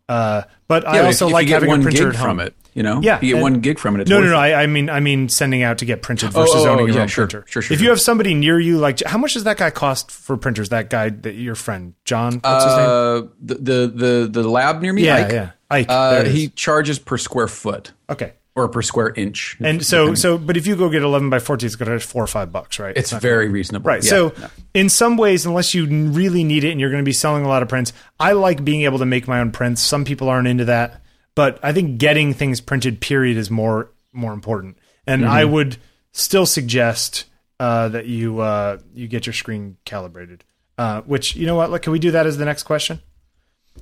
Uh, 0.09 0.43
but 0.69 0.87
I 0.87 0.97
Yeah, 0.97 1.03
but 1.03 1.07
also 1.07 1.27
if, 1.27 1.31
if 1.31 1.35
like 1.35 1.49
having 1.49 1.69
one 1.69 1.81
a 1.81 1.83
printer 1.85 2.05
gig 2.05 2.09
at 2.09 2.17
home. 2.17 2.25
from 2.27 2.41
it. 2.41 2.55
You 2.75 2.83
know, 2.83 3.01
Yeah, 3.01 3.21
you 3.23 3.35
get 3.37 3.43
one 3.43 3.61
gig 3.61 3.79
from 3.79 3.95
it. 3.95 4.01
It's 4.03 4.11
No, 4.11 4.21
no, 4.21 4.27
no. 4.31 4.37
I, 4.37 4.63
I 4.65 4.67
mean, 4.67 4.91
I 4.91 4.99
mean, 4.99 5.29
sending 5.29 5.63
out 5.63 5.79
to 5.79 5.85
get 5.85 6.03
printed 6.03 6.33
versus 6.33 6.65
oh, 6.65 6.71
owning 6.71 6.85
oh, 6.85 6.87
your 6.87 6.97
yeah, 6.97 7.03
own 7.03 7.09
sure, 7.09 7.27
printer. 7.29 7.47
sure, 7.47 7.63
sure, 7.63 7.73
if 7.75 7.81
you 7.81 7.89
have 7.91 8.01
somebody 8.01 8.35
near 8.35 8.59
you, 8.59 8.79
like 8.79 9.01
how 9.05 9.17
much 9.17 9.35
does 9.35 9.45
that 9.45 9.59
guy 9.59 9.71
cost 9.71 10.11
for 10.11 10.37
printers? 10.37 10.71
That 10.71 10.91
guy, 10.91 11.11
that 11.11 11.35
your 11.37 11.55
friend 11.55 11.95
John, 12.05 12.41
what's 12.41 12.65
his 12.65 12.77
name? 12.77 12.87
Uh, 12.87 13.21
the, 13.41 13.55
the 13.55 13.93
the 13.95 14.43
the 14.43 14.49
lab 14.49 14.83
near 14.83 14.93
me. 14.93 15.05
Yeah, 15.07 15.17
Ike, 15.17 15.33
yeah. 15.33 15.51
Ike, 15.71 15.87
Uh, 15.89 16.11
there 16.11 16.21
it 16.23 16.27
is. 16.27 16.35
he 16.35 16.49
charges 16.49 16.99
per 16.99 17.17
square 17.17 17.47
foot 17.49 17.93
Okay, 18.11 18.33
or 18.57 18.69
per 18.69 18.83
square 18.83 19.13
inch. 19.15 19.57
and 19.61 19.85
so 19.87 20.15
so, 20.15 20.37
but 20.37 20.57
if 20.57 20.67
you 20.67 20.75
go 20.75 20.89
get 20.89 21.03
eleven 21.03 21.31
by 21.31 21.39
fourteen, 21.39 21.67
it's 21.69 21.77
going 21.77 21.97
to 21.97 22.05
four 22.05 22.25
or 22.25 22.27
five 22.27 22.51
bucks, 22.51 22.81
right? 22.81 22.97
it's 22.97 23.13
not 23.13 23.23
very 23.23 23.49
reasonable. 23.49 23.87
Right. 23.89 24.03
Yeah. 24.03 24.11
So, 24.11 24.35
in 24.75 24.89
some 24.89 25.17
ways, 25.17 25.47
unless 25.47 25.75
you 25.75 25.87
really 25.87 26.43
need 26.43 26.65
it 26.65 26.73
and 26.73 26.81
you're 26.81 26.91
going 26.91 27.05
to 27.05 27.09
be 27.09 27.13
selling 27.13 27.45
a 27.45 27.49
lot 27.49 27.63
of 27.63 27.69
prints, 27.69 27.93
I 28.19 28.33
like 28.33 28.65
being 28.65 28.83
able 28.83 28.99
to 28.99 29.07
make 29.07 29.29
my 29.29 29.39
own 29.39 29.53
prints. 29.53 29.81
Some 29.81 30.05
people 30.05 30.29
aren't 30.29 30.49
into 30.49 30.65
that, 30.67 31.03
but 31.35 31.59
I 31.63 31.73
think 31.73 31.99
getting 31.99 32.33
things 32.35 32.61
printed, 32.61 33.01
period, 33.01 33.37
is 33.37 33.51
more 33.51 33.91
more 34.13 34.33
important. 34.33 34.79
And 35.07 35.23
Mm-hmm. 35.23 35.31
I 35.33 35.45
would 35.45 35.77
still 36.13 36.47
suggest 36.47 37.25
uh, 37.61 37.89
that 37.89 38.07
you 38.07 38.41
uh, 38.41 38.79
you 38.95 39.07
get 39.09 39.27
your 39.27 39.33
screen 39.35 39.77
calibrated. 39.85 40.45
Uh, 40.79 41.03
which 41.03 41.37
you 41.37 41.47
know 41.47 41.55
what? 41.57 41.71
Like, 41.71 41.83
can 41.83 41.93
we 41.93 41.99
do 41.99 42.11
that 42.13 42.27
as 42.27 42.37
the 42.39 42.45
next 42.45 42.63
question? 42.65 43.01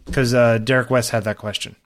Because 0.05 0.34
uh, 0.34 0.59
Derek 0.59 0.90
West 0.90 1.11
had 1.11 1.24
that 1.24 1.38
question. 1.38 1.76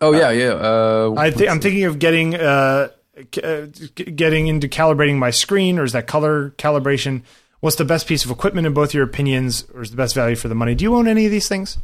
oh 0.00 0.12
yeah, 0.12 0.30
yeah. 0.30 0.52
Uh, 0.54 1.14
I 1.16 1.30
th- 1.30 1.48
I'm 1.50 1.60
thinking 1.60 1.84
of 1.84 1.98
getting 1.98 2.34
uh, 2.34 2.88
c- 3.34 3.42
uh, 3.42 3.66
getting 4.14 4.46
into 4.48 4.66
calibrating 4.68 5.18
my 5.18 5.30
screen, 5.30 5.78
or 5.78 5.84
is 5.84 5.92
that 5.92 6.06
color 6.06 6.50
calibration? 6.58 7.22
What's 7.60 7.76
the 7.76 7.84
best 7.84 8.06
piece 8.08 8.24
of 8.24 8.30
equipment 8.32 8.66
in 8.66 8.72
both 8.74 8.92
your 8.94 9.04
opinions, 9.04 9.66
or 9.74 9.82
is 9.82 9.90
the 9.92 9.96
best 9.96 10.14
value 10.14 10.34
for 10.36 10.48
the 10.48 10.54
money? 10.54 10.74
Do 10.74 10.82
you 10.84 10.94
own 10.96 11.06
any 11.06 11.26
of 11.26 11.30
these 11.30 11.48
things? 11.48 11.78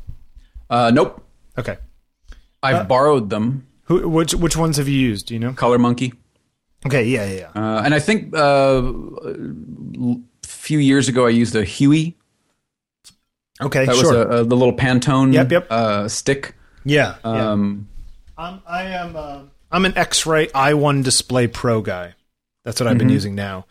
uh, 0.70 0.90
nope. 0.92 1.22
Okay, 1.56 1.78
I've 2.62 2.76
Uh, 2.76 2.84
borrowed 2.84 3.30
them. 3.30 3.66
who 3.84 4.08
which 4.08 4.34
which 4.34 4.56
ones 4.56 4.76
have 4.76 4.88
you 4.88 4.98
used? 4.98 5.26
Do 5.26 5.34
you 5.34 5.40
know? 5.40 5.52
ColorMunki. 5.52 6.12
Okay, 6.86 7.04
yeah, 7.04 7.24
yeah, 7.26 7.50
yeah. 7.54 7.60
Uh, 7.62 7.82
and 7.84 7.94
I 7.94 7.98
think 8.00 8.34
uh, 8.36 8.82
a 10.02 10.16
few 10.46 10.78
years 10.78 11.08
ago 11.08 11.26
I 11.26 11.30
used 11.30 11.54
a 11.56 11.64
Huey. 11.64 12.16
Okay, 13.60 13.86
That 13.86 13.96
sure. 13.96 14.04
was 14.04 14.10
a, 14.12 14.28
a, 14.40 14.44
the 14.44 14.56
little 14.56 14.72
Pantone 14.76 15.32
Yep, 15.32 15.50
yep. 15.50 15.66
Uh, 15.70 16.08
stick. 16.08 16.54
yeah, 16.84 17.16
yeah. 17.24 17.50
Um, 17.50 17.88
I'm, 18.36 18.62
I 18.68 18.82
am. 18.84 19.16
Uh, 19.16 19.40
I'm 19.72 19.84
an 19.84 19.98
X-Rite 19.98 20.52
i1 20.52 21.02
Display 21.02 21.48
Pro 21.48 21.82
guy. 21.82 22.14
That's 22.64 22.80
what 22.80 22.86
I've 22.88 22.98
been 22.98 23.08
using 23.08 23.34
now, 23.34 23.66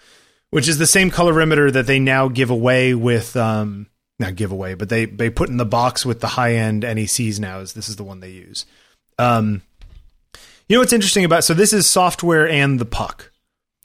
which 0.50 0.68
is 0.68 0.78
the 0.78 0.86
same 0.88 1.10
colorimeter 1.10 1.72
that 1.72 1.88
they 1.88 2.00
now 2.00 2.28
give 2.28 2.50
away 2.50 2.94
with. 2.94 3.36
Um, 3.38 3.88
not 4.20 4.36
giveaway, 4.36 4.74
but 4.74 4.89
they 4.89 5.05
they 5.05 5.30
put 5.30 5.49
in 5.49 5.57
the 5.57 5.65
box 5.65 6.05
with 6.05 6.20
the 6.20 6.28
high 6.28 6.53
end 6.53 6.84
NECs 6.84 7.39
now. 7.39 7.59
Is 7.59 7.74
this 7.74 7.89
is 7.89 7.95
the 7.95 8.03
one 8.03 8.20
they 8.20 8.32
use? 8.32 8.65
Um, 9.20 9.61
you 10.68 10.76
know 10.76 10.82
what's 10.82 10.93
interesting 10.93 11.26
about? 11.26 11.43
So 11.43 11.53
this 11.53 11.74
is 11.74 11.89
software 11.89 12.47
and 12.47 12.80
the 12.80 12.86
puck. 12.86 13.32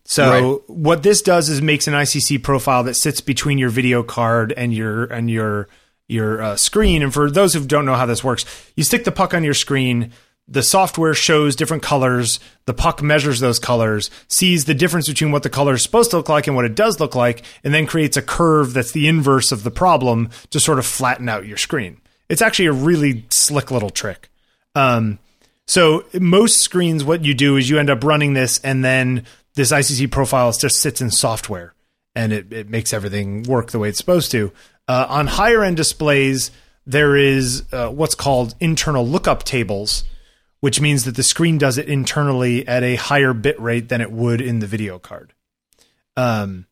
So 0.05 0.65
what 0.67 1.03
this 1.03 1.23
does 1.23 1.49
is 1.49 1.63
makes 1.63 1.87
an 1.87 1.95
ICC 1.95 2.43
profile 2.43 2.83
that 2.85 2.95
sits 2.95 3.21
between 3.21 3.59
your 3.59 3.71
video 3.71 4.03
card 4.03 4.53
and 4.53 4.75
your 4.75 5.05
and 5.05 5.31
your 5.31 5.69
your 6.09 6.43
uh, 6.43 6.57
screen. 6.57 7.03
And 7.03 7.13
for 7.13 7.31
those 7.31 7.55
who 7.55 7.65
don't 7.65 7.87
know 7.87 7.95
how 7.95 8.07
this 8.07 8.25
works, 8.25 8.45
you 8.77 8.85
stick 8.85 9.05
the 9.05 9.13
puck 9.13 9.33
on 9.35 9.45
your 9.45 9.55
screen. 9.55 10.13
The 10.49 10.63
software 10.63 11.15
shows 11.15 11.57
different 11.57 11.83
colors. 11.83 12.41
The 12.67 12.75
puck 12.75 13.03
measures 13.03 13.41
those 13.41 13.59
colors, 13.59 14.11
sees 14.29 14.65
the 14.65 14.75
difference 14.75 15.09
between 15.09 15.33
what 15.33 15.43
the 15.43 15.51
color 15.51 15.75
is 15.75 15.83
supposed 15.83 16.11
to 16.11 16.17
look 16.19 16.29
like 16.29 16.47
and 16.47 16.57
what 16.57 16.65
it 16.65 16.75
does 16.75 17.01
look 17.01 17.15
like, 17.15 17.43
and 17.65 17.73
then 17.73 17.87
creates 17.87 18.17
a 18.17 18.23
curve 18.23 18.75
that's 18.75 18.93
the 18.93 19.09
inverse 19.09 19.53
of 19.53 19.63
the 19.63 19.71
problem 19.71 20.31
to 20.51 20.61
sort 20.61 20.79
of 20.79 20.87
flatten 20.87 21.29
out 21.29 21.47
your 21.47 21.57
screen. 21.57 22.01
It's 22.29 22.43
actually 22.43 22.67
a 22.67 22.73
really 22.73 23.25
slick 23.31 23.71
little 23.71 23.91
trick. 23.91 24.31
Um, 24.75 25.19
so 25.67 26.05
most 26.19 26.59
screens, 26.61 27.05
what 27.05 27.25
you 27.25 27.35
do 27.35 27.57
is 27.57 27.71
you 27.71 27.79
end 27.79 27.91
up 27.91 28.05
running 28.05 28.35
this, 28.35 28.59
and 28.61 28.85
then 28.85 29.25
this 29.55 29.73
ICC 29.73 30.11
profile 30.11 30.53
just 30.53 30.81
sits 30.81 31.01
in 31.01 31.11
software, 31.11 31.75
and 32.15 32.33
it, 32.33 32.53
it 32.53 32.69
makes 32.69 32.93
everything 32.93 33.43
work 33.45 33.71
the 33.71 33.79
way 33.79 33.89
it's 33.89 33.99
supposed 33.99 34.31
to. 34.33 34.53
Uh, 34.89 35.07
on 35.09 35.27
higher 35.27 35.63
end 35.63 35.77
displays, 35.77 36.51
there 36.87 37.17
is 37.17 37.65
uh, 37.73 37.89
what's 37.89 38.15
called 38.15 38.55
internal 38.61 39.07
lookup 39.07 39.45
tables, 39.45 40.05
which 40.63 40.81
means 40.81 41.03
that 41.03 41.17
the 41.17 41.25
screen 41.25 41.59
does 41.59 41.77
it 41.77 41.89
internally 41.89 42.67
at 42.69 42.85
a 42.85 42.95
higher 42.95 43.35
bit 43.35 43.61
rate 43.61 43.89
than 43.89 44.01
it 44.01 44.13
would 44.13 44.41
in 44.41 44.61
the 44.61 44.67
video 44.69 44.97
card. 44.97 45.33
Um, 46.17 46.67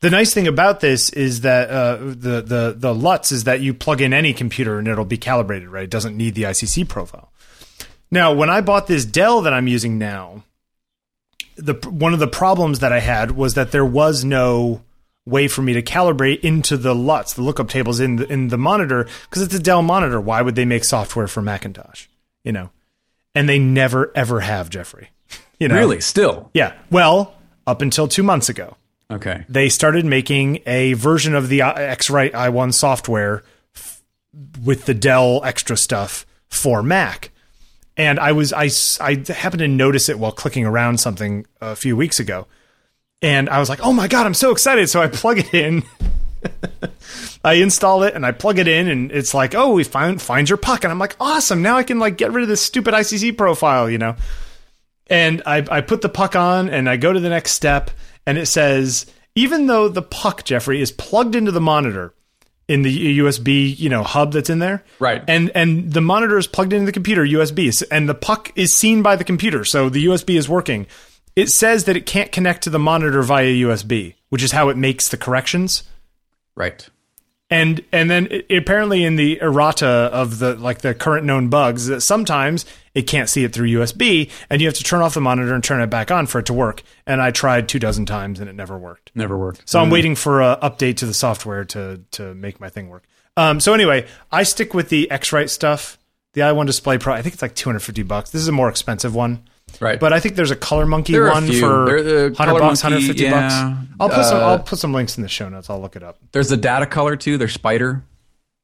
the 0.00 0.10
nice 0.10 0.34
thing 0.34 0.48
about 0.48 0.80
this 0.80 1.10
is 1.10 1.42
that 1.42 1.70
uh, 1.70 1.96
the 1.98 2.42
the 2.42 2.74
the 2.76 2.92
LUTs 2.92 3.30
is 3.30 3.44
that 3.44 3.60
you 3.60 3.72
plug 3.72 4.00
in 4.00 4.12
any 4.12 4.32
computer 4.32 4.80
and 4.80 4.88
it'll 4.88 5.04
be 5.04 5.16
calibrated. 5.16 5.68
Right, 5.68 5.84
it 5.84 5.90
doesn't 5.90 6.16
need 6.16 6.34
the 6.34 6.42
ICC 6.42 6.88
profile. 6.88 7.30
Now, 8.10 8.34
when 8.34 8.50
I 8.50 8.62
bought 8.62 8.88
this 8.88 9.04
Dell 9.04 9.42
that 9.42 9.52
I'm 9.52 9.68
using 9.68 9.96
now, 9.96 10.42
the 11.56 11.74
one 11.88 12.12
of 12.12 12.18
the 12.18 12.26
problems 12.26 12.80
that 12.80 12.92
I 12.92 12.98
had 12.98 13.30
was 13.30 13.54
that 13.54 13.70
there 13.70 13.86
was 13.86 14.24
no 14.24 14.82
way 15.24 15.46
for 15.46 15.62
me 15.62 15.74
to 15.74 15.82
calibrate 15.82 16.40
into 16.40 16.76
the 16.76 16.96
LUTs, 16.96 17.34
the 17.34 17.42
lookup 17.42 17.68
tables 17.68 18.00
in 18.00 18.16
the, 18.16 18.26
in 18.26 18.48
the 18.48 18.58
monitor, 18.58 19.06
because 19.28 19.42
it's 19.42 19.54
a 19.54 19.62
Dell 19.62 19.82
monitor. 19.82 20.20
Why 20.20 20.42
would 20.42 20.56
they 20.56 20.64
make 20.64 20.82
software 20.82 21.28
for 21.28 21.42
Macintosh? 21.42 22.06
You 22.42 22.50
know, 22.50 22.70
and 23.34 23.48
they 23.48 23.58
never 23.58 24.12
ever 24.14 24.40
have, 24.40 24.70
Jeffrey. 24.70 25.10
You 25.58 25.68
know, 25.68 25.74
really, 25.74 26.00
still 26.00 26.48
Yeah. 26.54 26.72
Well, 26.90 27.34
up 27.66 27.82
until 27.82 28.08
two 28.08 28.22
months 28.22 28.48
ago, 28.48 28.78
okay. 29.10 29.44
they 29.46 29.68
started 29.68 30.06
making 30.06 30.60
a 30.64 30.94
version 30.94 31.34
of 31.34 31.50
the 31.50 31.60
uh, 31.60 31.74
X-Rite 31.74 32.32
i1 32.32 32.72
software 32.72 33.42
f- 33.76 34.02
with 34.64 34.86
the 34.86 34.94
Dell 34.94 35.42
extra 35.44 35.76
stuff 35.76 36.24
for 36.48 36.82
Mac. 36.82 37.30
And 37.98 38.18
I 38.18 38.32
was 38.32 38.54
I, 38.54 38.70
I 39.04 39.22
happened 39.30 39.58
to 39.58 39.68
notice 39.68 40.08
it 40.08 40.18
while 40.18 40.32
clicking 40.32 40.64
around 40.64 40.98
something 40.98 41.44
a 41.60 41.76
few 41.76 41.94
weeks 41.94 42.18
ago. 42.18 42.46
And 43.20 43.50
I 43.50 43.58
was 43.58 43.68
like, 43.68 43.80
"Oh 43.84 43.92
my 43.92 44.08
god, 44.08 44.24
I'm 44.24 44.32
so 44.32 44.52
excited." 44.52 44.88
So 44.88 45.02
I 45.02 45.08
plug 45.08 45.40
it 45.40 45.52
in. 45.52 45.82
I 47.44 47.54
install 47.54 48.02
it 48.02 48.14
and 48.14 48.24
I 48.24 48.32
plug 48.32 48.58
it 48.58 48.68
in 48.68 48.88
and 48.88 49.10
it's 49.12 49.34
like, 49.34 49.54
"Oh, 49.54 49.72
we 49.72 49.84
find 49.84 50.20
find 50.20 50.48
your 50.48 50.58
puck." 50.58 50.84
And 50.84 50.90
I'm 50.92 50.98
like, 50.98 51.16
"Awesome. 51.20 51.62
Now 51.62 51.76
I 51.76 51.82
can 51.82 51.98
like 51.98 52.16
get 52.16 52.32
rid 52.32 52.42
of 52.42 52.48
this 52.48 52.60
stupid 52.60 52.94
ICC 52.94 53.36
profile, 53.36 53.90
you 53.90 53.98
know." 53.98 54.16
and 55.10 55.42
I, 55.44 55.66
I 55.68 55.80
put 55.80 56.00
the 56.00 56.08
puck 56.08 56.36
on 56.36 56.70
and 56.70 56.88
I 56.88 56.96
go 56.96 57.12
to 57.12 57.20
the 57.20 57.28
next 57.28 57.52
step 57.52 57.90
and 58.24 58.38
it 58.38 58.46
says 58.46 59.06
even 59.34 59.66
though 59.66 59.88
the 59.88 60.02
puck 60.02 60.44
Jeffrey 60.44 60.80
is 60.80 60.92
plugged 60.92 61.34
into 61.34 61.50
the 61.50 61.60
monitor 61.60 62.14
in 62.68 62.82
the 62.82 63.18
USB, 63.18 63.76
you 63.76 63.88
know, 63.88 64.04
hub 64.04 64.32
that's 64.32 64.48
in 64.48 64.60
there. 64.60 64.84
Right. 65.00 65.24
And 65.26 65.50
and 65.56 65.92
the 65.92 66.00
monitor 66.00 66.38
is 66.38 66.46
plugged 66.46 66.72
into 66.72 66.86
the 66.86 66.92
computer 66.92 67.24
USB, 67.24 67.82
and 67.90 68.08
the 68.08 68.14
puck 68.14 68.52
is 68.54 68.76
seen 68.76 69.02
by 69.02 69.16
the 69.16 69.24
computer, 69.24 69.64
so 69.64 69.88
the 69.88 70.06
USB 70.06 70.36
is 70.36 70.48
working. 70.48 70.86
It 71.34 71.48
says 71.48 71.84
that 71.84 71.96
it 71.96 72.06
can't 72.06 72.30
connect 72.30 72.62
to 72.62 72.70
the 72.70 72.78
monitor 72.78 73.22
via 73.22 73.46
USB, 73.46 74.14
which 74.28 74.42
is 74.42 74.52
how 74.52 74.68
it 74.68 74.76
makes 74.76 75.08
the 75.08 75.16
corrections. 75.16 75.82
Right. 76.60 76.86
And 77.48 77.82
and 77.90 78.10
then 78.10 78.28
it, 78.30 78.54
apparently 78.54 79.02
in 79.02 79.16
the 79.16 79.40
errata 79.40 79.86
of 79.86 80.40
the 80.40 80.56
like 80.56 80.82
the 80.82 80.92
current 80.94 81.24
known 81.24 81.48
bugs 81.48 81.86
that 81.86 82.02
sometimes 82.02 82.66
it 82.94 83.06
can't 83.06 83.30
see 83.30 83.44
it 83.44 83.54
through 83.54 83.68
USB 83.68 84.30
and 84.50 84.60
you 84.60 84.68
have 84.68 84.76
to 84.76 84.84
turn 84.84 85.00
off 85.00 85.14
the 85.14 85.22
monitor 85.22 85.54
and 85.54 85.64
turn 85.64 85.80
it 85.80 85.88
back 85.88 86.10
on 86.10 86.26
for 86.26 86.40
it 86.40 86.46
to 86.46 86.52
work. 86.52 86.82
And 87.06 87.22
I 87.22 87.30
tried 87.30 87.66
two 87.66 87.78
dozen 87.78 88.04
times 88.04 88.40
and 88.40 88.50
it 88.50 88.52
never 88.52 88.78
worked. 88.78 89.10
Never 89.14 89.38
worked. 89.38 89.62
So 89.64 89.80
I'm 89.80 89.88
waiting 89.88 90.14
for 90.14 90.42
an 90.42 90.60
update 90.60 90.98
to 90.98 91.06
the 91.06 91.14
software 91.14 91.64
to 91.64 92.02
to 92.10 92.34
make 92.34 92.60
my 92.60 92.68
thing 92.68 92.90
work. 92.90 93.04
Um, 93.38 93.58
so 93.58 93.72
anyway, 93.72 94.06
I 94.30 94.42
stick 94.42 94.74
with 94.74 94.90
the 94.90 95.10
X-Rite 95.10 95.48
stuff. 95.48 95.96
The 96.34 96.42
i1 96.42 96.66
Display 96.66 96.98
Pro, 96.98 97.14
I 97.14 97.22
think 97.22 97.32
it's 97.32 97.42
like 97.42 97.54
250 97.54 98.02
bucks. 98.02 98.30
This 98.30 98.42
is 98.42 98.48
a 98.48 98.52
more 98.52 98.68
expensive 98.68 99.14
one. 99.14 99.48
Right. 99.80 100.00
But 100.00 100.12
I 100.12 100.20
think 100.20 100.36
there's 100.36 100.50
a 100.50 100.56
ColorMunki 100.56 101.32
one 101.32 101.46
for 101.46 102.02
the 102.02 102.34
100 102.36 102.58
bucks, 102.58 102.80
Munki, 102.80 102.84
150 102.84 103.22
yeah. 103.22 103.30
bucks. 103.30 103.90
I'll 104.00 104.08
put 104.08 104.24
some 104.24 104.38
Uh, 104.38 104.46
I'll 104.46 104.58
put 104.58 104.78
some 104.78 104.92
links 104.92 105.16
in 105.16 105.22
the 105.22 105.28
show 105.28 105.48
notes. 105.48 105.70
I'll 105.70 105.80
look 105.80 105.96
it 105.96 106.02
up. 106.02 106.18
There's 106.32 106.48
the 106.48 106.56
Datacolor 106.56 107.18
too. 107.18 107.38
There's 107.38 107.56
Spyder. 107.56 108.02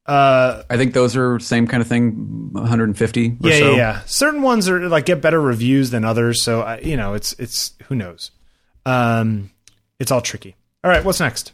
Uh, 0.05 0.63
I 0.69 0.77
think 0.77 0.93
those 0.93 1.17
are 1.17 1.37
same 1.39 1.67
kind 1.67 1.81
of 1.81 1.87
thing, 1.87 2.49
150 2.53 3.27
or 3.27 3.49
yeah, 3.49 3.57
so. 3.57 3.71
yeah, 3.71 3.75
yeah. 3.75 4.01
Certain 4.05 4.41
ones 4.41 4.69
are 4.69 4.87
like 4.87 5.05
get 5.05 5.21
better 5.21 5.41
reviews 5.41 5.89
than 5.89 6.05
others, 6.05 6.41
so 6.41 6.61
I, 6.61 6.79
you 6.79 6.95
know, 6.95 7.13
it's 7.13 7.33
it's 7.33 7.73
who 7.87 7.95
knows. 7.95 8.31
Um, 8.85 9.51
it's 9.99 10.09
all 10.09 10.21
tricky. 10.21 10.55
All 10.83 10.89
right, 10.91 11.03
what's 11.03 11.19
next? 11.19 11.51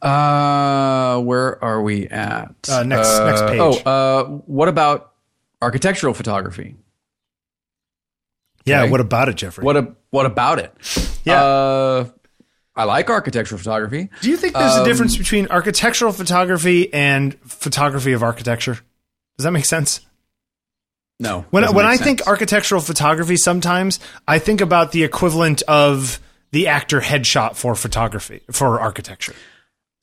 Uh, 0.00 1.20
where 1.22 1.62
are 1.64 1.82
we 1.82 2.06
at? 2.06 2.54
Uh, 2.70 2.84
next- 2.84 3.18
next 3.18 3.42
page. 3.42 3.60
Oh, 3.60 3.78
uh, 3.84 4.24
what 4.46 4.68
about 4.68 5.12
architectural 5.60 6.14
photography? 6.14 6.76
Yeah, 8.68 8.90
what 8.90 9.00
about 9.00 9.28
it, 9.28 9.36
Jeffrey? 9.36 9.64
What 9.64 9.76
a, 9.76 9.94
what 10.10 10.26
about 10.26 10.58
it? 10.58 10.72
Yeah. 11.24 11.42
Uh, 11.42 12.04
I 12.76 12.84
like 12.84 13.10
architectural 13.10 13.58
photography. 13.58 14.08
Do 14.22 14.30
you 14.30 14.36
think 14.36 14.54
there's 14.54 14.76
Um, 14.76 14.82
a 14.82 14.84
difference 14.84 15.16
between 15.16 15.48
architectural 15.48 16.12
photography 16.12 16.92
and 16.94 17.36
photography 17.44 18.12
of 18.12 18.22
architecture? 18.22 18.74
Does 19.36 19.44
that 19.44 19.50
make 19.50 19.64
sense? 19.64 20.00
No. 21.20 21.44
When 21.50 21.64
when 21.74 21.84
I 21.86 21.92
make 21.92 22.00
think 22.00 22.26
architectural 22.28 22.80
photography, 22.80 23.36
sometimes 23.36 23.98
I 24.28 24.38
think 24.38 24.60
about 24.60 24.92
the 24.92 25.02
equivalent 25.02 25.62
of 25.66 26.20
the 26.52 26.68
actor 26.68 27.00
headshot 27.00 27.56
for 27.56 27.74
photography 27.74 28.42
for 28.52 28.80
architecture. 28.80 29.34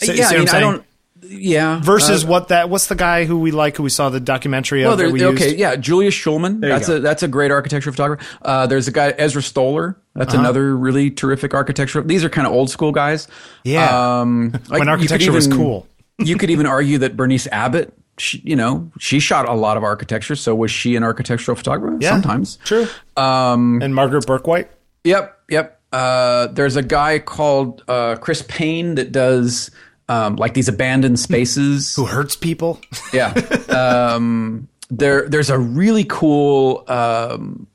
See- 0.01 0.15
yeah, 0.17 0.27
I 0.29 0.37
mean, 0.39 0.49
I 0.49 0.59
don't. 0.59 0.85
Yeah. 1.27 1.81
Versus 1.81 2.23
uh, 2.23 2.27
what 2.27 2.47
that? 2.49 2.69
What's 2.69 2.87
the 2.87 2.95
guy 2.95 3.25
who 3.25 3.39
we 3.39 3.51
like? 3.51 3.77
Who 3.77 3.83
we 3.83 3.89
saw 3.89 4.09
the 4.09 4.19
documentary 4.19 4.83
of? 4.83 4.97
that 4.97 5.11
we 5.11 5.23
okay, 5.25 5.45
used? 5.45 5.57
yeah, 5.59 5.75
Julius 5.75 6.13
Shulman. 6.13 6.55
you 6.55 6.69
That's 6.69 6.89
a 6.89 6.99
that's 6.99 7.23
a 7.23 7.27
great 7.27 7.51
architectural 7.51 7.93
photographer. 7.93 8.25
Uh, 8.41 8.67
there's 8.67 8.87
a 8.87 8.91
guy 8.91 9.09
Ezra 9.17 9.41
Stoller. 9.41 9.97
That's 10.13 10.33
Uh-huh. 10.33 10.39
another 10.41 10.75
really 10.75 11.11
terrific 11.11 11.53
architectural. 11.53 12.05
These 12.05 12.23
are 12.23 12.29
kind 12.29 12.47
of 12.47 12.53
old 12.53 12.69
school 12.69 12.91
guys. 12.91 13.27
Yeah. 13.63 14.19
Um, 14.21 14.51
like, 14.51 14.69
when 14.69 14.79
you 14.79 14.83
could 14.85 14.87
architecture 14.89 15.31
was 15.31 15.47
cool. 15.47 15.87
you 16.19 16.37
could 16.37 16.49
even 16.49 16.65
argue 16.65 16.99
that 16.99 17.17
Bernice 17.17 17.47
Abbott, 17.47 17.93
she, 18.17 18.41
you 18.45 18.55
know, 18.55 18.89
she 18.99 19.19
shot 19.19 19.49
a 19.49 19.53
lot 19.53 19.75
of 19.75 19.83
architecture. 19.83 20.35
So 20.35 20.55
was 20.55 20.71
she 20.71 20.95
an 20.95 21.03
architectural 21.03 21.55
photographer? 21.57 21.97
Yeah. 21.99 22.11
Sometimes. 22.11 22.57
True. 22.63 22.87
Um, 23.17 23.81
And 23.81 23.93
Margaret 23.93 24.25
Bourke-White. 24.25 24.69
Yep, 25.03 25.37
yep. 25.49 25.81
Uh, 25.91 26.47
there's 26.47 26.75
a 26.77 26.81
guy 26.81 27.19
called 27.19 27.83
uh, 27.87 28.15
Chris 28.15 28.43
Payne 28.47 28.95
that 28.95 29.11
does 29.11 29.69
um, 30.09 30.35
like 30.35 30.53
these 30.53 30.67
abandoned 30.67 31.19
spaces. 31.19 31.95
who 31.95 32.05
hurts 32.05 32.35
people. 32.35 32.79
yeah. 33.13 33.29
Um, 33.69 34.67
there, 34.89 35.27
there's 35.27 35.49
a 35.49 35.57
really 35.57 36.05
cool 36.07 36.83
um, 36.87 37.67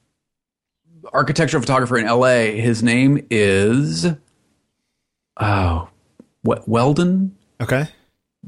architectural 1.13 1.61
photographer 1.61 1.99
in 1.99 2.07
L.A. 2.07 2.61
His 2.61 2.83
name 2.83 3.27
is 3.31 4.07
oh, 5.39 5.89
what 6.43 6.69
Weldon? 6.69 7.37
Okay. 7.61 7.87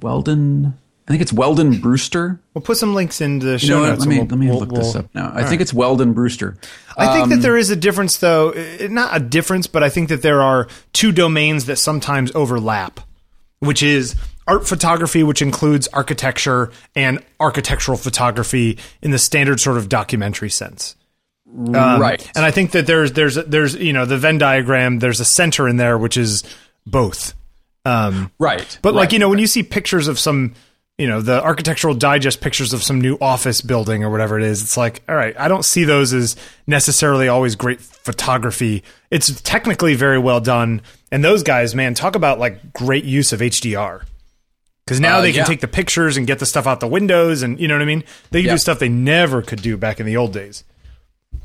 Weldon. 0.00 0.78
I 1.08 1.10
think 1.10 1.20
it's 1.22 1.32
Weldon 1.32 1.80
Brewster. 1.80 2.40
We'll 2.54 2.62
put 2.62 2.76
some 2.76 2.94
links 2.94 3.20
in 3.20 3.40
the 3.40 3.52
You 3.52 3.58
show 3.58 3.80
know 3.80 3.86
notes. 3.86 4.00
Let 4.00 4.08
me 4.08 4.18
we'll- 4.18 4.26
let 4.28 4.38
me 4.38 4.46
we'll- 4.48 4.60
look 4.60 4.70
this 4.70 4.94
we'll- 4.94 4.98
up 5.04 5.14
now. 5.14 5.32
I 5.34 5.42
think 5.44 5.60
it's 5.60 5.74
Weldon 5.74 6.12
Brewster. 6.12 6.56
I 6.96 7.12
think 7.12 7.24
Um, 7.24 7.30
that 7.30 7.36
there 7.42 7.56
is 7.56 7.70
a 7.70 7.76
difference, 7.76 8.16
though. 8.18 8.52
Not 8.88 9.14
a 9.16 9.20
difference, 9.20 9.66
but 9.66 9.82
I 9.82 9.88
think 9.88 10.08
that 10.10 10.22
there 10.22 10.40
are 10.40 10.68
two 10.92 11.10
domains 11.10 11.66
that 11.66 11.76
sometimes 11.76 12.30
overlap, 12.34 13.00
which 13.62 13.82
is 13.82 14.16
art 14.46 14.66
photography, 14.66 15.22
which 15.22 15.40
includes 15.40 15.86
architecture, 15.88 16.72
and 16.96 17.24
architectural 17.38 17.96
photography 17.96 18.78
in 19.00 19.12
the 19.12 19.18
standard 19.18 19.60
sort 19.60 19.76
of 19.76 19.88
documentary 19.88 20.50
sense. 20.50 20.96
Um, 21.46 21.74
right. 21.74 22.28
And 22.34 22.44
I 22.44 22.50
think 22.50 22.72
that 22.72 22.86
there's 22.86 23.12
there's 23.12 23.36
there's 23.36 23.74
you 23.76 23.92
know 23.92 24.04
the 24.04 24.18
Venn 24.18 24.38
diagram. 24.38 24.98
There's 24.98 25.20
a 25.20 25.24
center 25.24 25.68
in 25.68 25.76
there, 25.76 25.96
which 25.96 26.16
is 26.16 26.42
both. 26.86 27.34
Um, 27.84 28.30
right. 28.38 28.78
but 28.80 28.94
like 28.94 29.12
you 29.12 29.18
know, 29.18 29.28
when 29.28 29.38
you 29.38 29.48
see 29.48 29.62
pictures 29.62 30.06
of 30.06 30.18
some, 30.18 30.54
you 30.98 31.08
know, 31.08 31.20
the 31.20 31.42
architectural 31.42 31.94
digest 31.94 32.40
pictures 32.40 32.72
of 32.72 32.82
some 32.82 33.00
new 33.00 33.18
office 33.20 33.60
building 33.60 34.04
or 34.04 34.10
whatever 34.10 34.38
it 34.38 34.44
is, 34.44 34.62
it's 34.62 34.76
like, 34.76 35.02
all 35.08 35.16
right, 35.16 35.38
I 35.38 35.48
don't 35.48 35.64
see 35.64 35.84
those 35.84 36.12
as 36.12 36.36
necessarily 36.66 37.28
always 37.28 37.56
great 37.56 37.80
photography. 37.80 38.82
It's 39.10 39.40
technically 39.42 39.94
very 39.94 40.18
well 40.18 40.40
done, 40.40 40.80
and 41.12 41.22
those 41.22 41.44
guys, 41.44 41.74
man, 41.76 41.94
talk 41.94 42.16
about 42.16 42.40
like 42.40 42.72
great 42.72 43.04
use 43.04 43.32
of 43.32 43.38
HDR. 43.40 44.02
Because 44.84 44.98
now 44.98 45.18
Uh, 45.18 45.22
they 45.22 45.30
can 45.30 45.38
yeah. 45.38 45.44
take 45.44 45.60
the 45.60 45.68
pictures 45.68 46.16
and 46.16 46.26
get 46.26 46.40
the 46.40 46.46
stuff 46.46 46.66
out 46.66 46.80
the 46.80 46.88
windows, 46.88 47.42
and 47.44 47.60
you 47.60 47.68
know 47.68 47.74
what 47.74 47.82
I 47.82 47.84
mean. 47.84 48.02
They 48.32 48.40
can 48.40 48.46
Yeah. 48.48 48.54
do 48.54 48.58
stuff 48.58 48.80
they 48.80 48.88
never 48.88 49.40
could 49.40 49.62
do 49.62 49.76
back 49.76 50.00
in 50.00 50.06
the 50.06 50.16
old 50.16 50.32
days. 50.32 50.64
Did 51.32 51.40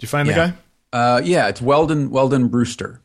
you 0.00 0.08
find 0.08 0.28
the 0.28 0.34
guy? 0.34 0.52
Uh, 0.92 1.20
yeah, 1.24 1.48
it's 1.48 1.60
Weldon 1.62 2.10
Weldon 2.10 2.48
Brewster, 2.48 3.00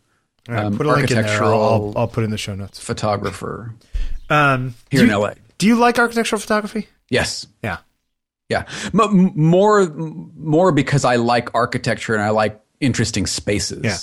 right, 0.48 0.66
Um, 0.66 0.78
put 0.78 0.86
a 0.86 0.92
link 0.92 1.10
in 1.12 1.22
there. 1.22 1.26
I'll, 1.26 1.50
I'll, 1.52 1.52
architectural- 1.62 1.94
I'll 1.98 2.08
put 2.08 2.24
in 2.24 2.32
the 2.32 2.38
show 2.38 2.56
notes. 2.56 2.80
photographer 2.80 3.74
Um, 4.30 4.76
here 4.90 5.00
do 5.00 5.04
in 5.06 5.10
you- 5.12 5.18
LA. 5.18 5.34
Do 5.58 5.68
you 5.68 5.76
like 5.78 5.98
architectural 6.00 6.40
photography? 6.40 6.88
Yes. 7.10 7.46
Yeah. 7.64 7.78
Yeah. 8.50 8.66
M- 8.94 9.32
more 9.36 9.88
more 10.36 10.72
because 10.72 11.06
I 11.06 11.16
like 11.16 11.50
architecture 11.56 12.14
and 12.14 12.24
I 12.24 12.30
like 12.30 12.60
interesting 12.80 13.26
spaces. 13.26 13.82
Yeah. 13.84 13.98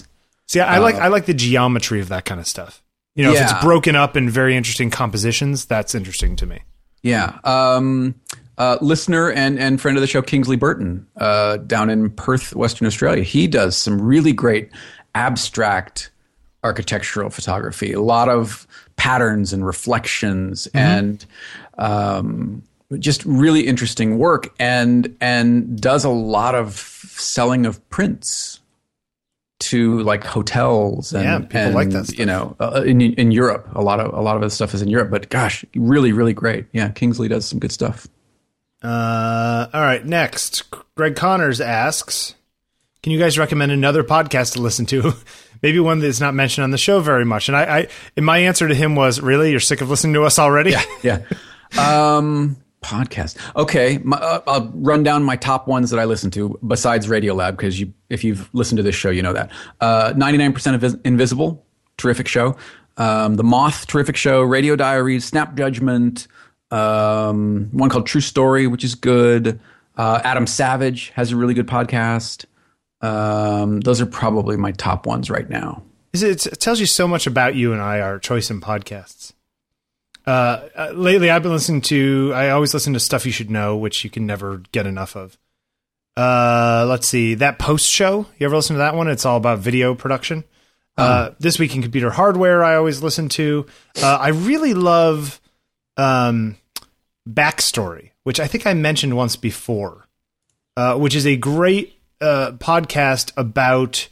See, 0.51 0.59
I 0.59 0.79
like 0.79 0.97
I 0.97 1.07
like 1.07 1.27
the 1.27 1.35
geometry 1.35 2.01
of 2.01 2.09
that 2.09 2.25
kind 2.25 2.41
of 2.41 2.47
stuff. 2.49 2.83
You 3.15 3.23
know, 3.23 3.33
if 3.33 3.39
Uh, 3.39 3.43
it's 3.45 3.65
broken 3.65 3.95
up 3.95 4.17
in 4.17 4.29
very 4.29 4.57
interesting 4.57 4.91
compositions, 4.91 5.65
that's 5.65 5.95
interesting 5.95 6.35
to 6.35 6.45
me. 6.45 6.63
Yeah. 7.03 7.39
Um, 7.45 8.17
uh, 8.59 8.77
listener 8.81 9.31
and, 9.31 9.61
and 9.61 9.81
friend 9.81 9.97
of 9.97 10.01
the 10.01 10.09
show, 10.09 10.23
Kingsley 10.23 10.57
Burton, 10.57 11.07
uh, 11.19 11.59
down 11.59 11.89
in 11.89 12.11
Perth, 12.11 12.57
Western 12.57 12.89
Australia, 12.89 13.23
he 13.23 13.47
does 13.47 13.77
some 13.77 14.01
really 14.03 14.33
great 14.33 14.71
abstract 15.15 16.11
architectural 16.65 17.31
photography. 17.31 17.93
A 17.93 18.01
lot 18.01 18.29
of 18.29 18.67
patterns 18.97 19.53
and 19.53 19.65
reflections 19.65 20.67
and 20.75 21.25
um, 21.79 22.65
just 22.99 23.25
really 23.25 23.69
interesting 23.69 24.19
work, 24.19 24.53
and 24.59 25.17
and 25.21 25.81
does 25.81 26.03
a 26.05 26.11
lot 26.11 26.57
of 26.57 26.75
selling 26.75 27.67
of 27.67 27.89
prints 27.89 28.60
to 29.61 30.01
like 30.01 30.25
hotels 30.25 31.13
and, 31.13 31.25
Yeah, 31.25 31.39
people 31.39 31.61
and, 31.61 31.75
like 31.75 31.91
that 31.91 32.19
you 32.19 32.27
know 32.27 32.57
uh, 32.61 32.83
in 32.85 33.01
in 33.01 33.31
Europe. 33.31 33.69
A 33.75 33.83
lot 33.83 34.01
of 34.01 34.13
a 34.13 34.21
lot 34.21 34.37
of 34.37 34.43
his 34.43 34.55
stuff 34.55 34.75
is 34.75 34.83
in 34.83 34.89
Europe 34.89 35.11
but 35.11 35.29
gosh 35.29 35.65
really 35.75 36.13
really 36.13 36.33
great. 36.33 36.67
Yeah 36.73 36.91
Kingsley 36.91 37.29
does 37.29 37.47
some 37.47 37.59
good 37.59 37.73
stuff. 37.73 38.09
Uh, 38.83 39.69
all 39.75 39.81
right, 39.83 40.05
next, 40.07 40.71
Greg 40.95 41.15
Connors 41.15 41.61
asks, 41.61 42.35
"Can 43.03 43.13
you 43.13 43.19
guys 43.19 43.39
recommend 43.39 43.73
another 43.73 44.03
podcast 44.03 44.55
to 44.55 44.63
listen 44.63 44.87
to? 44.87 45.13
Maybe 45.63 45.79
one 45.79 45.99
that's 45.99 46.21
not 46.21 46.33
mentioned 46.33 46.65
on 46.65 46.71
the 46.71 46.79
show 46.79 47.01
very 47.01 47.27
much." 47.27 47.49
And 47.49 47.57
I, 47.57 47.81
I 47.81 47.89
and 48.17 48.25
my 48.25 48.39
answer 48.39 48.67
to 48.67 48.75
him 48.75 48.97
was, 48.97 49.21
"Really, 49.21 49.51
you're 49.51 49.61
sick 49.61 49.83
of 49.83 49.91
listening 49.91 50.15
to 50.15 50.23
us 50.23 50.39
already?" 50.39 50.75
yeah. 51.03 51.21
Um 51.79 52.57
podcast. 52.83 53.37
Okay 53.57 53.99
my, 54.05 54.17
uh, 54.17 54.41
I'll 54.47 54.71
run 54.75 55.03
down 55.03 55.23
my 55.23 55.37
top 55.37 55.69
ones 55.69 55.91
that 55.91 55.99
I 56.01 56.05
listen 56.05 56.31
to 56.33 56.59
besides 56.67 57.07
Radiolab 57.09 57.53
because 57.53 57.79
you 57.79 57.93
if 58.09 58.25
you've 58.25 58.49
listened 58.55 58.79
to 58.79 58.83
this 58.83 58.95
show 58.95 59.11
you 59.11 59.23
know 59.23 59.33
that. 59.33 59.51
Uh 59.81 60.13
99% 60.15 60.75
of 60.75 60.81
Vis- 60.81 60.97
Invisible 61.05 61.65
terrific 61.99 62.27
show. 62.29 62.57
Um 62.97 63.37
The 63.37 63.45
Moth 63.45 63.87
terrific 63.87 64.17
show. 64.17 64.43
Radio 64.43 64.77
Diaries 64.77 65.25
Snap 65.25 65.55
Judgment 65.57 66.27
um 66.71 67.69
one 67.73 67.91
called 67.91 68.07
True 68.07 68.21
Story 68.21 68.67
which 68.67 68.85
is 68.85 68.95
good. 68.95 69.61
Uh 69.97 70.21
Adam 70.25 70.47
Savage 70.47 71.11
has 71.11 71.33
a 71.33 71.37
really 71.37 71.55
good 71.55 71.67
podcast. 71.69 72.45
Um 73.03 73.81
those 73.81 74.01
are 74.01 74.07
probably 74.07 74.57
my 74.57 74.73
top 74.73 75.07
ones 75.07 75.31
right 75.31 75.49
now. 75.49 75.83
It 76.13 76.39
tells 76.59 76.81
you 76.81 76.87
so 76.87 77.07
much 77.07 77.27
about 77.29 77.55
you 77.55 77.73
and 77.73 77.81
I, 77.81 78.01
our 78.01 78.19
choice 78.19 78.51
in 78.51 78.61
podcasts. 78.61 79.20
Uh, 80.31 80.69
uh, 80.77 80.93
lately, 80.95 81.29
I've 81.29 81.43
been 81.43 81.51
listening 81.51 81.81
to. 81.83 82.31
I 82.37 82.51
always 82.51 82.73
listen 82.73 82.93
to 82.93 83.01
stuff 83.01 83.27
you 83.27 83.33
should 83.33 83.51
know, 83.51 83.77
which 83.77 84.05
you 84.05 84.11
can 84.11 84.27
never 84.27 84.59
get 84.71 84.87
enough 84.87 85.17
of. 85.17 85.37
Uh, 86.17 86.87
let's 86.89 87.09
see 87.09 87.35
that 87.35 87.59
post 87.59 87.91
show. 87.91 88.27
You 88.39 88.47
ever 88.47 88.55
listen 88.55 88.75
to 88.75 88.79
that 88.79 88.95
one? 88.95 89.09
It's 89.09 89.27
all 89.27 89.37
about 89.37 89.59
video 89.59 89.97
production. 89.97 90.45
Uh, 90.97 91.31
this 91.41 91.59
week 91.59 91.75
in 91.75 91.83
computer 91.83 92.11
hardware, 92.11 92.63
I 92.63 92.77
always 92.77 93.03
listen 93.03 93.29
to. 93.31 93.67
Uh, 94.01 94.19
I 94.21 94.29
really 94.29 94.73
love 94.73 95.41
um, 95.97 96.57
Backstory, 97.29 98.11
which 98.23 98.39
I 98.39 98.47
think 98.47 98.69
I 98.69 98.75
mentioned 98.75 99.17
once 99.17 99.35
before, 99.35 100.07
uh, 100.77 100.97
which 100.97 101.17
is 101.17 101.27
a 101.27 101.37
great 101.37 101.99
uh, 102.21 102.53
podcast 102.53 103.33
about. 103.37 104.09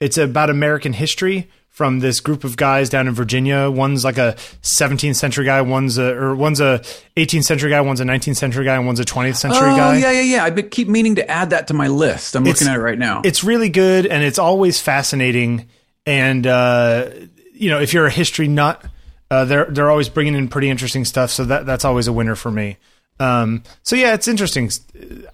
It's 0.00 0.18
about 0.18 0.50
American 0.50 0.92
history 0.92 1.48
from 1.72 2.00
this 2.00 2.20
group 2.20 2.44
of 2.44 2.56
guys 2.58 2.90
down 2.90 3.08
in 3.08 3.14
Virginia. 3.14 3.70
One's 3.70 4.04
like 4.04 4.18
a 4.18 4.36
17th 4.60 5.16
century 5.16 5.46
guy, 5.46 5.62
one's 5.62 5.96
a 5.96 6.14
or 6.14 6.36
one's 6.36 6.60
a 6.60 6.80
18th 7.16 7.44
century 7.44 7.70
guy, 7.70 7.80
one's 7.80 8.00
a 8.00 8.04
19th 8.04 8.36
century 8.36 8.64
guy, 8.66 8.76
and 8.76 8.86
one's 8.86 9.00
a 9.00 9.04
20th 9.04 9.36
century 9.36 9.70
oh, 9.70 9.76
guy. 9.76 9.96
yeah, 9.96 10.10
yeah, 10.12 10.20
yeah. 10.20 10.44
I 10.44 10.50
keep 10.62 10.86
meaning 10.86 11.14
to 11.14 11.28
add 11.28 11.50
that 11.50 11.68
to 11.68 11.74
my 11.74 11.88
list. 11.88 12.36
I'm 12.36 12.44
looking 12.44 12.68
at 12.68 12.76
it 12.76 12.80
right 12.80 12.98
now. 12.98 13.22
It's 13.24 13.42
really 13.42 13.70
good 13.70 14.06
and 14.06 14.22
it's 14.22 14.38
always 14.38 14.80
fascinating. 14.80 15.68
And 16.04 16.46
uh, 16.46 17.08
you 17.54 17.70
know, 17.70 17.80
if 17.80 17.94
you're 17.94 18.06
a 18.06 18.10
history 18.10 18.48
nut, 18.48 18.84
uh, 19.30 19.46
they're 19.46 19.64
they're 19.64 19.90
always 19.90 20.10
bringing 20.10 20.34
in 20.34 20.48
pretty 20.48 20.68
interesting 20.68 21.06
stuff. 21.06 21.30
So 21.30 21.46
that 21.46 21.64
that's 21.64 21.86
always 21.86 22.06
a 22.06 22.12
winner 22.12 22.34
for 22.34 22.50
me. 22.50 22.76
Um, 23.18 23.62
so 23.82 23.96
yeah, 23.96 24.12
it's 24.12 24.28
interesting. 24.28 24.70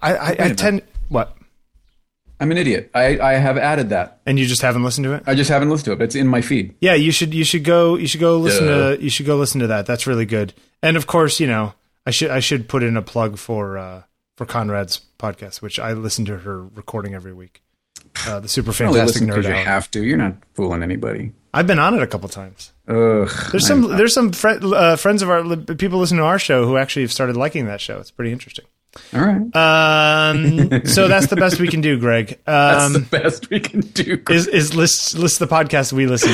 I, 0.01 0.15
I, 0.15 0.29
I 0.39 0.53
tend 0.53 0.83
what, 1.09 1.35
I'm 2.39 2.51
an 2.51 2.57
idiot. 2.57 2.89
I, 2.93 3.19
I 3.19 3.33
have 3.33 3.57
added 3.57 3.89
that. 3.89 4.21
and 4.25 4.39
you 4.39 4.45
just 4.45 4.61
haven't 4.61 4.83
listened 4.83 5.03
to 5.05 5.13
it. 5.13 5.23
I 5.27 5.35
just 5.35 5.49
haven't 5.49 5.69
listened 5.69 5.85
to 5.85 5.91
it. 5.91 5.97
But 5.97 6.05
it's 6.05 6.15
in 6.15 6.27
my 6.27 6.41
feed. 6.41 6.75
Yeah, 6.79 6.93
you 6.93 7.11
should 7.11 7.33
you 7.33 7.43
should 7.43 7.63
go 7.63 7.95
you 7.95 8.07
should 8.07 8.21
go 8.21 8.37
listen 8.37 8.67
Duh. 8.67 8.95
to 8.95 9.03
you 9.03 9.09
should 9.09 9.25
go 9.25 9.35
listen 9.35 9.59
to 9.61 9.67
that. 9.67 9.85
That's 9.85 10.07
really 10.07 10.25
good. 10.25 10.53
And 10.81 10.95
of 10.97 11.07
course, 11.07 11.39
you 11.39 11.47
know, 11.47 11.73
I 12.05 12.11
should 12.11 12.31
I 12.31 12.39
should 12.39 12.69
put 12.69 12.83
in 12.83 12.95
a 12.95 13.01
plug 13.01 13.37
for 13.37 13.77
uh 13.77 14.03
for 14.37 14.45
Conrad's 14.45 15.01
podcast, 15.17 15.61
which 15.61 15.79
I 15.79 15.91
listen 15.93 16.23
to 16.25 16.37
her 16.37 16.63
recording 16.63 17.13
every 17.13 17.33
week. 17.33 17.61
Uh, 18.25 18.39
the 18.39 18.47
super 18.47 18.71
fantastic 18.71 19.23
nerd 19.23 19.43
you 19.43 19.51
have 19.51 19.91
to. 19.91 20.03
You're 20.03 20.17
not 20.17 20.35
fooling 20.53 20.81
anybody. 20.81 21.33
I've 21.53 21.67
been 21.67 21.79
on 21.79 21.93
it 21.95 22.01
a 22.01 22.07
couple 22.07 22.29
times. 22.29 22.71
Ugh. 22.87 23.29
There's 23.51 23.67
some 23.67 23.97
there's 23.97 24.13
some 24.13 24.31
fri 24.31 24.57
uh, 24.61 24.95
friends 24.95 25.21
of 25.21 25.29
our 25.29 25.57
people 25.75 25.99
listen 25.99 26.17
to 26.17 26.23
our 26.23 26.39
show 26.39 26.65
who 26.65 26.77
actually 26.77 27.01
have 27.03 27.11
started 27.11 27.35
liking 27.35 27.65
that 27.65 27.81
show. 27.81 27.99
It's 27.99 28.11
pretty 28.11 28.31
interesting. 28.31 28.65
All 29.13 29.21
right. 29.21 29.55
Um, 29.55 30.81
so 30.85 31.07
that's 31.07 31.27
the 31.27 31.35
best 31.35 31.59
we 31.59 31.67
can 31.67 31.81
do, 31.81 31.97
Greg. 31.99 32.39
That's 32.45 32.85
Um, 32.85 32.93
the 32.93 32.99
best 32.99 33.49
we 33.49 33.59
can 33.59 33.81
do. 33.81 34.21
is 34.29 34.47
is 34.47 34.73
list 34.75 35.15
list 35.17 35.39
the 35.39 35.47
podcast 35.47 35.93
we 35.93 36.07
listen 36.07 36.31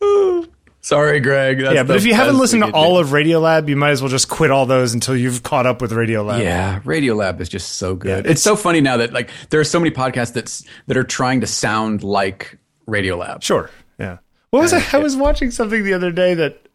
to. 0.00 0.48
Sorry, 0.84 1.20
Greg. 1.20 1.60
That's 1.60 1.74
Yeah, 1.76 1.84
but 1.84 1.96
if 1.96 2.04
you 2.04 2.12
haven't 2.14 2.38
listened 2.38 2.64
to 2.64 2.72
all 2.72 2.94
do. 2.96 3.02
of 3.02 3.10
Radiolab, 3.10 3.68
you 3.68 3.76
might 3.76 3.90
as 3.90 4.02
well 4.02 4.08
just 4.10 4.28
quit 4.28 4.50
all 4.50 4.66
those 4.66 4.94
until 4.94 5.16
you've 5.16 5.44
caught 5.44 5.64
up 5.64 5.80
with 5.80 5.92
Radiolab. 5.92 6.42
Yeah, 6.42 6.80
Radiolab 6.80 7.40
is 7.40 7.48
just 7.48 7.74
so 7.74 7.94
good. 7.94 8.26
it's 8.26 8.42
so 8.42 8.56
funny 8.56 8.80
now 8.80 8.96
that 8.96 9.12
like 9.12 9.30
there 9.50 9.60
are 9.60 9.64
so 9.64 9.78
many 9.78 9.92
podcasts 9.94 10.32
that's 10.32 10.64
that 10.88 10.96
are 10.96 11.04
trying 11.04 11.40
to 11.42 11.46
sound 11.46 12.02
like 12.02 12.58
Radiolab. 12.88 13.42
Sure. 13.42 13.70
Yeah. 13.98 14.18
What 14.50 14.62
was 14.62 14.72
I? 14.72 14.82
I 14.92 14.98
was 15.00 15.16
watching 15.16 15.52
something 15.52 15.84
the 15.84 15.94
other 15.94 16.10
day 16.10 16.34
that 16.34 16.66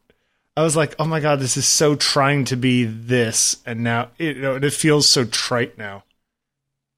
I 0.57 0.63
was 0.63 0.75
like, 0.75 0.95
"Oh 0.97 1.05
my 1.05 1.19
god, 1.19 1.39
this 1.39 1.55
is 1.55 1.67
so 1.67 1.95
trying 1.95 2.43
to 2.45 2.57
be 2.57 2.83
this," 2.83 3.57
and 3.63 3.83
now 3.83 4.09
it, 4.17 4.37
you 4.37 4.41
know, 4.41 4.55
it 4.55 4.73
feels 4.73 5.07
so 5.07 5.23
trite 5.23 5.77
now. 5.77 6.03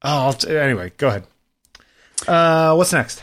Oh, 0.01 0.32
t- 0.32 0.55
anyway, 0.55 0.93
go 0.95 1.10
ahead. 1.10 1.26
Uh, 2.26 2.74
what's 2.76 2.93
next? 2.93 3.22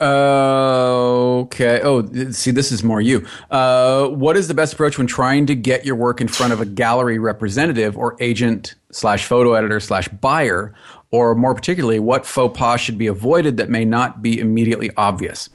Uh, 0.00 1.40
okay. 1.42 1.80
Oh, 1.82 2.06
see, 2.30 2.52
this 2.52 2.70
is 2.70 2.84
more 2.84 3.00
you. 3.00 3.26
Uh, 3.50 4.06
what 4.06 4.36
is 4.36 4.46
the 4.46 4.54
best 4.54 4.74
approach 4.74 4.96
when 4.96 5.08
trying 5.08 5.46
to 5.46 5.56
get 5.56 5.84
your 5.84 5.96
work 5.96 6.20
in 6.20 6.28
front 6.28 6.52
of 6.52 6.60
a 6.60 6.66
gallery 6.66 7.18
representative 7.18 7.98
or 7.98 8.16
agent 8.20 8.76
slash 8.92 9.26
photo 9.26 9.54
editor 9.54 9.80
slash 9.80 10.06
buyer, 10.06 10.72
or 11.10 11.34
more 11.34 11.52
particularly, 11.54 11.98
what 11.98 12.26
faux 12.26 12.56
pas 12.56 12.80
should 12.80 12.98
be 12.98 13.08
avoided 13.08 13.56
that 13.56 13.70
may 13.70 13.84
not 13.84 14.22
be 14.22 14.38
immediately 14.38 14.92
obvious? 14.96 15.48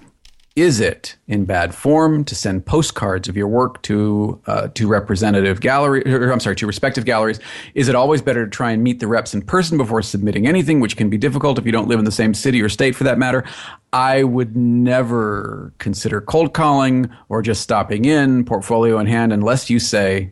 Is 0.60 0.82
it 0.82 1.16
in 1.26 1.46
bad 1.46 1.74
form 1.74 2.26
to 2.26 2.36
send 2.36 2.66
postcards 2.66 3.30
of 3.30 3.38
your 3.38 3.48
work 3.48 3.82
to 3.84 4.42
uh, 4.46 4.68
to 4.76 4.88
representative 4.90 5.62
gallery? 5.62 6.04
Or, 6.06 6.32
I'm 6.32 6.42
sorry, 6.42 6.58
to 6.58 6.68
respective 6.68 7.06
galleries. 7.06 7.40
Is 7.76 7.88
it 7.88 7.96
always 7.96 8.22
better 8.22 8.44
to 8.44 8.50
try 8.52 8.72
and 8.72 8.84
meet 8.84 9.00
the 9.00 9.08
reps 9.08 9.34
in 9.34 9.42
person 9.42 9.78
before 9.78 10.02
submitting 10.02 10.48
anything, 10.48 10.82
which 10.82 10.98
can 10.98 11.10
be 11.10 11.18
difficult 11.18 11.58
if 11.58 11.66
you 11.66 11.72
don't 11.72 11.88
live 11.88 12.00
in 12.00 12.04
the 12.04 12.12
same 12.12 12.34
city 12.34 12.62
or 12.62 12.68
state, 12.68 12.94
for 12.94 13.06
that 13.06 13.18
matter? 13.18 13.46
I 13.94 14.24
would 14.24 14.58
never 14.58 15.72
consider 15.78 16.20
cold 16.20 16.54
calling 16.54 17.10
or 17.30 17.42
just 17.42 17.62
stopping 17.62 18.04
in, 18.04 18.44
portfolio 18.44 19.00
in 19.00 19.08
hand, 19.08 19.32
unless 19.32 19.70
you 19.70 19.80
say 19.80 20.32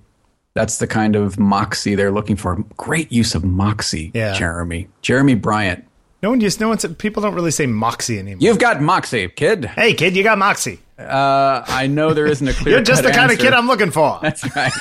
that's 0.55 0.80
the 0.80 0.88
kind 0.88 1.15
of 1.15 1.39
moxie 1.39 1.95
they're 1.95 2.11
looking 2.11 2.36
for. 2.36 2.55
Great 2.75 3.11
use 3.13 3.34
of 3.34 3.45
moxie, 3.45 4.11
Yeah. 4.13 4.34
Jeremy. 4.34 4.89
Jeremy 5.01 5.36
Bryant. 5.36 5.86
No 6.28 6.32
one 6.32 6.41
just 6.41 6.59
no 6.59 6.67
one. 6.67 6.78
People 6.95 7.23
don't 7.23 7.36
really 7.36 7.51
say 7.51 7.67
moxie 7.67 8.19
anymore. 8.19 8.39
You've 8.41 8.59
got 8.59 8.82
moxie, 8.82 9.30
kid. 9.30 9.63
hey, 9.63 9.93
kid, 9.93 10.13
you 10.13 10.23
got 10.23 10.38
moxie. 10.38 10.82
Uh, 10.99 11.63
I 11.65 11.88
know 11.88 12.13
there 12.13 12.25
isn't 12.28 12.45
a 12.45 12.51
clear. 12.51 12.75
You're 12.75 12.84
just 12.84 13.03
the 13.03 13.11
kind 13.11 13.32
of 13.32 13.39
kid 13.39 13.53
I'm 13.53 13.65
looking 13.65 13.91
for. 13.91 14.19
That's 14.21 14.43
right. 14.53 14.73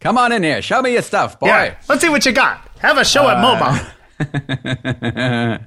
Come 0.00 0.18
on 0.18 0.32
in 0.32 0.42
here. 0.42 0.60
Show 0.60 0.82
me 0.82 0.94
your 0.94 1.02
stuff, 1.02 1.38
boy. 1.38 1.46
Yeah. 1.46 1.76
Let's 1.88 2.02
see 2.02 2.08
what 2.08 2.26
you 2.26 2.32
got. 2.32 2.66
Have 2.80 2.98
a 2.98 3.04
show 3.04 3.28
Uh, 3.28 3.86
at 4.18 4.26
MoMA. 4.26 5.66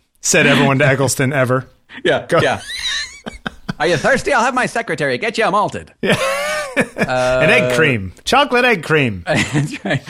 Said 0.20 0.46
everyone 0.46 0.78
to 0.78 0.86
Eggleston 0.86 1.32
ever. 1.32 1.66
Yeah. 2.04 2.26
Go. 2.28 2.38
Yeah. 2.40 2.60
Are 3.80 3.88
you 3.88 3.96
thirsty? 3.96 4.32
I'll 4.32 4.44
have 4.44 4.54
my 4.54 4.66
secretary 4.66 5.18
get 5.18 5.36
you 5.36 5.46
a 5.46 5.50
malted. 5.50 5.92
An 6.96 7.50
egg 7.50 7.74
cream, 7.76 8.12
chocolate 8.24 8.64
egg 8.64 8.82
cream. 8.82 9.22
That's 9.26 9.84
right. 9.84 10.02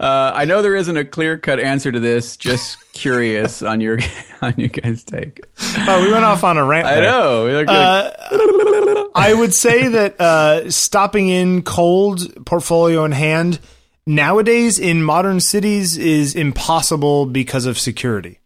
Uh, 0.00 0.32
I 0.34 0.44
know 0.44 0.62
there 0.62 0.76
isn't 0.76 0.96
a 0.96 1.04
clear 1.04 1.38
cut 1.38 1.58
answer 1.60 1.90
to 1.92 2.00
this. 2.00 2.36
Just 2.36 2.76
curious 2.92 3.62
on 3.62 3.80
your 3.80 3.98
on 4.42 4.54
you 4.56 4.68
guys' 4.68 5.04
take. 5.04 5.40
Oh, 5.78 6.02
we 6.04 6.12
went 6.12 6.24
off 6.24 6.44
on 6.44 6.58
a 6.58 6.64
rant. 6.64 6.86
I 6.86 6.94
there. 6.96 7.02
know. 7.10 7.46
Look 7.46 7.66
like- 7.68 9.06
I 9.14 9.34
would 9.34 9.54
say 9.54 9.88
that 9.88 10.20
uh, 10.20 10.70
stopping 10.70 11.28
in 11.28 11.62
cold, 11.62 12.44
portfolio 12.46 13.04
in 13.04 13.12
hand, 13.12 13.58
nowadays 14.06 14.78
in 14.78 15.02
modern 15.02 15.40
cities 15.40 15.96
is 15.98 16.34
impossible 16.34 17.26
because 17.26 17.66
of 17.66 17.78
security. 17.78 18.38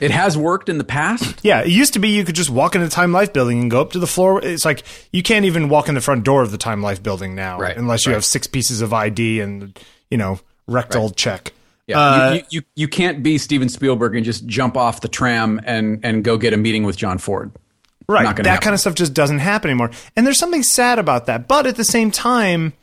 It 0.00 0.10
has 0.10 0.36
worked 0.38 0.68
in 0.68 0.78
the 0.78 0.84
past. 0.84 1.40
Yeah, 1.42 1.60
it 1.62 1.68
used 1.68 1.94
to 1.94 1.98
be 1.98 2.08
you 2.10 2.24
could 2.24 2.34
just 2.34 2.50
walk 2.50 2.74
into 2.74 2.86
the 2.86 2.92
Time 2.92 3.12
Life 3.12 3.32
building 3.32 3.60
and 3.60 3.70
go 3.70 3.80
up 3.80 3.92
to 3.92 3.98
the 3.98 4.06
floor. 4.06 4.44
It's 4.44 4.64
like 4.64 4.84
you 5.12 5.22
can't 5.22 5.44
even 5.44 5.68
walk 5.68 5.88
in 5.88 5.94
the 5.94 6.00
front 6.00 6.24
door 6.24 6.42
of 6.42 6.50
the 6.50 6.58
Time 6.58 6.82
Life 6.82 7.02
building 7.02 7.34
now, 7.34 7.58
Right, 7.58 7.76
unless 7.76 8.06
you 8.06 8.12
right. 8.12 8.16
have 8.16 8.24
six 8.24 8.46
pieces 8.46 8.80
of 8.80 8.92
ID 8.92 9.40
and 9.40 9.78
you 10.10 10.18
know 10.18 10.40
rectal 10.66 11.10
check. 11.10 11.52
Yeah. 11.86 11.98
Uh, 11.98 12.32
you, 12.32 12.42
you, 12.50 12.62
you, 12.76 12.88
can't 12.88 13.22
be 13.22 13.38
Steven 13.38 13.70
Spielberg 13.70 14.14
and 14.14 14.22
just 14.24 14.46
jump 14.46 14.76
off 14.76 15.00
the 15.00 15.08
tram 15.08 15.58
and, 15.64 16.04
and 16.04 16.22
go 16.22 16.36
get 16.36 16.52
a 16.52 16.58
meeting 16.58 16.84
with 16.84 16.98
John 16.98 17.16
Ford. 17.16 17.50
Right. 18.06 18.24
That 18.36 18.44
happen. 18.44 18.62
kind 18.62 18.74
of 18.74 18.80
stuff 18.80 18.94
just 18.94 19.14
doesn't 19.14 19.38
happen 19.38 19.70
anymore. 19.70 19.90
And 20.14 20.26
there's 20.26 20.38
something 20.38 20.62
sad 20.62 20.98
about 20.98 21.26
that. 21.26 21.48
But 21.48 21.66
at 21.66 21.76
the 21.76 21.84
same 21.84 22.10
time, 22.10 22.74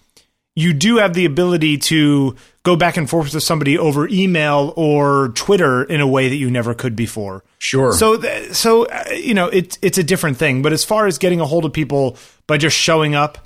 you 0.56 0.74
do 0.74 0.98
have 0.98 1.14
the 1.14 1.26
ability 1.26 1.78
to 1.78 2.36
go 2.64 2.76
back 2.76 2.98
and 2.98 3.10
forth 3.10 3.34
with 3.34 3.44
somebody 3.44 3.78
over 3.78 4.08
email 4.08 4.74
or 4.76 5.30
Twitter 5.30 5.84
in 5.84 6.00
a 6.00 6.08
way 6.08 6.30
that 6.30 6.38
you 6.38 6.50
never 6.50 6.74
could 6.74 6.96
before. 6.96 7.44
Sure. 7.60 7.92
So, 7.94 8.18
th- 8.18 8.54
so 8.54 8.86
uh, 8.86 9.04
you 9.12 9.34
know, 9.34 9.48
it's 9.48 9.78
it's 9.82 9.98
a 9.98 10.04
different 10.04 10.38
thing. 10.38 10.62
But 10.62 10.72
as 10.74 10.84
far 10.84 11.08
as 11.08 11.18
getting 11.18 11.42
a 11.42 11.46
hold 11.46 11.66
of 11.66 11.74
people 11.74 12.18
by 12.48 12.58
just 12.58 12.78
showing 12.78 13.16
up, 13.16 13.38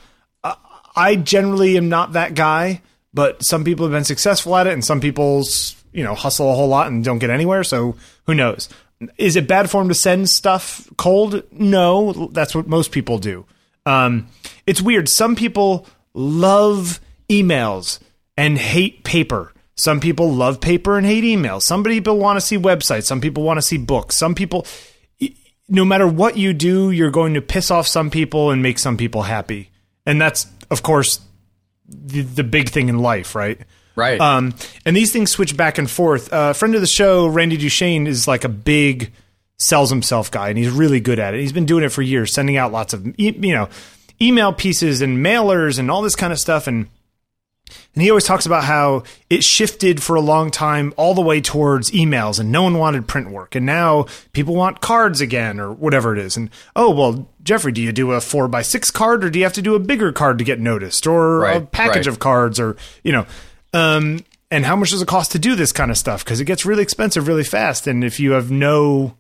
uh, 0.44 0.56
I 0.96 1.16
generally 1.16 1.78
am 1.78 1.90
not 1.90 2.14
that 2.14 2.36
guy. 2.36 2.82
But 3.12 3.44
some 3.44 3.64
people 3.64 3.86
have 3.88 3.92
been 3.92 4.04
successful 4.04 4.56
at 4.56 4.68
it, 4.68 4.74
and 4.74 4.86
some 4.86 5.02
people's 5.02 5.76
you 5.92 6.04
know 6.04 6.14
hustle 6.14 6.52
a 6.52 6.56
whole 6.56 6.68
lot 6.68 6.88
and 6.88 7.04
don't 7.04 7.18
get 7.18 7.32
anywhere. 7.32 7.64
So 7.64 7.96
who 8.28 8.36
knows? 8.36 8.70
Is 9.18 9.36
it 9.36 9.48
bad 9.48 9.70
form 9.70 9.88
to 9.88 9.96
send 9.96 10.30
stuff 10.30 10.88
cold? 10.98 11.42
No, 11.52 12.30
that's 12.34 12.54
what 12.54 12.68
most 12.68 12.92
people 12.92 13.18
do. 13.18 13.46
Um, 13.86 14.28
it's 14.68 14.82
weird. 14.82 15.10
Some 15.10 15.36
people 15.36 15.88
love 16.20 17.00
emails 17.30 18.00
and 18.36 18.58
hate 18.58 19.04
paper. 19.04 19.54
Some 19.76 20.02
people 20.02 20.34
love 20.34 20.60
paper 20.60 20.98
and 20.98 21.06
hate 21.06 21.24
emails. 21.24 21.62
Some 21.62 21.84
people 21.84 22.18
want 22.18 22.38
to 22.38 22.42
see 22.42 22.58
websites. 22.58 23.06
Some 23.06 23.22
people 23.22 23.44
want 23.44 23.58
to 23.58 23.62
see 23.62 23.78
books. 23.78 24.18
Some 24.18 24.36
people, 24.36 24.68
no 25.70 25.86
matter 25.86 26.06
what 26.06 26.38
you 26.38 26.54
do, 26.54 26.92
you're 26.92 27.12
going 27.12 27.36
to 27.36 27.42
piss 27.42 27.72
off 27.72 27.88
some 27.88 28.10
people 28.10 28.52
and 28.52 28.62
make 28.62 28.78
some 28.78 28.98
people 28.98 29.22
happy. 29.22 29.70
And 30.06 30.20
that's, 30.20 30.48
of 30.70 30.84
course, 30.84 31.22
the, 31.88 32.22
the 32.22 32.44
big 32.44 32.70
thing 32.70 32.90
in 32.90 33.00
life, 33.00 33.36
right? 33.36 33.60
right. 33.96 34.20
Um, 34.20 34.54
and 34.86 34.98
these 34.98 35.14
things 35.14 35.32
switch 35.32 35.56
back 35.56 35.78
and 35.78 35.90
forth. 35.90 36.34
Uh, 36.34 36.50
a 36.52 36.54
friend 36.54 36.76
of 36.76 36.82
the 36.82 36.88
show, 36.88 37.28
Randy 37.28 37.56
Duchesne, 37.56 38.08
is 38.08 38.28
like 38.28 38.44
a 38.44 38.50
big 38.50 39.14
sells 39.58 39.90
himself 39.90 40.32
guy, 40.32 40.50
and 40.50 40.58
he's 40.58 40.70
really 40.70 41.00
good 41.00 41.20
at 41.20 41.34
it. 41.34 41.40
He's 41.40 41.54
been 41.54 41.66
doing 41.66 41.84
it 41.84 41.90
for 41.90 42.02
years, 42.02 42.34
sending 42.34 42.58
out 42.58 42.72
lots 42.72 42.94
of 42.94 43.14
you 43.18 43.54
know 43.54 43.70
email 44.22 44.54
pieces 44.54 45.02
and 45.02 45.24
mailers 45.26 45.80
and 45.80 45.90
all 45.90 46.02
this 46.02 46.16
kind 46.16 46.34
of 46.34 46.40
stuff. 46.40 46.68
And 46.68 46.88
and 47.94 48.04
he 48.04 48.10
always 48.10 48.24
talks 48.24 48.46
about 48.46 48.64
how 48.64 49.04
it 49.30 49.44
shifted 49.44 50.02
for 50.02 50.16
a 50.16 50.22
long 50.22 50.52
time 50.52 50.94
all 50.98 51.14
the 51.14 51.22
way 51.22 51.42
towards 51.42 51.92
emails, 51.92 52.40
and 52.40 52.52
no 52.52 52.64
one 52.64 52.78
wanted 52.78 53.08
print 53.08 53.30
work, 53.30 53.56
and 53.56 53.66
now 53.66 54.06
people 54.34 54.56
want 54.56 54.82
cards 54.82 55.22
again 55.22 55.60
or 55.60 55.72
whatever 55.72 56.14
it 56.14 56.20
is. 56.20 56.38
And 56.38 56.50
oh 56.76 56.92
well, 56.92 57.30
Jeffrey, 57.44 57.72
do 57.72 57.82
you 57.82 57.92
do 57.92 58.12
a 58.12 58.22
four 58.22 58.48
by 58.48 58.62
six 58.62 58.90
card, 58.90 59.24
or 59.24 59.30
do 59.30 59.40
you 59.40 59.46
have 59.46 59.54
to 59.54 59.62
do 59.62 59.76
a 59.76 59.80
bigger 59.80 60.12
card 60.12 60.38
to 60.40 60.44
get 60.44 60.60
noticed, 60.60 61.06
or 61.06 61.46
a 61.46 61.62
package 61.62 62.08
right. 62.08 62.08
of 62.08 62.20
cards, 62.20 62.60
or 62.60 62.76
you 63.04 63.12
know? 63.12 63.26
Um, 63.74 64.26
and 64.52 64.66
how 64.66 64.76
much 64.76 64.90
does 64.90 65.02
it 65.02 65.08
cost 65.08 65.34
to 65.34 65.40
do 65.40 65.56
this 65.56 65.72
kind 65.72 65.92
of 65.92 65.98
stuff? 65.98 66.24
Because 66.24 66.40
it 66.40 66.46
gets 66.46 66.66
really 66.66 66.82
expensive 66.82 67.28
really 67.28 67.44
fast, 67.44 67.86
and 67.86 68.04
if 68.04 68.20
you 68.20 68.32
have 68.32 68.50
no 68.50 69.16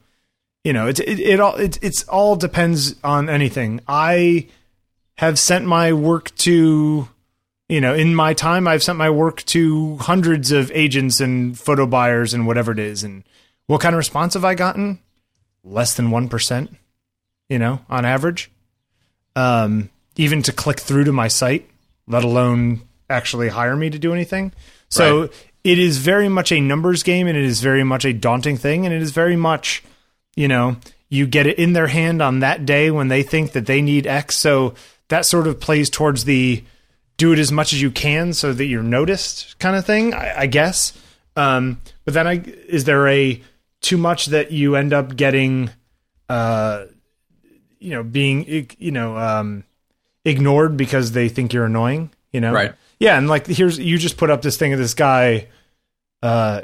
you 0.64 0.74
know, 0.74 0.88
it's 0.88 1.00
it, 1.00 1.20
it 1.20 1.40
all 1.40 1.56
it, 1.56 1.80
it's 1.82 2.04
all 2.04 2.36
depends 2.36 2.96
on 3.04 3.30
anything. 3.30 3.80
I 3.88 4.48
have 5.20 5.38
sent 5.38 5.66
my 5.66 5.91
work 5.91 6.34
to 6.38 7.08
you 7.68 7.82
know, 7.82 7.94
in 7.94 8.16
my 8.16 8.34
time 8.34 8.68
I've 8.68 8.82
sent 8.82 8.98
my 8.98 9.10
work 9.10 9.44
to 9.48 9.98
hundreds 9.98 10.52
of 10.52 10.72
agents 10.74 11.20
and 11.20 11.60
photo 11.60 11.86
buyers 11.86 12.34
and 12.34 12.48
whatever 12.48 12.72
it 12.72 12.80
is 12.80 13.04
and 13.04 13.24
what 13.68 13.82
kind 13.82 13.94
of 13.94 13.98
response 13.98 14.34
have 14.36 14.46
I 14.46 14.56
gotten? 14.56 14.98
Less 15.64 15.94
than 15.94 16.08
1%, 16.10 16.70
you 17.50 17.60
know, 17.60 17.82
on 17.90 18.06
average. 18.06 18.50
Um 19.36 19.90
even 20.16 20.41
to 20.44 20.54
click 20.54 20.80
through 20.80 21.04
to 21.04 21.12
my 21.12 21.28
site, 21.28 21.70
let 22.08 22.24
alone 22.24 22.82
actually 23.10 23.50
hire 23.50 23.76
me 23.76 23.90
to 23.90 24.00
do 24.00 24.14
anything. 24.14 24.54
So 24.88 25.22
Right. 25.22 25.32
it 25.66 25.80
is 25.80 25.98
very 25.98 26.30
much 26.30 26.52
a 26.54 26.62
numbers 26.62 27.04
game 27.04 27.28
and 27.28 27.38
it 27.38 27.44
is 27.44 27.60
very 27.62 27.84
much 27.84 28.06
a 28.06 28.14
daunting 28.14 28.56
thing 28.58 28.86
and 28.86 28.96
it 28.96 29.02
is 29.02 29.12
very 29.12 29.36
much 29.36 29.84
you 30.36 30.48
know 30.48 30.78
you 31.10 31.28
get 31.28 31.46
it 31.46 31.60
in 31.60 31.74
their 31.74 31.88
hand 31.88 32.22
on 32.22 32.40
that 32.40 32.66
day 32.66 32.90
when 32.90 33.10
they 33.10 33.22
think 33.24 33.52
that 33.52 33.66
they 33.66 33.82
need 33.82 34.08
x 34.08 34.38
so 34.38 34.74
that 35.10 35.26
sort 35.26 35.48
of 35.48 35.60
plays 35.60 35.90
towards 35.90 36.23
the 36.23 36.64
do 37.18 37.34
it 37.34 37.40
as 37.40 37.52
much 37.52 37.73
as 37.73 37.81
you 37.81 37.91
can 37.91 38.31
so 38.34 38.53
that 38.53 38.65
you're 38.65 38.81
noticed 38.81 39.60
kind 39.60 39.76
of 39.76 39.86
thing 39.86 40.14
i, 40.14 40.41
I 40.41 40.45
guess. 40.48 40.94
Um, 41.36 41.80
but 42.06 42.14
then 42.14 42.27
I, 42.27 42.41
is 42.68 42.86
there 42.86 43.07
a 43.07 43.41
too 43.81 43.98
much 43.98 44.27
that 44.27 44.52
you 44.52 44.76
end 44.76 44.94
up 44.94 45.15
getting 45.15 45.69
uh, 46.27 46.86
you 47.80 47.91
know 47.91 48.03
being 48.03 48.68
you 48.77 48.91
know 48.91 49.18
um, 49.18 49.64
ignored 50.26 50.76
because 50.77 51.11
they 51.11 51.30
think 51.30 51.53
you're 51.53 51.65
annoying 51.65 52.11
you 52.31 52.41
know? 52.41 52.53
Right. 52.53 52.73
yeah 52.99 53.18
and 53.18 53.27
like 53.27 53.48
here's 53.48 53.80
you 53.80 53.98
just 53.98 54.18
put 54.18 54.30
up 54.30 54.41
this 54.41 54.57
thing 54.57 54.73
of 54.73 54.80
this 54.80 54.94
guy 54.94 55.48
uh 56.22 56.61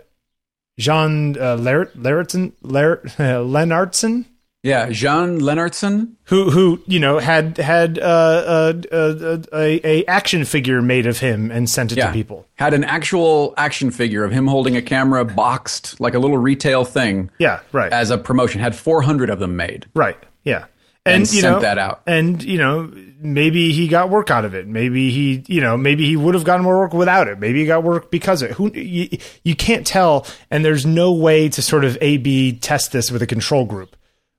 jean 0.78 1.38
uh, 1.38 1.58
Larritzen, 1.58 2.52
Lar- 2.62 3.02
Lennartson 3.18 4.26
Yeah, 4.66 4.90
Jean 4.90 5.40
Lennartson. 5.42 6.14
who 6.24 6.50
who 6.50 6.82
you 6.88 7.00
know 7.00 7.20
had 7.20 7.58
had 7.58 8.00
uh, 8.00 8.02
uh, 8.02 8.74
uh, 8.92 9.38
a 9.54 9.80
a 9.84 10.06
action 10.08 10.44
figure 10.44 10.82
made 10.82 11.06
of 11.06 11.20
him 11.20 11.52
and 11.52 11.70
sent 11.70 11.92
it 11.92 12.00
Yeah, 12.00 12.08
to 12.08 12.14
people. 12.14 12.48
Had 12.56 12.74
an 12.74 12.84
actual 12.84 13.54
action 13.58 13.92
figure 13.92 14.24
of 14.24 14.32
him 14.32 14.48
holding 14.48 14.76
a 14.76 14.82
camera 14.82 15.24
boxed 15.24 16.00
like 16.02 16.16
a 16.16 16.20
little 16.20 16.40
retail 16.40 16.84
thing. 16.84 17.30
Yeah 17.38 17.60
right. 17.72 17.92
As 17.94 18.10
a 18.10 18.18
promotion. 18.18 18.60
Had 18.60 18.76
400 18.76 19.30
of 19.30 19.38
them 19.40 19.56
made. 19.56 19.86
right 19.94 20.18
yeah. 20.44 20.66
And 21.08 21.22
you 21.22 21.42
sent 21.42 21.58
know, 21.58 21.60
that 21.60 21.78
out. 21.78 22.02
and 22.08 22.42
you 22.44 22.58
know 22.58 22.92
maybe 23.20 23.72
he 23.72 23.88
got 23.88 24.10
work 24.10 24.32
out 24.32 24.46
of 24.46 24.56
it. 24.56 24.66
Maybe 24.66 25.12
he 25.12 25.44
you 25.46 25.62
know 25.62 25.78
maybe 25.78 26.08
he 26.08 26.16
would 26.16 26.34
have 26.34 26.44
gotten 26.44 26.64
more 26.64 26.80
work 26.80 26.94
without 26.94 27.28
it. 27.28 27.38
Maybe 27.38 27.60
he 27.60 27.68
got 27.68 27.84
work 27.84 28.10
because 28.10 28.42
of 28.42 28.50
it. 28.50 28.56
Who 28.56 28.72
you, 28.74 29.16
you 29.44 29.56
can't 29.56 29.86
tell 29.86 30.26
and 30.50 30.66
there's 30.66 30.88
no 30.88 31.14
way 31.14 31.50
to 31.50 31.62
sort 31.62 31.86
of 31.86 32.00
a 32.02 32.18
b 32.18 32.54
test 32.58 32.92
this 32.94 33.12
with 33.12 33.22
a 33.22 33.28
control 33.28 33.66
group 33.66 33.96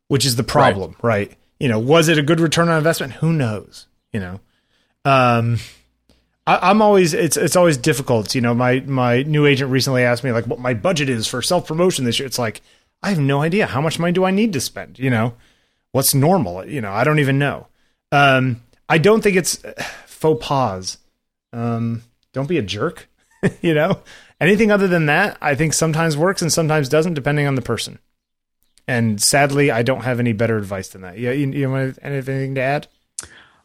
which 0.08 0.24
is 0.24 0.36
the 0.36 0.44
problem 0.44 0.96
right, 1.02 1.32
you 1.58 1.68
know 1.68 1.78
was 1.78 2.08
it 2.08 2.18
a 2.18 2.22
good 2.22 2.40
return 2.40 2.68
on 2.68 2.78
investment 2.78 3.14
who 3.14 3.32
knows 3.32 3.86
you 4.12 4.20
know 4.20 4.40
um 5.04 5.58
I, 6.46 6.70
I'm 6.70 6.80
always 6.80 7.12
it's 7.12 7.36
it's 7.36 7.56
always 7.56 7.76
difficult. 7.76 8.34
You 8.34 8.40
know, 8.40 8.54
my 8.54 8.80
my 8.80 9.22
new 9.22 9.46
agent 9.46 9.70
recently 9.70 10.02
asked 10.02 10.24
me 10.24 10.32
like 10.32 10.46
what 10.46 10.58
my 10.58 10.74
budget 10.74 11.08
is 11.08 11.26
for 11.26 11.42
self 11.42 11.66
promotion 11.66 12.04
this 12.04 12.18
year. 12.18 12.26
It's 12.26 12.38
like 12.38 12.62
I 13.02 13.10
have 13.10 13.18
no 13.18 13.42
idea 13.42 13.66
how 13.66 13.80
much 13.80 13.98
money 13.98 14.12
do 14.12 14.24
I 14.24 14.30
need 14.30 14.52
to 14.52 14.60
spend. 14.60 14.98
You 14.98 15.10
know, 15.10 15.34
what's 15.92 16.14
normal? 16.14 16.66
You 16.66 16.80
know, 16.80 16.92
I 16.92 17.04
don't 17.04 17.18
even 17.18 17.38
know. 17.38 17.66
Um, 18.12 18.62
I 18.88 18.98
don't 18.98 19.22
think 19.22 19.36
it's 19.36 19.56
faux 20.06 20.46
pas. 20.46 20.98
Um, 21.52 22.02
don't 22.32 22.48
be 22.48 22.58
a 22.58 22.62
jerk. 22.62 23.08
you 23.60 23.74
know, 23.74 24.00
anything 24.40 24.70
other 24.70 24.88
than 24.88 25.06
that, 25.06 25.36
I 25.40 25.54
think 25.54 25.74
sometimes 25.74 26.16
works 26.16 26.42
and 26.42 26.52
sometimes 26.52 26.88
doesn't, 26.88 27.14
depending 27.14 27.46
on 27.46 27.54
the 27.54 27.62
person. 27.62 27.98
And 28.88 29.20
sadly, 29.20 29.70
I 29.70 29.82
don't 29.82 30.02
have 30.02 30.20
any 30.20 30.32
better 30.32 30.56
advice 30.56 30.88
than 30.88 31.02
that. 31.02 31.18
Yeah, 31.18 31.32
you, 31.32 31.50
you 31.50 31.70
want 31.70 31.98
anything 32.02 32.54
to 32.54 32.60
add? 32.60 32.86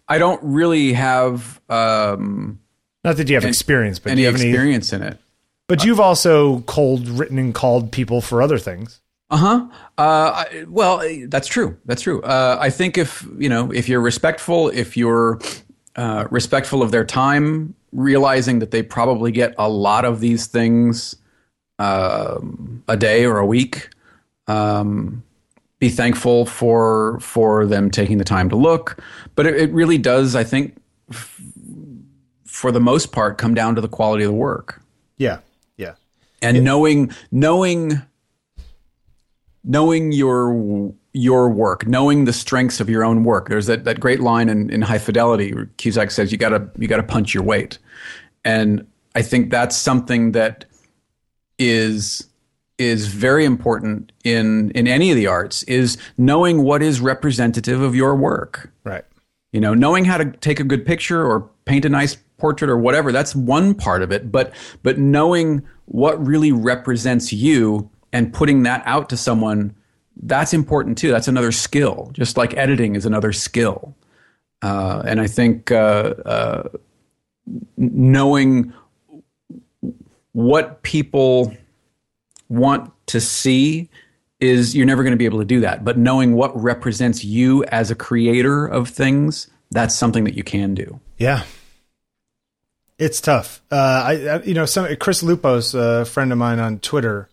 I 0.07 0.17
don't 0.17 0.41
really 0.43 0.93
have 0.93 1.61
um, 1.69 2.59
Not 3.03 3.17
that 3.17 3.29
you 3.29 3.35
have 3.35 3.45
experience, 3.45 3.99
but 3.99 4.09
do 4.09 4.11
any 4.13 4.21
you 4.21 4.27
have 4.27 4.35
any 4.35 4.49
experience 4.49 4.93
in 4.93 5.03
it. 5.03 5.17
But 5.67 5.85
you've 5.85 5.99
also 6.01 6.61
cold 6.61 7.07
written 7.07 7.37
and 7.37 7.53
called 7.53 7.91
people 7.91 8.19
for 8.19 8.41
other 8.41 8.57
things. 8.57 8.99
Uh-huh. 9.29 9.67
Uh 9.97 10.43
I- 10.45 10.65
Well, 10.67 10.99
eh, 11.01 11.25
that's 11.29 11.47
true. 11.47 11.77
That's 11.85 12.01
true. 12.01 12.21
Uh, 12.23 12.57
I 12.59 12.69
think 12.69 12.97
if 12.97 13.25
you 13.37 13.47
know, 13.47 13.71
if 13.71 13.87
you're 13.87 14.01
respectful, 14.01 14.67
if 14.69 14.97
you're 14.97 15.39
uh, 15.95 16.27
respectful 16.29 16.81
of 16.83 16.91
their 16.91 17.05
time, 17.05 17.73
realizing 17.93 18.59
that 18.59 18.71
they 18.71 18.83
probably 18.83 19.31
get 19.31 19.53
a 19.57 19.69
lot 19.69 20.03
of 20.03 20.19
these 20.19 20.47
things 20.47 21.15
um, 21.79 22.83
a 22.89 22.97
day 22.97 23.25
or 23.25 23.37
a 23.37 23.45
week, 23.45 23.89
um, 24.51 25.23
be 25.79 25.89
thankful 25.89 26.45
for 26.45 27.19
for 27.19 27.65
them 27.65 27.89
taking 27.89 28.17
the 28.17 28.23
time 28.23 28.49
to 28.49 28.55
look. 28.55 29.01
But 29.35 29.47
it, 29.47 29.55
it 29.55 29.71
really 29.71 29.97
does, 29.97 30.35
I 30.35 30.43
think, 30.43 30.77
f- 31.09 31.41
for 32.45 32.71
the 32.71 32.79
most 32.79 33.11
part, 33.11 33.37
come 33.37 33.53
down 33.53 33.75
to 33.75 33.81
the 33.81 33.87
quality 33.87 34.23
of 34.23 34.31
the 34.31 34.37
work 34.37 34.81
Yeah, 35.17 35.39
yeah, 35.77 35.93
and 36.41 36.63
knowing 36.63 37.11
knowing 37.31 38.01
knowing 39.63 40.11
your 40.11 40.93
your 41.13 41.49
work, 41.49 41.87
knowing 41.87 42.25
the 42.25 42.33
strengths 42.33 42.79
of 42.79 42.89
your 42.89 43.03
own 43.03 43.23
work. 43.23 43.49
There's 43.49 43.65
that, 43.65 43.83
that 43.83 43.99
great 43.99 44.21
line 44.21 44.47
in, 44.47 44.69
in 44.69 44.81
High 44.81 44.97
Fidelity 44.97 45.53
where 45.53 45.69
Cusack 45.77 46.11
says 46.11 46.31
you 46.31 46.37
gotta 46.37 46.69
you 46.77 46.87
gotta 46.87 47.03
punch 47.03 47.33
your 47.33 47.43
weight. 47.43 47.77
And 48.45 48.87
I 49.13 49.21
think 49.21 49.51
that's 49.51 49.75
something 49.75 50.31
that 50.31 50.65
is 51.59 52.27
is 52.81 53.07
very 53.07 53.45
important 53.45 54.11
in 54.23 54.71
in 54.71 54.87
any 54.87 55.11
of 55.11 55.15
the 55.15 55.27
arts 55.27 55.61
is 55.63 55.97
knowing 56.17 56.63
what 56.63 56.81
is 56.81 56.99
representative 56.99 57.81
of 57.81 57.95
your 57.95 58.15
work. 58.15 58.71
right. 58.83 59.05
You 59.53 59.59
know, 59.59 59.73
knowing 59.73 60.05
how 60.05 60.17
to 60.17 60.31
take 60.31 60.59
a 60.61 60.63
good 60.63 60.85
picture 60.85 61.25
or 61.25 61.49
paint 61.65 61.83
a 61.85 61.89
nice 61.89 62.17
portrait 62.37 62.69
or 62.69 62.77
whatever, 62.77 63.11
that's 63.11 63.35
one 63.35 63.75
part 63.75 64.01
of 64.01 64.11
it. 64.11 64.31
But 64.31 64.53
but 64.81 64.97
knowing 64.97 65.61
what 65.85 66.25
really 66.25 66.51
represents 66.51 67.31
you 67.31 67.89
and 68.13 68.33
putting 68.33 68.63
that 68.63 68.81
out 68.85 69.09
to 69.09 69.17
someone, 69.17 69.75
that's 70.23 70.53
important 70.53 70.97
too. 70.97 71.11
That's 71.11 71.27
another 71.27 71.51
skill. 71.51 72.09
Just 72.13 72.37
like 72.37 72.55
editing 72.55 72.95
is 72.95 73.05
another 73.05 73.33
skill. 73.33 73.95
Uh, 74.61 75.01
and 75.05 75.19
I 75.19 75.27
think 75.27 75.71
uh, 75.71 76.13
uh, 76.25 76.69
knowing 77.77 78.73
what 80.33 80.81
people 80.83 81.53
want 82.51 82.91
to 83.07 83.21
see 83.21 83.89
is 84.39 84.75
you're 84.75 84.85
never 84.85 85.03
going 85.03 85.11
to 85.11 85.17
be 85.17 85.25
able 85.25 85.39
to 85.39 85.45
do 85.45 85.61
that. 85.61 85.83
But 85.85 85.97
knowing 85.97 86.33
what 86.33 86.59
represents 86.61 87.23
you 87.23 87.63
as 87.65 87.91
a 87.91 87.95
creator 87.95 88.65
of 88.65 88.89
things, 88.89 89.49
that's 89.69 89.95
something 89.95 90.25
that 90.25 90.35
you 90.35 90.43
can 90.43 90.73
do. 90.73 90.99
Yeah, 91.17 91.43
it's 92.97 93.21
tough. 93.21 93.61
Uh, 93.71 93.75
I, 93.75 94.11
I 94.27 94.41
you 94.43 94.53
know 94.53 94.65
some 94.65 94.93
Chris 94.97 95.23
Lupos, 95.23 95.73
a 95.73 96.05
friend 96.05 96.31
of 96.31 96.37
mine 96.37 96.59
on 96.59 96.79
Twitter, 96.79 97.29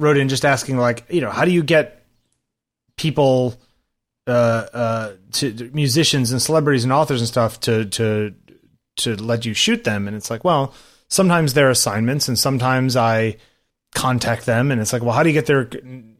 wrote 0.00 0.16
in 0.16 0.28
just 0.28 0.44
asking 0.44 0.78
like 0.78 1.04
you 1.10 1.20
know 1.20 1.30
how 1.30 1.44
do 1.44 1.50
you 1.50 1.62
get 1.62 2.04
people 2.96 3.60
uh, 4.26 4.30
uh, 4.72 5.12
to 5.32 5.52
to 5.52 5.70
musicians 5.74 6.32
and 6.32 6.40
celebrities 6.40 6.84
and 6.84 6.92
authors 6.92 7.20
and 7.20 7.28
stuff 7.28 7.60
to 7.60 7.84
to 7.86 8.34
to 8.96 9.16
let 9.16 9.44
you 9.44 9.54
shoot 9.54 9.84
them 9.84 10.06
and 10.06 10.14
it's 10.14 10.30
like 10.30 10.44
well 10.44 10.74
sometimes 11.08 11.54
they're 11.54 11.70
assignments 11.70 12.28
and 12.28 12.38
sometimes 12.38 12.94
I 12.94 13.36
contact 13.94 14.46
them 14.46 14.70
and 14.70 14.80
it's 14.80 14.92
like 14.92 15.02
well 15.02 15.12
how 15.12 15.22
do 15.22 15.28
you 15.28 15.34
get 15.34 15.46
their 15.46 15.66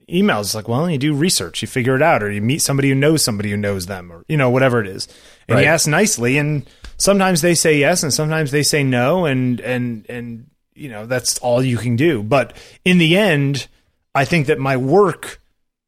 emails? 0.08 0.40
It's 0.42 0.54
like 0.54 0.68
well 0.68 0.90
you 0.90 0.98
do 0.98 1.14
research 1.14 1.62
you 1.62 1.68
figure 1.68 1.96
it 1.96 2.02
out 2.02 2.22
or 2.22 2.30
you 2.30 2.40
meet 2.42 2.62
somebody 2.62 2.88
who 2.88 2.94
knows 2.94 3.24
somebody 3.24 3.50
who 3.50 3.56
knows 3.56 3.86
them 3.86 4.12
or 4.12 4.24
you 4.28 4.36
know 4.36 4.50
whatever 4.50 4.80
it 4.80 4.86
is. 4.86 5.08
And 5.48 5.58
you 5.58 5.66
ask 5.66 5.86
nicely 5.86 6.38
and 6.38 6.68
sometimes 6.96 7.40
they 7.40 7.54
say 7.54 7.78
yes 7.78 8.02
and 8.02 8.12
sometimes 8.12 8.50
they 8.50 8.62
say 8.62 8.84
no 8.84 9.24
and 9.24 9.60
and 9.60 10.06
and 10.08 10.46
you 10.74 10.88
know 10.88 11.06
that's 11.06 11.38
all 11.38 11.62
you 11.62 11.78
can 11.78 11.96
do. 11.96 12.22
But 12.22 12.56
in 12.84 12.98
the 12.98 13.16
end 13.16 13.68
i 14.14 14.24
think 14.24 14.46
that 14.46 14.58
my 14.58 14.76
work 14.76 15.40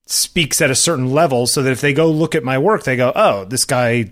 speaks 0.07 0.61
at 0.61 0.71
a 0.71 0.75
certain 0.75 1.13
level 1.13 1.47
so 1.47 1.63
that 1.63 1.73
if 1.73 1.81
they 1.81 1.93
go 1.93 2.11
look 2.11 2.35
at 2.35 2.45
my 2.45 2.59
work 2.59 2.85
they 2.85 2.97
go 2.97 3.13
oh 3.15 3.45
this 3.45 3.65
guy 3.65 4.11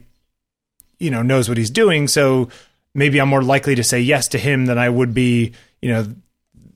you 0.98 1.10
know 1.10 1.22
knows 1.22 1.48
what 1.48 1.58
he's 1.58 1.70
doing 1.70 2.08
so 2.08 2.48
maybe 2.94 3.20
i'm 3.20 3.28
more 3.28 3.42
likely 3.42 3.74
to 3.74 3.84
say 3.84 4.00
yes 4.00 4.28
to 4.28 4.38
him 4.38 4.66
than 4.66 4.78
i 4.78 4.88
would 4.88 5.12
be 5.12 5.52
you 5.80 5.90
know 5.90 6.06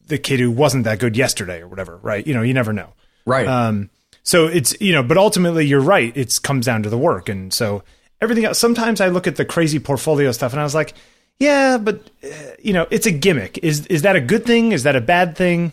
the 0.06 0.18
kid 0.18 0.40
who 0.40 0.50
wasn't 0.50 0.84
that 0.84 0.98
good 0.98 1.16
yesterday 1.16 1.60
or 1.60 1.68
whatever 1.68 1.96
right 2.02 2.26
you 2.26 2.34
know 2.34 2.42
you 2.42 2.54
never 2.54 2.72
know 2.72 2.92
Right. 3.24 3.46
um, 3.48 3.90
so 4.22 4.46
it's 4.48 4.74
you 4.80 4.92
know, 4.92 5.04
but 5.04 5.16
ultimately 5.16 5.66
you're 5.66 5.80
right. 5.80 6.12
It 6.16 6.32
comes 6.42 6.66
down 6.66 6.82
to 6.82 6.88
the 6.90 6.98
work, 6.98 7.28
and 7.28 7.52
so 7.54 7.84
everything 8.20 8.44
else. 8.44 8.58
Sometimes 8.58 9.00
I 9.00 9.06
look 9.08 9.28
at 9.28 9.36
the 9.36 9.44
crazy 9.44 9.78
portfolio 9.78 10.32
stuff, 10.32 10.52
and 10.52 10.60
I 10.60 10.64
was 10.64 10.74
like, 10.74 10.94
yeah, 11.38 11.78
but 11.78 12.02
uh, 12.24 12.28
you 12.60 12.72
know, 12.72 12.88
it's 12.90 13.06
a 13.06 13.12
gimmick. 13.12 13.58
Is 13.58 13.86
is 13.86 14.02
that 14.02 14.16
a 14.16 14.20
good 14.20 14.44
thing? 14.44 14.72
Is 14.72 14.82
that 14.82 14.96
a 14.96 15.00
bad 15.00 15.36
thing? 15.36 15.72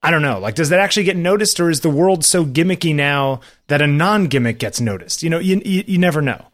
I 0.00 0.12
don't 0.12 0.22
know. 0.22 0.38
Like, 0.38 0.54
does 0.54 0.68
that 0.68 0.78
actually 0.78 1.04
get 1.04 1.16
noticed, 1.16 1.58
or 1.58 1.70
is 1.70 1.80
the 1.80 1.90
world 1.90 2.24
so 2.24 2.44
gimmicky 2.44 2.94
now 2.94 3.40
that 3.66 3.82
a 3.82 3.86
non-gimmick 3.88 4.60
gets 4.60 4.80
noticed? 4.80 5.24
You 5.24 5.30
know, 5.30 5.40
you 5.40 5.60
you, 5.64 5.82
you 5.86 5.98
never 5.98 6.22
know. 6.22 6.46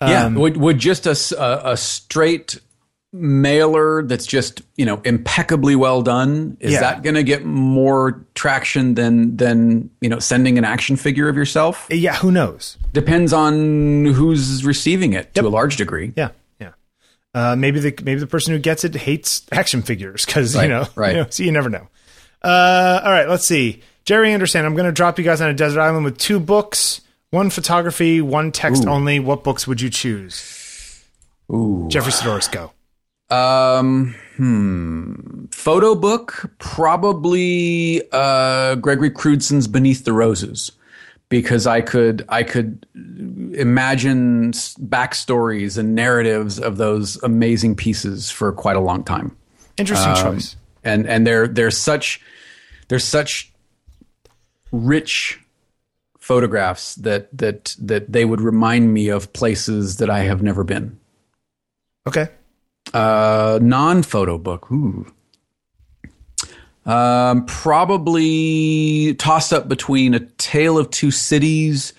yeah. 0.00 0.24
Um, 0.24 0.34
would 0.36 0.56
would 0.56 0.78
just 0.78 1.06
a 1.06 1.70
a 1.70 1.76
straight 1.76 2.58
mailer 3.18 4.02
that's 4.04 4.26
just 4.26 4.62
you 4.76 4.84
know 4.84 5.00
impeccably 5.04 5.74
well 5.74 6.02
done 6.02 6.56
is 6.60 6.72
Yeah. 6.72 6.80
that 6.80 7.02
going 7.02 7.14
to 7.14 7.22
get 7.22 7.44
more 7.44 8.24
traction 8.34 8.94
than 8.94 9.36
than 9.36 9.90
you 10.00 10.08
know 10.08 10.18
sending 10.18 10.58
an 10.58 10.64
action 10.64 10.96
figure 10.96 11.28
of 11.28 11.36
yourself 11.36 11.86
Yeah, 11.90 12.14
who 12.16 12.30
knows? 12.30 12.76
depends 12.92 13.32
on 13.32 14.04
who's 14.06 14.64
receiving 14.64 15.12
it 15.14 15.34
to 15.34 15.46
a 15.46 15.48
large 15.48 15.76
degree 15.76 16.12
Yeah, 16.16 16.30
yeah. 16.60 16.72
Uh, 17.34 17.56
maybe 17.56 17.80
the 17.80 17.94
maybe 18.02 18.20
the 18.20 18.26
person 18.26 18.52
who 18.54 18.58
gets 18.58 18.84
it 18.84 18.94
hates 18.94 19.46
action 19.52 19.82
figures 19.82 20.24
because 20.26 20.54
you 20.54 20.68
know, 20.68 20.86
right. 20.94 21.16
you 21.16 21.22
know, 21.22 21.26
so 21.30 21.42
you 21.42 21.52
never 21.52 21.68
know. 21.70 21.88
Uh, 22.42 23.00
all 23.04 23.10
right, 23.10 23.28
let's 23.28 23.46
see. 23.46 23.82
Jerry 24.04 24.32
Anderson, 24.32 24.64
I'm 24.64 24.74
going 24.74 24.86
to 24.86 24.92
drop 24.92 25.18
you 25.18 25.24
guys 25.24 25.40
on 25.40 25.48
a 25.50 25.54
desert 25.54 25.80
island 25.80 26.04
with 26.04 26.16
two 26.16 26.38
books, 26.38 27.00
one 27.30 27.50
photography, 27.50 28.20
one 28.20 28.52
text 28.52 28.86
only. 28.86 29.18
What 29.18 29.42
books 29.42 29.66
would 29.66 29.80
you 29.80 29.90
choose? 29.90 31.02
Ooh. 31.52 31.86
Jeffrey 31.90 32.12
Saddoris, 32.12 32.50
go. 32.52 32.72
Um, 33.28 34.14
hmm. 34.36 35.46
Photo 35.50 35.94
book, 35.94 36.50
probably 36.58 38.02
uh, 38.12 38.76
Gregory 38.76 39.10
Crewdson's 39.10 39.66
Beneath 39.66 40.04
the 40.04 40.12
Roses, 40.12 40.70
because 41.28 41.66
I 41.66 41.80
could 41.80 42.24
I 42.28 42.42
could 42.44 42.86
imagine 42.94 44.52
backstories 44.52 45.76
and 45.76 45.94
narratives 45.94 46.60
of 46.60 46.76
those 46.76 47.20
amazing 47.22 47.74
pieces 47.74 48.30
for 48.30 48.52
quite 48.52 48.76
a 48.76 48.80
long 48.80 49.02
time. 49.02 49.36
Interesting 49.76 50.12
Um, 50.12 50.16
choice. 50.34 50.56
and 50.84 51.06
and 51.08 51.26
they're 51.26 51.48
they're 51.48 51.70
such 51.72 52.20
they're 52.88 52.98
such 52.98 53.52
rich 54.72 55.40
photographs 56.18 56.94
that 56.96 57.28
that 57.36 57.76
that 57.80 58.12
they 58.12 58.24
would 58.24 58.40
remind 58.40 58.92
me 58.94 59.08
of 59.08 59.32
places 59.32 59.96
that 59.96 60.10
I 60.10 60.20
have 60.20 60.42
never 60.42 60.62
been. 60.64 60.98
Okay. 62.06 62.28
Uh, 62.94 63.58
non-photo 63.60 64.38
book. 64.38 64.70
Ooh. 64.70 65.06
Um, 66.84 67.46
probably 67.46 69.14
toss 69.14 69.52
up 69.52 69.68
between 69.68 70.14
A 70.14 70.20
Tale 70.20 70.78
of 70.78 70.90
Two 70.90 71.10
Cities 71.10 71.92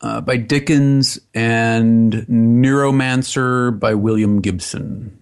uh, 0.00 0.22
by 0.22 0.38
Dickens 0.38 1.18
and 1.34 2.12
Neuromancer 2.28 3.78
by 3.78 3.94
William 3.94 4.40
Gibson. 4.40 5.18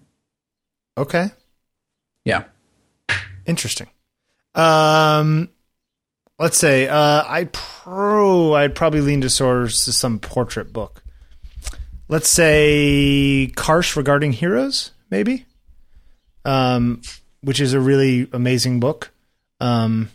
Okay. 0.97 1.31
Yeah. 2.25 2.45
Interesting. 3.45 3.89
Um, 4.55 5.51
let's 6.39 6.59
say 6.59 6.89
uh, 6.89 7.25
I 7.27 7.49
pro 7.53 8.55
I'd 8.55 8.75
probably 8.75 9.01
lean 9.01 9.21
to 9.23 9.31
source 9.31 9.83
some 9.83 10.19
portrait 10.21 10.73
book. 10.73 11.03
Let's 12.09 12.31
say 12.31 13.51
Karsh 13.57 13.97
regarding 13.97 14.33
heroes, 14.33 14.93
maybe. 15.11 15.47
Um, 16.45 17.03
which 17.41 17.61
is 17.61 17.73
a 17.73 17.81
really 17.81 18.28
amazing 18.33 18.81
book. 18.81 19.11
Um, 19.61 20.11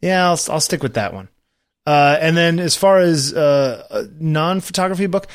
yeah, 0.00 0.24
I'll 0.24 0.40
I'll 0.48 0.60
stick 0.60 0.82
with 0.82 0.94
that 0.94 1.14
one. 1.14 1.28
Uh, 1.86 2.16
and 2.20 2.36
then 2.36 2.58
as 2.58 2.76
far 2.76 2.98
as 2.98 3.34
uh, 3.34 3.86
a 3.90 4.04
non-photography 4.20 5.06
book, 5.06 5.26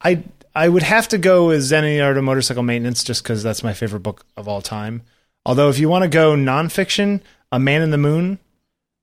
I 0.00 0.24
I 0.54 0.68
would 0.68 0.82
have 0.82 1.08
to 1.08 1.18
go 1.18 1.48
with 1.48 1.62
Zen 1.62 1.84
and 1.84 1.92
the 1.92 2.00
Art 2.00 2.16
of 2.16 2.24
Motorcycle 2.24 2.62
Maintenance 2.62 3.04
just 3.04 3.22
because 3.22 3.42
that's 3.42 3.62
my 3.62 3.74
favorite 3.74 4.00
book 4.00 4.24
of 4.36 4.48
all 4.48 4.62
time. 4.62 5.02
Although 5.44 5.68
if 5.68 5.78
you 5.78 5.88
want 5.88 6.02
to 6.02 6.08
go 6.08 6.34
nonfiction, 6.34 7.20
A 7.52 7.58
Man 7.58 7.82
in 7.82 7.90
the 7.90 7.98
Moon 7.98 8.38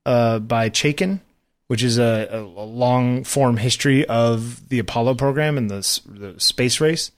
uh, 0.06 0.40
by 0.40 0.70
Chaikin, 0.70 1.20
which 1.68 1.84
is 1.84 1.98
a, 1.98 2.28
a, 2.32 2.40
a 2.42 2.66
long 2.66 3.24
form 3.24 3.58
history 3.58 4.06
of 4.06 4.68
the 4.70 4.80
Apollo 4.80 5.16
program 5.16 5.58
and 5.58 5.70
the, 5.70 6.00
the 6.08 6.40
space 6.40 6.80
race, 6.82 7.12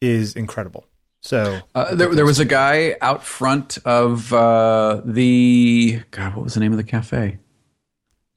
is 0.00 0.34
incredible. 0.36 0.86
So 1.22 1.60
Uh, 1.74 1.94
there, 1.94 2.14
there 2.14 2.24
was 2.26 2.38
a 2.38 2.44
guy 2.44 2.96
out 3.00 3.24
front 3.24 3.78
of 3.84 4.32
uh, 4.32 5.00
the 5.04 6.02
God. 6.10 6.34
What 6.36 6.44
was 6.44 6.54
the 6.54 6.60
name 6.60 6.72
of 6.72 6.76
the 6.78 6.84
cafe? 6.84 7.38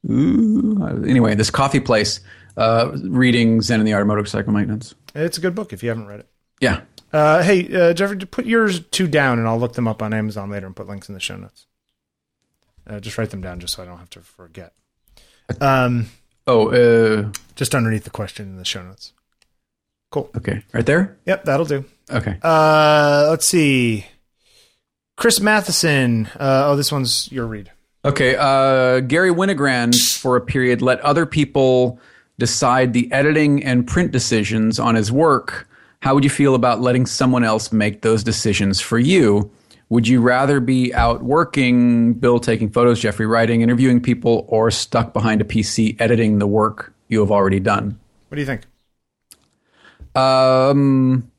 Ooh, 0.09 1.03
anyway, 1.05 1.35
this 1.35 1.49
coffee 1.51 1.79
place 1.81 2.21
uh, 2.57 2.91
reading 3.01 3.61
Zen 3.61 3.79
and 3.79 3.87
the 3.87 3.93
Art 3.93 4.01
of 4.01 4.07
Motorcycle 4.07 4.53
Maintenance. 4.53 4.95
it's 5.13 5.37
a 5.37 5.41
good 5.41 5.55
book 5.55 5.73
if 5.73 5.83
you 5.83 5.89
haven't 5.89 6.07
read 6.07 6.21
it. 6.21 6.27
Yeah, 6.61 6.81
Uh, 7.11 7.41
hey, 7.43 7.67
uh, 7.73 7.93
Jeffrey, 7.93 8.17
put 8.17 8.45
yours 8.45 8.79
two 8.91 9.07
down, 9.07 9.39
and 9.39 9.47
I'll 9.47 9.59
look 9.59 9.73
them 9.73 9.87
up 9.87 10.01
on 10.01 10.13
Amazon 10.13 10.49
later 10.49 10.65
and 10.67 10.75
put 10.75 10.87
links 10.87 11.09
in 11.09 11.15
the 11.15 11.19
show 11.21 11.35
notes. 11.37 11.65
Uh, 12.87 12.99
just 12.99 13.17
write 13.17 13.29
them 13.31 13.41
down, 13.41 13.59
just 13.59 13.75
so 13.75 13.83
I 13.83 13.85
don't 13.85 13.97
have 13.99 14.09
to 14.11 14.21
forget. 14.21 14.73
Um, 15.61 16.07
Oh, 16.47 16.69
uh, 16.69 17.31
just 17.55 17.75
underneath 17.75 18.05
the 18.05 18.09
question 18.09 18.47
in 18.47 18.57
the 18.57 18.65
show 18.65 18.81
notes. 18.81 19.13
Cool. 20.11 20.31
okay, 20.35 20.63
right 20.73 20.85
there. 20.85 21.17
Yep, 21.27 21.45
that'll 21.45 21.65
do. 21.67 21.85
Okay. 22.11 22.39
Uh, 22.41 23.27
let's 23.29 23.45
see. 23.45 24.07
Chris 25.15 25.39
Matheson. 25.39 26.25
Uh, 26.39 26.63
oh, 26.69 26.75
this 26.75 26.91
one's 26.91 27.31
your 27.31 27.45
read. 27.45 27.71
Okay, 28.03 28.35
uh, 28.35 29.01
Garry 29.01 29.29
Winogrand, 29.31 29.93
for 30.17 30.35
a 30.37 30.41
period, 30.41 30.81
let 30.81 30.99
other 31.01 31.25
people 31.27 31.99
decide 32.39 32.93
the 32.93 33.11
editing 33.11 33.63
and 33.63 33.85
print 33.85 34.11
decisions 34.11 34.79
on 34.79 34.95
his 34.95 35.11
work. 35.11 35.67
How 36.01 36.15
would 36.15 36.23
you 36.23 36.29
feel 36.29 36.55
about 36.55 36.79
letting 36.79 37.05
someone 37.05 37.43
else 37.43 37.71
make 37.73 38.01
those 38.01 38.23
decisions 38.23 38.79
for 38.81 38.97
you? 38.97 39.51
Would 39.89 40.07
you 40.07 40.21
rather 40.21 40.59
be 40.59 40.93
out 40.93 41.23
working, 41.23 42.13
Bill 42.13 42.39
taking 42.39 42.69
photos, 42.69 42.99
Jeffrey 42.99 43.25
writing, 43.25 43.61
interviewing 43.61 43.99
people, 44.01 44.45
or 44.47 44.69
stuck 44.69 45.13
behind 45.13 45.41
a 45.41 45.43
PC 45.43 45.99
editing 45.99 46.37
the 46.37 46.45
work 46.47 46.93
you 47.07 47.19
have 47.21 47.31
already 47.31 47.59
done? 47.59 47.99
What 48.27 48.35
do 48.35 48.41
you 48.41 48.45
think? 48.45 48.61
Um, 50.15 51.31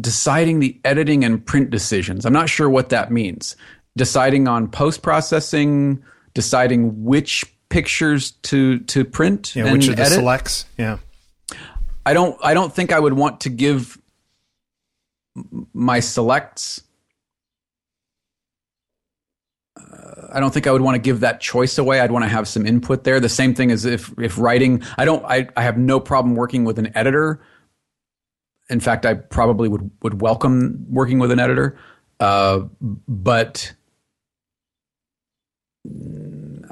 deciding 0.00 0.60
the 0.60 0.78
editing 0.84 1.24
and 1.24 1.44
print 1.44 1.70
decisions. 1.70 2.24
I'm 2.24 2.32
not 2.32 2.48
sure 2.48 2.68
what 2.68 2.88
that 2.88 3.10
means. 3.10 3.56
Deciding 3.96 4.48
on 4.48 4.68
post 4.68 5.02
processing, 5.02 6.02
deciding 6.32 7.04
which 7.04 7.44
pictures 7.68 8.32
to 8.42 8.78
to 8.80 9.04
print 9.04 9.54
Yeah, 9.54 9.64
and 9.64 9.72
which 9.74 9.88
are 9.88 9.94
the 9.94 10.02
edit. 10.02 10.14
selects? 10.18 10.66
Yeah. 10.78 10.98
I 12.06 12.12
don't. 12.12 12.36
I 12.42 12.54
don't 12.54 12.72
think 12.74 12.92
I 12.92 12.98
would 12.98 13.12
want 13.14 13.40
to 13.42 13.50
give 13.50 13.98
my 15.72 16.00
selects. 16.00 16.82
Uh, 19.78 20.28
I 20.32 20.40
don't 20.40 20.52
think 20.54 20.66
I 20.66 20.72
would 20.72 20.82
want 20.82 20.94
to 20.94 21.00
give 21.00 21.20
that 21.20 21.40
choice 21.40 21.78
away. 21.78 22.00
I'd 22.00 22.10
want 22.12 22.24
to 22.24 22.28
have 22.28 22.46
some 22.46 22.66
input 22.66 23.04
there. 23.04 23.18
The 23.20 23.28
same 23.28 23.54
thing 23.54 23.70
as 23.70 23.84
if 23.84 24.12
if 24.18 24.38
writing. 24.38 24.82
I 24.98 25.04
don't. 25.04 25.24
I, 25.24 25.48
I 25.56 25.62
have 25.62 25.76
no 25.78 25.98
problem 26.00 26.34
working 26.36 26.64
with 26.64 26.78
an 26.78 26.96
editor. 26.96 27.40
In 28.70 28.80
fact, 28.80 29.04
I 29.04 29.14
probably 29.14 29.68
would 29.68 29.90
would 30.02 30.20
welcome 30.20 30.86
working 30.88 31.18
with 31.18 31.30
an 31.30 31.38
editor. 31.40 31.76
Uh, 32.20 32.60
but 33.08 33.74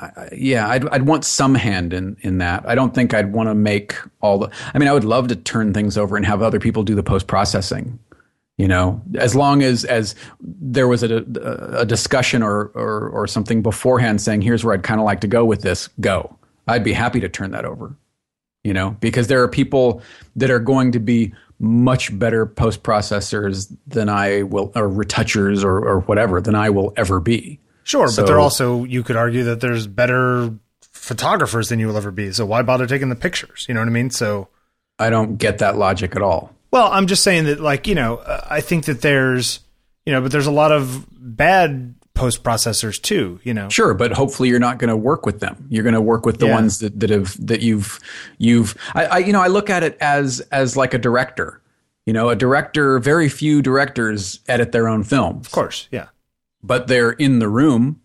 I- 0.01 0.29
yeah, 0.33 0.69
I'd 0.69 0.89
I'd 0.89 1.03
want 1.07 1.25
some 1.25 1.55
hand 1.55 1.93
in 1.93 2.17
in 2.23 2.39
that. 2.39 2.65
I 2.67 2.75
don't 2.75 2.95
think 2.95 3.13
I'd 3.15 3.33
want 3.33 3.49
to 3.49 3.55
make 3.55 3.97
all 4.21 4.39
the. 4.39 4.51
I 4.73 4.79
mean, 4.79 4.89
I 4.89 4.93
would 4.93 5.05
love 5.05 5.29
to 5.29 5.37
turn 5.37 5.75
things 5.75 5.99
over 5.99 6.17
and 6.17 6.25
have 6.25 6.41
other 6.43 6.61
people 6.61 6.83
do 6.83 6.95
the 6.95 7.03
post 7.03 7.27
processing. 7.27 7.99
You 8.63 8.69
know, 8.69 9.03
as 9.17 9.35
long 9.35 9.65
as 9.65 9.85
as 9.85 10.15
there 10.41 10.87
was 10.87 11.03
a 11.03 11.17
a 11.83 11.85
discussion 11.85 12.45
or 12.45 12.67
or 12.77 13.09
or 13.09 13.27
something 13.27 13.61
beforehand 13.61 14.21
saying, 14.21 14.43
"Here's 14.43 14.65
where 14.65 14.73
I'd 14.73 14.85
kind 14.85 15.01
of 15.01 15.05
like 15.05 15.23
to 15.23 15.27
go 15.27 15.45
with 15.45 15.63
this." 15.63 15.89
Go. 15.99 16.39
I'd 16.69 16.85
be 16.85 16.93
happy 16.93 17.19
to 17.19 17.29
turn 17.29 17.51
that 17.51 17.65
over. 17.65 17.97
You 18.63 18.73
know, 18.73 18.97
because 19.01 19.27
there 19.27 19.43
are 19.43 19.49
people 19.49 20.01
that 20.37 20.49
are 20.49 20.61
going 20.61 20.93
to 20.93 21.01
be 21.01 21.35
much 21.59 22.17
better 22.17 22.47
post 22.47 22.85
processors 22.85 23.67
than 23.89 24.09
I 24.09 24.43
will, 24.45 24.71
or 24.77 24.89
retouchers, 24.89 25.65
or 25.65 25.79
or 25.85 25.99
whatever 26.03 26.41
than 26.41 26.55
I 26.55 26.71
will 26.71 26.93
ever 26.97 27.19
be. 27.19 27.59
Sure, 27.83 28.07
So- 28.07 28.23
but 28.23 28.29
there 28.29 28.39
also 28.39 28.85
you 28.85 29.03
could 29.03 29.17
argue 29.17 29.43
that 29.43 29.61
there's 29.61 29.89
better 29.89 30.51
photographers 30.93 31.69
than 31.69 31.81
you 31.81 31.89
will 31.89 31.97
ever 31.97 32.13
be. 32.13 32.31
So 32.31 32.47
why 32.47 32.63
bother 32.63 32.87
taking 32.87 33.09
the 33.09 33.17
pictures? 33.17 33.67
You 33.69 33.75
know 33.75 33.81
what 33.81 33.89
I 33.89 33.93
mean? 33.93 34.11
So 34.11 34.47
I 35.01 35.11
don't 35.11 35.37
get 35.37 35.59
that 35.59 35.77
logic 35.77 36.15
at 36.15 36.23
all. 36.23 36.55
Well, 36.73 36.89
I'm 36.91 37.07
just 37.07 37.23
saying 37.23 37.45
that, 37.45 37.61
like, 37.61 37.87
you 37.87 37.95
know, 37.95 38.17
uh, 38.17 38.47
I 38.49 38.61
think 38.63 38.87
that 38.87 39.03
there's, 39.03 39.61
you 40.07 40.13
know, 40.13 40.21
but 40.23 40.33
there's 40.33 40.47
a 40.47 40.51
lot 40.53 40.73
of 40.73 41.07
bad 41.11 41.95
post 42.15 42.43
processors 42.43 43.01
too, 43.01 43.41
you 43.45 43.55
know. 43.55 43.69
Sure, 43.69 43.95
but 43.95 44.13
hopefully 44.13 44.49
you're 44.49 44.59
not 44.59 44.79
going 44.79 44.89
to 44.91 44.97
work 44.97 45.25
with 45.27 45.41
them. 45.41 45.67
You're 45.69 45.83
going 45.85 45.95
to 45.95 46.01
work 46.01 46.25
with 46.27 46.39
the 46.39 46.47
Yeah. 46.47 46.55
ones 46.55 46.79
that, 46.81 46.99
that 47.01 47.11
have 47.11 47.37
that 47.47 47.61
you've 47.63 48.01
you've. 48.39 48.77
I, 48.95 49.05
I 49.07 49.19
you 49.19 49.33
know 49.33 49.41
I 49.41 49.47
look 49.49 49.71
at 49.71 49.83
it 49.83 49.97
as 50.01 50.41
as 50.51 50.77
like 50.77 50.93
a 50.95 50.99
director. 50.99 51.61
You 52.07 52.13
know, 52.13 52.29
a 52.31 52.37
director. 52.37 52.99
Very 52.99 53.29
few 53.29 53.63
directors 53.63 54.41
edit 54.49 54.73
their 54.73 54.89
own 54.89 55.05
films, 55.05 55.47
Of 55.47 55.53
course, 55.53 55.89
yeah. 55.93 56.09
but 56.63 56.87
they're 56.89 57.13
in 57.13 57.39
the 57.39 57.49
room. 57.49 58.01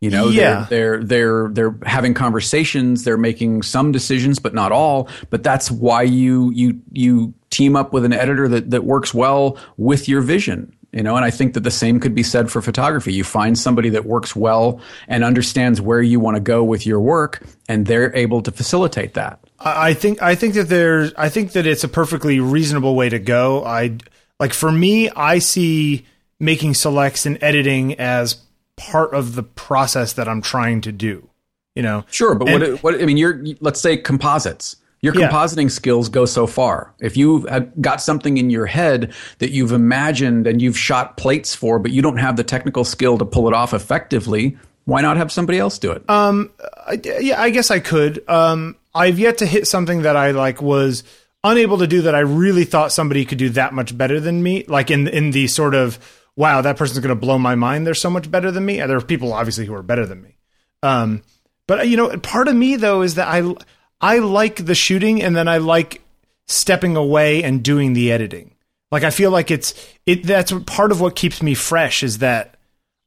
You 0.00 0.10
know, 0.10 0.28
Yeah. 0.28 0.66
they're, 0.68 0.98
they're 1.02 1.04
they're 1.04 1.48
they're 1.72 1.78
having 1.88 2.14
conversations. 2.14 3.02
They're 3.04 3.16
making 3.18 3.62
some 3.62 3.90
decisions, 3.90 4.38
but 4.38 4.54
not 4.54 4.70
all. 4.70 5.08
But 5.30 5.42
that's 5.42 5.70
why 5.70 6.02
you 6.02 6.50
you 6.52 6.80
you 6.92 7.34
team 7.50 7.76
up 7.76 7.92
with 7.92 8.04
an 8.04 8.12
editor 8.12 8.48
that 8.48 8.70
that 8.70 8.84
works 8.84 9.12
well 9.14 9.58
with 9.76 10.08
your 10.08 10.20
vision. 10.20 10.74
You 10.90 11.02
know, 11.02 11.16
and 11.16 11.24
I 11.24 11.30
think 11.30 11.52
that 11.52 11.60
the 11.60 11.70
same 11.70 12.00
could 12.00 12.14
be 12.14 12.22
said 12.22 12.50
for 12.50 12.62
photography. 12.62 13.12
You 13.12 13.22
find 13.22 13.58
somebody 13.58 13.90
that 13.90 14.06
works 14.06 14.34
well 14.34 14.80
and 15.06 15.22
understands 15.22 15.82
where 15.82 16.00
you 16.00 16.18
want 16.18 16.36
to 16.36 16.40
go 16.40 16.64
with 16.64 16.86
your 16.86 16.98
work, 16.98 17.42
and 17.68 17.84
they're 17.84 18.14
able 18.16 18.40
to 18.42 18.50
facilitate 18.50 19.12
that. 19.14 19.38
I 19.60 19.92
think 19.92 20.22
I 20.22 20.34
think 20.34 20.54
that 20.54 20.68
there's 20.70 21.12
I 21.16 21.28
think 21.28 21.52
that 21.52 21.66
it's 21.66 21.84
a 21.84 21.88
perfectly 21.88 22.40
reasonable 22.40 22.94
way 22.96 23.10
to 23.10 23.18
go. 23.18 23.64
I 23.64 23.98
Like 24.40 24.54
for 24.54 24.72
me, 24.72 25.10
I 25.10 25.40
see 25.40 26.06
making 26.40 26.72
selects 26.74 27.26
and 27.26 27.36
editing 27.42 27.98
as 27.98 28.36
part 28.76 29.12
of 29.12 29.34
the 29.34 29.42
process 29.42 30.14
that 30.14 30.28
I'm 30.28 30.40
trying 30.40 30.80
to 30.82 30.92
do. 30.92 31.28
You 31.74 31.82
know, 31.82 32.04
Sure, 32.10 32.34
but 32.34 32.48
And- 32.48 32.72
what, 32.74 32.82
what 32.82 33.02
I 33.02 33.04
mean, 33.04 33.18
you're 33.18 33.44
let's 33.60 33.80
say 33.80 33.96
composites. 33.98 34.76
Your 35.00 35.14
Yeah. 35.14 35.30
compositing 35.30 35.70
skills 35.70 36.08
go 36.08 36.24
so 36.24 36.46
far. 36.46 36.92
If 37.00 37.16
you've 37.16 37.46
got 37.80 38.02
something 38.02 38.36
in 38.36 38.50
your 38.50 38.66
head 38.66 39.12
that 39.38 39.50
you've 39.52 39.72
imagined 39.72 40.46
and 40.46 40.60
you've 40.60 40.76
shot 40.78 41.16
plates 41.16 41.54
for, 41.54 41.78
but 41.78 41.92
you 41.92 42.02
don't 42.02 42.16
have 42.16 42.36
the 42.36 42.44
technical 42.44 42.84
skill 42.84 43.16
to 43.18 43.24
pull 43.24 43.46
it 43.48 43.54
off 43.54 43.72
effectively, 43.72 44.56
why 44.86 45.00
not 45.02 45.16
have 45.16 45.30
somebody 45.30 45.58
else 45.58 45.78
do 45.78 45.92
it? 45.92 46.02
I, 46.08 47.00
yeah, 47.20 47.40
I 47.40 47.50
guess 47.50 47.70
I 47.70 47.78
could. 47.78 48.24
Um, 48.28 48.74
I've 48.94 49.18
yet 49.18 49.38
to 49.38 49.46
hit 49.46 49.68
something 49.68 50.02
that 50.02 50.16
I 50.16 50.32
like 50.32 50.60
was 50.60 51.04
unable 51.44 51.78
to 51.78 51.86
do 51.86 52.02
that 52.02 52.14
I 52.16 52.20
really 52.20 52.64
thought 52.64 52.90
somebody 52.90 53.24
could 53.24 53.38
do 53.38 53.50
that 53.50 53.72
much 53.72 53.96
better 53.96 54.18
than 54.18 54.42
me. 54.42 54.64
Like 54.66 54.90
in 54.90 55.06
in 55.06 55.30
the 55.30 55.46
sort 55.46 55.74
of 55.74 55.98
wow, 56.34 56.60
that 56.62 56.76
person's 56.76 56.98
going 57.00 57.08
to 57.14 57.20
blow 57.20 57.36
my 57.38 57.54
mind. 57.54 57.86
They're 57.86 57.94
so 57.94 58.10
much 58.10 58.30
better 58.30 58.50
than 58.50 58.64
me. 58.64 58.78
There 58.78 58.96
are 58.96 59.00
people 59.00 59.32
obviously 59.32 59.66
who 59.66 59.74
are 59.74 59.82
better 59.82 60.06
than 60.06 60.22
me. 60.22 60.36
Um, 60.82 61.22
but 61.66 61.88
you 61.88 61.96
know, 61.96 62.16
part 62.18 62.48
of 62.48 62.56
me 62.56 62.76
though 62.76 63.02
is 63.02 63.16
that 63.16 63.28
I 63.28 63.54
I 64.00 64.18
like 64.18 64.64
the 64.64 64.74
shooting, 64.74 65.22
and 65.22 65.34
then 65.34 65.48
I 65.48 65.58
like 65.58 66.02
stepping 66.46 66.96
away 66.96 67.42
and 67.42 67.62
doing 67.62 67.92
the 67.92 68.12
editing. 68.12 68.54
Like 68.90 69.04
I 69.04 69.10
feel 69.10 69.30
like 69.30 69.50
it's 69.50 69.74
it. 70.06 70.24
That's 70.24 70.52
part 70.66 70.92
of 70.92 71.00
what 71.00 71.14
keeps 71.14 71.42
me 71.42 71.54
fresh 71.54 72.02
is 72.02 72.18
that 72.18 72.56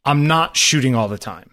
I'm 0.06 0.28
not 0.28 0.56
shooting 0.56 0.96
all 0.96 1.08
the 1.08 1.18
time. 1.18 1.50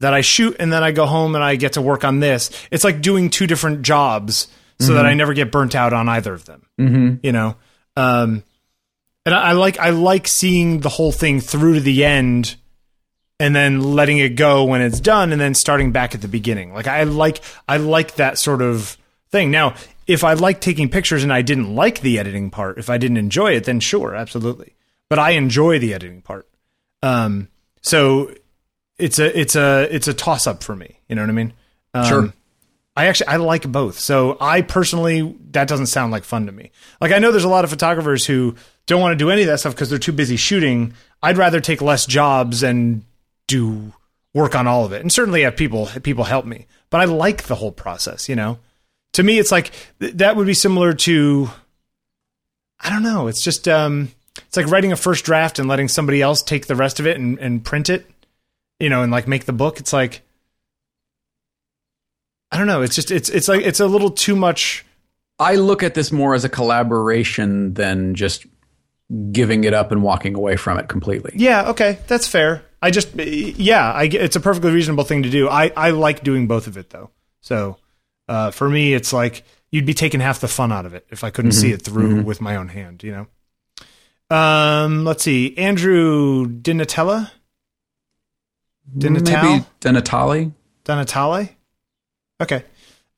That 0.00 0.14
I 0.14 0.20
shoot 0.20 0.56
and 0.58 0.72
then 0.72 0.82
I 0.82 0.92
go 0.92 1.06
home 1.06 1.34
and 1.34 1.42
I 1.42 1.56
get 1.56 1.74
to 1.74 1.82
work 1.82 2.04
on 2.04 2.20
this. 2.20 2.50
It's 2.70 2.84
like 2.84 3.00
doing 3.00 3.30
two 3.30 3.46
different 3.46 3.82
jobs 3.82 4.48
so 4.78 4.92
that 4.92 5.06
I 5.06 5.14
never 5.14 5.32
get 5.32 5.50
burnt 5.50 5.74
out 5.74 5.94
on 5.94 6.06
either 6.06 6.34
of 6.34 6.44
them. 6.44 6.66
Mm-hmm. 6.78 7.14
You 7.22 7.32
know, 7.32 7.56
um, 7.96 8.44
and 9.24 9.34
I, 9.34 9.50
I 9.50 9.52
like 9.52 9.78
I 9.78 9.90
like 9.90 10.28
seeing 10.28 10.80
the 10.80 10.88
whole 10.88 11.12
thing 11.12 11.40
through 11.40 11.74
to 11.74 11.80
the 11.80 12.04
end 12.04 12.56
and 13.38 13.54
then 13.54 13.80
letting 13.80 14.18
it 14.18 14.30
go 14.30 14.64
when 14.64 14.80
it's 14.80 15.00
done 15.00 15.32
and 15.32 15.40
then 15.40 15.54
starting 15.54 15.92
back 15.92 16.14
at 16.14 16.22
the 16.22 16.28
beginning. 16.28 16.72
Like 16.72 16.86
I 16.86 17.02
like 17.04 17.40
I 17.68 17.76
like 17.76 18.14
that 18.16 18.38
sort 18.38 18.62
of 18.62 18.96
thing. 19.30 19.50
Now, 19.50 19.74
if 20.06 20.24
I 20.24 20.34
like 20.34 20.60
taking 20.60 20.88
pictures 20.88 21.22
and 21.22 21.32
I 21.32 21.42
didn't 21.42 21.74
like 21.74 22.00
the 22.00 22.18
editing 22.18 22.50
part, 22.50 22.78
if 22.78 22.88
I 22.88 22.98
didn't 22.98 23.18
enjoy 23.18 23.52
it, 23.52 23.64
then 23.64 23.80
sure, 23.80 24.14
absolutely. 24.14 24.74
But 25.08 25.18
I 25.18 25.30
enjoy 25.30 25.78
the 25.78 25.94
editing 25.94 26.22
part. 26.22 26.48
Um 27.02 27.48
so 27.82 28.34
it's 28.98 29.18
a 29.18 29.38
it's 29.38 29.54
a 29.54 29.86
it's 29.94 30.08
a 30.08 30.14
toss 30.14 30.46
up 30.46 30.62
for 30.62 30.74
me, 30.74 30.98
you 31.08 31.14
know 31.14 31.22
what 31.22 31.30
I 31.30 31.34
mean? 31.34 31.52
Um, 31.94 32.04
Sure. 32.04 32.32
I 32.96 33.06
actually 33.08 33.26
I 33.26 33.36
like 33.36 33.70
both. 33.70 33.98
So 33.98 34.38
I 34.40 34.62
personally 34.62 35.36
that 35.50 35.68
doesn't 35.68 35.86
sound 35.86 36.12
like 36.12 36.24
fun 36.24 36.46
to 36.46 36.52
me. 36.52 36.70
Like 37.00 37.12
I 37.12 37.18
know 37.18 37.30
there's 37.30 37.44
a 37.44 37.48
lot 37.48 37.64
of 37.64 37.70
photographers 37.70 38.24
who 38.24 38.54
don't 38.86 39.02
want 39.02 39.12
to 39.12 39.16
do 39.22 39.30
any 39.30 39.42
of 39.42 39.48
that 39.48 39.60
stuff 39.60 39.74
because 39.74 39.90
they're 39.90 39.98
too 39.98 40.12
busy 40.12 40.36
shooting. 40.36 40.94
I'd 41.22 41.36
rather 41.36 41.60
take 41.60 41.82
less 41.82 42.06
jobs 42.06 42.62
and 42.62 43.04
do 43.46 43.92
work 44.34 44.54
on 44.54 44.66
all 44.66 44.84
of 44.84 44.92
it. 44.92 45.00
And 45.00 45.10
certainly 45.10 45.42
have 45.42 45.56
people 45.56 45.86
people 46.02 46.24
help 46.24 46.44
me. 46.44 46.66
But 46.90 47.00
I 47.00 47.04
like 47.04 47.44
the 47.44 47.54
whole 47.54 47.72
process, 47.72 48.28
you 48.28 48.36
know. 48.36 48.58
To 49.14 49.22
me 49.22 49.38
it's 49.38 49.50
like 49.50 49.70
th- 50.00 50.14
that 50.14 50.36
would 50.36 50.46
be 50.46 50.54
similar 50.54 50.92
to 50.92 51.50
I 52.80 52.90
don't 52.90 53.02
know, 53.02 53.28
it's 53.28 53.42
just 53.42 53.66
um 53.66 54.10
it's 54.36 54.56
like 54.56 54.66
writing 54.66 54.92
a 54.92 54.96
first 54.96 55.24
draft 55.24 55.58
and 55.58 55.68
letting 55.68 55.88
somebody 55.88 56.20
else 56.20 56.42
take 56.42 56.66
the 56.66 56.76
rest 56.76 57.00
of 57.00 57.06
it 57.06 57.16
and, 57.16 57.38
and 57.38 57.64
print 57.64 57.88
it, 57.88 58.06
you 58.78 58.90
know, 58.90 59.02
and 59.02 59.10
like 59.10 59.26
make 59.26 59.46
the 59.46 59.52
book. 59.52 59.80
It's 59.80 59.92
like 59.92 60.22
I 62.50 62.58
don't 62.58 62.66
know. 62.66 62.82
It's 62.82 62.94
just 62.94 63.10
it's 63.10 63.28
it's 63.28 63.48
like 63.48 63.62
it's 63.62 63.80
a 63.80 63.86
little 63.86 64.10
too 64.10 64.36
much. 64.36 64.84
I 65.38 65.56
look 65.56 65.82
at 65.82 65.94
this 65.94 66.12
more 66.12 66.34
as 66.34 66.44
a 66.44 66.48
collaboration 66.48 67.74
than 67.74 68.14
just 68.14 68.46
giving 69.30 69.64
it 69.64 69.74
up 69.74 69.92
and 69.92 70.02
walking 70.02 70.34
away 70.34 70.56
from 70.56 70.78
it 70.78 70.88
completely. 70.88 71.32
Yeah, 71.34 71.70
okay, 71.70 71.98
that's 72.06 72.26
fair. 72.26 72.62
I 72.82 72.90
just 72.90 73.14
yeah, 73.16 73.92
I 73.92 74.04
it's 74.04 74.36
a 74.36 74.40
perfectly 74.40 74.72
reasonable 74.72 75.04
thing 75.04 75.22
to 75.22 75.30
do. 75.30 75.48
I 75.48 75.72
I 75.76 75.90
like 75.90 76.22
doing 76.22 76.46
both 76.46 76.66
of 76.66 76.76
it 76.76 76.90
though. 76.90 77.10
So 77.40 77.78
uh, 78.28 78.50
for 78.50 78.68
me, 78.68 78.94
it's 78.94 79.12
like 79.12 79.44
you'd 79.70 79.86
be 79.86 79.94
taking 79.94 80.20
half 80.20 80.40
the 80.40 80.48
fun 80.48 80.72
out 80.72 80.86
of 80.86 80.94
it 80.94 81.06
if 81.10 81.24
I 81.24 81.30
couldn't 81.30 81.52
see 81.52 81.72
it 81.72 81.82
through 81.82 82.22
with 82.22 82.40
my 82.40 82.56
own 82.56 82.68
hand. 82.68 83.02
You 83.02 83.12
know. 83.12 84.36
Um, 84.36 85.04
let's 85.04 85.22
see, 85.22 85.56
Andrew 85.56 86.46
Dinatella. 86.46 87.30
Dinatal? 88.96 89.42
Maybe 89.42 89.64
Denatali. 89.80 90.52
Donatale? 90.84 91.50
Okay. 92.40 92.64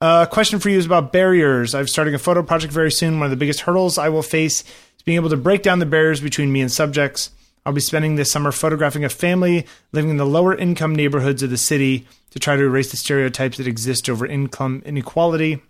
Uh, 0.01 0.25
question 0.25 0.59
for 0.59 0.69
you 0.69 0.77
is 0.77 0.85
about 0.85 1.11
barriers. 1.11 1.75
I'm 1.75 1.87
starting 1.87 2.15
a 2.15 2.19
photo 2.19 2.41
project 2.41 2.73
very 2.73 2.91
soon. 2.91 3.19
One 3.19 3.25
of 3.25 3.31
the 3.31 3.37
biggest 3.37 3.61
hurdles 3.61 3.97
I 3.97 4.09
will 4.09 4.23
face 4.23 4.61
is 4.61 5.03
being 5.03 5.17
able 5.17 5.29
to 5.29 5.37
break 5.37 5.61
down 5.61 5.79
the 5.79 5.85
barriers 5.85 6.21
between 6.21 6.51
me 6.51 6.61
and 6.61 6.71
subjects. 6.71 7.31
I'll 7.65 7.73
be 7.73 7.81
spending 7.81 8.15
this 8.15 8.31
summer 8.31 8.51
photographing 8.51 9.03
a 9.03 9.09
family 9.09 9.65
living 9.91 10.09
in 10.09 10.17
the 10.17 10.25
lower 10.25 10.55
income 10.55 10.95
neighborhoods 10.95 11.43
of 11.43 11.49
the 11.49 11.57
city 11.57 12.07
to 12.31 12.39
try 12.39 12.55
to 12.55 12.63
erase 12.63 12.91
the 12.91 12.97
stereotypes 12.97 13.57
that 13.57 13.67
exist 13.67 14.09
over 14.09 14.25
income 14.25 14.81
inequality. 14.85 15.61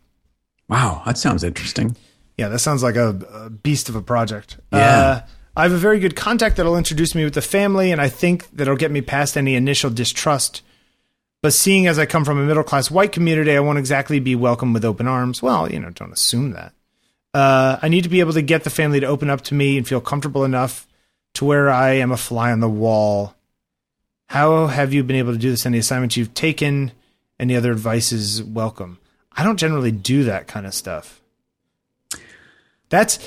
Wow, 0.68 1.02
that 1.06 1.18
sounds 1.18 1.44
interesting. 1.44 1.96
Yeah, 2.38 2.48
that 2.50 2.60
sounds 2.60 2.84
like 2.84 2.96
a, 2.96 3.20
a 3.34 3.50
beast 3.50 3.90
of 3.90 3.96
a 3.96 4.02
project. 4.02 4.58
Yeah. 4.72 4.80
Uh, 4.80 5.22
I 5.58 5.64
have 5.64 5.74
a 5.74 5.78
very 5.78 6.00
good 6.00 6.16
contact 6.16 6.56
that'll 6.56 6.78
introduce 6.78 7.16
me 7.16 7.26
with 7.26 7.34
the 7.34 7.42
family, 7.42 7.92
and 7.92 8.00
I 8.00 8.08
think 8.08 8.50
that'll 8.52 8.78
get 8.78 8.92
me 8.92 9.02
past 9.02 9.36
any 9.36 9.56
initial 9.56 9.90
distrust. 9.90 10.62
But 11.42 11.54
seeing 11.54 11.88
as 11.88 11.98
I 11.98 12.06
come 12.06 12.24
from 12.24 12.38
a 12.38 12.46
middle 12.46 12.64
class 12.64 12.92
white 12.92 13.12
community, 13.12 13.52
I 13.52 13.60
won't 13.60 13.80
exactly 13.80 14.20
be 14.20 14.36
welcomed 14.36 14.74
with 14.74 14.86
open 14.86 15.08
arms. 15.08 15.42
Well, 15.42 15.72
you 15.72 15.80
know, 15.80 15.90
don't 15.90 16.14
assume 16.14 16.52
that. 16.52 16.74
Uh, 17.34 17.78
I 17.82 17.90
need 17.90 18.04
to 18.04 18.10
be 18.10 18.20
able 18.20 18.34
to 18.34 18.42
get 18.42 18.64
the 18.64 18.70
family 18.70 19.00
to 19.00 19.08
open 19.08 19.30
up 19.30 19.42
to 19.42 19.54
me 19.54 19.78
and 19.78 19.88
feel 19.88 20.02
comfortable 20.02 20.44
enough 20.44 20.88
to 21.40 21.46
where 21.46 21.70
I 21.70 21.92
am 21.92 22.12
a 22.12 22.18
fly 22.18 22.52
on 22.52 22.60
the 22.60 22.68
wall. 22.68 23.34
How 24.28 24.68
have 24.68 24.94
you 24.94 25.06
been 25.06 25.16
able 25.16 25.32
to 25.32 25.38
do 25.38 25.50
this? 25.50 25.66
Any 25.66 25.78
assignments 25.78 26.18
you've 26.18 26.34
taken? 26.34 26.92
Any 27.40 27.56
other 27.56 27.72
advice 27.72 28.12
is 28.12 28.44
welcome. 28.44 29.00
I 29.32 29.46
don't 29.46 29.56
generally 29.56 29.94
do 29.94 30.26
that 30.26 30.48
kind 30.48 30.66
of 30.66 30.74
stuff. 30.74 31.22
That's 32.90 33.20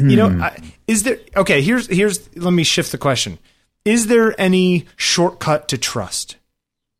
you 0.00 0.16
know, 0.16 0.30
hmm. 0.30 0.42
I, 0.42 0.58
is 0.86 1.02
there 1.02 1.18
okay? 1.34 1.60
Here's 1.60 1.88
here's 1.88 2.36
let 2.36 2.52
me 2.52 2.62
shift 2.62 2.92
the 2.92 2.98
question. 2.98 3.40
Is 3.84 4.06
there 4.06 4.40
any 4.40 4.86
shortcut 4.94 5.66
to 5.68 5.78
trust? 5.78 6.36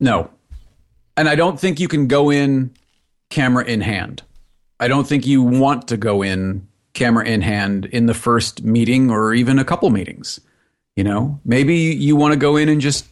No. 0.00 0.30
And 1.16 1.28
I 1.28 1.36
don't 1.36 1.60
think 1.60 1.78
you 1.78 1.86
can 1.86 2.08
go 2.08 2.28
in 2.28 2.74
camera 3.30 3.64
in 3.64 3.82
hand. 3.82 4.24
I 4.80 4.88
don't 4.88 5.06
think 5.06 5.28
you 5.28 5.44
want 5.44 5.86
to 5.88 5.96
go 5.96 6.22
in 6.22 6.67
camera 6.98 7.24
in 7.24 7.40
hand 7.40 7.86
in 7.86 8.06
the 8.06 8.14
first 8.14 8.62
meeting 8.62 9.10
or 9.10 9.34
even 9.34 9.58
a 9.58 9.64
couple 9.64 9.88
meetings. 9.90 10.40
You 10.96 11.04
know, 11.04 11.40
maybe 11.44 11.76
you 11.76 12.16
want 12.16 12.32
to 12.32 12.38
go 12.38 12.56
in 12.56 12.68
and 12.68 12.80
just 12.80 13.06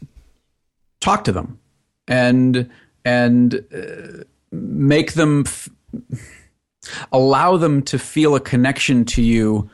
talk 1.00 1.24
to 1.24 1.32
them 1.32 1.58
and 2.08 2.68
and 3.04 3.64
uh, 3.72 4.24
make 4.50 5.12
them 5.12 5.44
f- 5.46 5.68
allow 7.12 7.56
them 7.56 7.82
to 7.82 7.98
feel 7.98 8.34
a 8.34 8.40
connection 8.40 9.04
to 9.04 9.22
you 9.22 9.70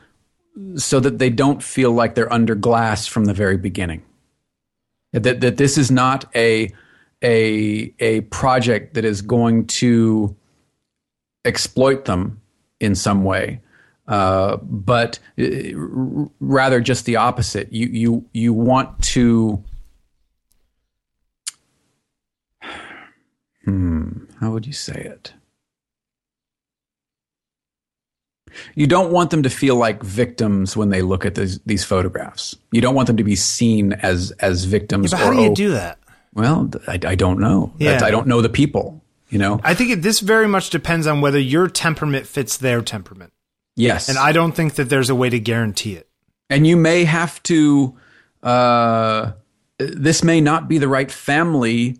so 0.75 0.99
that 0.99 1.17
they 1.17 1.31
don't 1.31 1.63
feel 1.63 1.91
like 1.91 2.13
they're 2.13 2.31
under 2.31 2.53
glass 2.53 3.07
from 3.07 3.25
the 3.25 3.33
very 3.33 3.57
beginning 3.57 4.03
that 5.13 5.39
that 5.41 5.57
this 5.57 5.77
is 5.77 5.89
not 5.89 6.25
a 6.35 6.71
a 7.23 7.93
a 7.99 8.21
project 8.21 8.95
that 8.95 9.05
is 9.05 9.21
going 9.21 9.65
to 9.67 10.35
exploit 11.45 12.05
them 12.05 12.41
in 12.79 12.95
some 12.95 13.23
way, 13.23 13.61
uh, 14.07 14.57
but 14.57 15.19
uh, 15.39 15.43
r- 15.77 16.29
rather 16.39 16.81
just 16.81 17.05
the 17.05 17.15
opposite. 17.15 17.71
You 17.71 17.87
you 17.87 18.25
you 18.33 18.53
want 18.53 19.01
to. 19.03 19.63
Hmm. 23.65 24.25
How 24.39 24.51
would 24.51 24.67
you 24.67 24.73
say 24.73 24.93
it? 24.93 25.33
You 28.75 28.87
don't 28.87 29.11
want 29.11 29.31
them 29.31 29.43
to 29.43 29.49
feel 29.49 29.75
like 29.75 30.03
victims 30.03 30.77
when 30.77 30.89
they 30.89 31.01
look 31.01 31.25
at 31.25 31.35
these, 31.35 31.59
these 31.65 31.83
photographs. 31.83 32.55
You 32.71 32.81
don't 32.81 32.93
want 32.93 33.07
them 33.07 33.17
to 33.17 33.23
be 33.23 33.35
seen 33.35 33.93
as 33.93 34.31
as 34.39 34.65
victims. 34.65 35.11
But 35.11 35.19
how 35.19 35.31
do 35.31 35.41
you 35.41 35.51
oh, 35.51 35.55
do 35.55 35.71
that? 35.71 35.97
well, 36.33 36.69
I, 36.87 36.99
I 37.05 37.15
don't 37.15 37.39
know. 37.39 37.73
That's- 37.79 38.01
Yeah. 38.01 38.07
I 38.07 38.11
don't 38.11 38.27
know 38.27 38.41
the 38.41 38.49
people. 38.49 39.01
You 39.29 39.39
know. 39.39 39.59
I 39.63 39.73
think 39.73 39.89
it, 39.89 40.01
this 40.03 40.19
very 40.19 40.47
much 40.47 40.69
depends 40.69 41.07
on 41.07 41.19
whether 41.19 41.39
your 41.39 41.67
temperament 41.67 42.27
fits 42.27 42.55
their 42.57 42.83
temperament, 42.83 43.33
yes. 43.75 44.09
and 44.09 44.17
I 44.17 44.31
don't 44.31 44.53
think 44.53 44.75
that 44.75 44.89
there's 44.89 45.09
a 45.09 45.15
way 45.15 45.29
to 45.29 45.39
guarantee 45.39 45.95
it. 45.95 46.07
and 46.49 46.67
you 46.67 46.77
may 46.77 47.05
have 47.05 47.41
to. 47.43 47.97
Uh, 48.41 49.31
this 49.79 50.23
may 50.23 50.41
not 50.41 50.67
be 50.67 50.77
the 50.77 50.87
right 50.87 51.11
family 51.11 51.97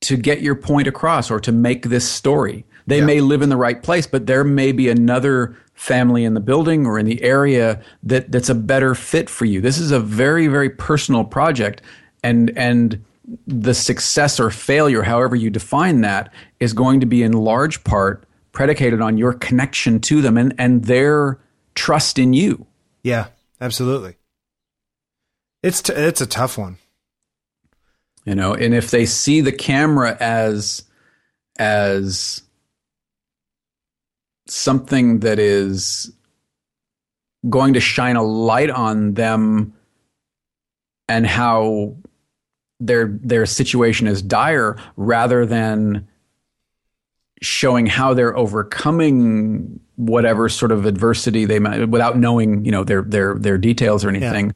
to 0.00 0.16
get 0.16 0.40
your 0.40 0.54
point 0.54 0.88
across 0.88 1.30
or 1.30 1.38
to 1.40 1.52
make 1.52 1.84
this 1.86 2.08
story. 2.08 2.64
They 2.86 3.00
may 3.00 3.20
live 3.20 3.42
in 3.42 3.48
the 3.48 3.56
right 3.56 3.80
place, 3.80 4.06
but 4.08 4.26
there 4.26 4.42
may 4.42 4.72
be 4.72 4.88
another 4.88 5.56
family 5.74 6.24
in 6.24 6.34
the 6.34 6.40
building 6.40 6.84
or 6.84 6.98
in 6.98 7.06
the 7.06 7.22
area 7.22 7.80
that 8.02 8.32
that's 8.32 8.48
a 8.48 8.54
better 8.54 8.94
fit 8.94 9.30
for 9.30 9.44
you. 9.44 9.60
This 9.60 9.78
is 9.78 9.92
a 9.92 10.00
very 10.00 10.48
very 10.48 10.70
personal 10.70 11.24
project, 11.24 11.82
and 12.24 12.50
and 12.56 13.04
the 13.46 13.74
success 13.74 14.40
or 14.40 14.50
failure, 14.50 15.02
however 15.02 15.36
you 15.36 15.48
define 15.50 16.00
that, 16.00 16.32
is 16.58 16.72
going 16.72 16.98
to 17.00 17.06
be 17.06 17.22
in 17.22 17.32
large 17.32 17.84
part 17.84 18.24
predicated 18.52 19.00
on 19.00 19.18
your 19.18 19.32
connection 19.32 20.00
to 20.00 20.20
them 20.20 20.36
and 20.36 20.54
and 20.58 20.84
their 20.84 21.38
trust 21.74 22.18
in 22.18 22.32
you. 22.32 22.66
Yeah, 23.02 23.28
absolutely. 23.60 24.16
It's 25.62 25.82
t- 25.82 25.92
it's 25.92 26.20
a 26.20 26.26
tough 26.26 26.58
one. 26.58 26.78
You 28.24 28.34
know, 28.34 28.54
and 28.54 28.74
if 28.74 28.90
they 28.90 29.06
see 29.06 29.40
the 29.40 29.52
camera 29.52 30.16
as 30.20 30.84
as 31.58 32.42
something 34.46 35.20
that 35.20 35.38
is 35.38 36.12
going 37.48 37.74
to 37.74 37.80
shine 37.80 38.16
a 38.16 38.22
light 38.22 38.70
on 38.70 39.14
them 39.14 39.74
and 41.08 41.26
how 41.26 41.96
their 42.78 43.18
their 43.22 43.46
situation 43.46 44.06
is 44.06 44.22
dire 44.22 44.76
rather 44.96 45.46
than 45.46 46.08
showing 47.42 47.86
how 47.86 48.14
they're 48.14 48.36
overcoming 48.36 49.80
whatever 49.96 50.48
sort 50.48 50.72
of 50.72 50.86
adversity 50.86 51.44
they 51.44 51.58
might 51.58 51.88
without 51.88 52.16
knowing 52.16 52.64
you 52.64 52.72
know 52.72 52.84
their 52.84 53.02
their 53.02 53.34
their 53.34 53.58
details 53.58 54.04
or 54.04 54.08
anything. 54.08 54.54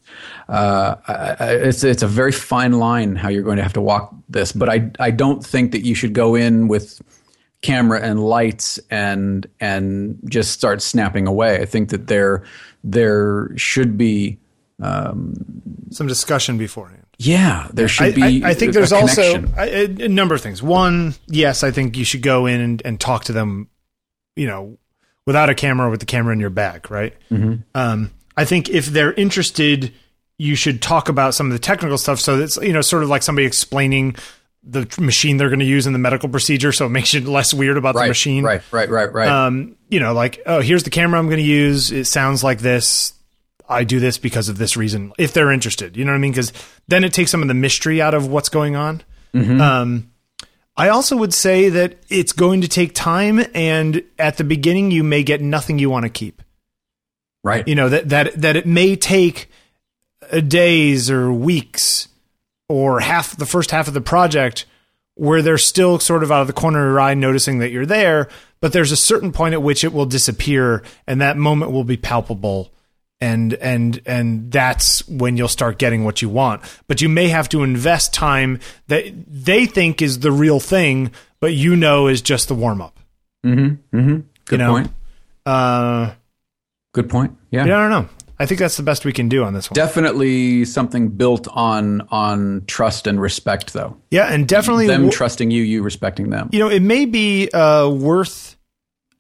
Uh, 0.49 0.97
I, 1.07 1.13
I, 1.13 1.51
it's 1.55 1.85
it's 1.85 2.03
a 2.03 2.07
very 2.07 2.33
fine 2.33 2.73
line 2.73 3.17
how 3.17 3.29
you're 3.29 3.43
going 3.43 3.59
to 3.59 3.63
have 3.63 3.75
to 3.75 3.81
walk 3.81 4.15
this 4.29 4.53
but 4.53 4.69
I 4.69 4.91
I 4.99 5.11
don't 5.11 5.45
think 5.45 5.73
that 5.73 5.85
you 5.85 5.95
should 5.95 6.15
go 6.15 6.35
in 6.35 6.69
with 6.69 7.03
camera 7.63 8.01
and 8.01 8.23
lights 8.25 8.79
and 8.91 9.47
and 9.61 10.19
just 10.29 10.53
start 10.53 10.81
snapping 10.81 11.27
away. 11.27 11.61
I 11.61 11.67
think 11.67 11.91
that 11.91 12.07
there 12.07 12.45
there 12.85 13.51
should 13.57 13.99
be 13.99 14.39
Some 15.91 16.07
discussion 16.07 16.59
beforehand. 16.59 17.06
Yeah 17.19 17.69
there 17.73 17.89
should 17.89 18.15
be 18.15 18.45
I, 18.45 18.51
I 18.51 18.55
think 18.55 18.73
there's 18.75 18.93
also 18.93 19.45
a, 19.57 19.85
a 20.05 20.09
number 20.09 20.35
of 20.35 20.41
things. 20.41 20.63
One, 20.63 21.15
yes, 21.27 21.63
I 21.63 21.71
think 21.71 21.97
you 21.97 22.05
should 22.05 22.23
go 22.23 22.47
in 22.47 22.61
and, 22.61 22.83
and 22.85 23.01
talk 23.01 23.25
to 23.25 23.33
them, 23.33 23.69
you 24.35 24.47
know, 24.47 24.79
without 25.27 25.51
a 25.51 25.55
camera, 25.55 25.91
with 25.91 26.01
the 26.01 26.07
camera 26.07 26.33
in 26.33 26.41
your 26.41 26.51
back, 26.51 26.91
right? 26.91 27.15
Mm-hmm. 27.31 27.63
Um, 27.75 28.13
I 28.37 28.45
think 28.45 28.69
if 28.69 28.87
they're 28.87 29.13
interested, 29.15 29.93
you 30.39 30.55
should 30.55 30.83
talk 30.83 31.09
about 31.09 31.35
some 31.35 31.47
of 31.47 31.53
the 31.53 31.59
technical 31.59 31.99
stuff. 31.99 32.21
So 32.21 32.39
it's 32.39 32.57
you 32.59 32.73
know 32.73 32.83
sort 32.83 33.03
of 33.03 33.09
like 33.09 33.23
somebody 33.23 33.47
explaining 33.47 34.17
the 34.63 34.87
machine 34.99 35.37
they're 35.37 35.49
going 35.49 35.61
to 35.61 35.65
use 35.65 35.87
in 35.87 35.93
the 35.93 35.99
medical 35.99 36.29
procedure, 36.29 36.73
so 36.73 36.87
it 36.87 36.91
makes 36.91 37.15
you 37.15 37.21
less 37.31 37.55
weird 37.55 37.77
about 37.77 37.95
the 37.95 38.01
machine. 38.09 38.45
right 38.45 38.63
right 38.73 38.91
right 38.91 39.13
right 39.13 39.29
Um, 39.29 39.77
you 39.89 40.01
know, 40.01 40.13
like 40.13 40.43
oh, 40.47 40.61
here's 40.61 40.83
the 40.83 40.91
camera 40.91 41.19
I'm 41.19 41.27
going 41.27 41.39
to 41.39 41.43
use. 41.43 41.93
It 41.93 42.07
sounds 42.07 42.45
like 42.45 42.59
this. 42.59 43.13
I 43.69 43.85
do 43.85 44.01
this 44.01 44.19
because 44.19 44.49
of 44.49 44.59
this 44.59 44.77
reason. 44.77 45.13
If 45.19 45.33
they're 45.33 45.53
interested, 45.53 45.97
you 45.97 46.05
know 46.05 46.13
what 46.13 46.17
I 46.17 46.21
mean? 46.21 46.33
Because 46.33 46.53
then 46.89 47.05
it 47.05 47.13
takes 47.13 47.31
some 47.31 47.43
of 47.43 47.49
the 47.49 47.55
mystery 47.55 48.01
out 48.01 48.15
of 48.15 48.29
what's 48.29 48.49
going 48.49 48.77
on. 48.77 49.03
Um, 49.61 50.11
I 50.77 50.89
also 50.89 51.17
would 51.17 51.35
say 51.35 51.69
that 51.71 51.99
it's 52.09 52.33
going 52.33 52.61
to 52.61 52.69
take 52.69 52.95
time, 52.95 53.45
and 53.55 54.03
at 54.19 54.37
the 54.37 54.45
beginning, 54.45 54.91
you 54.91 55.03
may 55.03 55.23
get 55.23 55.41
nothing 55.41 55.79
you 55.79 55.91
want 55.91 56.05
to 56.05 56.11
keep. 56.11 56.43
right 57.43 57.67
You 57.67 57.75
know 57.75 57.89
that 57.89 58.09
that 58.11 58.41
that 58.41 58.57
it 58.57 58.67
may 58.67 58.95
take 58.97 59.51
days 60.49 61.11
or 61.11 61.33
weeks 61.33 62.09
or 62.69 63.01
half 63.01 63.37
the 63.37 63.47
first 63.47 63.71
half 63.71 63.89
of 63.89 63.95
the 63.95 64.01
project 64.01 64.67
where 65.15 65.41
they're 65.41 65.57
still 65.57 65.99
sort 65.99 66.23
of 66.23 66.31
out 66.31 66.43
of 66.43 66.47
the 66.47 66.53
corner 66.53 66.87
of 66.87 66.93
your 66.93 67.01
eye 67.01 67.15
noticing 67.15 67.59
that 67.61 67.71
you're 67.71 67.87
there, 67.87 68.29
but 68.61 68.73
there's 68.73 68.93
a 68.93 68.97
certain 68.97 69.33
point 69.33 69.55
at 69.55 69.63
which 69.63 69.83
it 69.83 69.93
will 69.93 70.05
disappear, 70.05 70.83
and 71.07 71.21
that 71.23 71.39
moment 71.39 71.73
will 71.73 71.85
be 71.85 71.97
palpable. 71.97 72.71
And 73.19 73.55
and 73.55 74.01
and 74.05 74.53
that's 74.53 75.09
when 75.09 75.39
you'll 75.39 75.49
start 75.49 75.79
getting 75.79 76.05
what 76.05 76.21
you 76.21 76.29
want. 76.29 76.61
But 76.87 77.01
you 77.01 77.09
may 77.09 77.29
have 77.29 77.49
to 77.49 77.63
invest 77.63 78.13
time 78.13 78.61
that 78.89 79.05
they 79.27 79.65
think 79.65 80.03
is 80.03 80.19
the 80.19 80.31
real 80.31 80.61
thing, 80.61 81.13
but 81.41 81.55
you 81.55 81.77
know 81.77 82.09
is 82.09 82.21
just 82.21 82.49
the 82.49 82.55
warm 82.55 82.83
up. 82.83 82.99
good 83.43 83.79
you 83.93 84.59
know, 84.59 84.73
point 84.73 84.91
Uh, 85.47 86.13
good 86.93 87.09
point 87.09 87.37
yeah 87.51 87.65
yeah, 87.65 87.79
I 87.79 87.89
don't 87.89 87.91
know. 87.91 88.09
I 88.39 88.45
think 88.45 88.61
that's 88.61 88.77
the 88.77 88.83
best 88.83 89.07
we 89.07 89.15
can 89.15 89.31
do 89.31 89.45
on 89.45 89.55
this 89.55 89.71
one. 89.71 89.77
definitely 89.77 90.67
something 90.67 91.09
built 91.09 91.49
on 91.49 92.03
on 92.11 92.65
trust 92.67 93.07
and 93.07 93.19
respect 93.19 93.73
though 93.73 93.97
Yeah, 94.11 94.27
and 94.31 94.47
definitely, 94.47 94.89
them 94.89 95.03
w- 95.03 95.13
trusting 95.13 95.51
you 95.51 95.63
you 95.63 95.83
respecting 95.83 96.29
them 96.29 96.51
you 96.53 96.59
know, 96.59 96.69
it 96.69 96.83
may 96.83 97.07
be 97.07 97.49
uh, 97.51 97.89
worth 97.89 98.56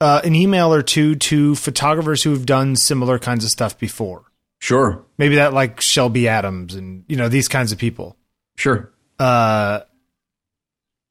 uh, 0.00 0.20
an 0.24 0.34
email 0.34 0.72
or 0.72 0.82
two 0.82 1.14
to 1.16 1.54
photographers 1.54 2.22
who 2.22 2.30
have 2.30 2.46
done 2.46 2.76
similar 2.76 3.18
kinds 3.18 3.44
of 3.44 3.50
stuff 3.50 3.78
before. 3.78 4.24
sure 4.58 5.04
Maybe 5.18 5.36
that 5.36 5.52
like 5.52 5.80
Shelby 5.80 6.28
Adams 6.28 6.74
and 6.74 7.04
you 7.08 7.16
know 7.16 7.28
these 7.28 7.48
kinds 7.48 7.72
of 7.72 7.78
people. 7.78 8.16
sure 8.56 8.90
Uh, 9.18 9.80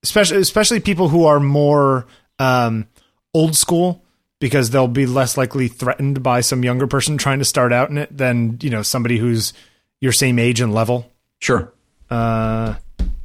especially 0.03 0.37
especially 0.37 0.79
people 0.79 1.09
who 1.09 1.25
are 1.25 1.39
more 1.39 2.05
um, 2.39 2.87
old 3.33 3.55
school 3.55 4.03
because 4.39 4.69
they'll 4.69 4.87
be 4.87 5.05
less 5.05 5.37
likely 5.37 5.67
threatened 5.67 6.21
by 6.21 6.41
some 6.41 6.63
younger 6.63 6.85
person 6.87 7.17
trying 7.17 7.39
to 7.39 7.45
start 7.45 7.73
out 7.73 7.89
in 7.89 7.97
it 7.97 8.15
than 8.15 8.57
you 8.61 8.69
know 8.69 8.83
somebody 8.83 9.17
who's 9.17 9.53
your 10.01 10.11
same 10.11 10.37
age 10.37 10.61
and 10.61 10.73
level. 10.73 11.11
sure 11.39 11.73
Uh, 12.09 12.75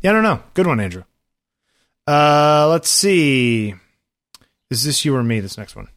yeah, 0.01 0.11
I 0.11 0.12
don't 0.15 0.23
know. 0.23 0.41
Good 0.55 0.66
one, 0.66 0.81
Andrew. 0.81 1.05
Uh, 2.07 2.66
let's 2.70 2.89
see. 2.89 3.74
Is 4.71 4.85
this 4.85 5.05
you 5.05 5.15
or 5.17 5.23
me? 5.23 5.41
This 5.41 5.59
next 5.59 5.75
one. 5.77 5.89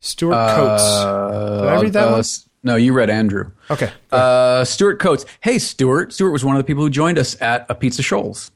Stuart 0.00 0.54
Coates. 0.54 0.82
Did 0.82 1.68
I 1.68 1.80
read 1.80 1.92
that 1.92 2.08
uh, 2.08 2.12
one? 2.12 2.24
no 2.62 2.76
you 2.76 2.92
read 2.92 3.08
andrew 3.08 3.50
Okay. 3.70 3.90
uh 4.12 4.64
stuart 4.64 4.98
coates 4.98 5.24
hey 5.40 5.58
stuart 5.58 6.12
stuart 6.12 6.30
was 6.30 6.44
one 6.44 6.56
of 6.56 6.60
the 6.60 6.66
people 6.66 6.82
who 6.82 6.90
joined 6.90 7.18
us 7.18 7.40
at 7.40 7.66
Apizza 7.68 8.02
Scholls 8.02 8.50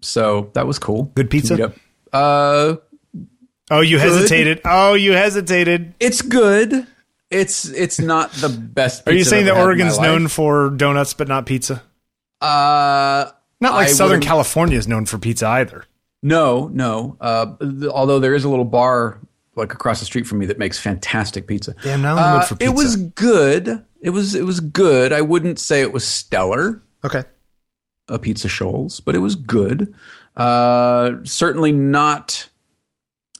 so 0.00 0.50
that 0.54 0.66
was 0.66 0.80
cool 0.80 1.04
Good 1.14 1.30
pizza? 1.30 1.56
To 1.56 1.62
meet 1.62 1.64
up. 1.66 1.74
uh 2.12 2.76
oh, 3.70 3.80
you 3.80 3.98
hesitated. 4.00 4.60
Oh, 4.64 4.94
you 4.94 5.12
hesitated. 5.12 5.94
it's 6.00 6.20
good 6.20 6.84
it's 7.30 7.68
it's 7.68 8.00
not 8.00 8.32
the 8.32 8.48
best 8.48 9.06
Are 9.06 9.12
you 9.12 9.22
saying 9.22 9.44
that 9.44 9.52
ever 9.56 9.70
had 9.70 9.78
in 9.80 9.86
my 9.86 9.92
Oregon's 9.92 9.98
known 10.00 10.26
for 10.26 10.70
donuts 10.70 11.14
but 11.14 11.28
not 11.28 11.46
pizza? 11.46 11.80
uh 12.40 13.30
Not 13.60 13.74
like 13.74 13.88
I 13.88 13.92
Southern 13.92 14.20
California 14.20 14.78
is 14.78 14.88
known 14.88 15.06
for 15.06 15.18
pizza 15.18 15.46
either. 15.46 15.84
No, 16.22 16.68
no. 16.68 17.16
Uh, 17.20 17.56
th- 17.58 17.90
although 17.90 18.20
there 18.20 18.34
is 18.34 18.44
a 18.44 18.48
little 18.48 18.64
bar 18.64 19.18
like 19.56 19.74
across 19.74 19.98
the 20.00 20.06
street 20.06 20.26
from 20.26 20.38
me 20.38 20.46
that 20.46 20.58
makes 20.58 20.78
fantastic 20.78 21.46
pizza. 21.46 21.74
Damn, 21.82 22.02
now 22.02 22.16
I'm 22.16 22.38
Uh, 22.38 22.42
for 22.42 22.54
pizza. 22.56 22.72
It 22.72 22.74
was 22.76 22.96
good. 22.96 23.84
It 24.00 24.10
was 24.10 24.34
it 24.34 24.44
was 24.44 24.60
good. 24.60 25.12
I 25.12 25.20
wouldn't 25.20 25.58
say 25.58 25.80
it 25.82 25.92
was 25.92 26.06
stellar, 26.06 26.82
Okay. 27.04 27.24
Apizza 28.08 28.48
Scholls, 28.48 29.00
but 29.00 29.14
it 29.14 29.18
was 29.18 29.34
good. 29.36 29.94
Uh, 30.36 31.12
certainly 31.24 31.72
not. 31.72 32.48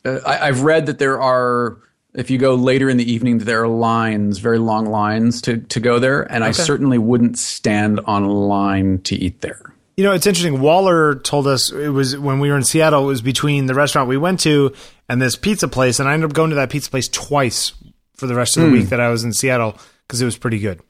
Uh, 0.05 0.19
I, 0.27 0.49
I've 0.49 0.63
read 0.63 0.87
that 0.87 0.99
there 0.99 1.21
are. 1.21 1.79
If 2.15 2.31
you 2.31 2.37
go 2.37 2.55
later 2.55 2.91
in 2.91 2.99
the 2.99 3.11
evening, 3.11 3.39
there 3.39 3.63
are 3.63 3.69
lines, 3.69 4.37
very 4.39 4.59
long 4.59 4.85
lines 4.87 5.41
to, 5.43 5.57
to 5.59 5.81
go 5.81 5.99
there, 5.99 6.31
and 6.31 6.45
I 6.45 6.51
certainly 6.51 6.99
wouldn't 6.99 7.39
stand 7.39 8.01
on 8.05 8.23
a 8.23 8.31
line 8.31 8.99
to 9.05 9.17
eat 9.17 9.41
there. 9.41 9.75
You 9.97 10.05
know, 10.05 10.13
it's 10.13 10.27
interesting. 10.27 10.61
Waller 10.61 11.17
told 11.17 11.47
us 11.47 11.71
it 11.71 11.89
was 11.91 12.17
when 12.17 12.41
we 12.41 12.51
were 12.51 12.57
in 12.57 12.65
Seattle. 12.65 13.05
It 13.05 13.09
was 13.09 13.21
between 13.23 13.67
the 13.67 13.75
restaurant 13.75 14.09
we 14.09 14.17
went 14.17 14.41
to 14.41 14.73
and 15.09 15.21
this 15.21 15.37
pizza 15.37 15.69
place, 15.69 16.01
and 16.01 16.09
I 16.09 16.15
ended 16.15 16.31
up 16.31 16.35
going 16.35 16.51
to 16.51 16.57
that 16.57 16.71
pizza 16.71 16.91
place 16.91 17.09
twice 17.09 17.73
for 18.17 18.27
the 18.27 18.35
rest 18.35 18.57
of 18.57 18.63
the 18.63 18.69
Hmm. 18.69 18.75
week 18.75 18.89
that 18.89 19.01
I 19.01 19.09
was 19.11 19.23
in 19.25 19.33
Seattle 19.33 19.77
because 20.07 20.23
it 20.23 20.25
was 20.25 20.39
pretty 20.39 20.59
good. 20.59 20.81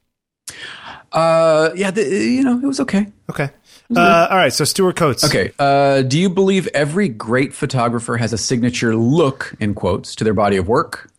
Uh, 1.12 1.70
yeah, 1.74 1.90
the, 1.90 2.02
you 2.04 2.42
know, 2.42 2.58
it 2.58 2.64
was 2.66 2.80
okay. 2.80 3.06
Okay. 3.30 3.50
Uh, 3.94 4.28
all 4.30 4.36
right. 4.36 4.52
So 4.52 4.64
Stuart 4.64 4.96
Coates. 4.96 5.24
Okay. 5.24 5.52
Uh, 5.58 6.02
do 6.02 6.18
you 6.18 6.30
believe 6.30 6.66
every 6.68 7.08
great 7.08 7.52
photographer 7.52 8.16
has 8.16 8.32
a 8.32 8.38
signature 8.38 8.96
look, 8.96 9.54
in 9.60 9.74
quotes, 9.74 10.14
to 10.16 10.24
their 10.24 10.32
body 10.32 10.56
of 10.56 10.68
work? 10.68 11.10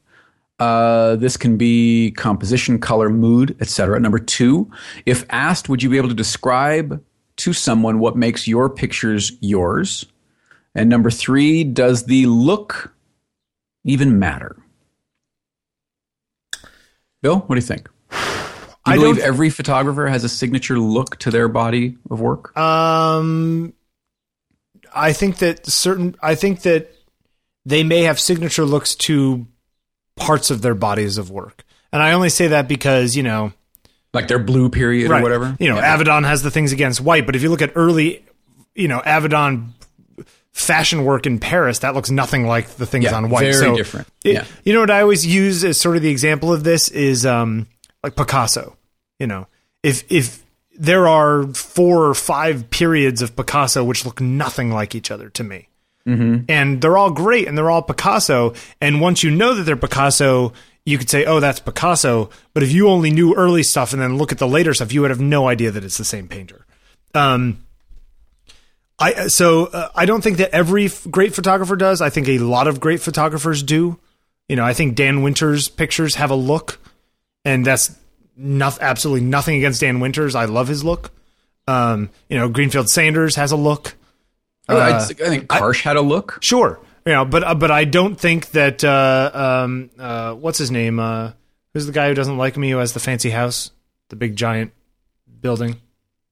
Uh, 0.60 1.16
this 1.18 1.38
can 1.38 1.58
be 1.58 2.12
composition, 2.12 2.80
color, 2.80 3.10
mood, 3.10 3.56
etc. 3.60 4.00
Number 4.00 4.18
two, 4.20 4.72
if 5.06 5.26
asked, 5.30 5.70
would 5.70 5.84
you 5.84 5.90
be 5.90 5.98
able 5.98 6.10
to 6.10 6.16
describe 6.16 7.04
to 7.38 7.54
someone 7.54 8.00
what 8.00 8.16
makes 8.16 8.48
your 8.48 8.70
pictures 8.70 9.32
yours? 9.42 10.06
And 10.76 10.90
number 10.90 11.12
three, 11.12 11.64
does 11.64 12.06
the 12.06 12.26
look 12.26 12.94
even 13.84 14.20
matter? 14.20 14.56
Bill, 17.22 17.40
what 17.40 17.56
do 17.56 17.60
you 17.60 17.62
think? 17.62 17.90
Do 18.12 18.92
I 18.92 18.96
believe 18.98 19.18
don't- 19.18 19.26
every 19.26 19.50
photographer 19.50 20.08
has 20.08 20.24
a 20.24 20.30
signature 20.30 20.78
look 20.78 21.18
to 21.20 21.32
their 21.32 21.48
body 21.48 21.98
of 22.12 22.20
work? 22.20 22.56
Um, 22.58 23.74
I 24.94 25.14
think 25.14 25.38
that 25.38 25.66
certain. 25.66 26.16
I 26.22 26.36
think 26.36 26.64
that 26.64 26.94
they 27.66 27.84
may 27.84 28.02
have 28.04 28.20
signature 28.20 28.66
looks 28.66 28.94
to 28.96 29.48
parts 30.18 30.52
of 30.52 30.62
their 30.62 30.76
bodies 30.76 31.18
of 31.18 31.32
work, 31.32 31.64
and 31.94 32.02
I 32.02 32.12
only 32.12 32.30
say 32.30 32.48
that 32.48 32.68
because 32.68 33.16
you 33.16 33.24
know, 33.24 33.54
like 34.14 34.28
their 34.28 34.40
blue 34.40 34.70
period 34.70 35.10
or 35.12 35.22
whatever? 35.22 35.56
You 35.60 35.70
know, 35.70 35.78
Yeah. 35.78 35.98
Avedon 35.98 36.26
has 36.26 36.42
the 36.44 36.52
things 36.52 36.72
against 36.72 37.02
white, 37.02 37.26
but 37.26 37.36
if 37.36 37.42
you 37.44 37.50
look 37.50 37.62
at 37.62 37.72
early, 37.76 38.24
you 38.76 38.88
know, 38.88 39.02
Avedon 39.06 39.70
fashion 40.52 41.04
work 41.04 41.26
in 41.26 41.40
Paris, 41.40 41.80
that 41.80 41.96
looks 41.96 42.12
nothing 42.12 42.46
like 42.48 42.68
the 42.76 42.86
things 42.86 43.06
Yeah, 43.06 43.16
on 43.16 43.30
white. 43.30 43.42
very 43.42 43.54
so 43.54 43.76
different. 43.76 44.08
it- 44.24 44.34
Yeah. 44.34 44.44
You 44.64 44.74
know 44.74 44.82
what 44.82 44.92
I 44.92 45.02
always 45.02 45.26
use 45.26 45.64
as 45.64 45.80
sort 45.80 45.96
of 45.96 46.04
the 46.04 46.10
example 46.10 46.54
of 46.54 46.64
this 46.64 46.90
is 46.90 47.26
um 47.26 47.68
like 48.04 48.16
Picasso. 48.16 48.76
You 49.20 49.28
know, 49.28 49.48
if 49.82 50.04
if 50.10 50.44
there 50.78 51.08
are 51.08 51.44
four 51.54 52.06
or 52.08 52.14
five 52.14 52.70
periods 52.70 53.22
of 53.22 53.36
Picasso 53.36 53.84
which 53.84 54.06
look 54.06 54.20
nothing 54.22 54.72
like 54.72 54.96
each 54.96 55.10
other 55.12 55.30
to 55.30 55.44
me. 55.44 55.70
Mm-hmm. 56.08 56.46
And 56.50 56.82
they're 56.82 56.98
all 56.98 57.12
great 57.12 57.48
and 57.48 57.58
they're 57.58 57.70
all 57.72 57.82
Picasso. 57.82 58.54
And 58.82 59.00
once 59.02 59.24
you 59.24 59.32
know 59.32 59.54
that 59.54 59.64
they're 59.64 59.76
Picasso, 59.78 60.52
you 60.86 60.98
could 60.98 61.10
say, 61.10 61.26
"Oh, 61.26 61.40
that's 61.40 61.60
Picasso," 61.60 62.30
but 62.54 62.64
if 62.64 62.72
you 62.72 62.90
only 62.90 63.10
knew 63.12 63.36
early 63.36 63.64
stuff 63.64 63.94
and 63.94 64.02
then 64.02 64.18
look 64.18 64.32
at 64.32 64.38
the 64.38 64.48
later 64.48 64.74
stuff, 64.74 64.92
you 64.92 65.02
would 65.02 65.12
have 65.12 65.22
no 65.22 65.48
idea 65.48 65.72
that 65.72 65.84
it's 65.84 65.98
the 65.98 66.06
same 66.06 66.28
painter. 66.28 66.66
Um, 67.14 67.64
I 69.00 69.28
so 69.28 69.66
uh, 69.68 69.90
I 69.96 70.06
don't 70.06 70.22
think 70.22 70.38
that 70.38 70.52
every 70.52 70.86
f- 70.86 71.08
great 71.10 71.34
photographer 71.34 71.76
does. 71.76 72.02
I 72.02 72.10
think 72.10 72.28
a 72.28 72.40
lot 72.40 72.68
of 72.68 72.80
great 72.80 73.02
photographers 73.02 73.64
do. 73.64 74.00
You 74.48 74.56
know, 74.56 74.66
I 74.66 74.74
think 74.74 74.96
Dan 74.96 75.24
Winters' 75.24 75.68
pictures 75.70 76.16
have 76.16 76.32
a 76.32 76.36
look, 76.36 76.80
and 77.46 77.66
that's 77.66 77.96
not, 78.36 78.80
absolutely 78.82 79.26
nothing 79.26 79.56
against 79.58 79.82
Dan 79.82 80.00
Winters. 80.00 80.36
I 80.36 80.46
love 80.46 80.68
his 80.68 80.84
look. 80.84 81.12
Um, 81.68 82.10
you 82.30 82.38
know, 82.38 82.50
Greenfield 82.50 82.90
Sanders 82.90 83.36
has 83.36 83.52
a 83.52 83.56
look. 83.56 83.96
Oh, 84.70 84.78
I, 84.78 84.98
I 84.98 85.08
think 85.08 85.48
Karsh 85.48 85.82
had 85.82 85.96
a 85.96 86.02
look. 86.02 86.40
Sure, 86.42 86.80
you 87.06 87.12
know, 87.14 87.26
but 87.26 87.44
uh, 87.44 87.56
but 87.56 87.72
I 87.72 87.86
don't 87.86 88.16
think 88.20 88.52
that 88.52 88.84
uh, 88.84 89.32
um, 89.64 89.90
uh, 90.00 90.34
what's 90.34 90.58
his 90.58 90.72
name? 90.72 91.00
Uh, 91.00 91.32
who's 91.74 91.86
the 91.86 91.92
guy 91.92 92.08
who 92.08 92.14
doesn't 92.14 92.38
like 92.38 92.58
me? 92.58 92.70
Who 92.72 92.78
has 92.78 92.94
the 92.94 93.00
fancy 93.00 93.30
house, 93.30 93.72
the 94.10 94.16
big 94.16 94.36
giant 94.36 94.72
building? 95.42 95.78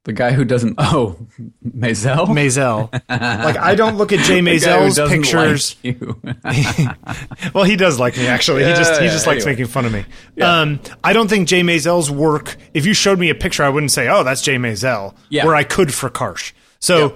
The 0.03 0.13
guy 0.13 0.31
who 0.31 0.43
doesn't. 0.45 0.75
Oh, 0.79 1.15
Maisel. 1.63 2.25
Maisel. 2.27 2.91
like 3.09 3.57
I 3.57 3.75
don't 3.75 3.97
look 3.97 4.11
at 4.11 4.19
Jay 4.25 4.41
The 4.41 4.59
guy 4.59 4.79
who 4.79 4.89
Maisel's 4.89 5.09
pictures. 5.09 5.75
like 6.43 7.53
well, 7.53 7.63
he 7.65 7.75
does 7.75 7.99
like 7.99 8.17
me 8.17 8.25
actually. 8.25 8.63
he 8.65 8.71
just 8.73 8.99
he 8.99 9.05
yeah, 9.05 9.11
just 9.11 9.27
likes 9.27 9.43
anyway. 9.45 9.51
making 9.51 9.67
fun 9.67 9.85
of 9.85 9.93
me. 9.93 10.05
Um, 10.41 10.79
I 11.03 11.13
don't 11.13 11.27
think 11.29 11.47
Jay 11.47 11.61
Maisel's 11.61 12.09
work. 12.09 12.55
If 12.73 12.85
you 12.87 12.93
showed 12.95 13.19
me 13.19 13.29
a 13.29 13.35
picture, 13.35 13.63
I 13.63 13.69
wouldn't 13.69 13.91
say, 13.91 14.07
"Oh, 14.09 14.23
that's 14.23 14.41
Jay 14.41 14.55
Maisel," 14.55 15.13
Yeah. 15.29 15.45
where 15.45 15.53
I 15.55 15.63
could 15.63 15.93
for 15.93 16.09
Karsh. 16.09 16.53
So 16.79 17.15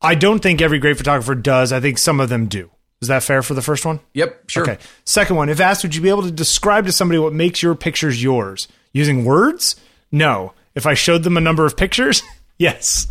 I 0.00 0.14
don't 0.14 0.38
think 0.40 0.62
every 0.62 0.78
great 0.78 0.96
photographer 0.96 1.34
does. 1.34 1.70
I 1.70 1.80
think 1.80 1.98
some 1.98 2.18
of 2.18 2.30
them 2.30 2.46
do. 2.46 2.70
Is 3.02 3.08
that 3.08 3.24
fair 3.24 3.42
for 3.42 3.54
the 3.54 3.62
first 3.62 3.84
one? 3.84 4.00
yep. 4.14 4.48
Sure. 4.48 4.62
Okay. 4.62 4.78
Second 5.04 5.36
one, 5.36 5.48
if 5.48 5.60
asked, 5.60 5.82
would 5.82 5.94
you 5.94 6.00
be 6.00 6.08
able 6.08 6.22
to 6.22 6.30
describe 6.30 6.86
to 6.86 6.92
somebody 6.92 7.18
what 7.18 7.32
makes 7.32 7.62
your 7.62 7.74
pictures 7.74 8.22
yours? 8.22 8.68
Using 8.92 9.24
words? 9.24 9.76
No. 10.12 10.52
If 10.76 10.86
I 10.86 10.94
showed 10.94 11.24
them 11.24 11.36
a 11.36 11.40
number 11.40 11.66
of 11.66 11.76
pictures? 11.76 12.22
yes. 12.58 13.08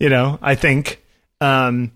You 0.00 0.08
know, 0.08 0.38
I 0.40 0.54
think. 0.54 1.04
Um, 1.42 1.92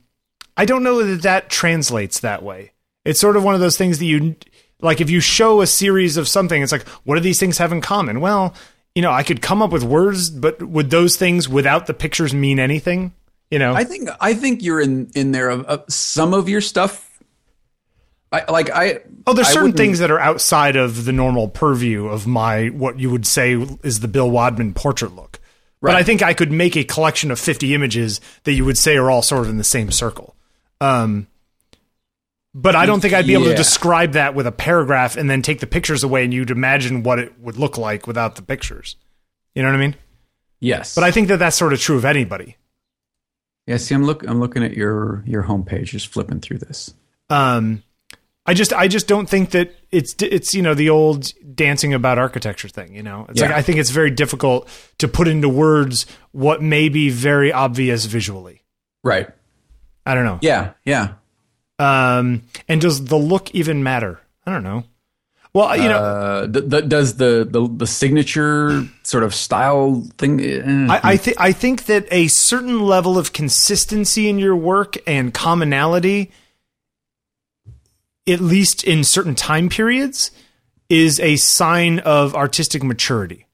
I 0.57 0.67
don't 0.67 0.83
know 0.83 1.03
that 1.03 1.23
that 1.23 1.49
translates 1.49 2.21
that 2.21 2.43
way. 2.43 2.73
It's 3.05 3.19
sort 3.19 3.37
of 3.37 3.45
one 3.45 3.55
of 3.55 3.61
those 3.61 3.79
things 3.79 3.99
that 3.99 4.05
you, 4.05 4.37
like, 4.81 5.01
if 5.01 5.09
you 5.09 5.21
show 5.21 5.63
a 5.63 5.67
series 5.67 6.19
of 6.19 6.29
something, 6.29 6.63
it's 6.63 6.71
like, 6.71 6.87
what 7.05 7.15
do 7.15 7.23
these 7.23 7.41
things 7.41 7.59
have 7.59 7.73
in 7.73 7.81
common? 7.81 8.21
Well, 8.21 8.55
you 8.95 9.01
know, 9.01 9.11
I 9.11 9.23
could 9.23 9.41
come 9.41 9.63
up 9.63 9.73
with 9.73 9.83
words, 9.83 10.29
but 10.29 10.63
would 10.63 10.91
those 10.91 11.17
things 11.17 11.49
without 11.49 11.87
the 11.87 11.95
pictures 11.95 12.35
mean 12.35 12.59
anything? 12.59 13.15
You 13.51 13.59
know? 13.59 13.75
I 13.75 13.85
think 13.85 14.09
I 14.21 14.35
think 14.35 14.63
you're 14.63 14.81
in 14.81 15.11
in 15.15 15.33
there 15.33 15.51
of, 15.51 15.65
of 15.67 15.85
some 15.89 16.33
of 16.33 16.49
your 16.49 16.63
stuff. 16.63 17.12
I 18.33 18.51
like 18.51 18.71
I. 18.71 19.01
Oh, 19.27 19.35
there's 19.35 19.49
I 19.49 19.53
certain 19.53 19.73
things 19.75 19.99
that 19.99 20.11
are 20.11 20.19
outside 20.19 20.75
of 20.77 21.05
the 21.05 21.13
normal 21.13 21.49
purview 21.49 22.07
of 22.07 22.27
my 22.27 22.69
what 22.69 22.99
you 22.99 23.11
would 23.11 23.27
say 23.27 23.53
is 23.83 24.01
the 24.01 24.09
Bill 24.09 24.31
Wadman 24.31 24.73
portrait 24.75 25.15
look. 25.15 25.39
But 25.83 25.97
I 25.97 26.05
think 26.05 26.23
I 26.23 26.33
could 26.33 26.53
make 26.53 26.77
a 26.77 26.85
collection 26.85 27.33
of 27.33 27.41
50 27.41 27.75
images 27.75 28.21
that 28.45 28.53
you 28.53 28.65
would 28.65 28.79
say 28.79 28.97
are 28.97 29.11
all 29.11 29.21
sort 29.21 29.43
of 29.43 29.51
in 29.51 29.57
the 29.59 29.65
same 29.65 29.91
circle. 29.91 30.37
Um, 30.81 31.27
but 32.55 32.77
I 32.77 32.87
don't 32.87 33.01
think 33.01 33.15
I'd 33.15 33.27
be 33.27 33.35
able 33.35 33.47
to 33.47 33.55
describe 33.57 34.13
that 34.13 34.35
with 34.37 34.47
a 34.47 34.53
paragraph 34.53 35.17
and 35.17 35.29
then 35.29 35.43
take 35.43 35.59
the 35.59 35.67
pictures 35.67 36.05
away 36.05 36.23
and 36.23 36.33
you'd 36.33 36.51
imagine 36.53 37.03
what 37.03 37.19
it 37.19 37.39
would 37.41 37.57
look 37.57 37.79
like 37.79 38.07
without 38.07 38.37
the 38.37 38.43
pictures. 38.43 38.95
You 39.57 39.63
know 39.63 39.69
what 39.71 39.75
I 39.75 39.79
mean? 39.79 39.97
Yes, 40.61 40.95
But 40.95 41.03
I 41.03 41.11
think 41.11 41.27
that 41.29 41.39
that's 41.39 41.57
sort 41.57 41.73
of 41.73 41.81
true 41.81 41.97
of 41.97 42.05
anybody. 42.05 42.57
yeah. 43.67 43.77
See, 43.79 43.95
I'm 43.97 44.05
look 44.05 44.25
I'm 44.25 44.39
looking 44.39 44.63
at 44.63 44.75
your 44.75 45.25
your 45.27 45.43
homepage, 45.43 45.87
just 45.87 46.07
flipping 46.07 46.41
through 46.41 46.59
this. 46.59 46.95
Um, 47.29 47.83
I 48.45 48.55
just 48.55 48.73
I 48.73 48.89
just 48.89 49.07
don't 49.07 49.29
think 49.29 49.51
that 49.51 49.73
it's 49.91 50.15
it's 50.21 50.53
you 50.55 50.63
know 50.63 50.75
the 50.75 50.91
old 50.91 51.33
dancing 51.55 51.95
about 51.95 52.19
architecture 52.19 52.69
thing. 52.69 52.95
You 52.95 53.03
know, 53.03 53.27
it's 53.29 53.41
like 53.41 53.51
Yeah. 53.51 53.57
I 53.57 53.63
think 53.63 53.79
it's 53.79 53.91
very 53.91 54.11
difficult 54.11 54.69
to 54.99 55.07
put 55.09 55.29
into 55.29 55.49
words 55.49 56.07
what 56.33 56.61
may 56.63 56.89
be 56.89 57.09
very 57.11 57.53
obvious 57.53 58.05
visually. 58.07 58.63
Right. 59.05 59.29
I 60.05 60.15
don't 60.15 60.25
know. 60.25 60.39
Yeah. 60.43 60.73
Yeah. 60.85 61.15
Um, 61.79 62.43
and 62.69 62.81
does 62.81 63.05
the 63.05 63.17
look 63.17 63.55
even 63.55 63.83
matter? 63.83 64.21
I 64.47 64.51
don't 64.53 64.63
know. 64.65 64.85
Well, 65.55 65.77
you 65.77 65.89
know, 65.89 65.99
Uh, 65.99 66.47
th- 66.49 66.71
th- 66.71 66.89
does 66.89 67.17
the, 67.17 67.47
the 67.49 67.69
the 67.69 67.87
signature 67.87 68.89
sort 69.03 69.23
of 69.23 69.35
style 69.35 70.03
thing? 70.17 70.41
eh, 70.41 70.63
I, 70.91 71.13
I 71.13 71.17
think 71.17 71.37
I 71.39 71.53
think 71.53 71.85
that 71.87 72.07
a 72.11 72.27
certain 72.29 72.81
level 72.81 73.19
of 73.19 73.33
consistency 73.35 74.29
in 74.29 74.39
your 74.39 74.57
work 74.57 74.97
and 75.07 75.33
commonality, 75.35 76.31
at 78.27 78.41
least 78.41 78.85
in 78.85 79.05
certain 79.05 79.35
time 79.35 79.69
periods, 79.69 80.31
is 80.89 81.19
a 81.21 81.37
sign 81.37 81.99
of 82.01 82.35
artistic 82.35 82.83
maturity. 82.83 83.47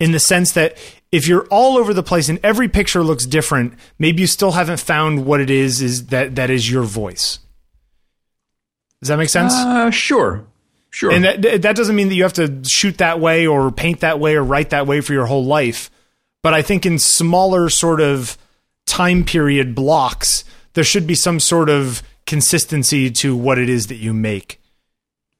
In 0.00 0.12
the 0.12 0.20
sense 0.20 0.52
that 0.52 0.78
if 1.10 1.26
you're 1.26 1.46
all 1.50 1.76
over 1.76 1.92
the 1.92 2.02
place 2.02 2.28
and 2.28 2.38
every 2.42 2.68
picture 2.68 3.02
looks 3.02 3.26
different, 3.26 3.74
maybe 3.98 4.20
you 4.20 4.26
still 4.26 4.52
haven't 4.52 4.80
found 4.80 5.26
what 5.26 5.40
it 5.40 5.50
is 5.50 5.82
is 5.82 6.06
that 6.06 6.36
that 6.36 6.50
is 6.50 6.70
your 6.70 6.84
voice. 6.84 7.40
Does 9.00 9.08
that 9.08 9.16
make 9.16 9.28
sense? 9.28 9.52
uh, 9.54 9.90
sure. 9.90 10.44
Sure. 10.90 11.12
And 11.12 11.24
that 11.24 11.62
that 11.62 11.76
doesn't 11.76 11.94
mean 11.94 12.08
that 12.08 12.14
you 12.14 12.22
have 12.22 12.32
to 12.34 12.62
shoot 12.64 12.98
that 12.98 13.20
way 13.20 13.46
or 13.46 13.70
paint 13.70 14.00
that 14.00 14.18
way 14.18 14.36
or 14.36 14.42
write 14.42 14.70
that 14.70 14.86
way 14.86 15.00
for 15.00 15.12
your 15.12 15.26
whole 15.26 15.44
life. 15.44 15.90
But 16.42 16.54
I 16.54 16.62
think 16.62 16.86
in 16.86 16.98
smaller 16.98 17.68
sort 17.68 18.00
of 18.00 18.38
time 18.86 19.24
period 19.24 19.74
blocks, 19.74 20.44
there 20.72 20.84
should 20.84 21.06
be 21.06 21.14
some 21.14 21.40
sort 21.40 21.68
of 21.68 22.02
consistency 22.28 23.10
to 23.10 23.36
what 23.36 23.58
it 23.58 23.68
is 23.68 23.88
that 23.88 23.96
you 23.96 24.14
make. 24.14 24.60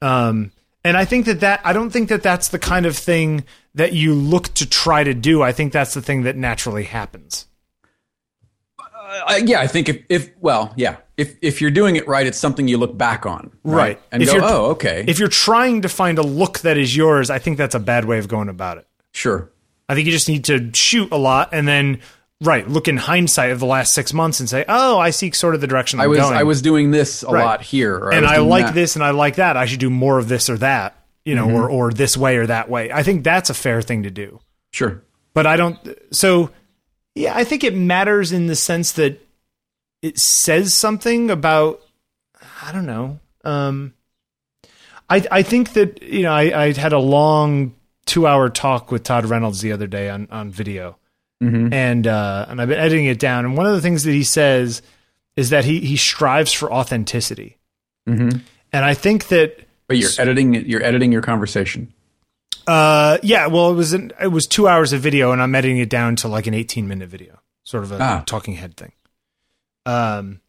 Um, 0.02 0.51
and 0.85 0.97
I 0.97 1.05
think 1.05 1.27
that 1.27 1.40
that 1.40 1.60
I 1.65 1.73
don't 1.73 1.90
think 1.90 2.09
that 2.09 2.23
that's 2.24 2.48
the 2.48 2.59
kind 2.59 2.85
of 2.86 2.97
thing 2.97 3.44
that 3.74 3.93
you 3.93 4.15
look 4.15 4.52
to 4.55 4.69
try 4.69 5.05
to 5.05 5.15
do. 5.15 5.43
I 5.43 5.52
think 5.52 5.73
that's 5.73 5.94
the 5.94 6.02
thing 6.02 6.23
that 6.24 6.35
naturally 6.36 6.85
happens. 6.85 7.47
Uh, 8.81 9.40
yeah, 9.44 9.60
I 9.60 9.66
think 9.66 9.89
if, 9.89 10.05
if 10.09 10.31
well, 10.40 10.73
yeah, 10.77 10.97
if 11.16 11.36
if 11.40 11.60
you're 11.60 11.70
doing 11.70 11.97
it 11.97 12.06
right, 12.06 12.27
it's 12.27 12.39
something 12.39 12.69
you 12.69 12.77
look 12.78 12.97
back 12.97 13.24
on, 13.27 13.51
Right. 13.65 14.01
and 14.12 14.23
If 14.23 14.31
go, 14.31 14.39
oh, 14.43 14.65
okay, 14.73 15.05
If 15.09 15.19
you're 15.19 15.28
trying 15.28 15.82
to 15.82 15.89
find 15.89 16.19
a 16.19 16.23
look 16.23 16.59
that 16.60 16.77
is 16.77 16.94
yours, 16.94 17.31
I 17.31 17.39
think 17.39 17.56
that's 17.56 17.74
a 17.74 17.81
bad 17.81 18.05
way 18.05 18.19
of 18.19 18.28
going 18.28 18.48
about 18.48 18.78
it. 18.78 18.86
sure, 19.12 19.51
I 19.89 19.94
think 19.94 20.06
you 20.06 20.12
just 20.12 20.28
need 20.28 20.44
to 20.44 20.70
shoot 20.74 21.10
a 21.10 21.16
lot 21.16 21.48
and 21.52 21.66
then 21.66 22.01
right 22.40 22.69
look 22.69 22.86
in 22.89 22.97
hindsight 22.97 23.51
of 23.51 23.59
the 23.60 23.66
last 23.66 23.93
six 23.94 24.12
months 24.12 24.39
and 24.40 24.48
say, 24.48 24.65
oh, 24.69 24.98
I 24.98 25.10
see 25.10 25.31
sort 25.32 25.55
of 25.55 25.60
the 25.60 25.66
direction 25.66 25.98
I'm 26.01 26.05
I 26.05 26.06
was 26.09 26.19
going. 26.19 26.35
I 26.35 26.43
was 26.44 26.62
doing 26.62 26.90
this 26.90 27.23
a 27.23 27.28
Right. 27.28 27.44
lot 27.44 27.62
here, 27.62 28.10
and 28.10 28.23
was 28.23 28.31
I 28.32 28.36
like 28.39 28.66
that. 28.66 28.74
this 28.74 28.94
and 28.97 29.05
I 29.05 29.10
like 29.10 29.36
that. 29.36 29.56
I 29.56 29.66
should 29.66 29.81
do 29.81 29.90
more 29.90 30.19
of 30.19 30.28
this 30.28 30.48
or 30.48 30.56
that, 30.59 30.97
you 31.24 31.35
know, 31.35 31.47
Mm-hmm. 31.47 31.56
or 31.56 31.70
or 31.70 31.90
this 31.93 32.16
way 32.16 32.36
or 32.36 32.47
that 32.47 32.69
way. 32.69 32.93
I 32.93 33.02
think 33.02 33.24
that's 33.24 33.51
a 33.51 33.55
fair 33.55 33.82
thing 33.82 34.05
to 34.05 34.10
do. 34.10 34.40
Sure, 34.73 35.02
But 35.35 35.47
I 35.47 35.56
don't. 35.56 35.78
So 36.12 36.51
yeah, 37.15 37.35
I 37.35 37.43
think 37.44 37.65
it 37.65 37.74
matters 37.74 38.31
in 38.32 38.47
the 38.47 38.55
sense 38.56 38.93
that 38.93 39.20
it 40.02 40.19
says 40.19 40.74
something 40.74 41.31
about. 41.31 41.81
I 42.62 42.70
don't 42.70 42.86
know. 42.86 43.19
Um, 43.44 43.94
I 45.10 45.24
I 45.31 45.43
think 45.43 45.73
that 45.73 46.02
you 46.02 46.23
know 46.23 46.32
I 46.32 46.65
I 46.66 46.73
had 46.73 46.93
a 46.93 46.98
long 47.01 47.74
two 48.06 48.27
hour 48.27 48.48
talk 48.51 48.93
with 48.93 49.02
Todd 49.02 49.24
Reynolds 49.27 49.60
the 49.60 49.73
other 49.73 49.86
day 49.86 50.09
on 50.10 50.28
on 50.31 50.51
video, 50.51 50.97
Mhm. 51.43 51.73
and 51.73 52.06
uh, 52.06 52.47
and 52.48 52.60
I've 52.60 52.69
been 52.69 52.78
editing 52.81 53.05
it 53.06 53.19
down. 53.20 53.44
And 53.44 53.56
one 53.56 53.66
of 53.66 53.73
the 53.73 53.81
things 53.81 54.02
that 54.05 54.12
he 54.12 54.24
says 54.24 54.82
is 55.36 55.51
that 55.51 55.65
he 55.65 55.81
he 55.81 55.97
strives 55.97 56.52
for 56.52 56.73
authenticity, 56.73 57.59
Mhm. 58.09 58.40
and 58.73 58.85
I 58.85 58.94
think 58.94 59.28
that 59.28 59.66
but 59.86 59.97
you're 59.98 60.10
editing 60.19 60.55
you're 60.55 60.82
editing 60.82 61.12
your 61.12 61.23
conversation. 61.23 61.93
Uh, 62.66 63.19
yeah. 63.23 63.47
Well, 63.47 63.70
it 63.70 63.74
was 63.77 63.93
an, 63.94 64.12
it 64.20 64.27
was 64.28 64.47
two 64.47 64.69
hours 64.69 64.93
of 64.93 65.01
video, 65.01 65.32
and 65.32 65.40
I'm 65.40 65.55
editing 65.55 65.78
it 65.78 65.89
down 65.89 66.16
to 66.16 66.28
like 66.28 66.47
an 66.47 66.55
18 66.55 66.86
minute 66.89 67.09
video, 67.09 67.39
sort 67.65 67.85
of 67.85 67.93
a 67.93 67.98
Ah. 68.02 68.23
talking 68.27 68.55
head 68.55 68.77
thing. 68.77 68.93
Um, 69.86 70.40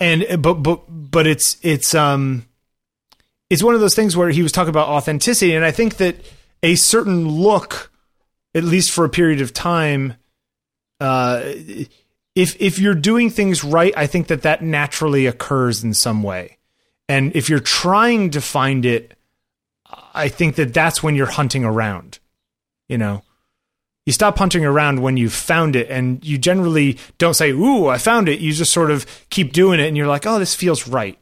and 0.00 0.42
but 0.42 0.54
but 0.54 0.82
but 0.88 1.26
it's 1.26 1.56
it's 1.62 1.94
um, 1.94 2.44
it's 3.48 3.62
one 3.62 3.74
of 3.74 3.80
those 3.80 3.94
things 3.94 4.16
where 4.16 4.28
he 4.30 4.42
was 4.42 4.52
talking 4.52 4.68
about 4.70 4.88
authenticity, 4.88 5.54
and 5.54 5.64
I 5.64 5.70
think 5.70 5.96
that 5.98 6.16
a 6.62 6.74
certain 6.74 7.26
look, 7.28 7.90
at 8.54 8.64
least 8.64 8.90
for 8.90 9.04
a 9.04 9.08
period 9.08 9.40
of 9.40 9.52
time, 9.52 10.14
uh, 11.00 11.42
if 12.34 12.56
if 12.60 12.78
you're 12.78 12.94
doing 12.94 13.30
things 13.30 13.64
right, 13.64 13.92
I 13.96 14.06
think 14.06 14.28
that 14.28 14.42
that 14.42 14.62
naturally 14.62 15.26
occurs 15.26 15.84
in 15.84 15.94
some 15.94 16.22
way, 16.22 16.58
and 17.08 17.34
if 17.34 17.48
you're 17.48 17.60
trying 17.60 18.30
to 18.30 18.40
find 18.40 18.84
it. 18.84 19.14
I 20.14 20.28
think 20.28 20.56
that 20.56 20.74
that's 20.74 21.02
when 21.02 21.14
you're 21.14 21.26
hunting 21.26 21.64
around. 21.64 22.18
You 22.88 22.98
know, 22.98 23.22
you 24.04 24.12
stop 24.12 24.38
hunting 24.38 24.64
around 24.64 25.00
when 25.00 25.16
you've 25.16 25.32
found 25.32 25.76
it, 25.76 25.88
and 25.90 26.24
you 26.24 26.38
generally 26.38 26.98
don't 27.18 27.34
say, 27.34 27.50
"Ooh, 27.50 27.88
I 27.88 27.98
found 27.98 28.28
it." 28.28 28.40
You 28.40 28.52
just 28.52 28.72
sort 28.72 28.90
of 28.90 29.06
keep 29.30 29.52
doing 29.52 29.80
it, 29.80 29.86
and 29.86 29.96
you're 29.96 30.06
like, 30.06 30.26
"Oh, 30.26 30.38
this 30.38 30.54
feels 30.54 30.88
right." 30.88 31.18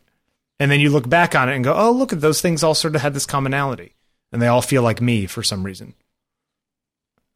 And 0.59 0.71
then 0.71 0.81
you 0.81 0.91
look 0.91 1.09
back 1.09 1.35
on 1.35 1.49
it 1.49 1.55
and 1.55 1.65
go, 1.65 1.75
"Oh, 1.75 1.91
look 1.91 2.13
at 2.13 2.21
those 2.21 2.41
things 2.41 2.63
all 2.63 2.75
sort 2.75 2.95
of 2.95 3.03
had 3.03 3.13
this 3.13 3.27
commonality, 3.27 3.95
and 4.33 4.41
they 4.41 4.47
all 4.47 4.63
feel 4.63 4.83
like 4.83 5.01
me 5.01 5.27
for 5.27 5.43
some 5.43 5.65
reason." 5.65 5.95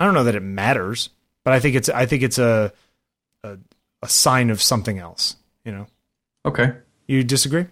I 0.00 0.04
don't 0.04 0.14
know 0.14 0.24
that 0.24 0.34
it 0.34 0.42
matters, 0.42 1.10
but 1.44 1.52
I 1.52 1.60
think 1.60 1.76
it's 1.76 1.88
I 1.88 2.06
think 2.06 2.22
it's 2.22 2.38
a 2.38 2.72
a, 3.44 3.58
a 4.02 4.08
sign 4.08 4.50
of 4.50 4.60
something 4.62 4.98
else. 4.98 5.36
You 5.64 5.72
know, 5.72 5.86
Okay, 6.46 6.72
you 7.06 7.22
disagree? 7.22 7.66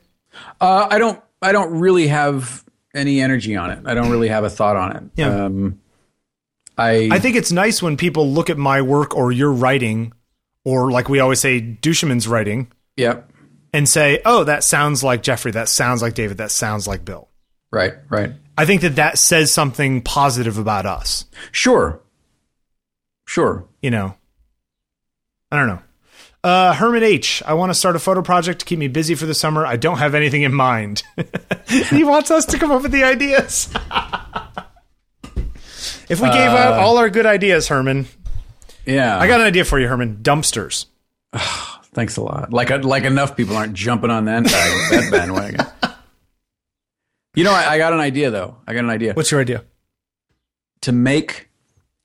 uh, 0.60 0.86
I 0.90 0.98
don't 0.98 1.20
I 1.40 1.52
don't 1.52 1.80
really 1.80 2.08
have 2.08 2.64
any 2.94 3.20
energy 3.20 3.56
on 3.56 3.70
it. 3.70 3.80
I 3.86 3.94
don't 3.94 4.10
really 4.10 4.28
have 4.28 4.44
a 4.44 4.50
thought 4.50 4.76
on 4.76 4.96
it. 4.96 5.02
Yeah. 5.16 5.44
Um, 5.46 5.80
I 6.76 7.08
I 7.10 7.18
think 7.18 7.36
it's 7.36 7.50
nice 7.50 7.82
when 7.82 7.96
people 7.96 8.30
look 8.30 8.50
at 8.50 8.58
my 8.58 8.82
work 8.82 9.16
or 9.16 9.32
your 9.32 9.50
writing, 9.50 10.12
or 10.64 10.90
like 10.90 11.08
we 11.08 11.20
always 11.20 11.40
say, 11.40 11.60
duChemin's 11.60 12.28
writing, 12.28 12.70
yep. 12.96 13.30
and 13.72 13.88
say, 13.88 14.20
"Oh, 14.24 14.44
that 14.44 14.64
sounds 14.64 15.02
like 15.02 15.22
Jeffrey. 15.22 15.50
That 15.52 15.68
sounds 15.68 16.02
like 16.02 16.14
David. 16.14 16.36
That 16.36 16.50
sounds 16.50 16.86
like 16.86 17.04
Bill." 17.04 17.28
Right. 17.72 17.94
Right. 18.08 18.32
I 18.56 18.64
think 18.64 18.82
that 18.82 18.96
that 18.96 19.18
says 19.18 19.50
something 19.52 20.02
positive 20.02 20.58
about 20.58 20.84
us. 20.86 21.24
Sure. 21.52 22.00
Sure. 23.28 23.68
You 23.82 23.90
know, 23.90 24.14
I 25.52 25.58
don't 25.58 25.66
know. 25.68 25.82
Uh, 26.42 26.72
Herman 26.72 27.02
H. 27.02 27.42
I 27.44 27.52
want 27.52 27.68
to 27.68 27.74
start 27.74 27.94
a 27.94 27.98
photo 27.98 28.22
project 28.22 28.60
to 28.60 28.64
keep 28.64 28.78
me 28.78 28.88
busy 28.88 29.14
for 29.14 29.26
the 29.26 29.34
summer. 29.34 29.66
I 29.66 29.76
don't 29.76 29.98
have 29.98 30.14
anything 30.14 30.42
in 30.42 30.54
mind. 30.54 31.02
he 31.68 32.04
wants 32.04 32.30
us 32.30 32.46
to 32.46 32.58
come 32.58 32.70
up 32.70 32.80
with 32.82 32.90
the 32.92 33.04
ideas. 33.04 33.68
if 36.08 36.20
we 36.22 36.28
gave 36.30 36.48
out 36.48 36.78
all 36.80 36.96
our 36.96 37.10
good 37.10 37.26
ideas, 37.26 37.68
Herman, 37.68 38.06
Yeah. 38.86 39.18
I 39.18 39.26
got 39.26 39.40
an 39.40 39.46
idea 39.46 39.66
for 39.66 39.78
you, 39.78 39.88
Herman. 39.88 40.20
Dumpsters. 40.22 40.86
Thanks 41.92 42.16
a 42.16 42.22
lot. 42.22 42.50
Like 42.50 42.70
like 42.82 43.04
enough 43.04 43.36
people 43.36 43.58
aren't 43.58 43.74
jumping 43.74 44.10
on 44.10 44.24
that, 44.24 44.44
that 44.44 45.08
bandwagon. 45.12 45.66
You 47.34 47.44
know, 47.44 47.52
I, 47.52 47.72
I 47.74 47.78
got 47.78 47.92
an 47.92 48.00
idea 48.00 48.30
though. 48.30 48.56
I 48.66 48.72
got 48.72 48.84
an 48.84 48.90
idea 48.90 49.12
What's 49.12 49.30
your 49.30 49.40
idea? 49.42 49.64
to 50.82 50.92
make 50.92 51.47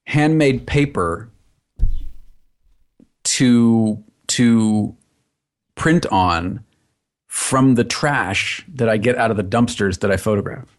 handmade 0.05 0.67
paper 0.67 1.29
to 3.23 4.03
to 4.27 4.95
print 5.75 6.05
on 6.07 6.63
from 7.27 7.75
the 7.75 7.83
trash 7.83 8.63
that 8.73 8.89
I 8.89 8.97
get 8.97 9.17
out 9.17 9.31
of 9.31 9.37
the 9.37 9.43
dumpsters 9.43 9.99
that 9.99 10.11
I 10.11 10.17
photograph. 10.17 10.77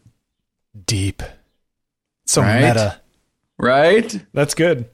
Deep. 0.86 1.22
So 2.26 2.42
Right? 2.42 2.62
meta. 2.62 3.00
Right? 3.58 4.24
That's 4.32 4.54
good. 4.54 4.86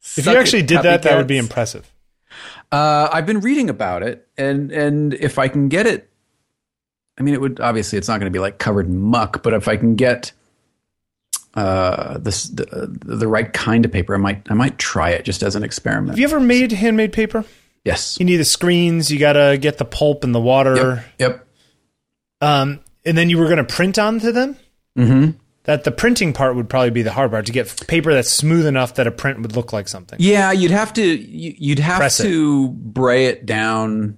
If 0.00 0.24
Suck 0.24 0.26
you 0.26 0.38
it, 0.38 0.40
actually 0.40 0.62
did 0.62 0.82
that, 0.82 1.02
that 1.02 1.16
would 1.16 1.26
be 1.26 1.38
impressive. 1.38 1.92
Uh, 2.70 3.08
I've 3.12 3.26
been 3.26 3.40
reading 3.40 3.70
about 3.70 4.02
it, 4.02 4.28
and 4.36 4.70
and 4.72 5.14
if 5.14 5.38
I 5.38 5.48
can 5.48 5.68
get 5.68 5.86
it, 5.86 6.10
I 7.18 7.22
mean, 7.22 7.34
it 7.34 7.40
would 7.40 7.60
obviously 7.60 7.98
it's 7.98 8.08
not 8.08 8.20
going 8.20 8.30
to 8.30 8.36
be 8.36 8.40
like 8.40 8.58
covered 8.58 8.86
in 8.86 8.98
muck, 8.98 9.42
but 9.42 9.54
if 9.54 9.68
I 9.68 9.76
can 9.76 9.94
get 9.94 10.32
uh, 11.56 12.18
this 12.18 12.44
the, 12.44 12.66
the 13.04 13.26
right 13.26 13.52
kind 13.52 13.84
of 13.84 13.90
paper, 13.92 14.14
I 14.14 14.18
might 14.18 14.42
I 14.50 14.54
might 14.54 14.78
try 14.78 15.10
it 15.10 15.24
just 15.24 15.42
as 15.42 15.56
an 15.56 15.62
experiment. 15.64 16.10
Have 16.10 16.18
you 16.18 16.24
ever 16.26 16.38
made 16.40 16.70
handmade 16.72 17.12
paper? 17.12 17.44
yes. 17.84 18.18
You 18.20 18.26
need 18.26 18.36
the 18.36 18.44
screens. 18.44 19.10
You 19.10 19.18
got 19.18 19.34
to 19.34 19.56
get 19.60 19.78
the 19.78 19.84
pulp 19.84 20.22
and 20.24 20.34
the 20.34 20.40
water. 20.40 21.04
Yep. 21.18 21.46
Um, 22.40 22.80
and 23.04 23.16
then 23.16 23.30
you 23.30 23.38
were 23.38 23.44
going 23.46 23.58
to 23.58 23.64
print 23.64 23.98
onto 23.98 24.32
them. 24.32 24.56
Mm-hmm. 24.98 25.38
That 25.64 25.82
the 25.84 25.90
printing 25.90 26.32
part 26.32 26.54
would 26.54 26.68
probably 26.68 26.90
be 26.90 27.02
the 27.02 27.10
hard 27.12 27.30
part 27.32 27.46
to 27.46 27.52
get 27.52 27.86
paper 27.88 28.12
that's 28.14 28.30
smooth 28.30 28.66
enough 28.66 28.94
that 28.96 29.06
a 29.08 29.10
print 29.10 29.40
would 29.42 29.56
look 29.56 29.72
like 29.72 29.88
something. 29.88 30.16
Yeah, 30.20 30.52
you'd 30.52 30.70
have 30.70 30.92
to 30.94 31.02
you- 31.04 31.54
you'd 31.58 31.78
have 31.80 31.98
Press 31.98 32.20
it. 32.20 32.24
to 32.24 32.68
bray 32.68 33.26
it 33.26 33.46
down, 33.46 34.16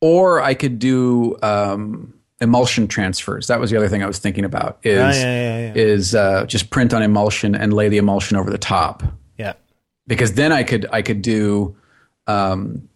or 0.00 0.40
I 0.42 0.54
could 0.54 0.78
do 0.80 1.36
um, 1.42 2.14
emulsion 2.44 2.86
transfers. 2.86 3.48
That 3.48 3.58
was 3.58 3.70
the 3.70 3.76
other 3.76 3.88
thing 3.88 4.02
I 4.02 4.06
was 4.06 4.18
thinking 4.20 4.44
about. 4.44 4.78
Is 4.84 5.00
Ah, 5.00 5.10
yeah, 5.10 5.24
yeah, 5.24 5.58
yeah. 5.66 5.72
is 5.74 6.14
uh, 6.14 6.46
just 6.46 6.70
print 6.70 6.94
on 6.94 7.02
emulsion 7.02 7.56
and 7.56 7.72
lay 7.72 7.88
the 7.88 7.98
emulsion 7.98 8.36
over 8.36 8.50
the 8.50 8.58
top. 8.58 9.02
Yeah. 9.36 9.54
because 10.06 10.34
then 10.34 10.52
I 10.52 10.62
could 10.62 10.86
I 10.92 11.02
could 11.02 11.22
do, 11.22 11.76
um, 12.28 12.88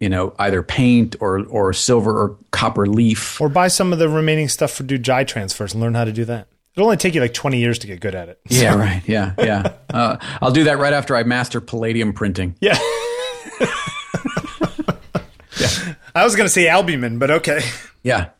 you 0.00 0.08
know, 0.08 0.34
either 0.38 0.62
paint 0.62 1.14
or 1.20 1.44
or 1.46 1.72
silver 1.72 2.10
or 2.10 2.36
copper 2.50 2.86
leaf. 2.86 3.40
Or 3.40 3.48
buy 3.48 3.68
some 3.68 3.92
of 3.92 3.98
the 4.00 4.08
remaining 4.08 4.48
stuff 4.48 4.72
for 4.72 4.82
do 4.82 4.98
dye 4.98 5.24
transfers 5.24 5.72
and 5.74 5.80
learn 5.82 5.94
how 5.94 6.04
to 6.04 6.12
do 6.12 6.24
that. 6.24 6.48
It'll 6.74 6.86
only 6.86 6.96
take 6.96 7.14
you 7.14 7.20
like 7.20 7.34
20 7.34 7.58
years 7.58 7.78
to 7.78 7.86
get 7.86 8.00
good 8.00 8.16
at 8.16 8.28
it. 8.28 8.40
Yeah, 8.50 8.74
right. 8.74 9.02
Yeah, 9.06 9.34
yeah. 9.38 9.72
Uh, 9.94 10.16
I'll 10.42 10.50
do 10.50 10.64
that 10.64 10.78
right 10.78 10.92
after 10.92 11.14
I 11.14 11.22
master 11.22 11.60
palladium 11.60 12.12
printing. 12.14 12.56
Yeah. 12.60 12.76
I 16.16 16.24
was 16.24 16.36
going 16.36 16.46
to 16.46 16.52
say 16.52 16.68
albumen, 16.68 17.18
but 17.18 17.30
okay. 17.30 17.60
Yeah. 18.02 18.30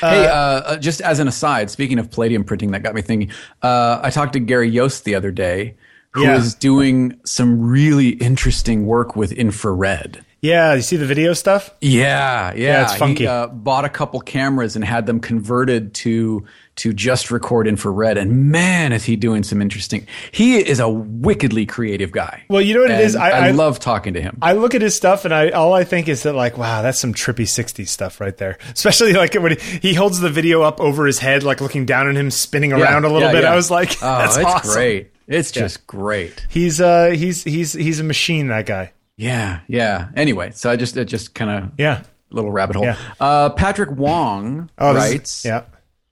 Hey, 0.00 0.26
uh, 0.26 0.32
uh, 0.34 0.76
just 0.78 1.00
as 1.00 1.18
an 1.18 1.28
aside, 1.28 1.70
speaking 1.70 1.98
of 1.98 2.10
palladium 2.10 2.44
printing, 2.44 2.70
that 2.72 2.82
got 2.82 2.94
me 2.94 3.02
thinking. 3.02 3.30
Uh, 3.62 4.00
I 4.02 4.10
talked 4.10 4.32
to 4.34 4.40
Gary 4.40 4.68
Yost 4.68 5.04
the 5.04 5.14
other 5.14 5.30
day, 5.30 5.74
who 6.12 6.22
Yeah. 6.22 6.36
is 6.36 6.54
doing 6.54 7.18
some 7.24 7.60
really 7.60 8.10
interesting 8.10 8.86
work 8.86 9.16
with 9.16 9.32
infrared. 9.32 10.24
Yeah, 10.40 10.74
you 10.74 10.82
see 10.82 10.96
the 10.96 11.06
video 11.06 11.32
stuff? 11.32 11.74
Yeah, 11.80 12.52
yeah, 12.54 12.84
it's 12.84 12.96
funky. 12.96 13.24
He 13.24 13.26
uh, 13.26 13.48
bought 13.48 13.84
a 13.84 13.88
couple 13.88 14.20
cameras 14.20 14.76
and 14.76 14.84
had 14.84 15.06
them 15.06 15.18
converted 15.18 15.94
to 15.94 16.46
to 16.76 16.92
just 16.92 17.32
record 17.32 17.66
infrared, 17.66 18.16
and 18.16 18.52
man, 18.52 18.92
is 18.92 19.04
he 19.04 19.16
doing 19.16 19.42
some 19.42 19.60
interesting. 19.60 20.06
He 20.30 20.58
is 20.58 20.78
a 20.78 20.88
wickedly 20.88 21.66
creative 21.66 22.12
guy. 22.12 22.44
Well, 22.48 22.62
you 22.62 22.74
know 22.74 22.82
what 22.82 22.90
it 22.92 22.94
And 22.94 23.02
is? 23.02 23.16
I, 23.16 23.30
I, 23.30 23.48
I, 23.48 23.50
love 23.50 23.80
talking 23.80 24.14
to 24.14 24.22
him. 24.22 24.38
I 24.40 24.52
look 24.52 24.76
at 24.76 24.82
his 24.82 24.94
stuff 24.94 25.24
and 25.24 25.34
I 25.34 25.50
all 25.50 25.72
I 25.72 25.82
think 25.82 26.06
is 26.08 26.22
that 26.22 26.34
like, 26.34 26.56
wow, 26.56 26.82
that's 26.82 27.00
some 27.00 27.12
trippy 27.12 27.46
'60s 27.46 27.88
stuff 27.88 28.20
right 28.20 28.36
there. 28.36 28.58
Especially 28.72 29.14
like 29.14 29.34
when 29.34 29.56
he, 29.58 29.78
he 29.78 29.94
holds 29.94 30.20
the 30.20 30.30
video 30.30 30.62
up 30.62 30.80
over 30.80 31.04
his 31.06 31.18
head, 31.18 31.42
like 31.42 31.60
looking 31.60 31.84
down 31.84 32.08
at 32.08 32.14
him, 32.14 32.30
spinning 32.30 32.72
around 32.72 33.04
a 33.04 33.08
little 33.08 33.22
yeah, 33.22 33.32
bit. 33.32 33.42
yeah. 33.42 33.52
I 33.52 33.56
was 33.56 33.72
like, 33.72 33.90
oh, 34.02 34.18
that's 34.18 34.36
it's 34.36 34.46
awesome. 34.46 34.72
great. 34.72 35.10
It's 35.26 35.50
just 35.50 35.84
great. 35.88 36.46
He's 36.48 36.80
uh 36.80 37.08
he's 37.08 37.42
he's 37.42 37.72
he's 37.72 37.98
a 37.98 38.04
machine. 38.04 38.48
That 38.48 38.66
guy. 38.66 38.92
Yeah, 39.18 39.60
yeah. 39.66 40.08
Anyway, 40.16 40.52
so 40.54 40.70
I 40.70 40.76
just 40.76 40.96
it 40.96 41.04
just 41.06 41.34
kind 41.34 41.50
of 41.50 41.72
Yeah. 41.76 42.02
little 42.30 42.50
rabbit 42.52 42.76
hole. 42.76 42.84
Yeah. 42.86 42.96
Uh, 43.20 43.50
Patrick 43.50 43.90
Wong 43.90 44.70
Oh, 44.78 44.94
this 44.94 45.04
is- 45.04 45.10
writes, 45.12 45.44
yeah. 45.44 45.62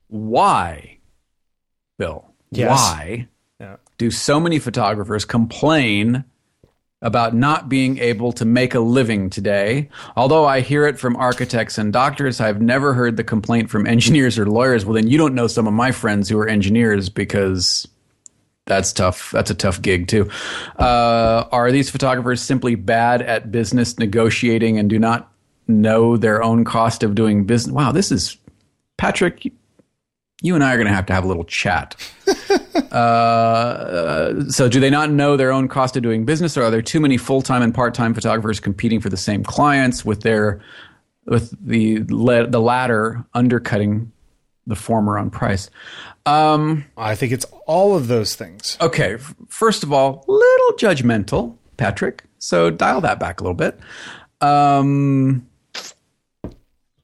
"Why, 0.08 0.98
Bill? 1.98 2.24
Yes. 2.50 2.70
Why 2.70 3.28
Yeah. 3.60 3.76
do 3.96 4.10
so 4.10 4.40
many 4.40 4.58
photographers 4.58 5.24
complain 5.24 6.24
about 7.02 7.34
not 7.34 7.68
being 7.68 7.98
able 7.98 8.32
to 8.32 8.44
make 8.44 8.74
a 8.74 8.80
living 8.80 9.30
today? 9.30 9.88
Although 10.16 10.44
I 10.46 10.60
hear 10.60 10.86
it 10.86 10.98
from 10.98 11.14
architects 11.16 11.78
and 11.78 11.92
doctors, 11.92 12.40
I've 12.40 12.60
never 12.60 12.94
heard 12.94 13.16
the 13.16 13.24
complaint 13.24 13.70
from 13.70 13.86
engineers 13.86 14.38
or 14.38 14.46
lawyers. 14.46 14.84
Well, 14.84 14.94
then 14.94 15.06
you 15.08 15.16
don't 15.18 15.34
know 15.34 15.46
some 15.46 15.66
of 15.68 15.74
my 15.74 15.92
friends 15.92 16.28
who 16.28 16.38
are 16.38 16.48
engineers 16.48 17.08
because 17.08 17.86
that's 18.66 18.92
tough. 18.92 19.30
That's 19.30 19.50
a 19.50 19.54
tough 19.54 19.80
gig 19.80 20.08
too. 20.08 20.28
Uh, 20.78 21.44
are 21.52 21.70
these 21.70 21.88
photographers 21.88 22.42
simply 22.42 22.74
bad 22.74 23.22
at 23.22 23.52
business 23.52 23.98
negotiating 23.98 24.76
and 24.78 24.90
do 24.90 24.98
not 24.98 25.32
know 25.68 26.16
their 26.16 26.42
own 26.42 26.64
cost 26.64 27.04
of 27.04 27.14
doing 27.14 27.44
business? 27.44 27.72
Wow, 27.72 27.92
this 27.92 28.10
is 28.10 28.36
Patrick. 28.96 29.52
You 30.42 30.54
and 30.54 30.64
I 30.64 30.74
are 30.74 30.76
going 30.76 30.88
to 30.88 30.92
have 30.92 31.06
to 31.06 31.12
have 31.12 31.24
a 31.24 31.28
little 31.28 31.44
chat. 31.44 31.94
uh, 32.92 34.48
so, 34.50 34.68
do 34.68 34.80
they 34.80 34.90
not 34.90 35.10
know 35.10 35.36
their 35.36 35.52
own 35.52 35.68
cost 35.68 35.96
of 35.96 36.02
doing 36.02 36.24
business, 36.24 36.56
or 36.56 36.64
are 36.64 36.70
there 36.70 36.82
too 36.82 37.00
many 37.00 37.16
full 37.16 37.42
time 37.42 37.62
and 37.62 37.72
part 37.72 37.94
time 37.94 38.14
photographers 38.14 38.60
competing 38.60 39.00
for 39.00 39.08
the 39.08 39.16
same 39.16 39.44
clients 39.44 40.04
with 40.04 40.22
their 40.22 40.60
with 41.24 41.56
the 41.64 42.02
le- 42.08 42.48
the 42.48 42.60
latter 42.60 43.24
undercutting 43.32 44.12
the 44.66 44.76
former 44.76 45.18
on 45.18 45.30
price? 45.30 45.70
Um, 46.24 46.84
I 46.96 47.14
think 47.14 47.32
it's 47.32 47.46
all 47.66 47.96
of 47.96 48.08
those 48.08 48.34
things. 48.34 48.76
Okay, 48.80 49.16
first 49.48 49.82
of 49.82 49.92
all, 49.92 50.24
little 50.26 50.76
judgmental, 50.76 51.56
Patrick. 51.76 52.24
So 52.38 52.70
dial 52.70 53.00
that 53.02 53.20
back 53.20 53.40
a 53.40 53.44
little 53.44 53.54
bit. 53.54 53.78
Um, 54.40 55.46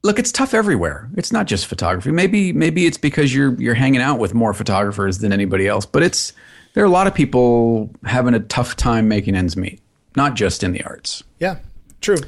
look, 0.02 0.18
it's 0.18 0.32
tough 0.32 0.54
everywhere. 0.54 1.08
It's 1.16 1.32
not 1.32 1.46
just 1.46 1.66
photography. 1.66 2.10
Maybe 2.10 2.52
maybe 2.52 2.86
it's 2.86 2.98
because 2.98 3.34
you're 3.34 3.60
you're 3.60 3.74
hanging 3.74 4.00
out 4.00 4.18
with 4.18 4.34
more 4.34 4.52
photographers 4.52 5.18
than 5.18 5.32
anybody 5.32 5.68
else. 5.68 5.86
But 5.86 6.02
it's 6.02 6.32
there 6.74 6.82
are 6.82 6.86
a 6.86 6.90
lot 6.90 7.06
of 7.06 7.14
people 7.14 7.90
having 8.04 8.34
a 8.34 8.40
tough 8.40 8.76
time 8.76 9.08
making 9.08 9.34
ends 9.36 9.56
meet. 9.56 9.80
Not 10.16 10.34
just 10.34 10.62
in 10.62 10.72
the 10.72 10.82
arts. 10.84 11.22
Yeah. 11.38 11.58
True. 12.00 12.18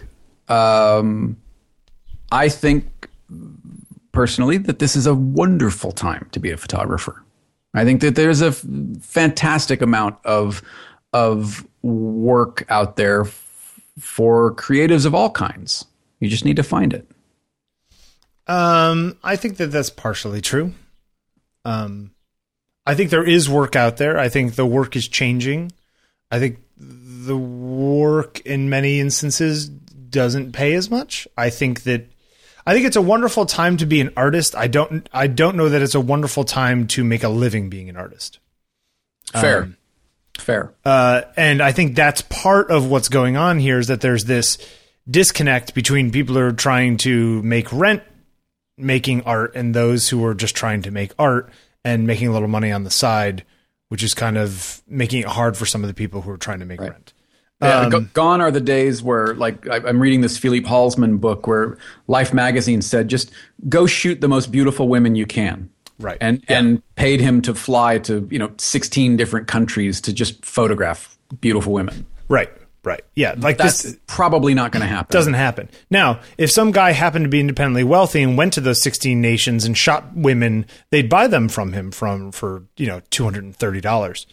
Um, 0.48 1.36
I 2.32 2.48
think 2.48 3.08
personally 4.14 4.56
that 4.58 4.78
this 4.78 4.96
is 4.96 5.06
a 5.06 5.14
wonderful 5.14 5.92
time 5.92 6.28
to 6.32 6.40
be 6.40 6.50
a 6.50 6.56
photographer. 6.56 7.22
I 7.74 7.84
think 7.84 8.00
that 8.00 8.14
there's 8.14 8.40
a 8.40 8.48
f- 8.48 8.64
fantastic 9.00 9.82
amount 9.82 10.16
of 10.24 10.62
of 11.12 11.66
work 11.82 12.64
out 12.68 12.96
there 12.96 13.22
f- 13.22 13.80
for 13.98 14.54
creatives 14.54 15.04
of 15.04 15.14
all 15.14 15.30
kinds. 15.30 15.84
You 16.20 16.28
just 16.28 16.44
need 16.44 16.56
to 16.56 16.62
find 16.62 16.92
it. 16.92 17.06
Um, 18.46 19.18
I 19.22 19.36
think 19.36 19.56
that 19.58 19.68
that's 19.68 19.90
partially 19.90 20.40
true. 20.40 20.72
Um, 21.64 22.12
I 22.86 22.94
think 22.94 23.10
there 23.10 23.24
is 23.24 23.48
work 23.48 23.74
out 23.76 23.96
there. 23.96 24.18
I 24.18 24.28
think 24.28 24.54
the 24.54 24.66
work 24.66 24.96
is 24.96 25.08
changing. 25.08 25.72
I 26.30 26.38
think 26.38 26.58
the 26.76 27.36
work 27.36 28.40
in 28.40 28.68
many 28.68 29.00
instances 29.00 29.68
doesn't 29.68 30.52
pay 30.52 30.74
as 30.74 30.90
much. 30.90 31.26
I 31.36 31.50
think 31.50 31.84
that 31.84 32.10
I 32.66 32.72
think 32.72 32.86
it's 32.86 32.96
a 32.96 33.02
wonderful 33.02 33.44
time 33.46 33.76
to 33.78 33.86
be 33.86 34.00
an 34.00 34.10
artist. 34.16 34.54
I 34.56 34.66
don't 34.68 35.08
I 35.12 35.26
don't 35.26 35.56
know 35.56 35.68
that 35.68 35.82
it's 35.82 35.94
a 35.94 36.00
wonderful 36.00 36.44
time 36.44 36.86
to 36.88 37.04
make 37.04 37.22
a 37.22 37.28
living 37.28 37.68
being 37.68 37.88
an 37.90 37.96
artist. 37.96 38.38
Fair, 39.32 39.70
fair. 40.38 40.72
Uh, 40.84 41.22
and 41.36 41.60
I 41.62 41.72
think 41.72 41.94
that's 41.96 42.22
part 42.22 42.70
of 42.70 42.88
what's 42.88 43.08
going 43.08 43.36
on 43.36 43.58
here 43.58 43.78
is 43.78 43.88
that 43.88 44.00
there's 44.00 44.24
this 44.24 44.58
disconnect 45.10 45.74
between 45.74 46.10
people 46.10 46.34
who 46.34 46.40
are 46.42 46.52
trying 46.52 46.96
to 46.98 47.42
make 47.42 47.72
rent 47.72 48.02
making 48.76 49.22
art 49.22 49.54
and 49.54 49.74
those 49.74 50.08
who 50.08 50.24
are 50.24 50.34
just 50.34 50.54
trying 50.56 50.82
to 50.82 50.90
make 50.90 51.12
art 51.18 51.50
and 51.84 52.06
making 52.06 52.28
a 52.28 52.32
little 52.32 52.48
money 52.48 52.72
on 52.72 52.82
the 52.84 52.90
side, 52.90 53.44
which 53.88 54.02
is 54.02 54.14
kind 54.14 54.36
of 54.36 54.82
making 54.88 55.20
it 55.20 55.28
hard 55.28 55.56
for 55.56 55.64
some 55.66 55.82
of 55.84 55.88
the 55.88 55.94
people 55.94 56.22
who 56.22 56.30
are 56.30 56.36
trying 56.36 56.58
to 56.58 56.64
make 56.66 56.80
Right. 56.80 56.90
rent. 56.90 57.12
Yeah, 57.64 57.80
Um, 57.80 57.90
go- 57.90 58.00
gone 58.12 58.40
are 58.40 58.50
the 58.50 58.60
days 58.60 59.02
where, 59.02 59.34
like, 59.34 59.68
I, 59.68 59.76
I'm 59.76 60.00
reading 60.00 60.20
this 60.20 60.36
Philippe 60.38 60.68
Halsman 60.68 61.18
book 61.20 61.46
where 61.46 61.76
Life 62.06 62.32
magazine 62.34 62.82
said, 62.82 63.08
just 63.08 63.30
go 63.68 63.86
shoot 63.86 64.20
the 64.20 64.28
most 64.28 64.52
beautiful 64.52 64.88
women 64.88 65.14
you 65.14 65.26
can. 65.26 65.70
Right. 65.98 66.18
And 66.20 66.42
and 66.48 66.82
paid 66.96 67.20
him 67.20 67.40
to 67.42 67.54
fly 67.54 67.98
to 67.98 68.26
you 68.30 68.38
know 68.38 68.50
16 68.58 69.16
different 69.16 69.46
countries 69.46 70.00
to 70.02 70.12
just 70.12 70.44
photograph 70.44 71.16
beautiful 71.40 71.72
women. 71.72 72.04
Right, 72.28 72.50
right. 72.82 73.02
Yeah, 73.14 73.36
like 73.38 73.58
That's 73.58 73.82
this 73.84 73.96
probably 74.08 74.54
not 74.54 74.72
going 74.72 74.80
to 74.82 74.88
happen. 74.88 75.12
doesn't 75.14 75.34
happen. 75.34 75.70
Now, 75.90 76.18
if 76.36 76.50
some 76.50 76.72
guy 76.72 76.90
happened 76.90 77.26
to 77.26 77.28
be 77.28 77.38
independently 77.38 77.84
wealthy 77.84 78.22
and 78.22 78.36
went 78.36 78.54
to 78.54 78.60
those 78.60 78.82
16 78.82 79.20
nations 79.20 79.64
and 79.64 79.78
shot 79.78 80.16
women, 80.16 80.66
they'd 80.90 81.08
buy 81.08 81.28
them 81.28 81.48
from 81.48 81.72
him 81.72 81.92
from 81.92 82.32
for, 82.32 82.64
you 82.76 82.88
know, 82.88 83.00
$230 83.12 84.26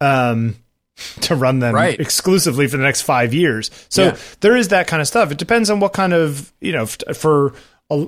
um, 0.00 0.54
to 1.22 1.34
run 1.34 1.58
them 1.60 1.74
Right. 1.74 1.98
exclusively 1.98 2.66
for 2.66 2.76
the 2.76 2.82
next 2.82 3.02
5 3.02 3.32
years. 3.34 3.70
So 3.88 4.04
Yeah. 4.04 4.16
there 4.40 4.56
is 4.56 4.68
that 4.68 4.86
kind 4.86 5.00
of 5.00 5.08
stuff. 5.08 5.30
It 5.32 5.38
depends 5.38 5.70
on 5.70 5.80
what 5.80 5.92
kind 5.92 6.12
of, 6.12 6.52
you 6.60 6.72
know, 6.72 6.86
for 6.86 7.54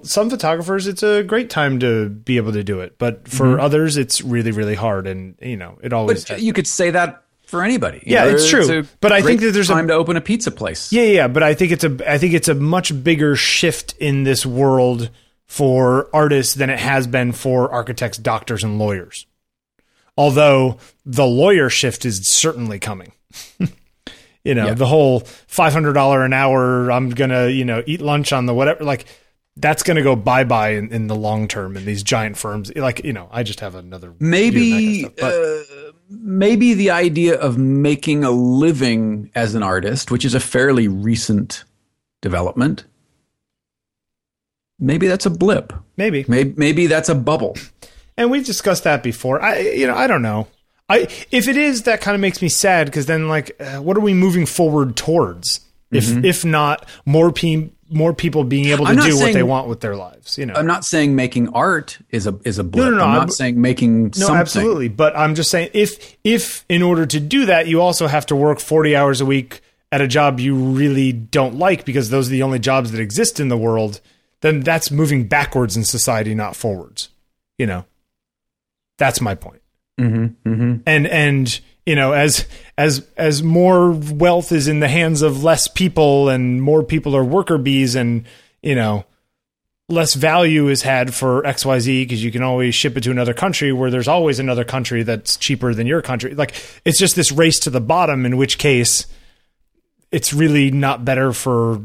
some 0.03 0.29
photographers 0.29 0.87
it's 0.87 1.03
a 1.03 1.23
great 1.23 1.49
time 1.49 1.79
to 1.81 2.09
be 2.11 2.37
able 2.37 2.53
to 2.53 2.63
do 2.63 2.81
it, 2.81 2.97
but 2.99 3.27
for 3.27 3.47
mm-hmm. 3.47 3.61
others 3.61 3.97
it's 3.97 4.21
really 4.21 4.51
really 4.51 4.75
hard 4.75 5.07
and, 5.07 5.37
you 5.41 5.57
know, 5.57 5.79
it 5.83 5.93
always 5.93 6.25
But 6.27 6.43
you 6.43 6.53
could 6.53 6.67
say 6.67 6.91
that 6.91 7.23
for 7.47 7.63
anybody. 7.65 7.99
You 8.05 8.13
Yeah, 8.15 8.25
know, 8.25 8.31
it's 8.31 8.49
true. 8.49 8.81
a 8.81 8.85
But 9.01 9.13
I 9.13 9.23
think 9.23 9.41
that 9.41 9.53
there's 9.53 9.71
a- 9.71 9.73
time 9.73 9.89
to 9.89 9.95
open 9.95 10.17
a 10.17 10.21
pizza 10.21 10.51
place. 10.51 10.93
Yeah, 10.93 11.03
yeah, 11.05 11.29
but 11.29 11.43
I 11.43 11.55
think 11.55 11.73
it's 11.73 11.85
a 11.85 11.97
I 12.07 12.19
think 12.19 12.35
it's 12.35 12.49
a 12.49 12.55
much 12.55 13.03
bigger 13.03 13.37
shift 13.37 13.95
in 13.99 14.25
this 14.25 14.45
world 14.45 15.09
for 15.47 16.09
artists 16.13 16.55
than 16.55 16.71
it 16.71 16.79
has 16.79 17.07
been 17.09 17.33
for 17.33 17.73
architects, 17.73 18.19
doctors, 18.19 18.63
and 18.63 18.79
lawyers. 18.79 19.27
Although 20.21 20.77
the 21.07 21.27
lawyer 21.27 21.71
shift 21.71 22.05
is 22.05 22.29
certainly 22.29 22.79
coming. 22.79 23.13
you 24.45 24.55
know, 24.55 24.67
Yeah. 24.67 24.75
the 24.75 24.87
whole 24.87 25.21
five 25.47 25.73
hundred 25.73 25.95
dollar 25.95 26.25
an 26.25 26.33
hour, 26.35 26.91
I'm 26.93 27.09
gonna, 27.11 27.49
you 27.49 27.65
know, 27.65 27.83
eat 27.87 28.01
lunch 28.03 28.33
on 28.33 28.45
the 28.47 28.53
whatever 28.55 28.85
like 28.85 29.07
that's 29.57 29.83
gonna 29.83 30.03
go 30.03 30.15
bye 30.17 30.45
bye 30.45 30.71
in, 30.71 30.93
in 30.93 31.07
the 31.07 31.17
long 31.17 31.49
term 31.49 31.77
in 31.77 31.85
these 31.87 32.03
giant 32.03 32.37
firms. 32.37 32.71
Like, 32.77 33.03
you 33.05 33.13
know, 33.15 33.29
I 33.33 33.43
just 33.43 33.61
have 33.61 33.75
another 33.75 34.09
view 34.11 34.17
on 34.17 34.19
that 34.21 34.27
Maybe 34.31 35.03
kind 35.03 35.07
of 35.07 35.13
stuff, 35.19 35.89
uh, 35.89 35.93
maybe 36.11 36.75
the 36.75 36.91
idea 36.91 37.39
of 37.41 37.57
making 37.59 38.23
a 38.25 38.31
living 38.31 39.31
as 39.35 39.55
an 39.55 39.63
artist, 39.63 40.11
which 40.11 40.25
is 40.27 40.35
a 40.35 40.41
fairly 40.41 40.87
recent 40.89 41.65
development, 42.23 42.85
maybe 44.79 45.07
that's 45.09 45.27
a 45.27 45.31
blip. 45.31 45.73
maybe. 45.97 46.25
Maybe 46.29 46.53
maybe 46.57 46.87
that's 46.87 47.09
a 47.09 47.15
bubble. 47.15 47.57
And 48.21 48.31
we've 48.31 48.47
discussed 48.47 48.85
that 48.85 49.03
before. 49.03 49.43
I, 49.43 49.59
you 49.59 49.87
know, 49.87 49.95
I 49.97 50.07
don't 50.07 50.23
know. 50.23 50.47
I 50.89 51.09
if 51.31 51.49
it 51.49 51.57
is, 51.57 51.83
that 51.83 52.01
kind 52.01 52.15
of 52.15 52.21
makes 52.21 52.41
me 52.43 52.49
sad 52.49 52.87
because 52.87 53.07
then, 53.07 53.29
like, 53.29 53.57
uh, 53.61 53.79
what 53.79 53.97
are 53.97 54.01
we 54.01 54.15
moving 54.15 54.47
forward 54.47 54.97
towards? 54.97 55.61
If 55.93 56.25
if 56.25 56.45
not 56.45 56.89
more 57.05 57.33
pe- 57.33 57.71
more 57.91 58.15
people 58.15 58.45
being 58.45 58.67
able 58.67 58.87
to 58.87 58.93
Mm-hmm. 58.93 59.09
Do 59.09 59.19
what 59.19 59.33
they 59.33 59.43
want 59.43 59.67
with 59.67 59.81
their 59.81 59.97
lives, 59.97 60.39
you 60.39 60.47
know. 60.47 60.55
I'm 60.55 60.67
not 60.67 60.85
saying 60.85 61.17
making 61.17 61.49
art 61.49 61.99
is 62.11 62.29
a 62.29 62.39
is 62.45 62.59
a 62.61 62.65
blip. 62.65 62.85
no, 62.93 62.97
no, 62.99 63.03
I'm 63.05 63.13
not 63.15 63.21
I'm- 63.23 63.31
saying 63.31 63.61
making 63.61 64.05
no, 64.05 64.11
something. 64.13 64.37
absolutely. 64.37 64.87
But 64.89 65.17
I'm 65.17 65.35
just 65.35 65.51
saying, 65.51 65.71
if 65.75 66.17
if 66.23 66.65
in 66.69 66.83
order 66.83 67.07
to 67.07 67.19
do 67.19 67.47
that, 67.47 67.67
you 67.67 67.81
also 67.83 68.07
have 68.07 68.25
to 68.27 68.37
work 68.37 68.61
40 68.61 68.95
hours 68.95 69.21
a 69.21 69.27
week 69.27 69.63
at 69.91 70.01
a 70.01 70.07
job 70.07 70.39
you 70.39 70.55
really 70.55 71.11
don't 71.13 71.57
like 71.57 71.85
because 71.85 72.11
those 72.11 72.29
are 72.29 72.31
the 72.31 72.45
only 72.45 72.61
jobs 72.61 72.93
that 72.93 73.01
exist 73.01 73.41
in 73.41 73.49
the 73.49 73.59
world, 73.59 74.01
then 74.43 74.61
that's 74.61 74.93
moving 74.93 75.27
backwards 75.27 75.77
in 75.77 75.83
society, 75.83 76.33
not 76.37 76.55
forwards. 76.55 77.09
You 77.59 77.67
know, 77.67 77.85
that's 79.01 79.21
my 79.21 79.35
point. 79.35 79.63
Mm-hmm, 79.99 80.49
mm-hmm. 80.49 80.77
and 80.87 81.07
and 81.09 81.61
you 81.85 81.95
know 81.97 82.13
as 82.13 82.47
as 82.79 83.07
as 83.17 83.43
more 83.43 83.91
wealth 83.91 84.53
is 84.53 84.69
in 84.69 84.81
the 84.81 84.89
hands 84.89 85.23
of 85.23 85.43
less 85.43 85.69
people 85.69 86.29
and 86.29 86.63
more 86.63 86.85
people 86.85 87.17
are 87.17 87.25
worker 87.25 87.59
bees 87.59 87.95
and 87.95 88.25
you 88.63 88.75
know 88.75 89.05
less 89.91 90.15
value 90.15 90.69
is 90.69 90.83
had 90.83 91.15
for 91.15 91.43
xyz 91.43 92.03
because 92.03 92.25
you 92.25 92.31
can 92.31 92.43
always 92.43 92.75
ship 92.75 92.97
it 92.97 93.03
to 93.03 93.11
another 93.11 93.35
country 93.35 93.73
where 93.73 93.91
there's 93.91 94.09
always 94.09 94.39
another 94.39 94.65
country 94.65 95.03
that's 95.03 95.37
cheaper 95.37 95.75
than 95.75 95.87
your 95.87 96.01
country 96.01 96.35
like 96.35 96.55
it's 96.87 96.99
just 96.99 97.15
this 97.15 97.33
race 97.33 97.59
to 97.59 97.69
the 97.69 97.81
bottom 97.81 98.25
in 98.25 98.39
which 98.39 98.57
case 98.57 99.07
it's 100.11 100.33
really 100.33 100.71
not 100.71 101.05
better 101.05 101.33
for 101.33 101.83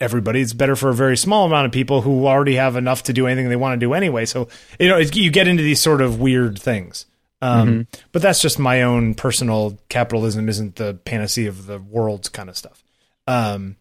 everybody 0.00 0.40
it's 0.40 0.52
better 0.52 0.76
for 0.76 0.88
a 0.90 0.94
very 0.94 1.16
small 1.16 1.46
amount 1.46 1.66
of 1.66 1.72
people 1.72 2.02
who 2.02 2.26
already 2.26 2.54
have 2.54 2.76
enough 2.76 3.02
to 3.02 3.12
do 3.12 3.26
anything 3.26 3.48
they 3.48 3.56
want 3.56 3.78
to 3.78 3.84
do 3.84 3.94
anyway 3.94 4.24
so 4.24 4.48
you 4.78 4.88
know 4.88 4.98
you 4.98 5.30
get 5.30 5.48
into 5.48 5.62
these 5.62 5.80
sort 5.82 6.00
of 6.00 6.20
weird 6.20 6.58
things 6.58 7.06
um, 7.40 7.86
but 8.12 8.20
that's 8.22 8.42
just 8.42 8.58
my 8.58 8.82
own 8.82 9.14
personal 9.14 9.78
capitalism 9.88 10.48
isn't 10.48 10.76
the 10.76 10.94
panacea 10.94 11.48
of 11.48 11.66
the 11.66 11.78
world's 11.78 12.28
kind 12.28 12.48
of 12.48 12.56
stuff. 12.56 12.82
Um, 13.28 13.76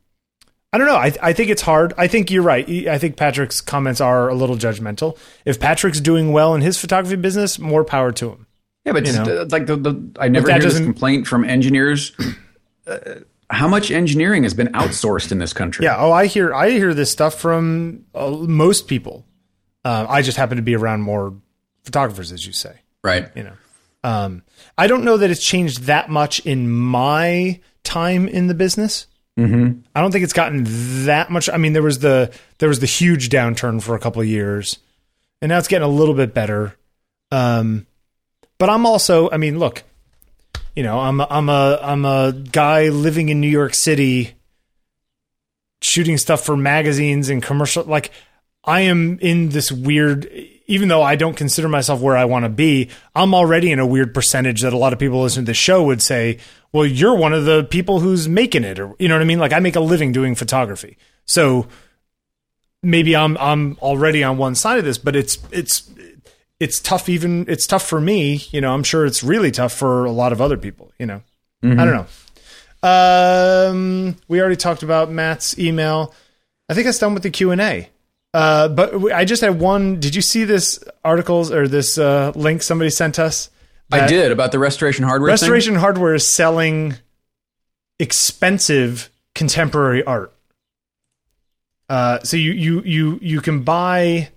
I 0.71 0.77
don't 0.77 0.85
know. 0.85 0.95
I, 0.95 1.11
I 1.21 1.33
think 1.33 1.49
it's 1.49 1.63
hard. 1.63 1.93
I 1.97 2.07
think 2.07 2.29
you're 2.29 2.43
right. 2.43 2.69
I 2.87 2.99
think 2.99 3.15
Patrick's 3.15 3.61
comments 3.61 3.99
are 3.99 4.29
a 4.29 4.35
little 4.35 4.57
judgmental. 4.57 5.17
If 5.43 5.59
Patrick's 5.59 5.99
doing 5.99 6.33
well 6.33 6.53
in 6.53 6.61
his 6.61 6.77
photography 6.77 7.15
business, 7.15 7.57
more 7.57 7.83
power 7.83 8.11
to 8.11 8.29
him. 8.29 8.45
Yeah, 8.85 8.93
but 8.93 9.07
You 9.07 9.13
just, 9.13 9.25
know. 9.25 9.41
uh, 9.41 9.45
like 9.49 9.65
the, 9.65 9.75
the 9.75 10.11
I 10.19 10.27
never 10.27 10.51
hear 10.51 10.61
this 10.61 10.77
complaint 10.77 11.25
from 11.27 11.43
engineers. 11.43 12.15
Uh, 12.85 13.15
how 13.49 13.67
much 13.67 13.91
engineering 13.91 14.43
has 14.43 14.53
been 14.53 14.67
outsourced 14.73 15.31
in 15.31 15.39
this 15.39 15.53
country? 15.53 15.85
Yeah. 15.85 15.97
Oh, 15.97 16.11
I 16.11 16.25
hear 16.27 16.53
I 16.53 16.69
hear 16.71 16.93
this 16.93 17.11
stuff 17.11 17.35
from 17.39 18.05
uh, 18.13 18.29
most 18.31 18.87
people. 18.87 19.25
Uh, 19.85 20.05
I 20.09 20.21
just 20.21 20.37
happen 20.37 20.57
to 20.57 20.61
be 20.63 20.75
around 20.75 21.01
more 21.01 21.33
photographers, 21.83 22.31
as 22.33 22.45
you 22.45 22.51
say. 22.53 22.81
right. 23.03 23.29
you 23.35 23.43
know 23.43 23.53
um, 24.03 24.43
i 24.77 24.85
don't 24.87 25.03
know 25.05 25.15
that 25.17 25.31
it's 25.31 25.43
changed 25.43 25.83
that 25.83 26.09
much 26.09 26.39
in 26.45 26.69
my 26.69 27.59
time 27.83 28.27
in 28.27 28.47
the 28.47 28.53
business 28.53 29.07
Mm-hmm. 29.39 29.79
i 29.95 30.01
don't 30.01 30.11
think 30.11 30.23
it's 30.23 30.33
gotten 30.33 30.63
that 31.05 31.29
much 31.29 31.47
i 31.49 31.57
mean 31.57 31.73
there 31.73 31.83
was 31.83 31.99
the 31.99 32.31
there 32.57 32.67
was 32.69 32.79
the 32.79 32.85
huge 32.87 33.29
downturn 33.29 33.81
for 33.81 33.95
a 33.95 33.99
couple 33.99 34.19
of 34.21 34.27
years 34.27 34.79
and 35.41 35.49
now 35.49 35.57
it's 35.59 35.67
getting 35.67 35.85
a 35.87 35.91
little 35.91 36.15
bit 36.15 36.33
better 36.33 36.75
um, 37.31 37.85
but 38.57 38.69
i'm 38.69 38.85
also 38.85 39.29
i 39.31 39.37
mean 39.37 39.59
look 39.59 39.83
you 40.77 40.83
know 40.83 40.99
i'm 40.99 41.19
a, 41.19 41.27
i'm 41.29 41.49
a 41.49 41.79
i'm 41.81 42.05
a 42.05 42.31
guy 42.31 42.89
living 42.89 43.29
in 43.29 43.41
new 43.41 43.49
york 43.49 43.73
city 43.73 44.35
shooting 45.81 46.17
stuff 46.17 46.45
for 46.45 46.55
magazines 46.55 47.29
and 47.29 47.43
commercial 47.43 47.83
like 47.83 48.11
I 48.67 48.81
am 48.81 49.17
in 49.19 49.49
this 49.49 49.71
weird 49.71 50.29
even 50.69 50.89
though 50.89 51.01
I 51.01 51.15
don't 51.15 51.37
consider 51.37 51.69
myself 51.69 52.01
where 52.01 52.17
I 52.17 52.25
want 52.25 52.43
to 52.43 52.49
be, 52.49 52.89
I'm 53.15 53.33
already 53.33 53.71
in 53.71 53.79
a 53.79 53.85
weird 53.85 54.13
percentage 54.13 54.61
that 54.61 54.73
a 54.73 54.77
lot 54.77 54.91
of 54.91 54.99
people 54.99 55.21
listening 55.21 55.45
to 55.45 55.51
the 55.51 55.55
show 55.55 55.81
would 55.83 56.01
say, 56.01 56.39
"Well, 56.73 56.85
you're 56.85 57.15
one 57.15 57.31
of 57.31 57.45
the 57.45 57.63
people 57.63 58.01
who's 58.01 58.27
making 58.27 58.65
it," 58.65 58.77
or 58.77 58.93
you 58.99 59.07
know 59.07 59.15
what 59.15 59.21
I 59.21 59.25
mean? 59.25 59.39
Like 59.39 59.53
I 59.53 59.59
make 59.59 59.77
a 59.77 59.79
living 59.79 60.11
doing 60.11 60.35
photography, 60.35 60.97
so 61.25 61.67
maybe 62.83 63.15
I'm 63.15 63.37
I'm 63.37 63.77
already 63.81 64.21
on 64.25 64.37
one 64.37 64.55
side 64.55 64.77
of 64.77 64.83
this, 64.83 64.97
but 64.97 65.15
it's 65.15 65.37
it's 65.51 65.89
it's 66.59 66.79
tough. 66.79 67.09
Even 67.09 67.45
it's 67.47 67.67
tough 67.67 67.85
for 67.87 68.01
me. 68.01 68.43
You 68.51 68.61
know, 68.61 68.73
I'm 68.73 68.83
sure 68.83 69.05
it's 69.05 69.23
really 69.23 69.51
tough 69.51 69.73
for 69.73 70.05
a 70.05 70.11
lot 70.11 70.31
of 70.31 70.41
other 70.41 70.57
people. 70.57 70.91
You 70.99 71.05
know, 71.05 71.21
I 71.63 71.85
don't 71.85 71.93
know. 71.93 72.07
Um, 72.83 74.15
we 74.27 74.39
already 74.39 74.55
talked 74.55 74.83
about 74.83 75.11
Matt's 75.11 75.57
email. 75.57 76.13
I 76.69 76.73
think 76.73 76.85
that's 76.85 76.99
done 76.99 77.13
with 77.13 77.23
the 77.23 77.29
Q 77.29 77.51
and 77.51 77.61
A. 77.61 77.89
Uh, 78.33 78.67
but 78.67 79.11
i 79.13 79.25
just 79.25 79.41
had 79.41 79.59
one. 79.59 79.99
Did 79.99 80.13
you 80.13 80.21
see 80.21 80.43
this 80.43 80.83
articles 81.03 81.51
or 81.51 81.67
this 81.67 81.97
uh, 81.97 82.31
link 82.35 82.61
somebody 82.61 82.89
sent 82.89 83.19
us? 83.19 83.49
I 83.91 84.05
did 84.05 84.31
about 84.31 84.51
the 84.51 84.59
restoration 84.59 85.05
hardware. 85.05 85.29
thing? 85.29 85.33
Restoration 85.33 85.75
Hardware 85.75 86.13
is 86.13 86.27
selling 86.27 86.95
expensive 87.99 89.09
contemporary 89.33 90.03
art. 90.03 90.33
Uh, 91.89 92.19
so 92.23 92.35
you 92.35 92.51
you 92.51 92.81
you 92.83 93.19
you 93.21 93.41
can 93.41 93.63
buy 93.63 94.29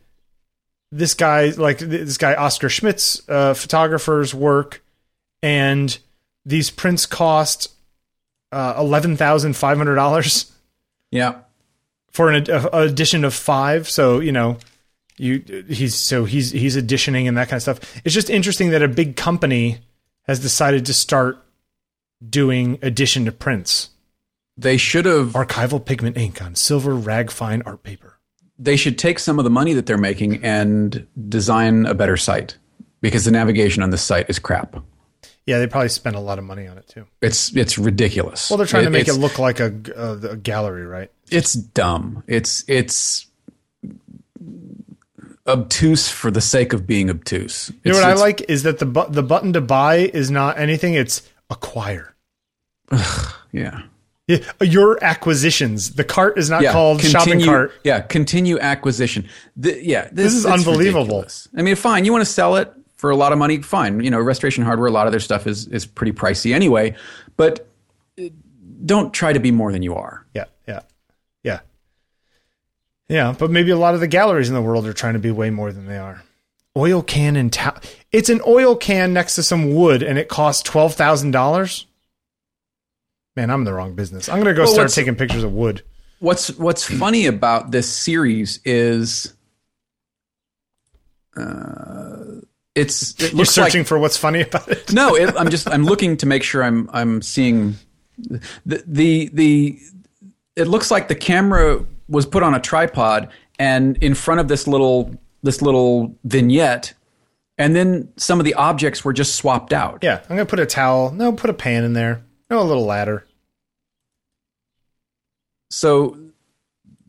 this 0.92 1.14
guy 1.14 1.50
like 1.50 1.78
this 1.78 2.16
guy 2.18 2.34
Oscar 2.34 2.68
Schmidt's 2.68 3.22
uh, 3.28 3.54
photographer's 3.54 4.34
work, 4.34 4.82
and 5.42 5.96
these 6.44 6.70
prints 6.70 7.06
cost 7.06 7.72
uh, 8.52 8.74
eleven 8.78 9.16
thousand 9.16 9.54
five 9.56 9.76
hundred 9.78 9.94
dollars 9.94 10.50
Yeah. 11.10 11.40
for 12.10 12.30
an 12.30 12.46
a 12.50 12.68
edition 12.72 13.24
of 13.24 13.34
five. 13.34 13.88
So 13.88 14.20
you 14.20 14.32
know, 14.32 14.58
you 15.16 15.64
he's 15.68 15.94
so 15.94 16.24
he's 16.24 16.50
he's 16.50 16.76
editioning 16.76 17.28
and 17.28 17.36
that 17.36 17.48
kind 17.48 17.58
of 17.58 17.62
stuff. 17.62 18.00
It's 18.04 18.14
just 18.14 18.30
interesting 18.30 18.70
that 18.70 18.82
a 18.82 18.88
big 18.88 19.16
company 19.16 19.78
has 20.22 20.40
decided 20.40 20.86
to 20.86 20.94
start 20.94 21.38
doing 22.28 22.78
addition 22.82 23.24
to 23.26 23.32
prints. 23.32 23.90
They 24.56 24.76
should 24.76 25.04
have. 25.06 25.28
Archival 25.32 25.82
pigment 25.84 26.16
ink 26.18 26.42
on 26.42 26.54
silver 26.54 26.94
rag 26.94 27.30
fine 27.30 27.62
art 27.62 27.82
paper. 27.82 28.09
They 28.62 28.76
should 28.76 28.98
take 28.98 29.18
some 29.18 29.38
of 29.38 29.44
the 29.44 29.50
money 29.50 29.72
that 29.72 29.86
they're 29.86 29.96
making 29.98 30.44
and 30.44 31.06
design 31.28 31.86
a 31.86 31.94
better 31.94 32.16
site 32.16 32.58
because 33.00 33.24
the 33.24 33.30
navigation 33.30 33.82
on 33.82 33.88
this 33.90 34.02
site 34.02 34.28
is 34.28 34.38
crap. 34.38 34.76
Yeah, 35.46 35.58
they 35.58 35.66
probably 35.66 35.88
spent 35.88 36.14
a 36.14 36.20
lot 36.20 36.38
of 36.38 36.44
money 36.44 36.68
on 36.68 36.76
it 36.78 36.86
too. 36.86 37.06
It's 37.22 37.56
it's 37.56 37.78
ridiculous. 37.78 38.50
Well, 38.50 38.58
they're 38.58 38.66
trying 38.66 38.84
to 38.84 38.90
make 38.90 39.08
it 39.08 39.14
look 39.14 39.38
like 39.38 39.58
a, 39.58 39.74
a, 39.96 40.32
a 40.32 40.36
gallery, 40.36 40.84
right? 40.86 41.10
It's 41.30 41.54
dumb. 41.54 42.22
It's 42.26 42.62
it's 42.68 43.26
obtuse 45.46 46.08
for 46.08 46.30
the 46.30 46.40
sake 46.40 46.72
of 46.72 46.86
being 46.86 47.10
obtuse. 47.10 47.72
You 47.82 47.92
know 47.92 47.98
what 47.98 48.08
I 48.08 48.14
like 48.14 48.42
is 48.48 48.62
that 48.64 48.78
the 48.78 48.86
bu- 48.86 49.10
the 49.10 49.22
button 49.22 49.52
to 49.54 49.60
buy 49.60 49.96
is 49.96 50.30
not 50.30 50.58
anything; 50.58 50.94
it's 50.94 51.22
acquire. 51.48 52.14
Yeah. 52.92 52.98
Yeah, 53.52 53.82
Your 54.62 55.02
acquisitions. 55.02 55.94
The 55.94 56.04
cart 56.04 56.38
is 56.38 56.48
not 56.50 56.62
Yeah, 56.62 56.72
called 56.72 57.02
shopping 57.02 57.44
cart. 57.44 57.72
Yeah, 57.84 58.00
continue 58.00 58.58
acquisition. 58.58 59.28
The, 59.56 59.82
yeah, 59.82 60.08
this, 60.12 60.34
is 60.34 60.46
unbelievable. 60.46 61.04
ridiculous. 61.04 61.48
I 61.56 61.62
mean, 61.62 61.74
fine. 61.76 62.04
You 62.04 62.12
want 62.12 62.24
to 62.24 62.30
sell 62.32 62.56
it 62.56 62.72
for 62.96 63.10
a 63.10 63.16
lot 63.16 63.32
of 63.32 63.38
money? 63.38 63.60
Fine. 63.62 64.00
You 64.00 64.10
know, 64.10 64.20
Restoration 64.20 64.62
Hardware. 64.64 64.88
A 64.88 64.92
lot 64.92 65.06
of 65.06 65.12
their 65.12 65.20
stuff 65.20 65.46
is 65.46 65.66
is 65.68 65.84
pretty 65.86 66.12
pricey 66.12 66.54
anyway. 66.54 66.94
But 67.36 67.68
uh, 68.20 68.24
don't 68.84 69.12
try 69.12 69.32
to 69.32 69.40
be 69.40 69.50
more 69.50 69.72
than 69.72 69.82
you 69.82 69.94
are. 69.94 70.24
Yeah, 70.34 70.44
yeah, 70.68 70.80
yeah, 71.42 71.60
yeah. 73.08 73.34
But 73.36 73.50
maybe 73.50 73.70
a 73.70 73.76
lot 73.76 73.94
of 73.94 74.00
the 74.00 74.06
galleries 74.08 74.48
in 74.48 74.54
the 74.54 74.62
world 74.62 74.86
are 74.86 74.92
trying 74.92 75.14
to 75.14 75.18
be 75.20 75.30
way 75.30 75.50
more 75.50 75.72
than 75.72 75.86
they 75.86 75.98
are. 75.98 76.22
Oil 76.76 77.02
can 77.02 77.34
and 77.34 77.52
ta- 77.52 77.80
it's 78.12 78.28
an 78.28 78.40
oil 78.46 78.76
can 78.76 79.12
next 79.12 79.34
to 79.34 79.42
some 79.42 79.74
wood, 79.74 80.02
and 80.04 80.18
it 80.18 80.28
costs 80.28 80.62
twelve 80.62 80.94
thousand 80.94 81.32
dollars. 81.32 81.86
Man, 83.36 83.50
I'm 83.50 83.60
in 83.60 83.64
the 83.64 83.72
wrong 83.74 83.94
business. 83.94 84.28
I'm 84.28 84.38
gonna 84.38 84.54
go 84.54 84.64
Well, 84.64 84.72
start 84.72 84.90
taking 84.90 85.14
pictures 85.14 85.44
of 85.44 85.52
wood. 85.52 85.82
What's 86.18 86.56
What's 86.58 86.84
funny 86.84 87.26
about 87.26 87.70
this 87.70 87.88
series 87.88 88.60
is, 88.64 89.34
uh, 91.36 92.40
it's 92.74 93.12
it 93.14 93.30
You're 93.30 93.38
looks 93.38 93.56
like 93.56 93.72
searching 93.72 93.84
for 93.84 93.98
what's 93.98 94.16
funny 94.16 94.42
about 94.42 94.68
it. 94.68 94.92
no, 94.92 95.14
it, 95.16 95.34
I'm 95.36 95.48
just 95.50 95.68
I'm 95.68 95.84
looking 95.84 96.16
to 96.18 96.26
make 96.26 96.42
sure 96.42 96.62
I'm 96.62 96.90
I'm 96.92 97.22
seeing 97.22 97.76
the 98.66 98.82
the 98.86 99.30
the. 99.32 99.78
It 100.56 100.66
looks 100.66 100.90
like 100.90 101.08
the 101.08 101.14
camera 101.14 101.84
was 102.08 102.26
put 102.26 102.42
on 102.42 102.54
a 102.54 102.60
tripod 102.60 103.30
and 103.58 103.96
in 103.98 104.14
front 104.14 104.40
of 104.40 104.48
this 104.48 104.66
little 104.66 105.14
this 105.42 105.62
little 105.62 106.14
vignette, 106.24 106.92
and 107.56 107.74
then 107.74 108.12
some 108.16 108.40
of 108.40 108.44
the 108.44 108.54
objects 108.54 109.04
were 109.04 109.12
just 109.12 109.36
swapped 109.36 109.72
out. 109.72 110.00
Yeah, 110.02 110.20
I'm 110.24 110.36
gonna 110.36 110.46
put 110.46 110.58
a 110.58 110.66
towel. 110.66 111.12
No, 111.12 111.32
put 111.32 111.48
a 111.48 111.54
pan 111.54 111.84
in 111.84 111.92
there. 111.94 112.24
No, 112.50 112.60
a 112.60 112.64
little 112.64 112.84
ladder. 112.84 113.24
So 115.70 116.18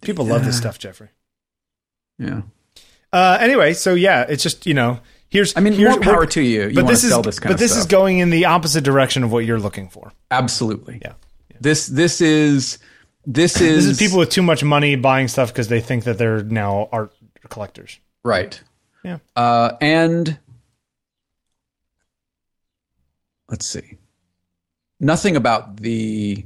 People 0.02 0.26
love 0.26 0.46
this 0.46 0.58
stuff, 0.58 0.80
Jeffrey. 0.80 1.10
yeah, 2.18 2.42
Uh, 3.14 3.38
anyway, 3.40 3.74
so 3.74 3.94
yeah, 3.94 4.26
it's 4.28 4.42
just 4.44 4.66
you 4.66 4.74
know, 4.74 5.00
here's. 5.30 5.56
I 5.56 5.60
mean, 5.60 5.74
here's 5.74 5.96
more 5.96 6.04
power 6.04 6.26
to 6.28 6.42
you. 6.42 6.70
You 6.70 6.76
but 6.76 6.88
this 6.88 7.04
is 7.04 7.16
this 7.22 7.40
kind 7.40 7.54
but 7.54 7.60
this 7.60 7.76
is 7.76 7.86
going 7.86 8.20
in 8.20 8.30
the 8.30 8.46
opposite 8.46 8.84
direction 8.84 9.24
of 9.24 9.32
what 9.32 9.46
you're 9.46 9.60
looking 9.60 9.90
for. 9.90 10.12
absolutely. 10.32 11.00
Yeah. 11.02 11.14
This 11.60 11.86
this 11.86 12.22
is 12.22 12.80
this 13.26 13.62
is 13.62 13.86
This 13.86 13.94
is 13.94 14.00
people 14.00 14.18
with 14.18 14.30
too 14.30 14.42
much 14.42 14.64
money 14.64 14.96
buying 14.96 15.28
stuff 15.28 15.50
because 15.50 15.68
they 15.68 15.82
think 15.82 16.06
that 16.06 16.18
they're 16.18 16.42
now 16.44 16.90
art 16.92 17.14
collectors. 17.50 18.00
Right. 18.24 18.60
Yeah. 19.04 19.20
Uh, 19.36 19.74
and 19.82 20.40
let's 23.50 23.68
see. 23.68 23.98
Nothing 25.02 25.36
about 25.36 25.78
the 25.78 26.46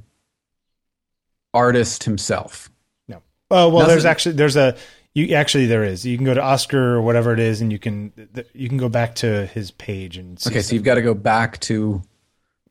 artist 1.54 2.06
himself. 2.06 2.72
No. 3.08 3.22
Oh 3.52 3.70
well, 3.70 3.80
Nothing- 3.80 3.88
there's 3.90 4.06
actually 4.06 4.36
there's 4.36 4.56
a 4.56 4.76
you 5.14 5.36
actually 5.36 5.66
there 5.66 5.84
is. 5.84 6.06
You 6.06 6.18
can 6.18 6.26
go 6.26 6.34
to 6.34 6.42
Oscar 6.42 6.96
or 6.96 7.02
whatever 7.02 7.34
it 7.34 7.40
is, 7.40 7.62
and 7.62 7.72
you 7.72 7.80
can 7.80 8.12
you 8.54 8.68
can 8.68 8.78
go 8.78 8.90
back 8.90 9.16
to 9.16 9.46
his 9.48 9.72
page 9.72 10.18
and 10.18 10.40
see. 10.40 10.50
Okay, 10.50 10.62
so 10.62 10.74
you've 10.74 10.84
got 10.84 10.96
to 10.96 11.02
go 11.02 11.14
back 11.14 11.60
to 11.62 12.02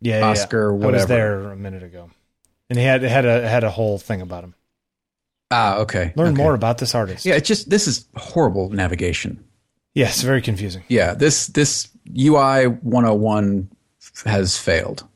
yeah, 0.01 0.21
yeah, 0.21 0.27
Oscar, 0.27 0.77
yeah. 0.79 0.87
I 0.87 0.91
was 0.91 1.07
there 1.07 1.51
a 1.51 1.57
minute 1.57 1.83
ago, 1.83 2.11
and 2.69 2.79
he 2.79 2.85
had 2.85 3.03
had 3.03 3.25
a 3.25 3.49
had 3.49 3.65
a 3.65 3.71
whole 3.71 3.99
thing 3.99 4.21
about 4.21 4.45
him. 4.45 4.55
ah. 5.51 5.79
Okay. 5.79 6.13
Learn 6.17 6.35
okay. 6.35 6.43
more 6.43 6.55
about 6.55 6.79
this 6.79 6.95
artist. 6.95 7.25
Yeah, 7.25 7.35
it's 7.35 7.49
just 7.49 7.71
this 7.71 7.89
is 7.89 8.07
horrible 8.17 8.69
navigation. 8.71 9.43
Yes, 9.95 10.23
very 10.23 10.43
confusing. 10.43 10.83
Yeah, 10.89 11.15
this 11.15 11.47
this 11.47 11.89
UI 12.19 12.67
101 12.67 13.71
has 14.27 14.59
failed. 14.59 15.07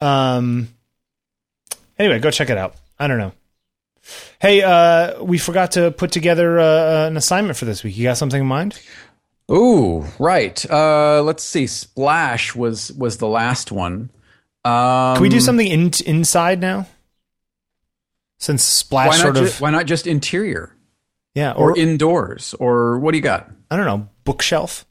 Um. 0.00 0.68
Anyway, 1.98 2.18
go 2.18 2.30
check 2.30 2.50
it 2.50 2.58
out. 2.58 2.74
I 2.98 3.06
don't 3.06 3.18
know. 3.18 3.32
Hey, 4.38 4.62
uh, 4.62 5.22
we 5.22 5.38
forgot 5.38 5.72
to 5.72 5.90
put 5.90 6.12
together 6.12 6.58
uh, 6.58 7.06
an 7.06 7.16
assignment 7.16 7.56
for 7.56 7.64
this 7.64 7.82
week. 7.82 7.96
You 7.96 8.04
got 8.04 8.18
something 8.18 8.40
in 8.40 8.46
mind? 8.46 8.78
Ooh, 9.50 10.04
right. 10.18 10.64
Uh, 10.70 11.22
let's 11.22 11.42
see. 11.42 11.66
Splash 11.66 12.54
was 12.54 12.92
was 12.92 13.18
the 13.18 13.28
last 13.28 13.72
one. 13.72 14.10
Um, 14.64 15.14
Can 15.14 15.22
we 15.22 15.28
do 15.28 15.40
something 15.40 15.66
in, 15.66 15.92
inside 16.04 16.60
now? 16.60 16.86
Since 18.38 18.64
Splash 18.64 19.08
Why 19.08 19.16
not, 19.16 19.22
sort 19.22 19.36
ju- 19.36 19.44
of 19.44 19.60
why 19.60 19.70
not 19.70 19.86
just 19.86 20.06
interior 20.06 20.74
yeah, 21.34 21.52
or, 21.52 21.70
or, 21.70 21.78
indoors 21.78 22.54
or 22.58 22.98
what 22.98 23.12
do 23.12 23.18
you 23.18 23.22
got? 23.22 23.48
I 23.70 23.76
don't 23.76 23.86
know, 23.86 24.08
bookshelf. 24.24 24.84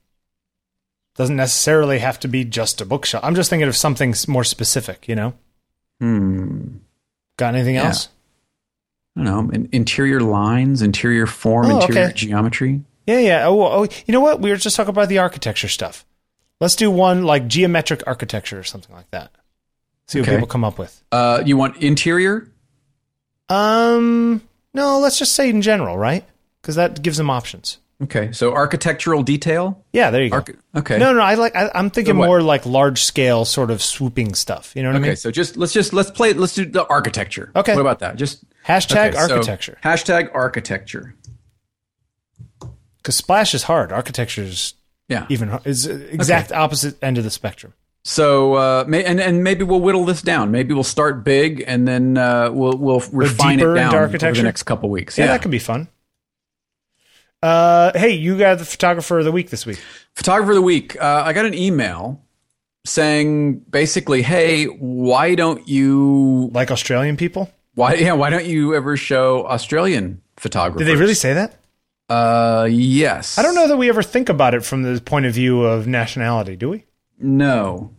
Doesn't 1.16 1.36
necessarily 1.38 2.00
have 2.00 2.20
to 2.22 2.28
be 2.28 2.44
just 2.44 2.82
a 2.82 2.86
bookshelf. 2.86 3.24
I'm 3.24 3.36
just 3.36 3.50
thinking 3.50 3.68
of 3.68 3.76
something 3.76 4.14
more 4.28 4.44
specific. 4.44 5.08
You 5.08 5.16
know, 5.16 5.34
Hmm. 6.00 6.78
got 7.38 7.56
anything 7.56 7.76
Yeah. 7.76 7.86
else? 7.86 8.10
I 9.18 9.24
don't 9.24 9.26
know. 9.48 9.54
In, 9.54 9.70
interior 9.72 10.20
lines, 10.20 10.82
interior 10.82 11.26
form, 11.26 11.68
Oh, 11.72 11.80
interior 11.80 12.06
okay. 12.10 12.14
geometry. 12.14 12.82
Yeah, 13.08 13.20
yeah. 13.20 13.48
Oh, 13.48 13.62
oh, 13.62 13.84
you 14.06 14.12
know 14.12 14.20
what? 14.20 14.42
We 14.42 14.50
were 14.50 14.58
just 14.58 14.76
talking 14.76 14.90
about 14.90 15.08
the 15.10 15.20
architecture 15.20 15.70
stuff. 15.70 16.06
Let's 16.60 16.76
do 16.76 16.92
one 16.92 17.24
like 17.24 17.48
geometric 17.48 18.04
architecture 18.08 18.60
or 18.60 18.64
something 18.64 18.94
like 18.94 19.10
that. 19.12 19.32
See 20.08 20.20
what 20.20 20.30
people 20.30 20.48
come 20.48 20.64
up 20.66 20.78
with. 20.78 21.02
Uh, 21.12 21.42
you 21.46 21.56
want 21.58 21.78
interior? 21.82 22.50
Um, 23.50 24.42
no, 24.74 25.00
let's 25.00 25.18
just 25.20 25.34
say 25.34 25.50
in 25.50 25.62
general, 25.62 25.98
right? 25.98 26.26
Because 26.62 26.76
that 26.76 27.02
gives 27.02 27.18
them 27.18 27.30
options. 27.30 27.78
Okay, 28.04 28.34
so 28.34 28.54
architectural 28.54 29.24
detail. 29.24 29.86
Yeah, 29.94 30.12
there 30.12 30.22
you 30.24 30.30
go. 30.30 30.36
Arch- 30.38 30.56
okay. 30.76 30.98
No, 30.98 31.14
no, 31.14 31.22
I 31.22 31.36
like. 31.36 31.56
I, 31.56 31.72
I'm 31.74 31.90
thinking 31.90 32.12
So 32.16 32.18
more 32.18 32.42
like 32.42 32.66
large 32.66 33.02
scale, 33.04 33.46
sort 33.46 33.72
of 33.72 33.82
swooping 33.82 34.36
stuff. 34.36 34.74
You 34.76 34.84
know 34.84 34.90
what 34.90 34.98
I 34.98 35.00
mean? 35.00 35.12
Okay, 35.12 35.16
so 35.16 35.32
just 35.32 35.56
let's 35.56 35.72
just 35.72 35.94
let's 35.94 36.12
play. 36.12 36.34
Let's 36.34 36.54
do 36.56 36.66
the 36.66 36.86
architecture. 36.88 37.52
Okay. 37.56 37.74
What 37.74 37.80
about 37.82 38.00
that? 38.00 38.18
Just 38.18 38.44
Hashtag 38.68 39.10
okay, 39.10 39.18
so 39.28 39.34
architecture. 39.36 39.78
hashtag 39.84 40.30
architecture. 40.34 41.16
Because 42.98 43.16
splash 43.16 43.54
is 43.54 43.64
hard. 43.64 43.92
Architecture 43.92 44.44
is 44.44 44.74
Yeah. 45.08 45.26
even 45.30 45.58
is 45.64 45.86
exact 45.86 46.52
opposite 46.52 47.02
end 47.04 47.18
of 47.18 47.24
the 47.24 47.30
spectrum. 47.30 47.74
So 48.04 48.56
uh, 48.56 48.84
may, 48.88 49.04
and 49.06 49.20
and 49.22 49.44
maybe 49.44 49.64
we'll 49.64 49.80
whittle 49.82 50.06
this 50.06 50.22
down. 50.22 50.52
Maybe 50.52 50.74
we'll 50.74 50.84
start 50.84 51.24
big 51.24 51.64
and 51.66 51.88
then 51.88 52.18
uh, 52.18 52.50
we'll 52.52 52.78
we'll 52.78 53.04
refine 53.12 53.60
it 53.60 53.74
down 53.74 53.96
over 53.96 54.18
the 54.18 54.44
next 54.44 54.64
couple 54.64 54.90
weeks. 54.90 55.18
Yeah, 55.18 55.26
Yeah. 55.26 55.32
that 55.32 55.42
could 55.42 55.52
be 55.52 55.60
fun. 55.60 55.88
Uh, 57.46 57.92
hey, 57.98 58.10
you 58.12 58.38
got 58.38 58.58
the 58.58 58.66
photographer 58.66 59.20
of 59.20 59.26
the 59.26 59.32
week 59.32 59.50
this 59.52 59.66
week. 59.66 59.80
Photographer 60.16 60.52
of 60.52 60.56
the 60.56 60.62
week. 60.62 61.00
Uh, 61.00 61.24
I 61.26 61.34
got 61.34 61.46
an 61.46 61.54
email 61.54 62.22
saying 62.86 63.60
basically, 63.70 64.22
hey, 64.24 64.66
why 64.66 65.36
don't 65.36 65.68
you 65.68 66.50
Like 66.54 66.72
Australian 66.72 67.18
people? 67.18 67.52
why 67.76 67.94
yeah 68.06 68.14
why 68.14 68.30
don't 68.30 68.46
you 68.46 68.74
ever 68.74 68.96
show 68.98 69.46
Australian 69.48 70.22
photographers? 70.38 70.80
Did 70.88 70.88
they 70.96 71.00
really 71.00 71.14
say 71.14 71.34
that? 71.34 71.60
Uh, 72.10 72.68
yes. 72.72 73.38
I 73.38 73.42
don't 73.44 73.56
know 73.56 73.68
that 73.68 73.78
we 73.78 73.90
ever 73.90 74.04
think 74.04 74.30
about 74.30 74.54
it 74.54 74.64
from 74.64 74.84
the 74.84 75.02
point 75.02 75.26
of 75.26 75.34
view 75.34 75.62
of 75.64 75.86
nationality, 75.88 76.56
do 76.56 76.70
we? 76.70 76.86
No. 77.20 77.92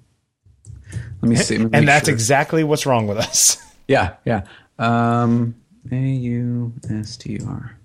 Let 1.23 1.29
me 1.31 1.37
see. 1.47 1.59
let 1.59 1.71
me 1.73 1.79
And 1.79 1.87
that's 1.89 2.07
sure. 2.07 2.15
exactly 2.15 2.65
what's 2.65 2.87
wrong 2.87 3.07
with 3.07 3.19
us. 3.19 3.59
Yeah, 3.89 4.15
yeah. 4.25 4.43
Um, 4.79 5.55
A 5.93 5.97
U 5.97 6.73
S 6.91 7.17
T 7.17 7.39
R. 7.47 7.79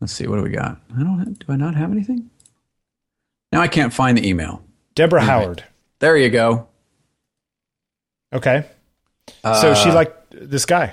Let's 0.00 0.12
see. 0.12 0.26
What 0.26 0.36
do 0.36 0.42
we 0.42 0.50
got? 0.50 0.78
I 0.94 1.02
don't. 1.02 1.18
Have, 1.18 1.38
do 1.38 1.46
I 1.48 1.56
not 1.56 1.74
have 1.74 1.90
anything? 1.90 2.30
Now 3.52 3.60
I 3.60 3.68
can't 3.68 3.92
find 3.92 4.16
the 4.18 4.28
email. 4.28 4.62
Deborah 4.94 5.22
Howard. 5.22 5.64
There 6.00 6.16
you 6.16 6.28
go. 6.30 6.68
Okay. 8.32 8.66
So 9.42 9.74
she 9.74 9.90
Uh, 9.90 9.94
liked 9.94 10.34
this 10.50 10.66
guy. 10.66 10.92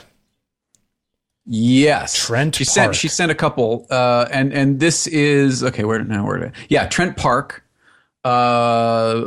Yes, 1.45 2.15
Trent 2.15 2.55
She 2.55 2.63
sent. 2.63 2.95
She 2.95 3.09
sent 3.09 3.29
a 3.31 3.35
couple. 3.35 3.85
Uh, 3.89 4.27
and 4.31 4.53
and 4.53 4.79
this 4.79 5.07
is 5.07 5.63
okay. 5.63 5.83
Where 5.83 6.01
now? 6.03 6.25
Where? 6.25 6.37
Did, 6.39 6.51
yeah, 6.69 6.87
Trent 6.87 7.17
Parke, 7.17 7.63
uh, 8.23 8.27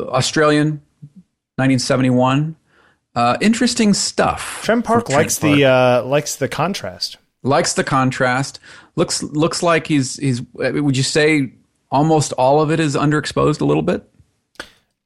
Australian, 0.08 0.80
1971. 1.56 2.56
Uh, 3.14 3.36
interesting 3.42 3.92
stuff. 3.92 4.62
Trent 4.64 4.84
Parke 4.84 5.06
Trent 5.06 5.18
likes 5.18 5.38
the 5.38 5.64
uh, 5.66 6.02
likes 6.04 6.36
the 6.36 6.48
contrast. 6.48 7.18
likes 7.42 7.74
the 7.74 7.84
contrast. 7.84 8.60
Looks 8.96 9.22
looks 9.22 9.62
like 9.62 9.86
he's 9.86 10.16
he's. 10.16 10.42
Would 10.54 10.96
you 10.96 11.02
say 11.02 11.52
almost 11.90 12.32
all 12.32 12.60
of 12.60 12.70
it 12.70 12.80
is 12.80 12.96
underexposed 12.96 13.60
a 13.60 13.64
little 13.64 13.82
bit? 13.82 14.08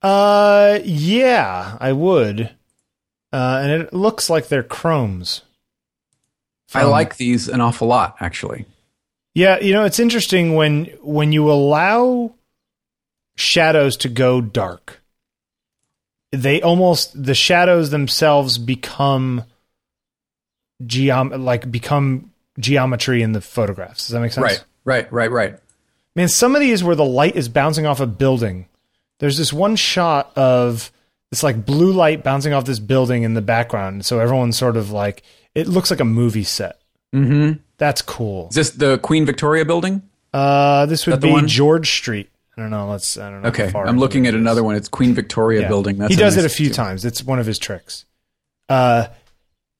Uh, 0.01 0.79
yeah, 0.85 1.77
I 1.81 1.93
would. 1.93 2.51
Uh, 3.33 3.61
and 3.62 3.83
it 3.83 3.93
looks 3.93 4.31
like 4.31 4.49
they're 4.49 4.62
chromes. 4.62 5.43
I 6.73 6.85
like 6.85 7.17
these 7.17 7.49
an 7.49 7.61
awful 7.61 7.89
lot, 7.89 8.17
actually. 8.21 8.65
Yeah, 9.35 9.59
you 9.59 9.73
know, 9.73 9.85
it's 9.85 9.99
interesting 9.99 10.55
when 10.55 10.87
when 11.03 11.33
you 11.33 11.51
allow 11.51 12.35
shadows 13.37 13.97
to 13.99 14.09
go 14.09 14.41
dark. 14.41 15.01
They 16.33 16.62
almost 16.62 17.21
the 17.21 17.35
shadows 17.35 17.91
themselves 17.91 18.59
become 18.59 19.45
geom 20.83 21.43
like 21.43 21.71
become 21.71 22.30
geometry 22.61 23.23
in 23.23 23.32
the 23.32 23.41
photographs. 23.41 24.07
Does 24.07 24.15
that 24.15 24.20
make 24.20 24.32
sense? 24.32 24.45
Right, 24.45 24.65
right, 24.85 25.12
right, 25.12 25.31
right. 25.31 25.59
Man, 26.16 26.28
some 26.28 26.55
of 26.55 26.61
these 26.61 26.82
where 26.85 26.97
the 26.97 27.05
light 27.05 27.37
is 27.37 27.49
bouncing 27.49 27.87
off 27.87 28.01
a 28.01 28.07
building. 28.07 28.66
There's 29.19 29.37
this 29.39 29.53
one 29.53 29.77
shot 29.77 30.32
of 30.37 30.91
this 31.31 31.43
like 31.43 31.65
blue 31.65 31.93
light 31.93 32.24
bouncing 32.24 32.53
off 32.53 32.65
this 32.65 32.78
building 32.78 33.23
in 33.23 33.35
the 33.35 33.43
background. 33.43 34.05
So 34.07 34.19
everyone's 34.19 34.57
sort 34.59 34.77
of 34.77 34.91
like 34.91 35.23
it 35.55 35.66
looks 35.69 35.91
like 35.91 36.01
a 36.01 36.05
movie 36.05 36.45
set. 36.45 36.81
Mm-hmm. 37.15 37.61
That's 37.78 38.03
cool. 38.03 38.49
Is 38.51 38.55
this 38.57 38.70
the 38.70 38.99
Queen 38.99 39.24
Victoria 39.27 39.65
building? 39.65 40.03
Uh, 40.32 40.87
this 40.87 41.07
would 41.07 41.20
be? 41.20 41.43
George 41.47 41.91
Street. 41.91 42.31
I 42.57 42.61
don't 42.62 42.70
know. 42.70 42.89
Let's. 42.91 43.16
I 43.16 43.31
don't 43.31 43.43
know. 43.43 43.49
Okay, 43.49 43.73
I'm 43.74 43.99
looking 43.99 44.27
at 44.27 44.35
another 44.35 44.62
one. 44.62 44.77
It's 44.77 44.89
Queen 44.89 45.15
Victoria 45.15 45.62
Yeah. 45.62 45.69
building. 45.69 45.99
That's 45.99 46.12
he 46.12 46.16
does 46.19 46.37
it 46.37 46.45
a 46.45 46.49
few 46.49 46.69
too. 46.69 46.74
times. 46.74 47.05
It's 47.05 47.23
one 47.23 47.39
of 47.39 47.47
his 47.47 47.59
tricks. 47.59 48.05
Uh, 48.69 49.07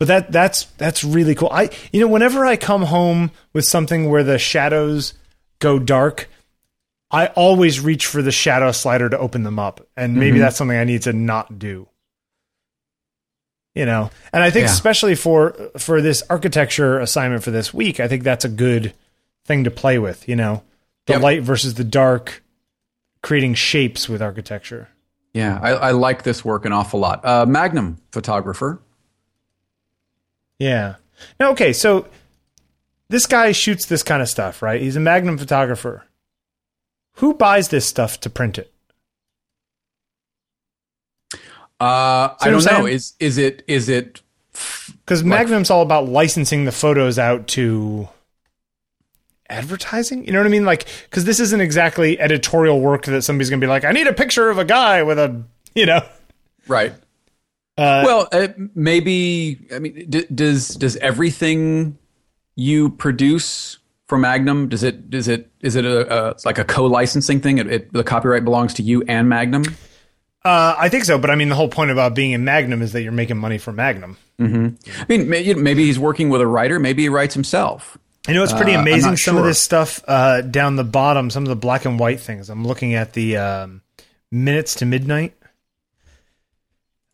but 0.01 0.09
that 0.09 0.33
that's 0.33 0.65
that's 0.79 1.05
really 1.05 1.37
cool. 1.37 1.51
I 1.53 1.71
you 1.93 2.01
know 2.01 2.09
whenever 2.09 2.45
I 2.45 2.57
come 2.57 2.83
home 2.83 3.31
with 3.53 3.65
something 3.67 4.11
where 4.11 4.25
the 4.25 4.39
shadows 4.39 5.15
go 5.61 5.79
dark, 5.79 6.29
I 7.11 7.27
always 7.29 7.79
reach 7.81 8.07
for 8.07 8.23
the 8.23 8.33
shadow 8.33 8.73
slider 8.73 9.09
to 9.11 9.19
open 9.19 9.43
them 9.45 9.59
up, 9.61 9.87
and 9.97 10.17
maybe 10.17 10.39
Mhm. 10.39 10.41
that's 10.41 10.57
something 10.57 10.77
I 10.77 10.85
need 10.85 11.03
to 11.03 11.13
not 11.13 11.59
do. 11.59 11.87
You 13.75 13.87
know, 13.87 14.11
and 14.33 14.43
I 14.43 14.51
think 14.51 14.67
Yeah. 14.67 14.73
especially 14.73 15.15
for 15.15 15.55
for 15.79 16.03
this 16.03 16.23
architecture 16.29 16.99
assignment 16.99 17.45
for 17.45 17.53
this 17.53 17.73
week, 17.73 18.01
I 18.01 18.09
think 18.09 18.25
that's 18.25 18.45
a 18.45 18.49
good 18.49 18.95
thing 19.45 19.63
to 19.65 19.71
play 19.71 19.99
with. 19.99 20.29
You 20.29 20.35
know, 20.37 20.63
the 21.07 21.13
Yep. 21.15 21.23
light 21.23 21.43
versus 21.43 21.75
the 21.75 21.85
dark, 21.85 22.43
creating 23.23 23.55
shapes 23.55 24.09
with 24.09 24.21
architecture. 24.23 24.89
Yeah, 25.35 25.61
I, 25.63 25.71
I 25.71 25.91
like 25.93 26.25
this 26.25 26.45
work 26.45 26.65
an 26.65 26.73
awful 26.73 26.99
lot. 26.99 27.25
Uh, 27.25 27.47
Magnum 27.47 27.99
photographer. 28.11 28.81
Yeah. 30.61 30.97
Now, 31.41 31.51
okay, 31.51 31.73
so 31.73 32.07
this 33.09 33.27
guy 33.27 33.51
shoots 33.51 33.87
this 33.87 34.05
kind 34.05 34.23
of 34.23 34.29
stuff, 34.29 34.63
right? 34.63 34.81
He's 34.81 34.95
a 34.95 35.01
Magnum 35.01 35.37
photographer. 35.37 36.05
Who 37.15 37.35
buys 37.35 37.69
this 37.69 37.87
stuff 37.87 38.21
to 38.21 38.31
print 38.31 38.59
it? 38.59 38.73
Uh, 41.81 42.37
I 42.39 42.51
don't 42.51 42.65
know. 42.65 42.87
Is 42.87 43.15
is 43.19 43.39
it 43.39 43.65
is 43.67 43.89
it 43.89 44.21
Because 45.05 45.25
Magnum's 45.25 45.71
all 45.71 45.81
about 45.81 46.09
licensing 46.09 46.67
the 46.67 46.73
photos 46.73 47.19
out 47.19 47.49
to 47.49 48.09
advertising. 49.49 50.25
You 50.27 50.33
know 50.33 50.39
what 50.39 50.47
I 50.47 50.51
mean? 50.51 50.65
Like, 50.65 50.87
because 51.05 51.25
this 51.25 51.41
isn't 51.41 51.61
exactly 51.61 52.21
editorial 52.21 52.81
work 52.81 53.05
that 53.07 53.23
somebody's 53.23 53.51
going 53.51 53.61
to 53.61 53.67
be 53.67 53.69
like, 53.69 53.85
I 53.85 53.93
need 53.93 54.07
a 54.07 54.13
picture 54.13 54.49
of 54.51 54.59
a 54.59 54.65
guy 54.65 55.03
with 55.03 55.19
a, 55.19 55.43
you 55.75 55.87
know. 55.87 56.03
right? 56.69 56.93
Uh, 57.81 58.03
well, 58.05 58.29
uh, 58.33 58.49
maybe. 58.75 59.67
I 59.75 59.79
mean, 59.79 60.07
d- 60.11 60.27
does 60.35 60.69
does 60.69 60.97
everything 60.97 61.97
you 62.57 62.91
produce 62.91 63.79
for 64.09 64.19
Magnum 64.19 64.69
does 64.69 64.83
it 64.83 65.09
does 65.09 65.29
it 65.29 65.51
is 65.61 65.77
it 65.77 65.85
a, 65.85 66.31
a 66.33 66.37
like 66.45 66.59
a 66.59 66.65
co-licensing 66.65 67.41
thing? 67.41 67.59
It, 67.59 67.67
it, 67.69 67.93
the 67.93 68.05
copyright 68.05 68.45
belongs 68.45 68.75
to 68.75 68.83
you 68.83 69.03
and 69.09 69.29
Magnum. 69.29 69.63
uh, 70.45 70.75
I 70.79 70.89
think 70.89 71.05
so, 71.05 71.17
but 71.19 71.31
I 71.31 71.37
mean, 71.37 71.49
the 71.49 71.55
whole 71.55 71.69
point 71.69 71.91
about 71.91 72.15
being 72.15 72.33
in 72.33 72.45
Magnum 72.45 72.83
is 72.83 72.93
that 72.93 73.03
you're 73.03 73.13
making 73.13 73.39
money 73.39 73.57
for 73.59 73.73
Magnum. 73.73 74.17
I 74.39 74.43
mean, 75.09 75.29
may- 75.29 75.43
you 75.43 75.55
know, 75.55 75.61
maybe 75.63 75.85
he's 75.85 75.99
working 75.99 76.29
with 76.29 76.41
a 76.41 76.47
writer. 76.47 76.79
Maybe 76.79 77.03
he 77.03 77.09
writes 77.09 77.35
himself. 77.35 77.97
You 78.29 78.35
know, 78.35 78.43
it's 78.43 78.53
pretty 78.53 78.75
Uh, 78.75 78.81
amazing. 78.83 79.17
Some 79.17 79.37
of 79.39 79.45
this 79.45 79.61
stuff 79.61 80.03
uh, 80.09 80.41
down 80.43 80.77
the 80.77 80.85
bottom, 80.85 81.31
some 81.31 81.43
of 81.45 81.49
the 81.49 81.57
black 81.57 81.85
and 81.87 81.99
white 81.99 82.21
things. 82.21 82.51
I'm 82.51 82.67
looking 82.67 82.95
at 82.95 83.13
the 83.15 83.37
um, 83.39 83.83
minutes 84.31 84.75
to 84.77 84.87
midnight. 84.87 85.35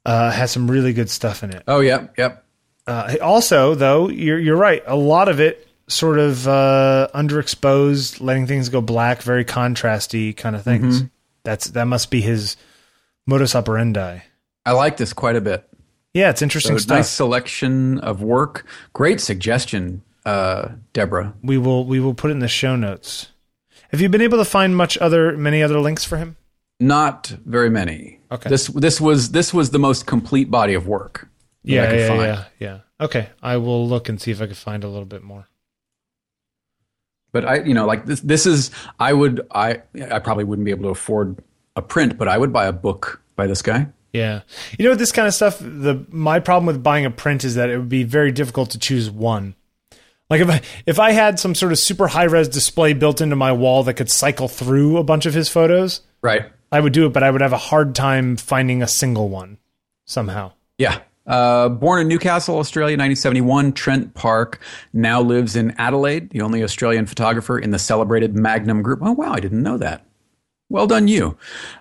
Uh, 0.07 0.31
has 0.31 0.53
some 0.53 0.70
really 0.70 0.93
good 0.93 1.11
stuff 1.11 1.43
in 1.43 1.51
it. 1.51 1.65
Oh, 1.66 1.81
yeah, 1.81 2.07
yep. 2.16 2.45
Uh, 2.87 3.16
also, 3.20 3.74
though, 3.74 4.09
you're 4.09 4.39
you're 4.39 4.57
right. 4.57 4.83
A 4.87 4.95
lot 4.95 5.28
of 5.28 5.41
it 5.41 5.66
sort 5.89 6.20
of 6.20 6.47
uh, 6.47 7.09
underexposed, 7.12 8.20
letting 8.20 8.47
things 8.47 8.69
go 8.69 8.81
black, 8.81 9.23
very 9.23 9.45
contrasty 9.45 10.37
kind 10.37 10.55
of 10.55 10.62
things. 10.62 10.99
Mm-hmm. 10.99 11.07
That's 11.43 11.70
that 11.70 11.87
must 11.87 12.12
be 12.12 12.20
his 12.20 12.57
modus 13.27 13.57
operandi. 13.57 14.20
I 14.65 14.73
like 14.73 14.97
this 14.97 15.12
quite 15.12 15.35
a 15.35 15.41
bit. 15.41 15.69
Yeah, 16.15 16.31
it's 16.31 16.43
interesting 16.43 16.77
So 16.77 16.83
stuff. 16.83 16.97
nice 16.99 17.11
selection 17.11 17.99
of 17.99 18.23
work. 18.23 18.65
Great 18.93 19.20
suggestion, 19.20 20.03
uh, 20.24 20.69
Deborah. 20.93 21.35
We 21.43 21.59
will 21.59 21.85
we 21.85 21.99
will 21.99 22.15
put 22.15 22.31
it 22.31 22.35
in 22.35 22.39
the 22.39 22.49
show 22.49 22.77
notes. 22.77 23.33
Have 23.91 24.01
you 24.01 24.09
been 24.09 24.20
able 24.23 24.39
to 24.39 24.45
find 24.45 24.77
much 24.77 24.97
other 24.99 25.37
many 25.37 25.62
other 25.62 25.81
links 25.81 26.05
for 26.05 26.16
him? 26.16 26.37
Not 26.78 27.28
very 27.44 27.70
many. 27.70 28.20
Okay. 28.31 28.51
This 28.51 28.66
this 28.69 29.01
was 29.01 29.31
this 29.31 29.55
was 29.55 29.70
the 29.70 29.78
most 29.78 30.07
complete 30.07 30.51
body 30.51 30.74
of 30.74 30.86
work. 30.86 31.28
Yeah, 31.62 31.85
I 31.85 31.86
could 31.86 31.98
yeah, 31.98 32.09
find. 32.09 32.23
yeah, 32.23 32.44
yeah. 32.59 32.78
Okay, 33.01 33.28
I 33.43 33.57
will 33.57 33.89
look 33.89 34.09
and 34.09 34.20
see 34.20 34.31
if 34.31 34.40
I 34.40 34.47
can 34.47 34.55
find 34.55 34.85
a 34.85 34.89
little 34.89 35.07
bit 35.07 35.23
more. 35.23 35.48
But 37.32 37.44
I, 37.44 37.62
you 37.62 37.74
know, 37.74 37.86
like 37.86 38.07
this. 38.07 38.20
This 38.20 38.47
is. 38.47 38.70
I 38.98 39.12
would. 39.12 39.47
I. 39.51 39.82
I 40.11 40.19
probably 40.19 40.44
wouldn't 40.44 40.65
be 40.65 40.70
able 40.70 40.85
to 40.85 40.90
afford 40.90 41.43
a 41.77 41.82
print, 41.82 42.19
but 42.19 42.28
I 42.28 42.39
would 42.39 42.53
buy 42.53 42.66
a 42.66 42.73
book 42.73 43.23
by 43.36 43.47
this 43.47 43.62
guy. 43.62 43.89
Yeah, 44.12 44.43
you 44.78 44.89
know, 44.89 44.94
this 44.94 45.12
kind 45.12 45.28
of 45.28 45.35
stuff, 45.35 45.59
the 45.59 46.07
my 46.11 46.40
problem 46.40 46.66
with 46.66 46.82
buying 46.82 47.05
a 47.05 47.11
print 47.11 47.44
is 47.44 47.55
that 47.57 47.69
it 47.69 47.77
would 47.78 47.89
be 47.89 48.03
very 48.05 48.32
difficult 48.32 48.70
to 48.70 48.78
choose 48.78 49.11
one. 49.11 49.55
Like 50.31 50.40
if 50.40 50.48
I 50.48 50.61
if 50.86 50.98
I 50.98 51.12
had 51.12 51.39
some 51.39 51.55
sort 51.55 51.73
of 51.73 51.78
super 51.78 52.09
high 52.09 52.24
res 52.24 52.48
display 52.48 52.93
built 52.93 53.20
into 53.20 53.36
my 53.36 53.53
wall 53.53 53.82
that 53.85 53.94
could 53.94 54.11
cycle 54.11 54.48
through 54.48 54.97
a 54.97 55.05
bunch 55.05 55.27
of 55.27 55.35
his 55.35 55.48
photos, 55.48 56.01
Right. 56.23 56.47
I 56.72 56.80
would 56.80 56.93
do 56.93 57.06
it, 57.06 57.12
but 57.12 57.22
I 57.22 57.30
would 57.30 57.40
have 57.40 57.52
a 57.52 57.59
hard 57.59 57.94
time 57.94 58.36
finding 58.36 58.82
a 58.82 58.88
single 58.88 59.28
one 59.28 59.59
somehow. 60.05 60.52
Yeah. 60.78 61.01
Uh, 61.26 61.68
born 61.68 62.01
in 62.01 62.09
Newcastle, 62.09 62.59
Australia, 62.59 62.94
1971, 62.94 63.72
Trent 63.72 64.14
Parke 64.14 64.60
now 64.93 65.20
lives 65.20 65.56
in 65.56 65.72
Adelaide, 65.72 66.30
the 66.30 66.40
only 66.40 66.62
Australian 66.62 67.06
photographer 67.06 67.59
in 67.59 67.72
the 67.72 67.78
celebrated 67.78 68.36
Magnum 68.36 68.82
Group. 68.82 69.01
Oh, 69.02 69.12
wow, 69.12 69.32
I 69.32 69.40
didn't 69.40 69.62
know 69.62 69.76
that. 69.78 70.06
Well 70.68 70.88
done, 70.88 71.06
you. 71.06 71.38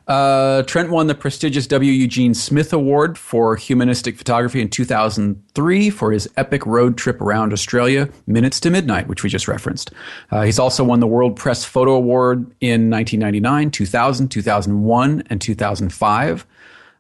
Uh, 0.08 0.62
Trent 0.64 0.92
won 0.92 1.08
the 1.08 1.16
prestigious 1.16 1.66
W. 1.66 1.92
Eugene 1.92 2.36
Smith 2.36 2.72
Award 2.72 3.18
for 3.18 3.56
Humanistic 3.56 4.16
Photography 4.16 4.62
in 4.62 4.70
2003 4.70 5.90
for 5.90 6.12
his 6.12 6.30
epic 6.38 6.64
road 6.68 6.96
trip 6.96 7.20
around 7.20 7.52
Australia, 7.52 8.10
Minutes 8.28 8.60
to 8.60 8.70
Midnight, 8.70 9.08
which 9.08 9.24
we 9.24 9.30
just 9.30 9.48
referenced. 9.48 9.90
Uh, 10.30 10.44
he's 10.44 10.60
also 10.60 10.84
won 10.84 11.00
the 11.00 11.08
World 11.08 11.36
Press 11.36 11.66
Photo 11.66 11.96
Award 11.96 12.42
in 12.62 12.92
1999, 12.92 13.72
2000, 13.72 14.30
2001, 14.30 15.24
and 15.32 15.42
2005 15.42 16.46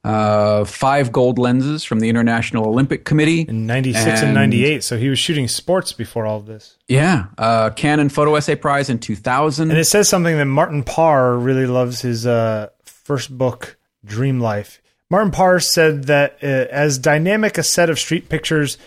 uh, 0.06 0.64
five 0.65 1.11
gold 1.11 1.40
lenses 1.40 1.84
from 1.84 1.99
the 1.99 2.10
International 2.10 2.68
Olympic 2.68 3.06
Committee. 3.06 3.41
In 3.41 3.65
'96 3.65 4.06
and, 4.06 4.26
And- 4.27 4.34
'98, 4.36 4.84
so 4.84 4.98
he 4.98 5.10
was 5.10 5.18
shooting 5.19 5.48
sports 5.48 5.94
before 5.94 6.26
all 6.26 6.38
of 6.38 6.45
this. 6.45 6.77
Yeah, 6.88 7.26
uh, 7.38 7.72
Canon 7.72 8.10
Photo 8.10 8.36
Essay 8.36 8.56
Prize 8.56 8.90
in 8.90 8.99
2000. 8.99 9.72
And 9.72 9.80
it 9.80 9.86
says 9.86 10.07
something 10.07 10.38
that 10.38 10.45
Martin 10.45 10.84
Parr 10.84 11.36
really 11.36 11.65
loves 11.65 12.02
his 12.02 12.27
uh, 12.27 12.69
first 12.84 13.36
book, 13.36 13.77
Dream 14.06 14.40
Life. 14.40 14.82
Martin 15.10 15.32
Parr 15.32 15.60
said 15.60 16.06
that 16.06 16.38
uh, 16.44 16.48
as 16.72 16.98
dynamic 16.99 17.57
a 17.57 17.64
set 17.64 17.90
of 17.90 17.98
street 17.99 18.30
pictures 18.30 18.77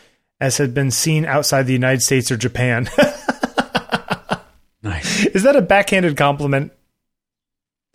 as 0.41 0.59
had 0.59 0.73
been 0.73 0.91
seen 0.93 1.25
outside 1.25 1.65
the 1.65 1.73
United 1.73 2.01
States 2.01 2.31
or 2.31 2.37
Japan. 2.37 2.89
nice. 4.83 5.27
Is 5.27 5.43
that 5.43 5.57
a 5.57 5.63
backhanded 5.63 6.17
compliment? 6.17 6.73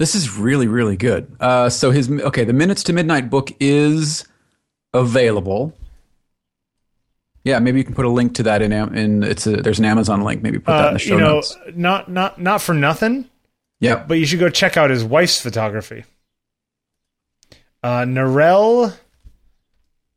This 0.03 0.15
is 0.15 0.37
really, 0.37 0.67
really 0.67 0.97
good. 0.97 1.33
Uh, 1.39 1.69
so 1.69 1.89
his 1.89 2.11
okay, 2.11 2.43
the 2.43 2.51
Minutes 2.51 2.83
to 2.83 2.91
Midnight 2.91 3.29
book 3.29 3.51
is 3.61 4.27
available. 4.93 5.71
Yeah, 7.45 7.59
maybe 7.59 7.77
you 7.77 7.85
can 7.85 7.95
put 7.95 8.03
a 8.03 8.09
link 8.09 8.35
to 8.35 8.43
that 8.43 8.61
in 8.61 8.73
in 8.73 9.23
it's 9.23 9.47
a, 9.47 9.55
there's 9.55 9.79
an 9.79 9.85
Amazon 9.85 10.19
link. 10.19 10.41
Maybe 10.43 10.59
put 10.59 10.65
that 10.73 10.79
in 10.81 10.85
Uh, 10.89 10.91
the 10.91 10.99
show 10.99 11.13
you 11.13 11.21
know, 11.21 11.33
notes. 11.35 11.55
not 11.73 12.11
not 12.11 12.37
not 12.37 12.61
for 12.61 12.73
nothing, 12.73 13.29
Yeah, 13.79 14.03
but 14.05 14.15
you 14.15 14.25
should 14.25 14.41
go 14.41 14.49
check 14.49 14.75
out 14.75 14.89
his 14.89 15.05
wife's 15.05 15.39
photography. 15.39 16.03
Uh, 17.81 18.01
Narelle, 18.01 18.97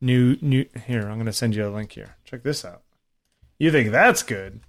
new 0.00 0.36
new. 0.40 0.64
Here, 0.88 1.02
I'm 1.02 1.14
going 1.14 1.26
to 1.26 1.32
send 1.32 1.54
you 1.54 1.64
a 1.64 1.70
link 1.70 1.92
here. 1.92 2.16
Check 2.24 2.42
this 2.42 2.64
out. 2.64 2.82
You 3.60 3.70
think 3.70 3.92
that's 3.92 4.24
good? 4.24 4.62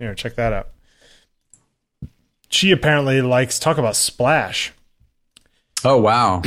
Here, 0.00 0.16
check 0.16 0.34
that 0.34 0.52
out. 0.52 0.70
She 2.54 2.70
apparently 2.70 3.20
likes 3.20 3.58
talk 3.58 3.78
about 3.78 3.96
splash. 3.96 4.72
Oh 5.84 5.96
wow. 6.00 6.40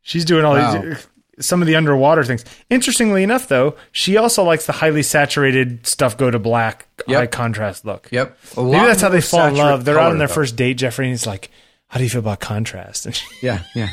She's 0.00 0.24
doing 0.24 0.44
all 0.46 0.54
Wow. 0.54 0.80
these 0.80 1.06
some 1.38 1.60
of 1.62 1.68
the 1.68 1.76
underwater 1.76 2.24
things. 2.24 2.44
Interestingly 2.70 3.22
enough, 3.22 3.46
though, 3.46 3.76
she 3.92 4.16
also 4.16 4.42
likes 4.42 4.64
the 4.66 4.72
highly 4.72 5.02
saturated 5.04 5.86
stuff 5.86 6.16
go 6.16 6.30
to 6.32 6.38
black, 6.38 6.88
Yep. 7.06 7.16
high 7.18 7.26
contrast 7.26 7.84
look. 7.84 8.08
Yep. 8.10 8.36
Maybe 8.56 8.70
that's 8.86 9.02
how 9.02 9.08
they 9.10 9.20
fall 9.20 9.46
in 9.48 9.54
love. 9.56 9.84
They're 9.84 10.00
out 10.00 10.10
on 10.12 10.18
their 10.18 10.26
though. 10.28 10.34
first 10.34 10.56
date, 10.56 10.74
Jeffrey, 10.78 11.04
and 11.04 11.12
he's 11.12 11.26
like, 11.26 11.50
"How 11.88 11.98
do 11.98 12.04
you 12.04 12.10
feel 12.10 12.20
about 12.20 12.40
contrast?" 12.40 13.04
And 13.06 13.14
she, 13.14 13.24
Yeah, 13.42 13.62
yeah. 13.74 13.90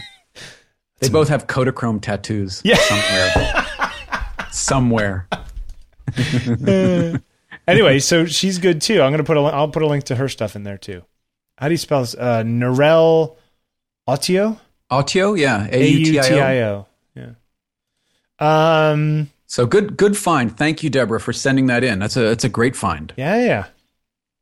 They 1.02 1.10
both 1.10 1.28
have 1.28 1.46
Kodachrome 1.48 2.02
tattoos. 2.02 2.62
Yeah. 2.64 2.78
Somewhere. 2.78 3.66
Somewhere. 4.52 5.28
anyway, 7.68 8.00
so 8.00 8.26
she's 8.26 8.58
good 8.58 8.82
too. 8.82 9.02
I'm 9.02 9.12
gonna 9.12 9.24
put 9.24 9.38
a 9.38 9.42
I'll 9.42 9.68
put 9.70 9.84
a 9.84 9.88
link 9.88 10.06
to 10.06 10.16
her 10.16 10.30
stuff 10.30 10.56
in 10.56 10.64
there 10.64 10.78
too. 10.78 11.04
How 11.58 11.68
do 11.68 11.74
you 11.74 11.78
spell 11.78 12.02
this? 12.02 12.16
Uh, 12.16 12.44
Narelle 12.44 13.36
Autio? 14.08 14.60
Autio, 14.92 15.38
yeah. 15.40 15.68
A 15.72 15.88
U 15.88 16.06
T. 16.06 16.20
I 16.20 16.62
O. 16.64 16.88
Yeah. 17.16 17.32
Um. 18.40 19.30
So 19.48 19.66
good 19.66 19.96
good 19.98 20.18
find. 20.18 20.56
Thank 20.56 20.84
you, 20.84 20.90
Deborah, 20.90 21.20
for 21.20 21.34
sending 21.34 21.68
that 21.68 21.84
in. 21.84 22.00
That's 22.00 22.18
a 22.18 22.22
that's 22.22 22.44
a 22.44 22.50
great 22.50 22.76
find. 22.76 23.14
Yeah, 23.16 23.38
yeah. 23.40 23.66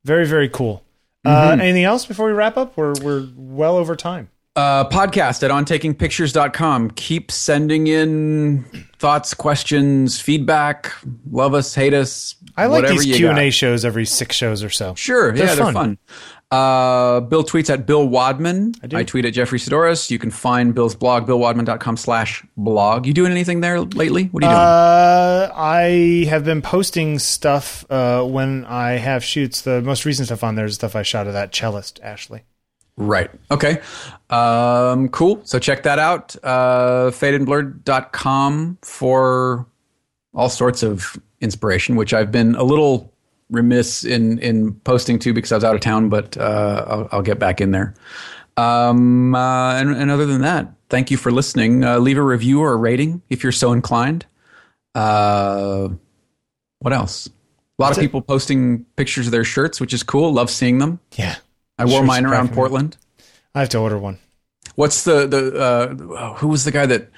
Very, 0.03 0.25
very 0.25 0.49
cool. 0.49 0.83
Uh, 1.25 1.55
anything 1.59 1.85
else 1.85 2.05
before 2.05 2.25
we 2.25 2.33
wrap 2.33 2.57
up? 2.57 2.75
We're 2.75 2.93
we're 3.01 3.27
well 3.35 3.77
over 3.77 3.95
time. 3.95 4.29
Uh, 4.55 4.87
podcast 4.87 5.41
at 5.41 5.49
ontakingpictures.com. 5.49 6.91
Keep 6.91 7.31
sending 7.31 7.87
in 7.87 8.63
thoughts, 8.99 9.33
questions, 9.33 10.21
feedback. 10.21 10.91
Love 11.31 11.55
us, 11.55 11.73
hate 11.73 11.93
us. 11.93 12.35
I 12.55 12.67
like 12.67 12.87
these 12.87 13.03
Q 13.03 13.29
and. 13.29 13.39
A 13.39 13.49
shows 13.49 13.83
every 13.83 14.05
six 14.05 14.35
shows 14.35 14.63
or 14.63 14.69
so. 14.69 14.93
Sure, 14.95 15.31
They're 15.31 15.47
yeah, 15.47 15.55
they're 15.55 15.73
fun. 15.73 15.97
Uh, 16.53 17.19
Bill 17.21 17.43
tweets 17.43 17.71
at 17.71 17.87
Bill 17.87 18.07
Wadman. 18.07 18.75
I, 18.83 18.87
do. 18.87 19.03
tweet 19.05 19.25
at 19.25 19.33
Jeffrey 19.33 19.57
Saddoris. 19.57 20.11
You 20.11 20.19
can 20.19 20.29
find 20.29 20.75
Bill's 20.75 20.93
blog, 20.93 21.25
billwadman.com 21.25 21.97
slash 21.97 22.45
blog. 22.55 23.07
You 23.07 23.13
doing 23.13 23.31
anything 23.31 23.61
there 23.61 23.81
lately? 23.81 24.25
What 24.25 24.43
are 24.43 24.47
you 24.47 24.51
doing? 24.51 24.61
Uh, 24.61 25.51
I 25.55 26.27
have 26.29 26.45
been 26.45 26.61
posting 26.61 27.17
stuff 27.17 27.89
uh, 27.89 28.23
when 28.23 28.65
I 28.65 28.91
have 28.93 29.23
shoots. 29.23 29.63
The 29.63 29.81
most 29.81 30.05
recent 30.05 30.27
stuff 30.27 30.43
on 30.43 30.53
there 30.53 30.65
is 30.65 30.75
stuff 30.75 30.95
I 30.95 31.01
shot 31.01 31.25
of 31.25 31.33
that 31.33 31.51
cellist 31.51 31.99
Ashley. 32.03 32.43
Right. 32.97 33.31
Okay. 33.49 33.81
Um, 34.29 35.09
cool. 35.09 35.41
So 35.45 35.57
check 35.57 35.83
that 35.83 35.97
out. 35.97 36.35
Uh, 36.43 37.09
fadedandblurred.com 37.09 38.77
for 38.83 39.65
all 40.35 40.49
sorts 40.49 40.83
of 40.83 41.17
inspiration, 41.41 41.95
which 41.95 42.13
I've 42.13 42.31
been 42.31 42.53
a 42.55 42.63
little 42.63 43.12
remiss 43.53 44.03
in, 44.03 44.39
in 44.39 44.73
posting 44.81 45.17
to 45.19 45.33
because 45.33 45.51
I 45.51 45.55
was 45.55 45.63
out 45.63 45.75
of 45.75 45.81
town, 45.81 46.09
but 46.09 46.35
uh, 46.37 46.85
I'll, 46.87 47.09
I'll 47.13 47.21
get 47.21 47.39
back 47.39 47.61
in 47.61 47.71
there. 47.71 47.93
Um, 48.57 49.33
uh, 49.33 49.75
and, 49.75 49.95
and 49.95 50.11
other 50.11 50.25
than 50.25 50.41
that, 50.41 50.67
thank 50.89 51.09
you 51.09 51.17
for 51.17 51.31
listening. 51.31 51.83
Uh, 51.83 51.97
leave 51.99 52.17
a 52.17 52.21
review 52.21 52.59
or 52.61 52.73
a 52.73 52.75
rating 52.77 53.21
if 53.29 53.43
you're 53.43 53.51
so 53.51 53.71
inclined. 53.71 54.25
Uh, 54.95 55.89
what 56.79 56.93
else? 56.93 57.27
A 57.79 57.81
lot 57.81 57.91
of 57.91 57.97
people 57.99 58.21
posting 58.21 58.85
pictures 58.95 59.25
of 59.27 59.31
their 59.31 59.43
shirts, 59.43 59.81
which 59.81 59.93
is 59.93 60.03
cool. 60.03 60.31
Love 60.33 60.49
seeing 60.49 60.77
them. 60.77 60.99
Yeah, 61.15 61.35
I 61.79 61.85
wore 61.85 61.99
Shirts 62.01 62.07
mine 62.07 62.25
around 62.25 62.31
cracking 62.47 62.51
me. 62.51 62.55
Portland. 62.55 62.97
I 63.55 63.59
have 63.61 63.69
to 63.69 63.79
order 63.79 63.97
one. 63.97 64.19
What's 64.75 65.03
the 65.03 65.25
the 65.27 65.59
uh, 65.59 66.33
who 66.35 66.47
was 66.47 66.65
the 66.65 66.71
guy 66.71 66.85
that 66.85 67.09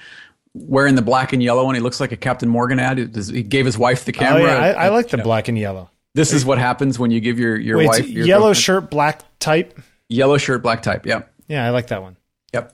wearing 0.54 0.94
the 0.94 1.02
black 1.02 1.34
and 1.34 1.42
yellow 1.42 1.66
and 1.66 1.76
he 1.76 1.82
looks 1.82 2.00
like 2.00 2.12
a 2.12 2.16
Captain 2.16 2.48
Morgan 2.48 2.78
ad? 2.80 2.96
He 2.98 3.42
gave 3.42 3.66
his 3.66 3.76
wife 3.76 4.06
the 4.06 4.12
Oh 4.16 4.18
camera. 4.18 4.42
yeah, 4.44 4.56
I, 4.58 4.86
I 4.86 4.88
like 4.88 5.08
the 5.10 5.18
black 5.18 5.48
and 5.48 5.58
yellow. 5.58 5.90
This 6.16 6.32
is 6.32 6.44
what 6.44 6.58
happens 6.58 6.98
when 6.98 7.10
you 7.10 7.20
give 7.20 7.38
your 7.38 7.56
your 7.56 7.78
Wait, 7.78 7.86
wife 7.88 8.08
your 8.08 8.26
yellow 8.26 8.46
girlfriend- 8.52 8.56
shirt, 8.64 8.90
black 8.90 9.22
type. 9.38 9.78
yellow 10.08 10.38
shirt, 10.38 10.62
black 10.62 10.82
type. 10.82 11.06
Yeah. 11.06 11.22
Yeah, 11.48 11.64
I 11.64 11.70
like 11.70 11.86
that 11.88 12.02
one. 12.02 12.16
yep. 12.52 12.72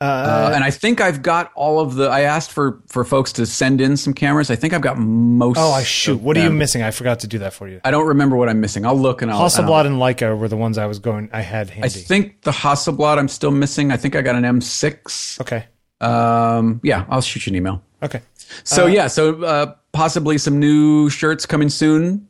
Uh, 0.00 0.50
and 0.52 0.64
I 0.64 0.70
think 0.72 1.00
I've 1.00 1.22
got 1.22 1.52
all 1.54 1.78
of 1.78 1.94
the. 1.94 2.08
I 2.08 2.22
asked 2.22 2.50
for 2.50 2.82
for 2.88 3.04
folks 3.04 3.32
to 3.34 3.46
send 3.46 3.80
in 3.80 3.96
some 3.96 4.12
cameras. 4.14 4.50
I 4.50 4.56
think 4.56 4.72
I've 4.74 4.80
got 4.80 4.98
most. 4.98 5.58
Oh, 5.60 5.70
I 5.70 5.84
shoot. 5.84 6.20
What 6.20 6.36
are 6.36 6.42
you 6.42 6.50
missing? 6.50 6.82
I 6.82 6.90
forgot 6.90 7.20
to 7.20 7.28
do 7.28 7.38
that 7.38 7.52
for 7.52 7.68
you. 7.68 7.80
I 7.84 7.92
don't 7.92 8.08
remember 8.08 8.34
what 8.34 8.48
I'm 8.48 8.60
missing. 8.60 8.84
I'll 8.84 8.98
look 8.98 9.22
and 9.22 9.30
I'll. 9.30 9.36
and 9.36 9.44
I'll- 9.44 9.48
Hasselblad 9.68 9.86
and 9.86 9.96
Leica 9.98 10.36
were 10.36 10.48
the 10.48 10.56
ones 10.56 10.76
I 10.76 10.86
was 10.86 10.98
going. 10.98 11.30
I 11.32 11.42
had 11.42 11.70
handy. 11.70 11.86
I 11.86 11.88
think 11.88 12.42
the 12.42 12.50
Hasselblad 12.50 13.18
I'm 13.18 13.28
still 13.28 13.52
missing. 13.52 13.92
I 13.92 13.96
think 13.96 14.16
I 14.16 14.22
got 14.22 14.34
an 14.34 14.42
M6. 14.42 15.40
okay. 15.42 15.66
Um, 16.00 16.80
yeah, 16.82 17.04
I'll 17.08 17.20
shoot 17.20 17.46
you 17.46 17.50
an 17.52 17.56
email. 17.56 17.80
Okay. 18.02 18.22
So 18.64 18.86
yeah, 18.86 19.06
so 19.06 19.40
uh, 19.44 19.74
possibly 19.92 20.36
some 20.36 20.58
new 20.58 21.10
shirts 21.10 21.46
coming 21.46 21.68
soon. 21.68 22.26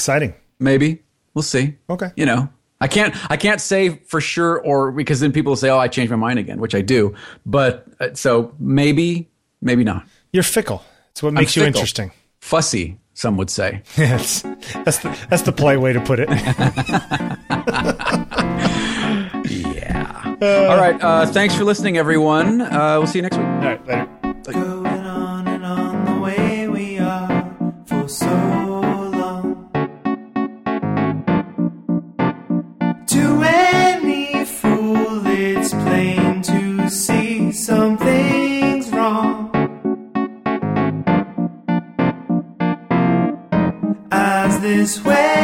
Exciting. 0.00 0.32
Maybe 0.58 1.02
we'll 1.34 1.42
see. 1.42 1.76
Okay. 1.90 2.10
You 2.16 2.24
know, 2.24 2.48
I 2.80 2.88
can't 2.88 3.14
I 3.30 3.36
can't 3.36 3.60
say 3.60 3.90
for 4.06 4.18
sure, 4.18 4.58
or 4.58 4.92
because 4.92 5.20
then 5.20 5.30
people 5.30 5.54
say, 5.56 5.68
"Oh, 5.68 5.76
I 5.78 5.88
changed 5.88 6.10
my 6.10 6.16
mind 6.16 6.38
again," 6.38 6.58
which 6.58 6.74
I 6.74 6.80
do. 6.80 7.14
But 7.44 7.86
uh, 8.00 8.14
so 8.14 8.54
maybe, 8.58 9.28
maybe 9.60 9.84
not. 9.84 10.06
You're 10.32 10.42
fickle. 10.42 10.82
It's 11.10 11.22
what 11.22 11.34
makes 11.34 11.54
you 11.54 11.64
fickle. 11.64 11.80
interesting. 11.80 12.12
Fussy, 12.40 12.98
some 13.12 13.36
would 13.36 13.50
say. 13.50 13.82
Yes. 13.98 14.40
That's 14.84 15.00
the, 15.00 15.14
that's 15.28 15.42
the 15.42 15.52
polite 15.52 15.80
way 15.82 15.92
to 15.92 16.00
put 16.00 16.18
it. 16.20 16.28
Yeah. 19.50 20.36
All 20.70 20.76
right. 20.76 20.96
Uh, 21.02 21.26
thanks 21.26 21.54
for 21.54 21.64
listening, 21.64 21.96
everyone. 21.98 22.60
Uh, 22.60 22.96
we'll 22.98 23.06
see 23.06 23.18
you 23.18 23.22
next 23.22 23.36
week. 23.36 23.46
All 23.46 23.58
right. 23.60 23.86
Later. 23.86 24.08
Going 24.52 24.79
this 44.80 45.04
way, 45.04 45.39